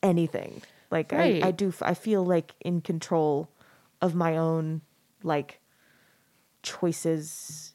anything. 0.03 0.61
Like 0.91 1.13
I, 1.13 1.41
I 1.45 1.51
do 1.51 1.73
I 1.83 1.95
feel 1.95 2.25
like 2.25 2.55
in 2.61 2.81
control 2.81 3.51
of 4.01 4.15
my 4.15 4.37
own 4.37 4.81
like 5.23 5.61
choices 6.63 7.75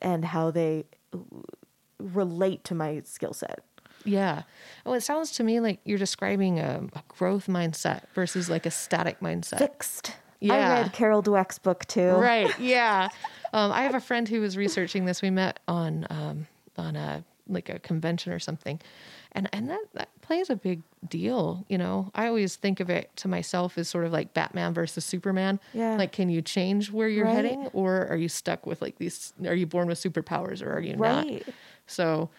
and 0.00 0.24
how 0.24 0.50
they 0.50 0.84
relate 1.98 2.64
to 2.64 2.74
my 2.74 3.02
skill 3.04 3.32
set. 3.32 3.60
Yeah. 4.04 4.42
Well, 4.84 4.94
it 4.94 5.02
sounds 5.02 5.30
to 5.32 5.44
me 5.44 5.60
like 5.60 5.80
you're 5.84 5.98
describing 5.98 6.58
a, 6.58 6.82
a 6.94 7.02
growth 7.08 7.46
mindset 7.46 8.02
versus 8.14 8.50
like 8.50 8.66
a 8.66 8.70
static 8.70 9.20
mindset. 9.20 9.58
Fixed. 9.58 10.14
Yeah. 10.40 10.54
I 10.54 10.58
read 10.82 10.92
Carol 10.92 11.22
Dweck's 11.22 11.58
book 11.58 11.86
too. 11.86 12.10
Right. 12.10 12.52
Yeah. 12.58 13.08
um, 13.52 13.70
I 13.70 13.82
have 13.82 13.94
a 13.94 14.00
friend 14.00 14.28
who 14.28 14.40
was 14.40 14.56
researching 14.56 15.04
this. 15.04 15.22
We 15.22 15.30
met 15.30 15.60
on 15.68 16.06
um, 16.10 16.46
on 16.76 16.96
a 16.96 17.24
like 17.48 17.68
a 17.68 17.78
convention 17.78 18.32
or 18.32 18.38
something, 18.38 18.80
and 19.32 19.48
and 19.52 19.68
that 19.70 19.80
that 19.94 20.08
plays 20.20 20.50
a 20.50 20.56
big 20.56 20.82
deal. 21.08 21.64
You 21.68 21.78
know, 21.78 22.10
I 22.14 22.26
always 22.26 22.56
think 22.56 22.80
of 22.80 22.88
it 22.90 23.10
to 23.16 23.28
myself 23.28 23.76
as 23.78 23.88
sort 23.88 24.04
of 24.04 24.12
like 24.12 24.32
Batman 24.34 24.72
versus 24.74 25.04
Superman. 25.04 25.58
Yeah. 25.74 25.96
Like, 25.96 26.12
can 26.12 26.28
you 26.30 26.42
change 26.42 26.90
where 26.92 27.08
you're 27.08 27.24
Right. 27.26 27.34
heading, 27.34 27.66
or 27.72 28.06
are 28.08 28.16
you 28.16 28.28
stuck 28.28 28.66
with 28.66 28.80
like 28.82 28.98
these? 28.98 29.32
Are 29.46 29.54
you 29.54 29.66
born 29.66 29.88
with 29.88 29.98
superpowers, 29.98 30.62
or 30.64 30.72
are 30.72 30.80
you 30.80 30.96
not? 30.96 31.24
Right. 31.26 31.46
So. 31.86 32.30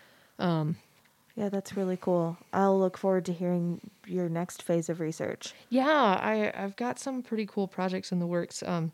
Yeah, 1.36 1.50
that's 1.50 1.76
really 1.76 1.98
cool. 2.00 2.38
I'll 2.54 2.80
look 2.80 2.96
forward 2.96 3.26
to 3.26 3.34
hearing 3.34 3.82
your 4.06 4.30
next 4.30 4.62
phase 4.62 4.88
of 4.88 5.00
research. 5.00 5.54
Yeah, 5.70 5.90
I 5.90 6.54
I've 6.56 6.76
got 6.76 7.00
some 7.00 7.24
pretty 7.24 7.48
cool 7.48 7.68
projects 7.68 8.12
in 8.12 8.20
the 8.20 8.28
works. 8.28 8.62
Um, 8.64 8.92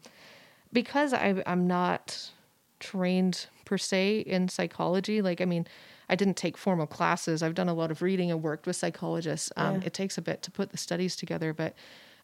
because 0.72 1.12
I 1.14 1.44
I'm 1.46 1.68
not 1.68 2.32
trained 2.80 3.48
per 3.66 3.78
se 3.78 4.20
in 4.22 4.48
psychology. 4.48 5.22
Like 5.22 5.42
I 5.42 5.46
mean, 5.46 5.68
I 6.10 6.16
didn't 6.16 6.38
take 6.38 6.58
formal 6.58 6.88
classes. 6.88 7.44
I've 7.44 7.54
done 7.54 7.70
a 7.70 7.74
lot 7.74 7.92
of 7.92 8.02
reading 8.02 8.32
and 8.32 8.42
worked 8.42 8.66
with 8.68 8.76
psychologists. 8.76 9.52
Um, 9.56 9.76
Yeah. 9.76 9.82
It 9.88 9.94
takes 9.94 10.18
a 10.18 10.22
bit 10.22 10.42
to 10.44 10.52
put 10.52 10.72
the 10.72 10.78
studies 10.78 11.16
together, 11.16 11.54
but 11.54 11.76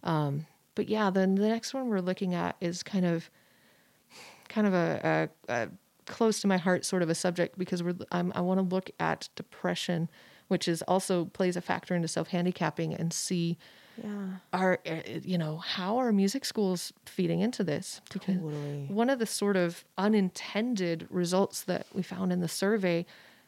um, 0.03 0.45
but 0.75 0.89
yeah, 0.89 1.09
then 1.09 1.35
the 1.35 1.47
next 1.47 1.73
one 1.73 1.87
we're 1.89 1.99
looking 2.01 2.33
at 2.33 2.55
is 2.59 2.83
kind 2.83 3.05
of 3.05 3.29
kind 4.49 4.67
of 4.67 4.73
a, 4.73 5.29
a, 5.49 5.53
a 5.53 5.69
close 6.05 6.39
to 6.41 6.47
my 6.47 6.57
heart 6.57 6.85
sort 6.85 7.01
of 7.01 7.09
a 7.09 7.15
subject 7.15 7.57
because 7.57 7.81
we're 7.81 7.95
I'm, 8.11 8.31
I 8.35 8.41
want 8.41 8.59
to 8.59 8.75
look 8.75 8.91
at 8.99 9.29
depression, 9.35 10.09
which 10.47 10.67
is 10.67 10.81
also 10.83 11.25
plays 11.25 11.55
a 11.55 11.61
factor 11.61 11.95
into 11.95 12.07
self 12.07 12.27
handicapping 12.29 12.93
and 12.93 13.11
see 13.13 13.57
Yeah. 14.03 14.37
are 14.51 14.79
uh, 14.85 15.01
you 15.23 15.37
know 15.37 15.57
how 15.57 15.97
are 15.97 16.11
music 16.11 16.43
schools 16.45 16.91
feeding 17.05 17.39
into 17.39 17.63
this 17.63 18.01
because 18.11 18.35
Totally. 18.35 18.85
one 18.89 19.09
of 19.09 19.19
the 19.19 19.25
sort 19.25 19.55
of 19.57 19.85
unintended 19.97 21.07
results 21.09 21.63
that 21.63 21.85
we 21.93 22.01
found 22.03 22.31
in 22.33 22.41
the 22.41 22.47
survey 22.49 23.05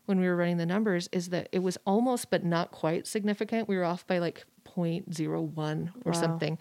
when 0.07 0.19
we 0.19 0.25
were 0.27 0.35
running 0.35 0.57
the 0.57 0.65
numbers 0.65 1.07
is 1.11 1.29
that 1.29 1.47
it 1.51 1.59
was 1.59 1.77
almost 1.85 2.29
but 2.31 2.43
not 2.43 2.71
quite 2.71 3.05
significant 3.05 3.67
we 3.69 3.77
were 3.77 3.83
off 3.85 4.05
by 4.07 4.17
like 4.17 4.45
0.01 4.65 5.91
or 6.05 6.11
Wow. 6.11 6.19
something 6.19 6.57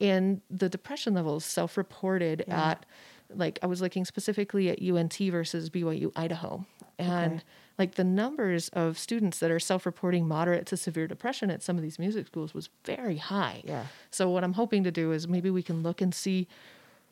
and 0.00 0.40
the 0.50 0.68
depression 0.68 1.14
levels 1.14 1.44
self-reported 1.44 2.44
Yeah. 2.48 2.70
at 2.70 2.86
like 3.34 3.58
i 3.62 3.66
was 3.66 3.80
looking 3.80 4.04
specifically 4.04 4.68
at 4.70 4.78
unt 4.80 5.30
versus 5.30 5.70
byu 5.70 6.12
idaho 6.16 6.64
and 6.98 7.34
Okay. 7.34 7.44
like 7.78 7.94
the 7.96 8.04
numbers 8.04 8.68
of 8.70 8.96
students 8.98 9.38
that 9.40 9.50
are 9.50 9.58
self-reporting 9.60 10.26
moderate 10.28 10.66
to 10.66 10.76
severe 10.76 11.06
depression 11.08 11.50
at 11.50 11.62
some 11.62 11.76
of 11.76 11.82
these 11.82 11.98
music 11.98 12.26
schools 12.28 12.54
was 12.54 12.68
very 12.84 13.16
high 13.16 13.62
Yeah. 13.64 13.86
so 14.10 14.30
what 14.30 14.44
i'm 14.44 14.52
hoping 14.54 14.84
to 14.84 14.90
do 14.92 15.10
is 15.12 15.26
maybe 15.26 15.50
we 15.50 15.62
can 15.62 15.82
look 15.82 16.00
and 16.00 16.14
see 16.14 16.46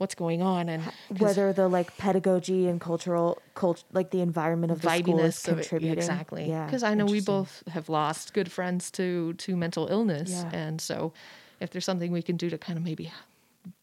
what's 0.02 0.14
going 0.16 0.42
on 0.42 0.68
and 0.68 0.82
Whether 1.26 1.52
the 1.52 1.68
like 1.68 1.96
pedagogy 1.96 2.66
and 2.70 2.80
cultural 2.80 3.40
cult 3.54 3.84
like 3.92 4.10
the 4.10 4.20
environment 4.20 4.70
of 4.72 4.80
the 4.82 4.90
school 4.98 5.20
is 5.20 5.46
of 5.48 5.58
it 5.58 5.62
contributing. 5.62 5.98
exactly 5.98 6.44
Yeah. 6.48 6.66
because 6.66 6.82
i 6.82 6.92
know 6.94 7.06
we 7.06 7.20
both 7.34 7.62
have 7.76 7.88
lost 7.88 8.34
good 8.34 8.50
friends 8.56 8.90
to 8.98 9.32
to 9.44 9.56
mental 9.56 9.86
illness 9.96 10.30
Yeah. 10.30 10.50
and 10.62 10.80
so 10.80 11.12
if 11.60 11.70
there's 11.70 11.84
something 11.90 12.10
we 12.12 12.22
can 12.30 12.36
do 12.36 12.50
to 12.50 12.58
kind 12.58 12.76
of 12.78 12.84
maybe 12.84 13.12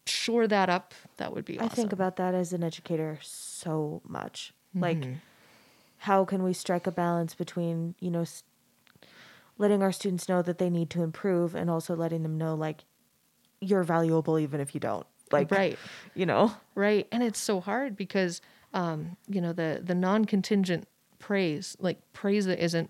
shore 0.06 0.46
that 0.56 0.70
up 0.70 0.94
that 1.18 1.34
would 1.34 1.46
be 1.46 1.56
awesome. 1.58 1.70
I 1.72 1.76
think 1.80 1.92
about 1.94 2.16
that 2.18 2.34
as 2.36 2.52
an 2.54 2.64
educator 2.72 3.18
so 3.22 4.02
much. 4.18 4.54
Like, 4.76 4.98
Mm-hmm. 4.98 5.14
how 6.10 6.26
can 6.26 6.44
we 6.44 6.54
strike 6.54 6.86
a 6.88 6.92
balance 6.92 7.34
between, 7.44 7.96
you 8.00 8.12
know, 8.12 8.26
letting 9.58 9.82
our 9.84 9.92
students 9.92 10.28
know 10.30 10.42
that 10.42 10.58
they 10.58 10.70
need 10.70 10.90
to 10.92 11.02
improve 11.04 11.56
and 11.56 11.70
also 11.70 11.96
letting 11.96 12.24
them 12.24 12.38
know, 12.38 12.56
like, 12.56 12.80
you're 13.62 13.84
valuable 13.84 14.40
even 14.40 14.60
if 14.62 14.74
you 14.74 14.80
don't. 14.80 15.06
Like, 15.32 15.52
right 15.52 15.78
you 16.16 16.26
know? 16.26 16.52
right 16.76 17.08
and 17.12 17.22
it's 17.24 17.40
so 17.40 17.60
hard 17.60 17.96
because 17.96 18.42
um 18.74 19.18
you 19.28 19.42
know 19.42 19.54
the 19.54 19.82
the 19.84 19.96
non-contingent 19.96 20.88
praise 21.20 21.76
like 21.80 21.98
praise 22.14 22.46
that 22.46 22.64
isn't 22.64 22.90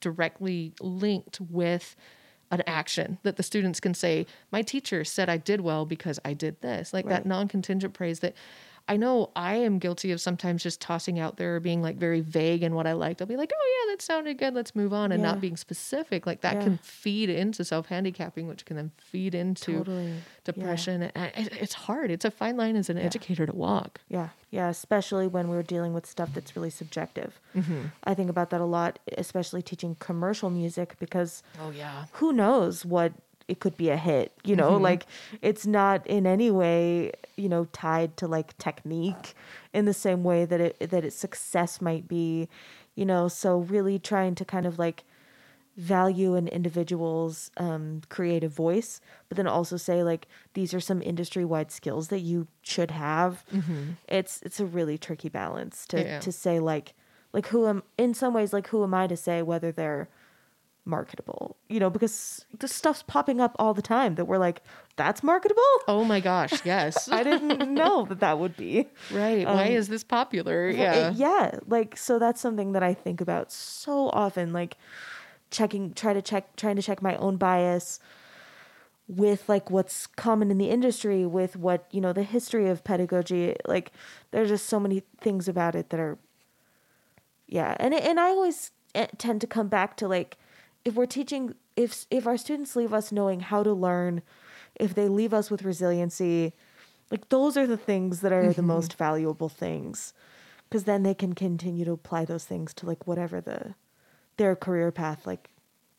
directly 0.00 0.72
linked 0.80 1.40
with 1.40 1.94
an 2.50 2.62
action 2.66 3.18
that 3.22 3.36
the 3.36 3.42
students 3.42 3.78
can 3.80 3.94
say 3.94 4.26
my 4.50 4.62
teacher 4.62 5.04
said 5.04 5.28
i 5.28 5.36
did 5.36 5.60
well 5.60 5.84
because 5.84 6.18
i 6.24 6.32
did 6.32 6.60
this 6.62 6.92
like 6.92 7.04
Right. 7.04 7.16
that 7.16 7.26
non-contingent 7.26 7.92
praise 7.94 8.20
that 8.20 8.34
i 8.92 8.96
know 8.96 9.30
i 9.36 9.54
am 9.54 9.78
guilty 9.78 10.10
of 10.12 10.20
sometimes 10.20 10.62
just 10.62 10.80
tossing 10.80 11.18
out 11.18 11.36
there 11.38 11.56
or 11.56 11.60
being 11.60 11.80
like 11.82 11.96
very 11.96 12.20
vague 12.20 12.62
in 12.62 12.74
what 12.74 12.86
i 12.86 12.92
liked 12.92 13.20
i'll 13.20 13.26
be 13.26 13.36
like 13.36 13.52
oh 13.54 13.66
yeah 13.86 13.92
that 13.92 14.02
sounded 14.02 14.36
good 14.36 14.52
let's 14.54 14.74
move 14.74 14.92
on 14.92 15.12
and 15.12 15.22
Yeah. 15.22 15.30
not 15.30 15.40
being 15.40 15.56
specific 15.56 16.26
like 16.26 16.40
that 16.42 16.56
Yeah. 16.56 16.64
can 16.64 16.78
feed 16.78 17.30
into 17.30 17.64
self-handicapping 17.64 18.46
which 18.48 18.64
can 18.64 18.76
then 18.76 18.90
feed 18.98 19.34
into 19.34 19.78
Totally. 19.78 20.06
Yeah. 20.08 20.20
depression 20.44 21.02
and 21.14 21.30
it's 21.64 21.74
hard 21.74 22.10
it's 22.10 22.24
a 22.24 22.30
fine 22.30 22.56
line 22.56 22.76
as 22.76 22.90
an 22.90 22.98
educator 22.98 23.46
to 23.46 23.54
walk 23.54 24.00
Yeah, 24.08 24.28
yeah, 24.50 24.68
especially 24.68 25.26
when 25.28 25.48
we're 25.48 25.62
dealing 25.62 25.92
with 25.94 26.06
stuff 26.06 26.30
that's 26.34 26.56
really 26.56 26.70
subjective. 26.70 27.38
Mm-hmm. 27.54 27.82
I 28.04 28.14
think 28.14 28.28
about 28.30 28.50
that 28.50 28.60
a 28.60 28.64
lot, 28.64 28.98
especially 29.16 29.62
teaching 29.62 29.96
commercial 30.00 30.50
music 30.50 30.96
because 30.98 31.42
oh 31.62 31.70
yeah 31.70 32.06
who 32.14 32.32
knows 32.32 32.84
what 32.84 33.12
it 33.50 33.58
could 33.60 33.76
be 33.76 33.88
a 33.90 33.96
hit, 33.96 34.32
you 34.44 34.54
know? 34.56 34.72
Mm-hmm. 34.72 34.82
Like 34.90 35.02
it's 35.42 35.66
not 35.66 36.06
in 36.06 36.26
any 36.26 36.50
way, 36.50 37.12
you 37.36 37.48
know, 37.48 37.64
tied 37.72 38.16
to 38.18 38.26
like 38.36 38.56
technique 38.58 39.34
in 39.72 39.84
the 39.84 39.94
same 40.06 40.22
way 40.30 40.44
that 40.50 40.60
it 40.60 40.90
that 40.90 41.04
its 41.04 41.16
success 41.16 41.80
might 41.80 42.06
be, 42.08 42.48
you 42.94 43.04
know, 43.04 43.28
so 43.28 43.58
really 43.58 43.98
trying 43.98 44.34
to 44.36 44.44
kind 44.44 44.66
of 44.66 44.78
like 44.78 45.04
value 45.76 46.34
an 46.34 46.48
individual's 46.48 47.50
um, 47.56 48.02
creative 48.08 48.52
voice, 48.52 49.00
but 49.28 49.36
then 49.36 49.46
also 49.46 49.76
say 49.76 50.02
like 50.02 50.26
these 50.54 50.74
are 50.74 50.80
some 50.80 51.00
industry 51.02 51.44
wide 51.44 51.70
skills 51.70 52.08
that 52.08 52.20
you 52.20 52.46
should 52.62 52.90
have. 52.90 53.44
It's 54.08 54.42
it's 54.42 54.60
a 54.60 54.66
really 54.66 54.98
tricky 54.98 55.28
balance 55.28 55.86
to 55.88 56.02
Yeah. 56.02 56.20
to 56.20 56.30
say 56.32 56.60
like 56.60 56.94
like 57.32 57.46
who 57.48 57.66
am 57.66 57.82
in 57.96 58.14
some 58.14 58.34
ways 58.34 58.52
like 58.52 58.68
who 58.68 58.82
am 58.82 58.94
I 58.94 59.06
to 59.06 59.16
say 59.16 59.42
whether 59.42 59.72
they're 59.72 60.08
marketable, 60.90 61.56
you 61.68 61.80
know, 61.80 61.88
because 61.88 62.44
this 62.58 62.74
stuff's 62.74 63.02
popping 63.02 63.40
up 63.40 63.56
all 63.58 63.72
the 63.72 63.80
time 63.82 64.16
that 64.16 64.26
we're 64.26 64.38
like 64.38 64.60
that's 64.96 65.22
marketable. 65.22 65.62
oh 65.88 66.04
my 66.04 66.20
gosh 66.20 66.52
yes 66.66 67.08
I 67.08 67.22
didn't 67.22 67.72
know 67.72 68.04
that 68.06 68.20
that 68.20 68.38
would 68.38 68.56
be. 68.56 68.86
right 69.10 69.46
why 69.46 69.66
is 69.68 69.88
this 69.88 70.04
popular 70.04 70.68
yeah 70.68 71.08
it- 71.10 71.14
yeah. 71.16 71.58
Like 71.66 71.96
so 71.96 72.18
that's 72.18 72.40
something 72.40 72.72
that 72.72 72.82
I 72.82 72.92
think 72.92 73.20
about 73.22 73.50
so 73.52 74.10
often. 74.10 74.52
Like 74.52 74.76
checking 75.50 75.94
try 75.94 76.12
to 76.12 76.20
check 76.22 76.54
trying 76.56 76.76
to 76.76 76.82
check 76.82 77.00
my 77.02 77.16
own 77.16 77.36
bias 77.36 77.98
with 79.08 79.48
like 79.48 79.70
what's 79.70 80.06
common 80.06 80.50
in 80.52 80.58
the 80.58 80.70
industry, 80.70 81.26
with 81.26 81.56
what, 81.56 81.86
you 81.90 82.00
know, 82.00 82.12
the 82.12 82.22
history 82.22 82.68
of 82.68 82.84
pedagogy. 82.84 83.56
Like 83.66 83.90
there's 84.30 84.48
just 84.50 84.66
so 84.66 84.78
many 84.78 85.02
things 85.20 85.48
about 85.48 85.74
it 85.74 85.90
that 85.90 85.98
are 85.98 86.18
yeah. 87.48 87.76
And 87.80 87.94
and 87.94 88.20
I 88.20 88.28
always 88.28 88.70
eh, 88.94 89.06
tend 89.18 89.40
to 89.40 89.46
come 89.46 89.68
back 89.68 89.96
to 89.96 90.06
like 90.08 90.36
if 90.84 90.94
we're 90.94 91.06
teaching 91.06 91.54
if 91.76 92.06
if 92.10 92.26
our 92.26 92.36
students 92.36 92.76
leave 92.76 92.92
us 92.92 93.12
knowing 93.12 93.40
how 93.40 93.62
to 93.62 93.72
learn, 93.72 94.22
if 94.74 94.94
they 94.94 95.08
leave 95.08 95.34
us 95.34 95.50
with 95.50 95.62
resiliency, 95.62 96.52
like 97.10 97.28
those 97.28 97.56
are 97.56 97.66
the 97.66 97.76
things 97.76 98.20
that 98.20 98.32
are 98.32 98.48
the 98.48 98.54
mm-hmm. 98.54 98.66
most 98.66 98.96
valuable 98.96 99.48
things 99.48 100.12
because 100.68 100.84
then 100.84 101.02
they 101.02 101.14
can 101.14 101.34
continue 101.34 101.84
to 101.84 101.92
apply 101.92 102.24
those 102.24 102.44
things 102.44 102.72
to 102.74 102.86
like 102.86 103.06
whatever 103.06 103.40
the 103.40 103.74
their 104.36 104.54
career 104.56 104.90
path 104.90 105.26
like 105.26 105.50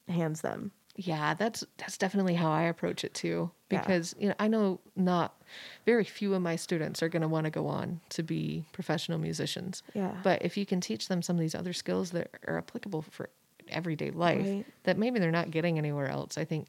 hands 0.08 0.42
them 0.42 0.72
yeah 0.96 1.34
that's 1.34 1.64
that's 1.78 1.98
definitely 1.98 2.36
how 2.36 2.52
i 2.52 2.64
approach 2.64 3.04
it 3.04 3.14
too 3.14 3.52
Yeah. 3.70 3.82
because 3.82 4.16
you 4.18 4.30
know 4.30 4.36
i 4.40 4.48
know 4.48 4.80
not 4.96 5.42
very 5.86 6.04
few 6.04 6.34
of 6.34 6.42
my 6.42 6.56
students 6.56 7.02
are 7.04 7.10
going 7.10 7.22
to 7.22 7.28
want 7.28 7.46
to 7.46 7.50
go 7.52 7.68
on 7.68 8.02
to 8.10 8.24
be 8.24 8.66
professional 8.72 9.18
musicians 9.20 9.84
Yeah. 9.94 10.16
but 10.24 10.42
if 10.42 10.58
you 10.58 10.66
can 10.66 10.82
teach 10.82 11.08
them 11.08 11.22
some 11.22 11.36
of 11.36 11.40
these 11.40 11.56
other 11.56 11.74
skills 11.74 12.12
that 12.12 12.32
are 12.48 12.58
applicable 12.58 13.04
for 13.04 13.30
everyday 13.72 14.12
life 14.12 14.46
Right. 14.46 14.66
that 14.84 14.98
maybe 14.98 15.20
they're 15.20 15.32
not 15.32 15.52
getting 15.52 15.78
anywhere 15.78 16.08
else. 16.08 16.38
I 16.38 16.46
think 16.46 16.68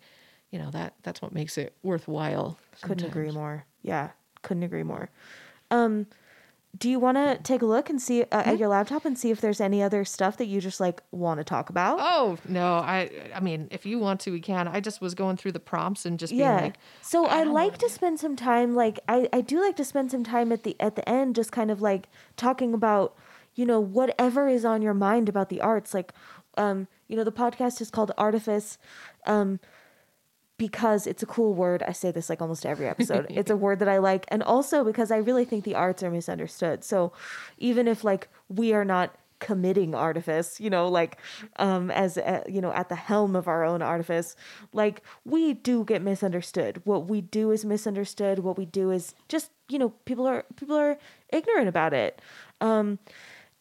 you 0.50 0.58
know 0.58 0.70
that 0.70 0.94
that's 1.02 1.22
what 1.22 1.32
makes 1.32 1.56
it 1.58 1.74
worthwhile 1.82 2.58
couldn't 2.82 3.06
agree 3.06 3.30
more. 3.30 3.64
Yeah 3.82 4.10
couldn't 4.42 4.62
agree 4.62 4.82
more. 4.82 5.10
Um 5.70 6.06
do 6.78 6.88
you 6.88 6.98
want 6.98 7.18
to 7.18 7.38
take 7.42 7.60
a 7.60 7.66
look 7.66 7.90
and 7.90 8.00
see 8.00 8.22
uh, 8.22 8.42
at 8.46 8.58
your 8.58 8.68
laptop 8.68 9.04
and 9.04 9.18
see 9.18 9.30
if 9.30 9.42
there's 9.42 9.60
any 9.60 9.82
other 9.82 10.06
stuff 10.06 10.38
that 10.38 10.46
you 10.46 10.58
just 10.58 10.80
like 10.80 11.02
want 11.10 11.38
to 11.38 11.44
talk 11.44 11.68
about? 11.68 11.98
Oh 12.00 12.38
no, 12.48 12.76
I 12.76 13.10
I 13.34 13.40
mean, 13.40 13.68
if 13.70 13.84
you 13.84 13.98
want 13.98 14.20
to, 14.20 14.32
we 14.32 14.40
can. 14.40 14.66
I 14.68 14.80
just 14.80 15.00
was 15.00 15.14
going 15.14 15.36
through 15.36 15.52
the 15.52 15.60
prompts 15.60 16.06
and 16.06 16.18
just 16.18 16.30
being 16.30 16.40
yeah. 16.40 16.60
like, 16.60 16.78
so 17.02 17.26
i, 17.26 17.40
I 17.40 17.42
like 17.44 17.76
to 17.78 17.90
spend 17.90 18.20
some 18.20 18.36
time 18.36 18.74
like 18.74 19.00
I, 19.06 19.28
I 19.32 19.42
do 19.42 19.60
like 19.60 19.76
to 19.76 19.84
spend 19.84 20.10
some 20.10 20.24
time 20.24 20.50
at 20.50 20.62
the 20.62 20.74
at 20.80 20.96
the 20.96 21.06
end 21.06 21.34
just 21.34 21.52
kind 21.52 21.70
of 21.70 21.82
like 21.82 22.08
talking 22.36 22.72
about 22.72 23.16
you 23.54 23.66
know 23.66 23.78
whatever 23.78 24.48
is 24.48 24.64
on 24.64 24.80
your 24.80 24.94
mind 24.94 25.28
about 25.28 25.50
the 25.50 25.60
arts. 25.60 25.92
Like 25.92 26.12
um 26.56 26.86
you 27.08 27.16
know 27.16 27.24
the 27.24 27.32
podcast 27.32 27.80
is 27.80 27.90
called 27.90 28.12
artifice 28.16 28.78
um 29.26 29.58
because 30.62 31.08
it's 31.08 31.24
a 31.24 31.26
cool 31.26 31.54
word. 31.54 31.82
I 31.82 31.90
say 31.90 32.12
this 32.12 32.30
like 32.30 32.40
almost 32.40 32.64
every 32.64 32.86
episode. 32.86 33.26
it's 33.30 33.50
a 33.50 33.56
word 33.56 33.80
that 33.80 33.88
I 33.88 33.98
like. 33.98 34.26
And 34.28 34.44
also 34.44 34.84
because 34.84 35.10
I 35.10 35.16
really 35.16 35.44
think 35.44 35.64
the 35.64 35.74
arts 35.74 36.04
are 36.04 36.10
misunderstood. 36.10 36.84
So 36.84 37.12
even 37.58 37.88
if 37.88 38.04
like 38.04 38.28
we 38.48 38.72
are 38.72 38.84
not 38.84 39.16
committing 39.40 39.92
artifice, 39.92 40.60
you 40.60 40.70
know, 40.70 40.86
like 40.86 41.18
um 41.56 41.90
as 41.90 42.16
uh, 42.16 42.44
you 42.46 42.60
know 42.60 42.72
at 42.72 42.88
the 42.88 42.94
helm 42.94 43.34
of 43.34 43.48
our 43.48 43.64
own 43.64 43.82
artifice, 43.82 44.36
like 44.72 45.02
we 45.24 45.52
do 45.52 45.84
get 45.84 46.00
misunderstood. 46.00 46.80
What 46.84 47.08
we 47.08 47.20
do 47.20 47.50
is 47.50 47.64
misunderstood. 47.64 48.38
What 48.38 48.56
we 48.56 48.66
do 48.66 48.92
is 48.92 49.16
just, 49.28 49.50
you 49.68 49.80
know, 49.80 49.88
people 50.04 50.26
are 50.28 50.44
people 50.54 50.76
are 50.76 50.96
ignorant 51.32 51.68
about 51.68 51.92
it. 51.92 52.22
Um 52.60 53.00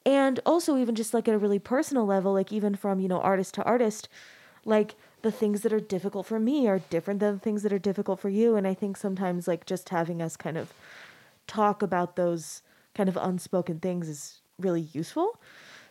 and 0.06 0.40
also 0.46 0.78
even 0.78 0.96
just 0.96 1.14
like 1.14 1.28
at 1.28 1.36
a 1.36 1.38
really 1.38 1.60
personal 1.60 2.06
level 2.06 2.34
like 2.34 2.52
even 2.52 2.76
from 2.76 3.00
you 3.00 3.08
know 3.08 3.20
artist 3.20 3.54
to 3.54 3.64
artist 3.64 4.10
like 4.66 4.96
the 5.22 5.32
things 5.32 5.62
that 5.62 5.74
are 5.74 5.80
difficult 5.80 6.26
for 6.26 6.40
me 6.40 6.68
are 6.68 6.80
different 6.80 7.20
than 7.20 7.36
the 7.36 7.40
things 7.40 7.64
that 7.64 7.74
are 7.74 7.80
difficult 7.80 8.20
for 8.20 8.30
you. 8.30 8.56
And 8.56 8.68
i 8.68 8.74
think 8.74 8.98
sometimes 8.98 9.48
like 9.48 9.66
just 9.66 9.90
having 9.90 10.22
us 10.22 10.36
kind 10.36 10.58
of 10.58 10.74
talk 11.48 11.82
about 11.82 12.16
those 12.16 12.62
kind 12.96 13.10
of 13.10 13.18
unspoken 13.18 13.80
things 13.80 14.08
is 14.08 14.42
really 14.60 14.82
useful. 14.94 15.40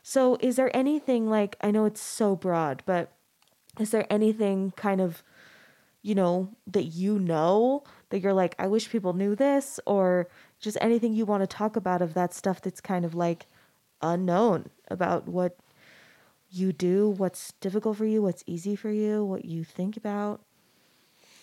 So 0.03 0.39
is 0.41 0.57
there 0.57 0.75
anything 0.77 1.29
like 1.29 1.57
i 1.61 1.71
know 1.71 1.85
it's 1.85 2.01
so 2.01 2.35
broad 2.37 2.83
but 2.87 3.13
is 3.79 3.91
there 3.91 4.07
anything 4.11 4.73
kind 4.77 5.01
of 5.01 5.23
you 6.03 6.15
know 6.15 6.49
that 6.67 6.85
you 6.85 7.19
know 7.19 7.85
that 8.09 8.21
you're 8.21 8.33
like 8.33 8.55
i 8.59 8.67
wish 8.67 8.91
people 8.91 9.13
knew 9.13 9.37
this 9.37 9.79
or 9.87 10.29
just 10.59 10.79
anything 10.81 11.13
you 11.13 11.27
want 11.27 11.43
to 11.43 11.47
talk 11.47 11.77
about 11.77 12.03
of 12.03 12.15
that 12.15 12.33
stuff 12.33 12.61
that's 12.61 12.81
kind 12.81 13.05
of 13.05 13.15
like 13.15 13.47
unknown 14.03 14.71
about 14.89 15.29
what 15.29 15.57
you 16.51 16.73
do 16.73 17.09
what's 17.09 17.53
difficult 17.61 17.97
for 17.97 18.05
you 18.07 18.23
what's 18.23 18.43
easy 18.47 18.75
for 18.75 18.91
you 18.91 19.25
what 19.25 19.45
you 19.45 19.63
think 19.63 19.97
about 19.97 20.41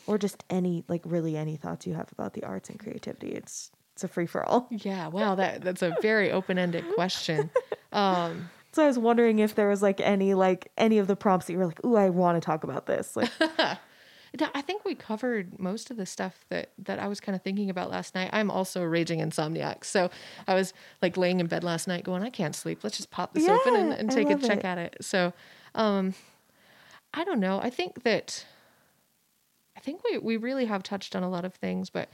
or 0.05 0.17
just 0.17 0.43
any 0.49 0.83
like 0.87 1.01
really 1.05 1.37
any 1.37 1.55
thoughts 1.55 1.87
you 1.87 1.93
have 1.93 2.11
about 2.11 2.33
the 2.33 2.43
arts 2.43 2.69
and 2.69 2.79
creativity 2.79 3.29
it's 3.29 3.71
it's 3.93 4.03
a 4.03 4.07
free 4.07 4.27
for 4.27 4.45
all 4.47 4.67
yeah, 4.69 5.07
wow, 5.07 5.33
that 5.33 5.61
that's 5.61 5.81
a 5.81 5.95
very 6.03 6.31
open 6.31 6.57
ended 6.57 6.85
question. 6.93 7.49
Um, 7.93 8.49
so 8.73 8.83
i 8.83 8.85
was 8.87 8.99
wondering 8.99 9.39
if 9.39 9.55
there 9.55 9.69
was 9.69 9.81
like 9.81 9.99
any 10.01 10.33
like 10.33 10.71
any 10.77 10.99
of 10.99 11.07
the 11.07 11.15
prompts 11.15 11.47
that 11.47 11.53
you 11.53 11.57
were 11.57 11.65
like 11.65 11.83
ooh 11.85 11.95
i 11.95 12.09
want 12.09 12.35
to 12.35 12.45
talk 12.45 12.63
about 12.65 12.85
this 12.85 13.15
like 13.15 13.31
I 14.53 14.61
think 14.61 14.85
we 14.85 14.95
covered 14.95 15.59
most 15.59 15.91
of 15.91 15.97
the 15.97 16.05
stuff 16.05 16.45
that 16.49 16.71
that 16.79 16.99
I 16.99 17.07
was 17.07 17.19
kind 17.19 17.35
of 17.35 17.41
thinking 17.41 17.69
about 17.69 17.89
last 17.89 18.15
night. 18.15 18.29
I'm 18.33 18.51
also 18.51 18.81
a 18.81 18.87
raging 18.87 19.19
insomniac, 19.19 19.83
so 19.83 20.09
I 20.47 20.53
was 20.53 20.73
like 21.01 21.17
laying 21.17 21.39
in 21.39 21.47
bed 21.47 21.63
last 21.63 21.87
night, 21.87 22.03
going, 22.03 22.23
"I 22.23 22.29
can't 22.29 22.55
sleep. 22.55 22.83
Let's 22.83 22.97
just 22.97 23.11
pop 23.11 23.33
this 23.33 23.47
open 23.47 23.75
and, 23.75 23.93
and 23.93 24.11
take 24.11 24.29
a 24.29 24.37
check 24.37 24.59
it. 24.59 24.65
at 24.65 24.77
it." 24.77 24.97
So, 25.01 25.33
um, 25.75 26.13
I 27.13 27.23
don't 27.23 27.39
know. 27.39 27.59
I 27.61 27.69
think 27.69 28.03
that 28.03 28.45
I 29.75 29.79
think 29.79 30.01
we 30.03 30.17
we 30.17 30.37
really 30.37 30.65
have 30.65 30.83
touched 30.83 31.15
on 31.15 31.23
a 31.23 31.29
lot 31.29 31.45
of 31.45 31.53
things, 31.53 31.89
but 31.89 32.09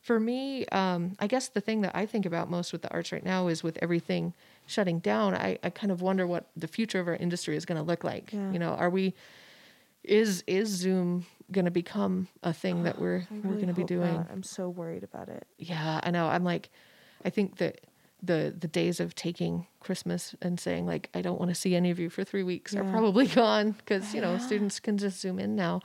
for 0.00 0.18
me, 0.18 0.64
um, 0.66 1.14
I 1.18 1.26
guess 1.26 1.48
the 1.48 1.60
thing 1.60 1.82
that 1.82 1.94
I 1.94 2.06
think 2.06 2.24
about 2.24 2.50
most 2.50 2.72
with 2.72 2.82
the 2.82 2.90
arts 2.90 3.12
right 3.12 3.24
now 3.24 3.48
is 3.48 3.62
with 3.62 3.78
everything 3.82 4.32
shutting 4.66 4.98
down. 4.98 5.34
I, 5.34 5.58
I 5.62 5.68
kind 5.68 5.92
of 5.92 6.00
wonder 6.00 6.26
what 6.26 6.48
the 6.56 6.68
future 6.68 7.00
of 7.00 7.06
our 7.06 7.16
industry 7.16 7.54
is 7.54 7.66
going 7.66 7.76
to 7.76 7.86
look 7.86 8.02
like. 8.02 8.32
Yeah. 8.32 8.50
You 8.50 8.58
know, 8.58 8.70
are 8.70 8.88
we 8.88 9.14
is 10.02 10.42
is 10.46 10.68
Zoom 10.68 11.26
going 11.52 11.64
to 11.64 11.70
become 11.70 12.28
a 12.42 12.52
thing 12.52 12.82
that 12.84 12.98
we're 12.98 13.26
I 13.30 13.34
we're 13.46 13.54
going 13.56 13.68
to 13.68 13.74
be 13.74 13.84
doing? 13.84 14.16
not. 14.16 14.28
I'm 14.30 14.42
so 14.42 14.68
worried 14.68 15.02
about 15.04 15.28
it. 15.28 15.46
Yeah, 15.58 16.00
I 16.02 16.10
know. 16.10 16.26
I'm 16.28 16.44
like, 16.44 16.70
I 17.24 17.30
think 17.30 17.56
that 17.58 17.80
the 18.22 18.54
the 18.58 18.68
days 18.68 19.00
of 19.00 19.14
taking 19.14 19.66
Christmas 19.80 20.34
and 20.42 20.60
saying 20.60 20.86
like 20.86 21.08
I 21.14 21.22
don't 21.22 21.38
want 21.38 21.50
to 21.50 21.54
see 21.54 21.74
any 21.74 21.90
of 21.90 21.98
you 21.98 22.10
for 22.10 22.22
three 22.22 22.42
weeks 22.42 22.74
are 22.76 22.84
probably 22.84 23.26
gone 23.42 23.72
because 23.72 24.14
you 24.14 24.20
know 24.20 24.32
Yeah. 24.32 24.38
students 24.38 24.78
can 24.80 24.98
just 24.98 25.20
zoom 25.20 25.38
in 25.38 25.56
now. 25.56 25.80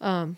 Um, 0.00 0.36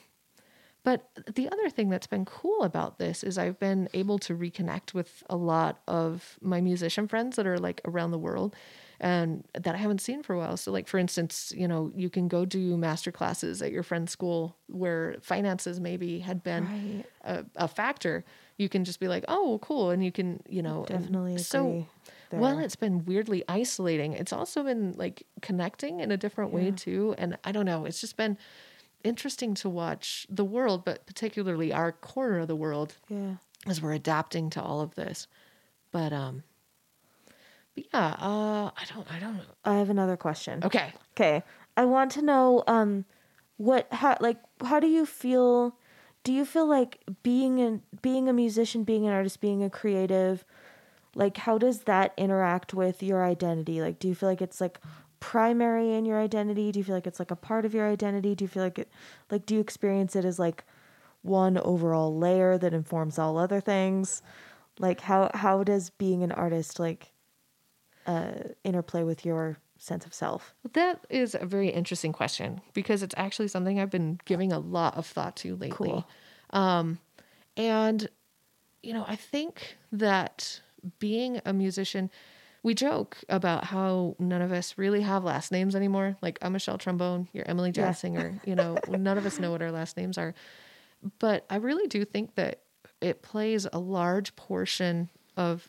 but 0.84 1.08
the 1.36 1.48
other 1.48 1.70
thing 1.70 1.90
that's 1.90 2.08
been 2.08 2.24
cool 2.24 2.62
about 2.64 2.98
this 2.98 3.22
is 3.22 3.38
I've 3.38 3.58
been 3.60 3.88
able 3.94 4.18
to 4.20 4.34
reconnect 4.36 4.94
with 4.94 5.22
a 5.30 5.36
lot 5.36 5.80
of 5.86 6.38
my 6.40 6.60
musician 6.60 7.06
friends 7.06 7.36
that 7.36 7.46
are 7.46 7.58
like 7.58 7.80
around 7.84 8.10
the 8.10 8.18
world 8.18 8.56
and 9.02 9.44
that 9.52 9.74
I 9.74 9.78
haven't 9.78 10.00
seen 10.00 10.22
for 10.22 10.32
a 10.32 10.38
while. 10.38 10.56
So 10.56 10.70
like 10.70 10.86
for 10.86 10.96
instance, 10.96 11.52
you 11.54 11.66
know, 11.66 11.90
you 11.94 12.08
can 12.08 12.28
go 12.28 12.44
do 12.44 12.76
master 12.76 13.10
classes 13.10 13.60
at 13.60 13.72
your 13.72 13.82
friend's 13.82 14.12
school 14.12 14.56
where 14.68 15.16
finances 15.20 15.80
maybe 15.80 16.20
had 16.20 16.44
been 16.44 16.64
Right. 16.64 17.04
a, 17.24 17.44
a 17.56 17.68
factor. 17.68 18.24
You 18.58 18.68
can 18.68 18.84
just 18.84 19.00
be 19.00 19.08
like, 19.08 19.24
oh, 19.26 19.58
cool. 19.60 19.90
And 19.90 20.04
you 20.04 20.12
can, 20.12 20.40
you 20.48 20.62
know, 20.62 20.84
Definitely 20.86 21.32
agree. 21.32 21.42
So 21.42 21.86
well, 22.30 22.60
it's 22.60 22.76
been 22.76 23.04
weirdly 23.04 23.42
isolating. 23.48 24.12
It's 24.14 24.32
also 24.32 24.62
been 24.62 24.92
like 24.92 25.26
connecting 25.42 26.00
in 26.00 26.12
a 26.12 26.16
different 26.16 26.52
way 26.52 26.70
too. 26.70 27.14
And 27.18 27.36
I 27.44 27.50
don't 27.52 27.66
know, 27.66 27.84
it's 27.84 28.00
just 28.00 28.16
been 28.16 28.38
interesting 29.02 29.54
to 29.54 29.68
watch 29.68 30.28
the 30.30 30.44
world, 30.44 30.84
but 30.84 31.06
particularly 31.06 31.72
our 31.72 31.90
corner 31.90 32.38
of 32.38 32.48
the 32.48 32.56
world 32.56 32.94
yeah. 33.08 33.34
as 33.66 33.82
we're 33.82 33.92
adapting 33.92 34.48
to 34.50 34.62
all 34.62 34.80
of 34.80 34.94
this. 34.94 35.26
But 35.90 36.12
um 36.12 36.44
but 37.74 37.84
yeah, 37.92 38.16
uh 38.18 38.70
I 38.76 38.84
don't 38.92 39.10
I 39.12 39.18
don't 39.18 39.36
know. 39.36 39.42
I 39.64 39.74
have 39.76 39.90
another 39.90 40.16
question. 40.16 40.62
Okay. 40.64 40.92
Okay. 41.16 41.42
I 41.76 41.84
want 41.84 42.10
to 42.12 42.22
know 42.22 42.64
um 42.66 43.04
what 43.56 43.86
how 43.92 44.16
like 44.20 44.38
how 44.64 44.80
do 44.80 44.86
you 44.86 45.06
feel 45.06 45.76
do 46.24 46.32
you 46.32 46.44
feel 46.44 46.66
like 46.66 47.00
being 47.22 47.60
an 47.60 47.82
being 48.02 48.28
a 48.28 48.32
musician, 48.32 48.84
being 48.84 49.06
an 49.06 49.12
artist, 49.12 49.40
being 49.40 49.62
a 49.62 49.70
creative 49.70 50.44
like 51.14 51.36
how 51.36 51.58
does 51.58 51.80
that 51.82 52.12
interact 52.16 52.74
with 52.74 53.02
your 53.02 53.24
identity? 53.24 53.80
Like 53.80 53.98
do 53.98 54.08
you 54.08 54.14
feel 54.14 54.28
like 54.28 54.42
it's 54.42 54.60
like 54.60 54.80
primary 55.20 55.94
in 55.94 56.04
your 56.04 56.20
identity? 56.20 56.72
Do 56.72 56.80
you 56.80 56.84
feel 56.84 56.94
like 56.94 57.06
it's 57.06 57.18
like 57.18 57.30
a 57.30 57.36
part 57.36 57.64
of 57.64 57.74
your 57.74 57.88
identity? 57.88 58.34
Do 58.34 58.44
you 58.44 58.48
feel 58.48 58.64
like 58.64 58.78
it 58.78 58.90
like 59.30 59.46
do 59.46 59.54
you 59.54 59.60
experience 59.60 60.16
it 60.16 60.24
as 60.24 60.38
like 60.38 60.64
one 61.22 61.56
overall 61.58 62.16
layer 62.18 62.58
that 62.58 62.74
informs 62.74 63.18
all 63.18 63.38
other 63.38 63.60
things? 63.60 64.22
Like 64.78 65.02
how 65.02 65.30
how 65.34 65.62
does 65.64 65.90
being 65.90 66.22
an 66.22 66.32
artist 66.32 66.80
like 66.80 67.11
uh 68.06 68.32
interplay 68.64 69.02
with 69.02 69.24
your 69.24 69.58
sense 69.78 70.06
of 70.06 70.14
self? 70.14 70.54
That 70.74 71.04
is 71.10 71.34
a 71.34 71.44
very 71.44 71.68
interesting 71.68 72.12
question 72.12 72.60
because 72.72 73.02
it's 73.02 73.14
actually 73.16 73.48
something 73.48 73.80
I've 73.80 73.90
been 73.90 74.20
giving 74.24 74.52
a 74.52 74.58
lot 74.58 74.96
of 74.96 75.06
thought 75.06 75.36
to 75.36 75.56
lately. 75.56 75.88
Cool. 75.90 76.08
Um, 76.50 76.98
and, 77.56 78.08
you 78.82 78.92
know, 78.94 79.04
I 79.08 79.16
think 79.16 79.76
that 79.90 80.60
being 80.98 81.40
a 81.44 81.52
musician, 81.52 82.10
we 82.62 82.74
joke 82.74 83.18
about 83.28 83.64
how 83.64 84.14
none 84.20 84.40
of 84.42 84.52
us 84.52 84.78
really 84.78 85.00
have 85.00 85.24
last 85.24 85.50
names 85.50 85.74
anymore. 85.74 86.16
Like, 86.22 86.38
I'm 86.42 86.52
Michelle 86.52 86.78
Trombone, 86.78 87.28
you're 87.32 87.48
Emily 87.48 87.70
Yeah. 87.70 87.86
Jazz 87.86 87.98
Singer. 87.98 88.40
You 88.44 88.54
know, 88.54 88.78
none 88.88 89.18
of 89.18 89.26
us 89.26 89.40
know 89.40 89.50
what 89.50 89.62
our 89.62 89.72
last 89.72 89.96
names 89.96 90.16
are. 90.16 90.34
But 91.18 91.44
I 91.50 91.56
really 91.56 91.88
do 91.88 92.04
think 92.04 92.36
that 92.36 92.60
it 93.00 93.22
plays 93.22 93.66
a 93.72 93.78
large 93.80 94.36
portion 94.36 95.10
of 95.36 95.68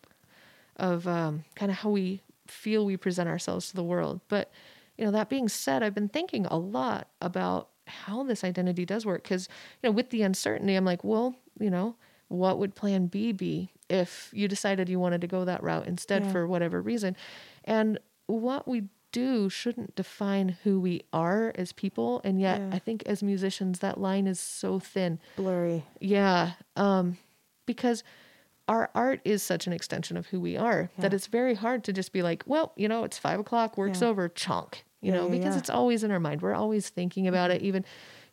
of 0.78 1.08
um, 1.08 1.44
kind 1.56 1.72
of 1.72 1.78
how 1.78 1.90
we 1.90 2.22
feel 2.48 2.86
we 2.86 2.98
present 2.98 3.30
ourselves 3.30 3.70
to 3.70 3.76
the 3.76 3.84
world. 3.84 4.22
But 4.28 4.52
you 4.98 5.06
know, 5.06 5.12
that 5.12 5.30
being 5.30 5.50
said, 5.50 5.82
I've 5.84 5.96
been 5.96 6.10
thinking 6.10 6.46
a 6.48 6.58
lot 6.58 7.08
about 7.22 7.70
how 7.88 8.24
this 8.24 8.44
identity 8.44 8.86
does 8.86 9.06
work 9.06 9.24
because 9.24 9.48
you 9.82 9.90
know, 9.90 9.92
with 9.92 10.10
the 10.10 10.22
uncertainty, 10.22 10.76
I'm 10.76 10.86
like, 10.86 11.04
well, 11.04 11.36
you 11.60 11.70
know, 11.70 11.96
what 12.28 12.60
would 12.60 12.76
Plan 12.76 13.08
B 13.08 13.32
be 13.32 13.72
if 13.90 14.30
you 14.34 14.48
decided 14.48 14.90
you 14.90 15.00
wanted 15.00 15.22
to 15.22 15.28
go 15.28 15.46
that 15.46 15.62
route 15.64 15.88
instead 15.88 16.24
Yeah. 16.26 16.32
for 16.32 16.48
whatever 16.48 16.82
reason? 16.82 17.16
And 17.66 18.00
what 18.28 18.68
we 18.68 18.84
do 19.12 19.48
shouldn't 19.50 19.96
define 19.96 20.50
who 20.64 20.80
we 20.80 21.02
are 21.14 21.52
as 21.56 21.72
people, 21.72 22.20
and 22.24 22.40
yet 22.42 22.60
Yeah. 22.62 22.70
I 22.72 22.80
think 22.80 23.04
as 23.06 23.22
musicians, 23.22 23.80
that 23.80 24.00
line 24.00 24.26
is 24.28 24.40
so 24.40 24.80
thin. 24.80 25.20
Blurry. 25.36 25.84
Yeah, 26.00 26.54
um, 26.76 27.18
because 27.68 28.04
our 28.68 28.90
art 28.96 29.20
is 29.26 29.44
such 29.44 29.68
an 29.68 29.74
extension 29.74 30.16
of 30.18 30.28
who 30.28 30.40
we 30.40 30.56
are 30.58 30.90
that 30.98 31.14
it's 31.14 31.28
very 31.28 31.54
hard 31.54 31.84
to 31.84 31.92
just 31.94 32.14
be 32.14 32.22
like, 32.22 32.44
well, 32.46 32.72
you 32.78 32.88
know, 32.88 33.04
it's 33.04 33.18
five 33.18 33.40
o'clock, 33.40 33.78
work's 33.78 34.02
Yeah. 34.02 34.08
over, 34.08 34.30
chunk. 34.30 34.86
You 35.02 35.12
Yeah, 35.12 35.18
know, 35.20 35.30
because 35.30 35.40
yeah. 35.44 35.50
Mm-hmm. 35.50 35.60
it's 35.60 35.70
always 35.70 36.04
in 36.04 36.12
our 36.12 36.20
mind. 36.20 36.42
We're 36.42 36.54
always 36.54 36.88
thinking 36.90 37.28
about 37.28 37.52
it. 37.52 37.62
Even, 37.62 37.84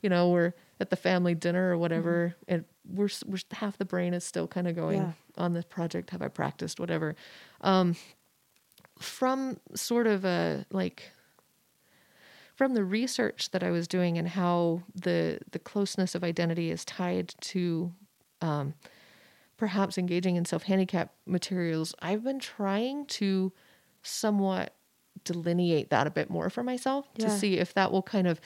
you 0.02 0.08
know, 0.08 0.28
we're 0.30 0.52
at 0.78 0.88
the 0.90 0.96
family 0.96 1.34
dinner 1.34 1.72
or 1.72 1.78
whatever, 1.78 2.36
and 2.46 2.64
we're 2.88 3.08
we're 3.26 3.38
half 3.52 3.76
the 3.76 3.84
brain 3.84 4.14
is 4.14 4.22
still 4.24 4.46
kind 4.46 4.68
of 4.68 4.76
going 4.76 5.00
Mm-hmm. 5.00 5.10
Yeah. 5.36 5.44
on 5.44 5.52
this 5.52 5.64
project. 5.64 6.10
Have 6.10 6.22
I 6.22 6.28
practiced? 6.28 6.78
Whatever. 6.78 7.16
Um, 7.60 7.96
from 9.00 9.58
sort 9.74 10.06
of 10.06 10.24
a 10.24 10.64
like 10.70 11.10
from 12.54 12.74
the 12.74 12.84
research 12.84 13.50
that 13.50 13.62
I 13.62 13.70
was 13.70 13.88
doing 13.88 14.18
and 14.18 14.28
how 14.28 14.82
the 14.94 15.38
the 15.50 15.58
closeness 15.58 16.14
of 16.14 16.22
identity 16.22 16.70
is 16.70 16.84
tied 16.84 17.34
to 17.40 17.92
um, 18.42 18.74
perhaps 19.60 19.98
engaging 19.98 20.36
in 20.36 20.44
self 20.46 20.62
handicap 20.62 21.12
materials, 21.26 21.94
I've 22.00 22.24
been 22.24 22.40
trying 22.40 23.04
to 23.20 23.52
somewhat 24.02 24.74
delineate 25.24 25.90
that 25.90 26.06
a 26.06 26.10
bit 26.10 26.30
more 26.30 26.48
for 26.48 26.62
myself 26.62 27.12
to 27.18 27.28
see 27.28 27.58
if 27.58 27.74
that 27.74 27.92
will 27.92 28.02
kind 28.02 28.26
of 28.26 28.40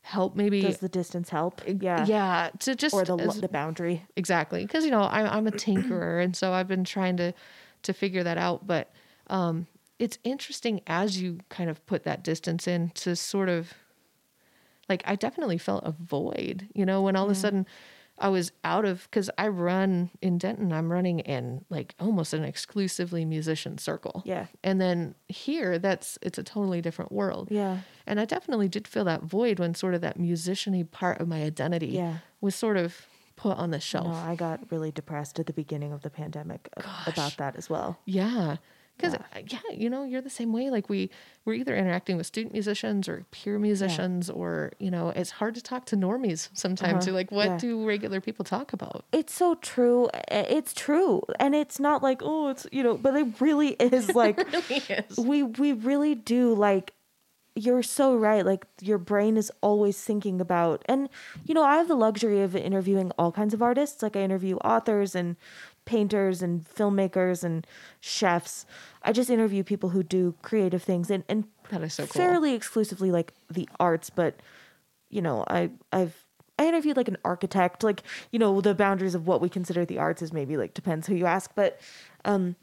help 0.00 0.34
maybe 0.34 0.62
Does 0.62 0.78
the 0.78 0.88
distance 0.88 1.28
help? 1.28 1.60
Yeah. 1.66 2.06
yeah 2.06 2.50
to 2.60 2.74
just 2.74 2.94
Or 2.94 3.04
the 3.04 3.14
as- 3.18 3.42
the 3.42 3.48
boundary. 3.48 4.06
exactly 4.16 4.62
because 4.64 4.86
you 4.86 4.90
know 4.90 5.02
I'm, 5.02 5.26
I'm 5.26 5.46
a 5.46 5.50
tinkerer 5.64 6.24
and 6.24 6.34
so 6.34 6.52
i've 6.52 6.68
been 6.68 6.84
trying 6.84 7.18
to 7.18 7.34
to 7.82 7.92
figure 7.92 8.22
that 8.22 8.38
out 8.38 8.66
but 8.66 8.90
um 9.28 9.66
it's 9.98 10.18
interesting 10.24 10.80
as 10.86 11.20
you 11.20 11.40
kind 11.50 11.68
of 11.68 11.84
put 11.84 12.04
that 12.04 12.22
distance 12.24 12.66
in 12.66 12.90
to 12.90 13.14
sort 13.16 13.48
of 13.50 13.74
like 14.88 15.02
i 15.06 15.14
definitely 15.14 15.58
felt 15.58 15.84
a 15.84 15.92
void 15.92 16.68
you 16.74 16.84
know 16.86 17.02
when 17.02 17.16
all 17.16 17.24
of 17.26 17.30
a 17.30 17.34
sudden 17.34 17.66
i 18.18 18.28
was 18.28 18.52
out 18.62 18.84
of 18.84 19.02
because 19.10 19.28
i 19.38 19.46
run 19.48 20.10
in 20.22 20.38
denton 20.38 20.72
i'm 20.72 20.90
running 20.92 21.18
in 21.20 21.64
like 21.70 21.94
almost 21.98 22.32
an 22.32 22.44
exclusively 22.44 23.24
musician 23.24 23.76
circle 23.78 24.22
Yeah. 24.24 24.46
and 24.62 24.80
then 24.80 25.14
here 25.28 25.78
that's 25.78 26.18
it's 26.22 26.38
a 26.38 26.42
totally 26.42 26.80
different 26.80 27.10
world 27.12 27.48
Yeah. 27.50 27.78
and 28.06 28.20
I 28.20 28.24
definitely 28.24 28.68
did 28.68 28.86
feel 28.86 29.04
that 29.04 29.22
void 29.22 29.58
when 29.58 29.74
sort 29.74 29.94
of 29.94 30.00
that 30.02 30.18
musiciany 30.18 30.88
part 30.90 31.20
of 31.20 31.28
my 31.28 31.42
identity 31.42 31.88
Yeah. 31.88 32.18
was 32.40 32.54
sort 32.54 32.76
of 32.76 33.06
put 33.36 33.56
on 33.58 33.72
the 33.72 33.80
shelf. 33.80 34.06
No, 34.06 34.12
I 34.12 34.36
got 34.36 34.60
really 34.70 34.92
depressed 34.92 35.40
at 35.40 35.46
the 35.46 35.52
beginning 35.52 35.92
of 35.92 36.02
the 36.02 36.10
pandemic 36.10 36.68
uh, 36.76 36.82
Gosh. 36.82 37.08
about 37.08 37.36
that 37.38 37.56
as 37.56 37.68
well. 37.68 37.98
yeah. 38.04 38.56
Because 38.96 39.14
Yeah. 39.34 39.40
yeah. 39.48 39.76
you 39.76 39.90
know, 39.90 40.04
you're 40.04 40.20
the 40.22 40.30
same 40.30 40.52
way. 40.52 40.70
Like 40.70 40.88
we 40.88 41.10
we're 41.44 41.54
either 41.54 41.76
interacting 41.76 42.16
with 42.16 42.26
student 42.26 42.52
musicians 42.52 43.08
or 43.08 43.26
peer 43.30 43.58
musicians, 43.58 44.30
or 44.30 44.72
you 44.78 44.90
know, 44.90 45.10
it's 45.10 45.30
hard 45.30 45.54
to 45.56 45.62
talk 45.62 45.84
to 45.86 45.96
normies 45.96 46.48
sometimes. 46.54 46.92
Uh-huh. 46.92 47.06
You're 47.06 47.14
like, 47.14 47.30
what 47.32 47.46
Yeah. 47.46 47.58
do 47.58 47.84
regular 47.86 48.20
people 48.20 48.44
talk 48.44 48.72
about? 48.72 49.04
It's 49.12 49.34
so 49.34 49.56
true. 49.56 50.08
It's 50.30 50.72
true. 50.72 51.22
And 51.40 51.54
it's 51.54 51.78
not 51.80 52.02
like, 52.02 52.20
oh, 52.22 52.48
it's, 52.48 52.66
you 52.72 52.82
know, 52.82 52.96
but 52.96 53.14
it 53.16 53.40
really 53.40 53.68
is 53.80 54.14
like 54.14 54.38
really 54.38 54.82
is. 54.88 55.16
we 55.18 55.42
we 55.42 55.72
really 55.72 56.14
do 56.14 56.54
like 56.54 56.92
you're 57.56 57.84
so 57.84 58.16
right 58.16 58.44
like 58.44 58.66
your 58.80 58.98
brain 58.98 59.36
is 59.36 59.48
always 59.60 60.00
thinking 60.02 60.40
about 60.40 60.82
and 60.86 61.08
you 61.44 61.54
know 61.54 61.62
i 61.62 61.76
have 61.76 61.86
the 61.86 61.94
luxury 61.94 62.40
of 62.42 62.56
interviewing 62.56 63.12
all 63.16 63.30
kinds 63.30 63.54
of 63.54 63.62
artists 63.62 64.02
like 64.02 64.16
i 64.16 64.20
interview 64.20 64.56
authors 64.56 65.14
and 65.14 65.36
painters 65.84 66.42
and 66.42 66.64
filmmakers 66.64 67.44
and 67.44 67.66
chefs. 68.00 68.64
I 69.02 69.12
just 69.12 69.30
interview 69.30 69.62
people 69.62 69.90
who 69.90 70.02
do 70.02 70.34
creative 70.42 70.82
things 70.82 71.10
and, 71.10 71.24
and 71.28 71.44
That 71.70 71.82
is 71.82 71.94
so 71.94 72.06
cool. 72.06 72.22
fairly 72.22 72.54
exclusively 72.54 73.10
like 73.10 73.32
the 73.50 73.68
arts 73.78 74.10
but 74.10 74.40
you 75.10 75.20
know 75.22 75.44
i 75.48 75.70
i've 75.92 76.24
i 76.58 76.66
interviewed 76.66 76.96
like 76.96 77.08
an 77.08 77.18
architect. 77.24 77.82
Like 77.82 78.02
you 78.30 78.38
know 78.38 78.60
the 78.60 78.74
boundaries 78.74 79.14
of 79.14 79.26
what 79.26 79.40
we 79.40 79.48
consider 79.48 79.84
the 79.84 79.98
arts 79.98 80.22
is 80.22 80.32
maybe 80.32 80.56
like 80.56 80.72
depends 80.74 81.06
who 81.06 81.14
you 81.14 81.26
ask 81.26 81.50
but 81.54 81.78
um 82.24 82.56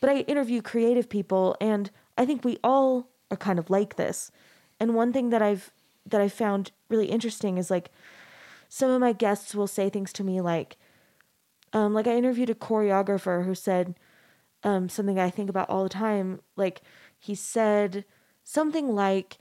but 0.00 0.08
i 0.10 0.20
interview 0.20 0.62
creative 0.62 1.08
people 1.08 1.56
and 1.60 1.90
i 2.16 2.24
think 2.24 2.44
we 2.44 2.58
all 2.62 3.08
are 3.30 3.36
kind 3.36 3.58
of 3.58 3.68
like 3.70 3.96
this. 3.96 4.30
And 4.80 4.94
one 4.94 5.12
thing 5.12 5.30
that 5.30 5.42
i've 5.42 5.72
that 6.06 6.20
i 6.20 6.28
found 6.28 6.70
really 6.88 7.06
interesting 7.06 7.58
is 7.58 7.70
like 7.70 7.90
some 8.68 8.90
of 8.90 9.00
my 9.00 9.12
guests 9.12 9.54
will 9.54 9.66
say 9.66 9.88
things 9.88 10.12
to 10.12 10.22
me 10.22 10.40
like, 10.40 10.76
um, 11.72 11.94
like 11.94 12.06
I 12.06 12.16
interviewed 12.16 12.50
a 12.50 12.54
choreographer 12.54 13.44
who 13.44 13.54
said 13.54 13.94
um, 14.64 14.88
something 14.88 15.18
I 15.18 15.30
think 15.30 15.48
about 15.50 15.70
all 15.70 15.82
the 15.82 15.88
time. 15.88 16.40
Like 16.56 16.82
he 17.18 17.34
said 17.34 18.04
something 18.44 18.94
like, 18.94 19.38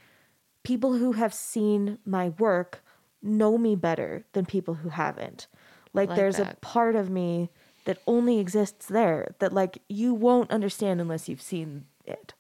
people 0.63 0.97
who 0.97 1.13
have 1.13 1.33
seen 1.33 1.97
my 2.05 2.29
work 2.37 2.83
know 3.21 3.57
me 3.57 3.75
better 3.75 4.25
than 4.33 4.45
people 4.45 4.75
who 4.75 4.89
haven't. 4.89 5.47
Like, 5.93 6.09
Like 6.09 6.17
there's 6.17 6.39
a 6.39 6.55
part 6.61 6.95
of 6.95 7.09
me 7.09 7.49
that 7.85 7.99
only 8.05 8.39
exists 8.39 8.85
there 8.87 9.33
that 9.39 9.53
like 9.53 9.81
you 9.87 10.13
won't 10.13 10.51
understand 10.51 10.99
unless 10.99 11.29
you've 11.29 11.41
seen 11.41 11.85
it. 12.05 12.33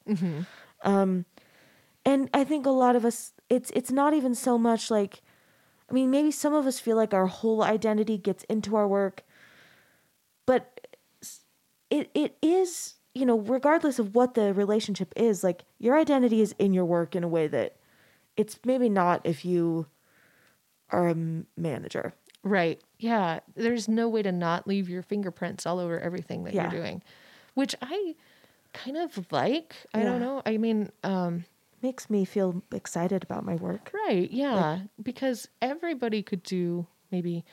Um, 0.83 1.25
and 2.05 2.29
I 2.33 2.43
think 2.43 2.65
a 2.65 2.69
lot 2.71 2.95
of 2.95 3.05
us, 3.05 3.33
it's 3.49 3.71
it's 3.71 3.91
not 3.91 4.13
even 4.13 4.35
so 4.35 4.57
much 4.57 4.91
like, 4.91 5.21
I 5.89 5.93
mean, 5.93 6.11
maybe 6.11 6.31
some 6.31 6.53
of 6.53 6.65
us 6.67 6.79
feel 6.79 6.97
like 6.97 7.13
our 7.13 7.27
whole 7.27 7.63
identity 7.63 8.17
gets 8.17 8.43
into 8.45 8.75
our 8.75 8.87
work, 8.87 9.23
it 11.89 12.09
it 12.13 12.37
is 12.41 12.95
you 13.13 13.25
know 13.25 13.39
regardless 13.39 13.99
of 13.99 14.13
what 14.15 14.33
the 14.35 14.53
relationship 14.53 15.13
is 15.15 15.43
like 15.43 15.63
your 15.79 15.97
identity 15.97 16.41
is 16.41 16.53
in 16.59 16.73
your 16.73 16.85
work 16.85 17.15
in 17.15 17.23
a 17.23 17.27
way 17.27 17.47
that 17.47 17.75
it's 18.35 18.59
maybe 18.65 18.89
not 18.89 19.21
if 19.25 19.43
you 19.45 19.87
are 20.91 21.09
a 21.09 21.15
manager 21.55 22.13
Right. 22.43 22.79
Yeah. 22.97 23.39
There's 23.55 23.89
no 23.89 24.07
way 24.07 24.21
to 24.21 24.31
not 24.31 24.67
leave 24.67 24.87
your 24.87 25.01
fingerprints 25.01 25.65
all 25.65 25.79
over 25.79 25.99
everything 25.99 26.45
that 26.45 26.53
Yeah. 26.53 26.71
you're 26.71 26.81
doing, 26.81 27.03
which 27.55 27.75
I 27.81 28.15
kind 28.71 28.95
of 28.95 29.29
like. 29.33 29.75
I 29.93 29.97
Yeah. 29.99 30.03
don't 30.05 30.21
know. 30.21 30.41
I 30.45 30.57
mean, 30.57 30.89
um, 31.03 31.43
makes 31.81 32.09
me 32.09 32.23
feel 32.23 32.61
excited 32.71 33.21
about 33.23 33.43
my 33.43 33.55
work 33.55 33.91
right. 34.07 34.31
Yeah. 34.31 34.81
because 35.03 35.49
everybody 35.61 36.23
could 36.23 36.41
do 36.43 36.87
maybe 37.11 37.43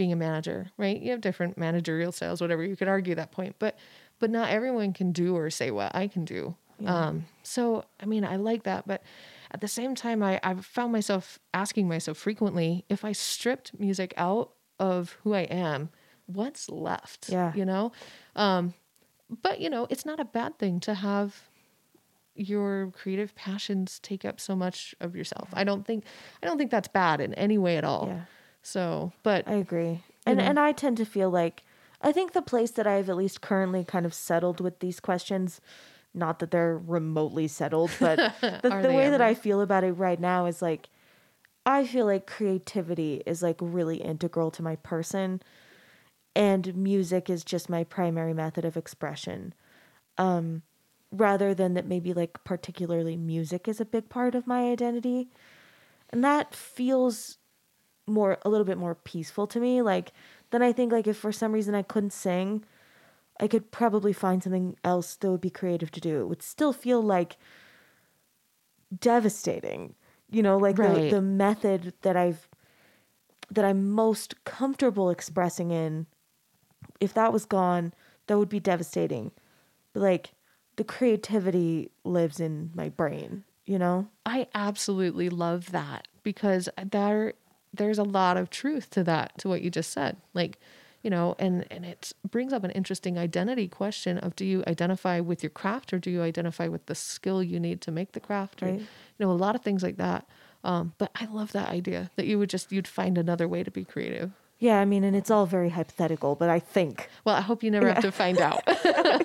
being 0.00 0.12
a 0.14 0.16
manager, 0.16 0.70
right? 0.78 0.98
You 0.98 1.10
have 1.10 1.20
different 1.20 1.58
managerial 1.58 2.10
styles, 2.10 2.40
whatever. 2.40 2.64
You 2.64 2.74
could 2.74 2.88
argue 2.88 3.14
that 3.16 3.32
point, 3.32 3.56
but 3.58 3.76
but 4.18 4.30
not 4.30 4.48
everyone 4.48 4.94
can 4.94 5.12
do 5.12 5.36
or 5.36 5.50
say 5.50 5.70
what 5.70 5.94
I 5.94 6.08
can 6.08 6.24
do. 6.24 6.56
Um, 6.86 7.26
so 7.42 7.84
I 8.00 8.06
mean, 8.06 8.24
I 8.24 8.36
like 8.36 8.62
that, 8.62 8.86
but 8.86 9.02
at 9.50 9.60
the 9.60 9.68
same 9.68 9.94
time, 9.94 10.22
I 10.22 10.40
I've 10.42 10.64
found 10.64 10.90
myself 10.90 11.38
asking 11.52 11.86
myself 11.86 12.16
frequently 12.16 12.86
if 12.88 13.04
I 13.04 13.12
stripped 13.12 13.78
music 13.78 14.14
out 14.16 14.52
of 14.78 15.18
who 15.22 15.34
I 15.34 15.42
am, 15.42 15.90
what's 16.24 16.70
left? 16.70 17.28
Yeah. 17.28 17.52
you 17.54 17.66
know. 17.66 17.92
Um, 18.34 18.72
but 19.42 19.60
you 19.60 19.68
know, 19.68 19.86
it's 19.90 20.06
not 20.06 20.18
a 20.18 20.24
bad 20.24 20.58
thing 20.58 20.80
to 20.80 20.94
have 20.94 21.42
your 22.34 22.90
creative 22.96 23.34
passions 23.34 23.98
take 23.98 24.24
up 24.24 24.40
so 24.40 24.56
much 24.56 24.94
of 24.98 25.14
yourself. 25.14 25.50
I 25.52 25.64
don't 25.64 25.86
think 25.86 26.04
I 26.42 26.46
don't 26.46 26.56
think 26.56 26.70
that's 26.70 26.88
bad 26.88 27.20
in 27.20 27.34
any 27.34 27.58
way 27.58 27.76
at 27.76 27.84
all. 27.84 28.06
Yeah. 28.08 28.24
So, 28.62 29.12
but 29.22 29.46
i 29.48 29.54
agree. 29.54 30.02
and 30.26 30.38
know. 30.38 30.44
and 30.44 30.58
i 30.58 30.72
tend 30.72 30.96
to 30.98 31.04
feel 31.04 31.30
like 31.30 31.62
i 32.02 32.12
think 32.12 32.32
the 32.32 32.42
place 32.42 32.70
that 32.72 32.86
i've 32.86 33.08
at 33.08 33.16
least 33.16 33.40
currently 33.40 33.84
kind 33.84 34.06
of 34.06 34.14
settled 34.14 34.60
with 34.60 34.80
these 34.80 35.00
questions 35.00 35.60
not 36.12 36.40
that 36.40 36.50
they're 36.50 36.76
remotely 36.76 37.48
settled 37.48 37.90
but 38.00 38.16
the, 38.40 38.80
the 38.82 38.92
way 38.92 39.08
that 39.08 39.20
i 39.20 39.34
feel 39.34 39.60
about 39.60 39.84
it 39.84 39.92
right 39.92 40.20
now 40.20 40.46
is 40.46 40.60
like 40.60 40.88
i 41.64 41.86
feel 41.86 42.06
like 42.06 42.26
creativity 42.26 43.22
is 43.26 43.42
like 43.42 43.56
really 43.60 43.96
integral 43.96 44.50
to 44.50 44.62
my 44.62 44.76
person 44.76 45.40
and 46.34 46.74
music 46.76 47.28
is 47.28 47.44
just 47.44 47.68
my 47.68 47.84
primary 47.84 48.34
method 48.34 48.64
of 48.64 48.76
expression. 48.76 49.54
Um 50.18 50.62
rather 51.12 51.54
than 51.54 51.74
that 51.74 51.86
maybe 51.86 52.14
like 52.14 52.44
particularly 52.44 53.16
music 53.16 53.66
is 53.66 53.80
a 53.80 53.84
big 53.84 54.08
part 54.08 54.34
of 54.36 54.46
my 54.46 54.70
identity. 54.70 55.28
And 56.10 56.22
that 56.22 56.54
feels 56.54 57.38
more 58.10 58.38
a 58.42 58.48
little 58.48 58.64
bit 58.64 58.78
more 58.78 58.94
peaceful 58.94 59.46
to 59.46 59.60
me 59.60 59.82
like 59.82 60.12
then 60.50 60.62
i 60.62 60.72
think 60.72 60.92
like 60.92 61.06
if 61.06 61.16
for 61.16 61.32
some 61.32 61.52
reason 61.52 61.74
i 61.74 61.82
couldn't 61.82 62.12
sing 62.12 62.64
i 63.38 63.46
could 63.46 63.70
probably 63.70 64.12
find 64.12 64.42
something 64.42 64.76
else 64.84 65.16
that 65.16 65.30
would 65.30 65.40
be 65.40 65.50
creative 65.50 65.90
to 65.90 66.00
do. 66.00 66.20
It 66.20 66.28
would 66.28 66.42
still 66.42 66.72
feel 66.72 67.00
like 67.00 67.36
devastating 68.98 69.94
you 70.30 70.42
know 70.42 70.58
like 70.58 70.76
the, 70.76 71.08
the 71.10 71.22
method 71.22 71.94
that 72.02 72.16
i've 72.16 72.48
that 73.48 73.64
i'm 73.64 73.90
most 73.90 74.44
comfortable 74.44 75.10
expressing 75.10 75.70
in 75.70 76.06
if 77.00 77.14
that 77.14 77.32
was 77.32 77.44
gone 77.44 77.92
that 78.26 78.38
would 78.38 78.48
be 78.48 78.60
devastating. 78.60 79.32
But 79.92 80.00
like 80.00 80.34
the 80.76 80.84
creativity 80.84 81.90
lives 82.04 82.38
in 82.40 82.70
my 82.74 82.88
brain 82.88 83.44
you 83.70 83.78
know? 83.78 84.08
I 84.26 84.48
absolutely 84.52 85.28
love 85.28 85.70
that 85.70 86.08
because 86.24 86.68
there 86.84 87.34
there's 87.72 87.98
a 87.98 88.04
lot 88.04 88.36
of 88.36 88.50
truth 88.50 88.90
to 88.90 89.04
that 89.04 89.36
to 89.38 89.48
what 89.48 89.62
you 89.62 89.70
just 89.70 89.90
said. 89.92 90.16
Like, 90.34 90.58
you 91.02 91.10
know, 91.10 91.34
and 91.38 91.66
and 91.70 91.84
it 91.84 92.12
brings 92.30 92.52
up 92.52 92.64
an 92.64 92.70
interesting 92.72 93.16
identity 93.18 93.68
question 93.68 94.18
of 94.18 94.36
do 94.36 94.44
you 94.44 94.62
identify 94.66 95.20
with 95.20 95.42
your 95.42 95.50
craft 95.50 95.92
or 95.92 95.98
do 95.98 96.10
you 96.10 96.22
identify 96.22 96.68
with 96.68 96.86
the 96.86 96.94
skill 96.94 97.42
you 97.42 97.58
need 97.60 97.80
to 97.82 97.90
make 97.90 98.12
the 98.12 98.20
craft 98.20 98.62
or 98.62 98.66
Right. 98.66 98.80
you 98.80 98.86
know 99.26 99.30
a 99.30 99.32
lot 99.32 99.54
of 99.54 99.62
things 99.62 99.82
like 99.82 99.96
that. 99.96 100.26
Um, 100.62 100.92
but 100.98 101.10
I 101.14 101.24
love 101.26 101.52
that 101.52 101.70
idea 101.70 102.10
that 102.16 102.26
you 102.26 102.38
would 102.38 102.50
just 102.50 102.70
you'd 102.70 102.88
find 102.88 103.16
another 103.16 103.48
way 103.48 103.62
to 103.62 103.70
be 103.70 103.84
creative. 103.84 104.32
Yeah 104.60 104.78
i 104.78 104.84
mean 104.84 105.02
and 105.02 105.16
it's 105.16 105.30
all 105.30 105.46
very 105.46 105.70
hypothetical 105.70 106.36
but 106.36 106.48
i 106.48 106.60
think 106.60 107.08
Well, 107.24 107.34
I 107.34 107.40
hope 107.40 107.62
you 107.64 107.70
never 107.70 107.88
have 107.92 108.02
to 108.02 108.12
find 108.12 108.38
out. 108.38 108.62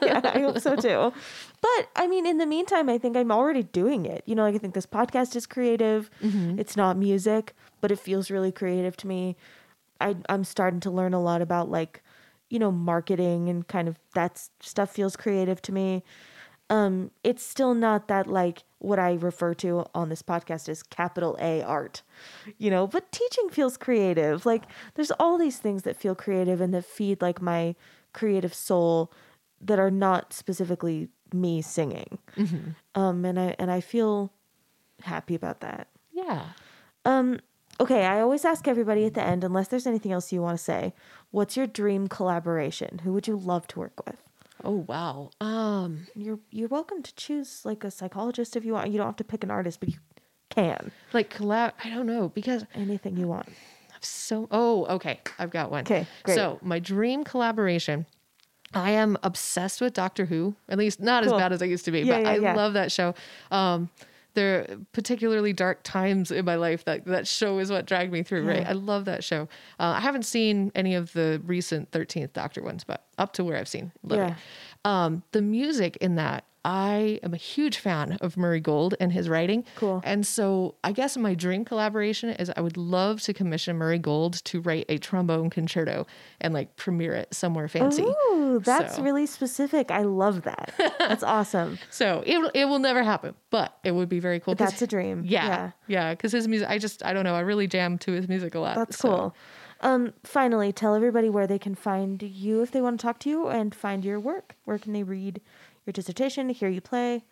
yeah, 0.01 0.21
I 0.23 0.39
hope 0.39 0.59
so 0.59 0.75
too. 0.75 1.13
But 1.61 1.81
I 1.95 2.07
mean, 2.07 2.25
in 2.25 2.37
the 2.39 2.45
meantime, 2.45 2.89
I 2.89 2.97
think 2.97 3.15
I'm 3.15 3.31
already 3.31 3.63
doing 3.63 4.05
it. 4.05 4.21
You 4.25 4.35
know, 4.35 4.43
like 4.43 4.55
I 4.55 4.57
think 4.57 4.73
this 4.73 4.85
podcast 4.85 5.35
is 5.35 5.45
creative. 5.45 6.09
Mm-hmm. 6.21 6.59
It's 6.59 6.75
not 6.75 6.97
music, 6.97 7.53
but 7.81 7.91
it 7.91 7.99
feels 7.99 8.29
really 8.29 8.51
creative 8.51 8.95
to 8.97 9.07
me. 9.07 9.35
I, 10.01 10.15
I'm 10.29 10.43
starting 10.43 10.81
to 10.81 10.91
learn 10.91 11.13
a 11.13 11.21
lot 11.21 11.41
about 11.41 11.69
like, 11.69 12.03
you 12.49 12.59
know, 12.59 12.71
marketing 12.71 13.49
and 13.49 13.67
kind 13.67 13.87
of 13.87 13.97
that 14.13 14.41
stuff 14.59 14.89
feels 14.91 15.15
creative 15.15 15.61
to 15.63 15.71
me. 15.71 16.03
Um, 16.69 17.11
it's 17.23 17.45
still 17.45 17.75
not 17.75 18.07
that 18.07 18.25
like 18.27 18.63
what 18.79 18.97
I 18.97 19.13
refer 19.13 19.53
to 19.55 19.85
on 19.93 20.09
this 20.09 20.21
podcast 20.23 20.67
as 20.69 20.81
capital 20.83 21.37
A 21.39 21.61
art, 21.61 22.01
you 22.57 22.71
know, 22.71 22.87
but 22.87 23.11
teaching 23.11 23.49
feels 23.49 23.77
creative. 23.77 24.45
Like 24.45 24.63
there's 24.95 25.11
all 25.19 25.37
these 25.37 25.57
things 25.57 25.83
that 25.83 25.95
feel 25.95 26.15
creative 26.15 26.61
and 26.61 26.73
that 26.73 26.85
feed 26.85 27.21
like 27.21 27.41
my 27.41 27.75
creative 28.13 28.53
soul 28.53 29.11
that 29.61 29.79
are 29.79 29.91
not 29.91 30.33
specifically 30.33 31.09
me 31.33 31.61
singing. 31.61 32.17
Um, 32.95 33.25
and 33.25 33.39
I 33.39 33.55
and 33.59 33.69
I 33.69 33.81
feel 33.81 34.31
happy 35.01 35.35
about 35.35 35.59
that. 35.61 35.87
yeah. 36.11 36.45
Um, 37.05 37.39
okay, 37.79 38.05
I 38.05 38.21
always 38.21 38.45
ask 38.45 38.67
everybody 38.67 39.05
at 39.05 39.13
the 39.13 39.21
end, 39.21 39.43
unless 39.43 39.67
there's 39.67 39.85
anything 39.85 40.11
else 40.11 40.31
you 40.31 40.41
want 40.41 40.57
to 40.57 40.63
say, 40.63 40.93
what's 41.29 41.55
your 41.55 41.67
dream 41.67 42.07
collaboration? 42.07 43.01
Who 43.03 43.13
would 43.13 43.27
you 43.27 43.35
love 43.37 43.67
to 43.67 43.79
work 43.79 44.05
with? 44.05 44.17
Oh 44.63 44.85
wow. 44.87 45.29
Um 45.41 46.07
You're 46.15 46.39
you're 46.51 46.69
welcome 46.69 47.03
to 47.03 47.13
choose 47.15 47.61
like 47.65 47.83
a 47.83 47.91
psychologist 47.91 48.55
if 48.55 48.65
you 48.65 48.73
want. 48.73 48.89
You 48.91 48.97
don't 48.97 49.07
have 49.07 49.15
to 49.17 49.23
pick 49.23 49.43
an 49.43 49.51
artist, 49.51 49.79
but 49.79 49.89
you 49.89 49.95
can. 50.49 50.91
like 51.13 51.33
collab 51.35 51.73
I 51.83 51.89
don't 51.89 52.05
know 52.05 52.29
because 52.29 52.65
Anything 52.73 53.17
you 53.17 53.27
want. 53.27 53.49
So, 54.01 54.47
oh, 54.51 54.85
okay. 54.85 55.19
I've 55.39 55.49
got 55.49 55.71
one. 55.71 55.81
Okay, 55.81 56.05
great. 56.23 56.35
So, 56.35 56.59
my 56.61 56.77
dream 56.77 57.23
collaboration. 57.23 58.05
I 58.73 58.91
am 58.91 59.17
obsessed 59.23 59.81
with 59.81 59.93
Doctor 59.93 60.25
Who. 60.25 60.55
At 60.69 60.77
least 60.77 60.99
not 60.99 61.23
Cool. 61.23 61.33
as 61.33 61.41
bad 61.41 61.53
as 61.53 61.61
I 61.61 61.65
used 61.65 61.85
to 61.85 61.91
be, 61.91 62.01
Yeah, 62.01 62.17
but 62.17 62.21
yeah, 62.23 62.29
I 62.29 62.37
yeah. 62.37 62.55
love 62.55 62.73
that 62.73 62.91
show. 62.91 63.15
Um, 63.49 63.89
there 64.35 64.59
are 64.59 64.77
particularly 64.93 65.51
dark 65.53 65.81
times 65.83 66.29
in 66.31 66.45
my 66.45 66.55
life 66.55 66.85
that 66.85 67.05
that 67.05 67.27
show 67.27 67.57
is 67.59 67.71
what 67.71 67.85
dragged 67.85 68.11
me 68.13 68.21
through. 68.23 68.47
Right, 68.47 68.65
I 68.65 68.73
love 68.73 69.05
that 69.05 69.23
show. 69.23 69.43
Uh, 69.79 69.95
I 69.97 69.99
haven't 69.99 70.23
seen 70.23 70.71
any 70.75 70.93
of 70.95 71.11
the 71.13 71.41
recent 71.45 71.91
Thirteenth 71.91 72.33
Doctor 72.33 72.61
ones, 72.61 72.83
but 72.83 73.05
up 73.17 73.33
to 73.33 73.43
where 73.43 73.57
I've 73.57 73.67
seen. 73.67 73.91
Yeah. 74.07 74.35
Um, 74.83 75.23
the 75.31 75.41
music 75.41 75.97
in 75.97 76.15
that, 76.15 76.45
I 76.67 77.19
am 77.21 77.35
a 77.35 77.37
huge 77.37 77.77
fan 77.77 78.17
of 78.21 78.37
Murray 78.37 78.59
Gold 78.59 78.95
and 78.99 79.13
his 79.13 79.29
writing. 79.29 79.63
Cool. 79.75 80.01
And 80.03 80.25
so 80.25 80.73
I 80.83 80.93
guess 80.93 81.15
my 81.15 81.35
dream 81.35 81.63
collaboration 81.63 82.31
is 82.31 82.51
I 82.57 82.61
would 82.61 82.75
love 82.75 83.21
to 83.21 83.33
commission 83.35 83.77
Murray 83.77 83.99
Gold 83.99 84.43
to 84.45 84.61
write 84.61 84.85
a 84.89 84.97
trombone 84.97 85.51
concerto 85.51 86.07
and 86.41 86.55
like 86.55 86.75
premiere 86.75 87.13
it 87.13 87.35
somewhere 87.35 87.67
fancy. 87.67 88.01
Ooh, 88.01 88.59
that's 88.65 88.95
So- 88.95 89.03
really 89.03 89.27
specific. 89.27 89.91
I 89.91 90.01
love 90.01 90.41
that. 90.41 90.73
That's 90.97 91.21
awesome. 91.37 91.77
So 91.91 92.23
it 92.25 92.39
will- 92.39 92.51
it 92.55 92.65
will 92.65 92.79
never 92.79 93.03
happen, 93.03 93.35
but 93.51 93.77
it 93.83 93.91
would 93.91 94.09
be 94.09 94.19
very 94.19 94.39
cool. 94.39 94.55
That's 94.55 94.81
a 94.81 94.87
dream. 94.87 95.21
Yeah, 95.23 95.45
Yeah. 95.47 95.71
yeah. 95.87 96.13
Because 96.15 96.31
his 96.31 96.47
music, 96.47 96.67
I 96.67 96.79
just 96.79 97.05
I 97.05 97.13
don't 97.13 97.25
know. 97.25 97.35
I 97.35 97.41
really 97.41 97.67
jam 97.67 97.99
to 97.99 98.11
his 98.11 98.27
music 98.27 98.55
a 98.55 98.59
lot. 98.59 98.75
That's 98.75 98.97
so- 98.97 99.07
cool. 99.07 99.35
Um, 99.81 100.13
finally, 100.23 100.71
tell 100.71 100.95
everybody 100.95 101.29
where 101.29 101.45
they 101.45 101.59
can 101.59 101.75
find 101.75 102.23
you 102.23 102.61
if 102.63 102.71
they 102.71 102.81
want 102.81 102.97
to 102.99 103.05
talk 103.05 103.19
to 103.19 103.29
you 103.29 103.49
and 103.49 103.75
find 103.75 104.03
your 104.05 104.19
work. 104.19 104.55
Where 104.63 104.79
can 104.79 104.93
they 104.93 105.03
read 105.03 105.41
your 105.85 105.93
dissertation, 105.93 106.49
hear 106.49 106.69
you 106.69 106.81
play? 106.81 107.23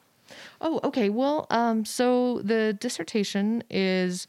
Oh, 0.62 0.80
okay. 0.84 1.10
Well, 1.10 1.48
um, 1.50 1.86
so 1.86 2.40
the 2.44 2.74
dissertation 2.74 3.64
is, 3.70 4.28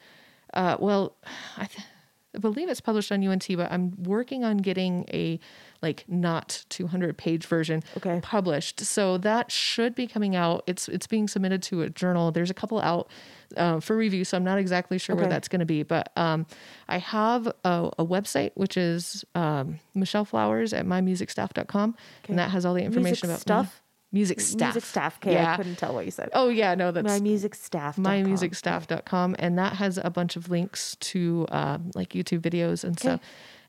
uh, 0.53 0.77
well, 0.81 1.17
I 1.57 1.67
th- 1.67 1.87
I 2.35 2.41
believe 2.41 2.69
it's 2.69 2.81
published 2.81 3.13
on 3.13 3.25
UNT, 3.25 3.47
but 3.57 3.71
I'm 3.71 3.95
working 4.03 4.43
on 4.43 4.57
getting 4.57 5.05
a 5.13 5.39
like 5.83 6.05
not 6.09 6.65
200 6.69 7.17
page 7.17 7.47
version 7.47 7.81
Okay. 7.97 8.19
published. 8.25 8.81
So 8.81 9.19
that 9.19 9.53
should 9.53 9.95
be 9.95 10.09
coming 10.09 10.35
out. 10.35 10.65
It's 10.67 10.89
it's 10.89 11.07
being 11.07 11.29
submitted 11.29 11.63
to 11.65 11.83
a 11.83 11.91
journal. 11.91 12.33
There's 12.33 12.51
a 12.51 12.55
couple 12.55 12.81
out 12.81 13.09
uh, 13.57 13.79
for 13.79 13.97
review, 13.97 14.25
so 14.25 14.37
I'm 14.37 14.43
not 14.43 14.59
exactly 14.59 14.99
sure 14.99 15.15
where 15.15 15.27
that's 15.29 15.47
going 15.47 15.61
to 15.61 15.67
be. 15.67 15.85
But 15.85 16.11
um, 16.17 16.47
I 16.89 16.99
have 16.99 17.47
a, 17.47 17.91
a 17.99 18.05
website 18.05 18.51
which 18.55 18.77
is 18.77 19.25
um, 19.37 19.79
Michelle 19.95 20.25
Flowers 20.25 20.73
at 20.73 20.87
mymusicstaff.com, 20.87 21.95
and 22.29 22.39
that 22.39 22.51
has 22.51 22.67
all 22.67 22.75
the 22.75 22.83
information 22.83 23.29
Music 23.29 23.47
about 23.47 23.63
me. 23.65 23.71
Stuff? 24.15 24.37
Music 24.39 24.41
staff. 24.41 24.75
Music 24.75 24.85
staff. 24.89 25.19
Okay, 25.23 25.33
Yeah. 25.35 25.53
I 25.53 25.57
couldn't 25.57 25.77
tell 25.77 25.95
what 25.95 26.05
you 26.05 26.11
said. 26.11 26.31
Oh 26.33 26.49
yeah, 26.49 26.75
no, 26.75 26.93
that's 26.93 27.07
My 27.07 27.21
music 27.21 27.55
staff. 27.55 27.97
mymusicstaff.com 27.97 29.37
and 29.39 29.59
that 29.59 29.75
has 29.75 29.99
a 30.03 30.11
bunch 30.11 30.37
of 30.37 30.51
links 30.51 30.97
to 31.01 31.47
um, 31.51 31.91
like 31.95 32.11
youtube 32.11 32.41
videos 32.41 32.85
and 32.85 32.99
stuff 32.99 33.21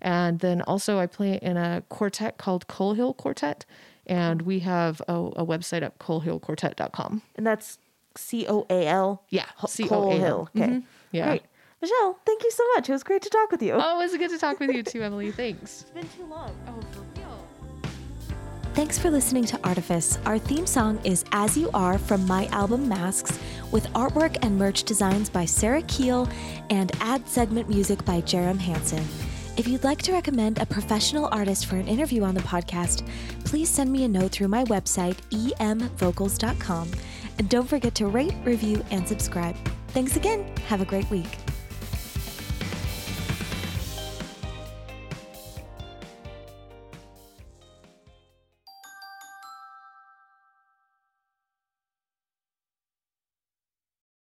and 0.01 0.39
then 0.39 0.61
also 0.63 0.99
i 0.99 1.05
play 1.07 1.39
in 1.41 1.57
a 1.57 1.81
quartet 1.89 2.37
called 2.37 2.67
coal 2.67 2.93
hill 2.93 3.13
quartet 3.13 3.65
and 4.05 4.41
we 4.43 4.59
have 4.59 5.01
a, 5.07 5.13
a 5.13 5.45
website 5.45 5.81
at 5.81 5.97
coalhillquartet.com 5.99 7.21
And 7.35 7.45
that's 7.47 7.77
C 8.17 8.45
O 8.47 8.65
A 8.69 8.87
L. 8.87 9.23
Yeah, 9.29 9.45
Ho- 9.57 9.67
C 9.67 9.83
O 9.83 9.87
A 9.87 9.89
Coal 9.89 10.11
L. 10.13 10.17
Hill. 10.19 10.49
Okay. 10.55 10.67
Mhm. 10.73 10.83
Yeah. 11.11 11.25
Great. 11.27 11.43
Michelle, 11.81 12.17
thank 12.25 12.43
you 12.43 12.51
so 12.51 12.63
much. 12.75 12.87
It 12.89 12.93
was 12.93 13.03
great 13.03 13.21
to 13.23 13.29
talk 13.29 13.51
with 13.51 13.61
you. 13.61 13.73
oh 13.73 13.99
it 13.99 14.03
was 14.03 14.15
good 14.17 14.29
to 14.29 14.37
talk 14.37 14.59
with 14.59 14.71
you 14.71 14.83
too 14.83 15.01
emily 15.01 15.31
thanks 15.31 15.81
It's 15.81 15.89
been 15.91 16.07
too 16.09 16.25
long. 16.29 16.51
oh 16.67 16.79
for 16.91 17.01
real 17.01 17.14
Thanks 18.75 18.99
for 18.99 19.09
listening 19.09 19.45
to 19.45 19.59
Artifice. 19.63 20.19
Our 20.25 20.37
theme 20.37 20.67
song 20.67 20.99
is 21.05 21.23
As 21.31 21.57
You 21.57 21.69
Are 21.73 21.97
from 21.97 22.27
my 22.27 22.47
album 22.47 22.89
Masks, 22.89 23.39
with 23.71 23.87
artwork 23.93 24.37
and 24.41 24.57
merch 24.57 24.83
designs 24.83 25.29
by 25.29 25.45
Sarah 25.45 25.81
Keel 25.83 26.27
and 26.69 26.91
ad 26.99 27.25
segment 27.25 27.69
music 27.69 28.03
by 28.03 28.19
Jerem 28.19 28.59
Hansen. 28.59 29.07
If 29.55 29.65
you'd 29.65 29.85
like 29.85 30.01
to 30.01 30.11
recommend 30.11 30.61
a 30.61 30.65
professional 30.65 31.29
artist 31.31 31.67
for 31.67 31.77
an 31.77 31.87
interview 31.87 32.23
on 32.23 32.35
the 32.35 32.41
podcast, 32.41 33.07
please 33.45 33.69
send 33.69 33.93
me 33.93 34.03
a 34.03 34.09
note 34.09 34.33
through 34.33 34.49
my 34.49 34.65
website, 34.65 35.15
emvocals.com. 35.31 36.91
And 37.37 37.47
don't 37.47 37.69
forget 37.69 37.95
to 37.95 38.07
rate, 38.07 38.35
review, 38.43 38.83
and 38.91 39.07
subscribe. 39.07 39.55
Thanks 39.87 40.17
again. 40.17 40.53
Have 40.67 40.81
a 40.81 40.85
great 40.85 41.09
week. 41.09 41.37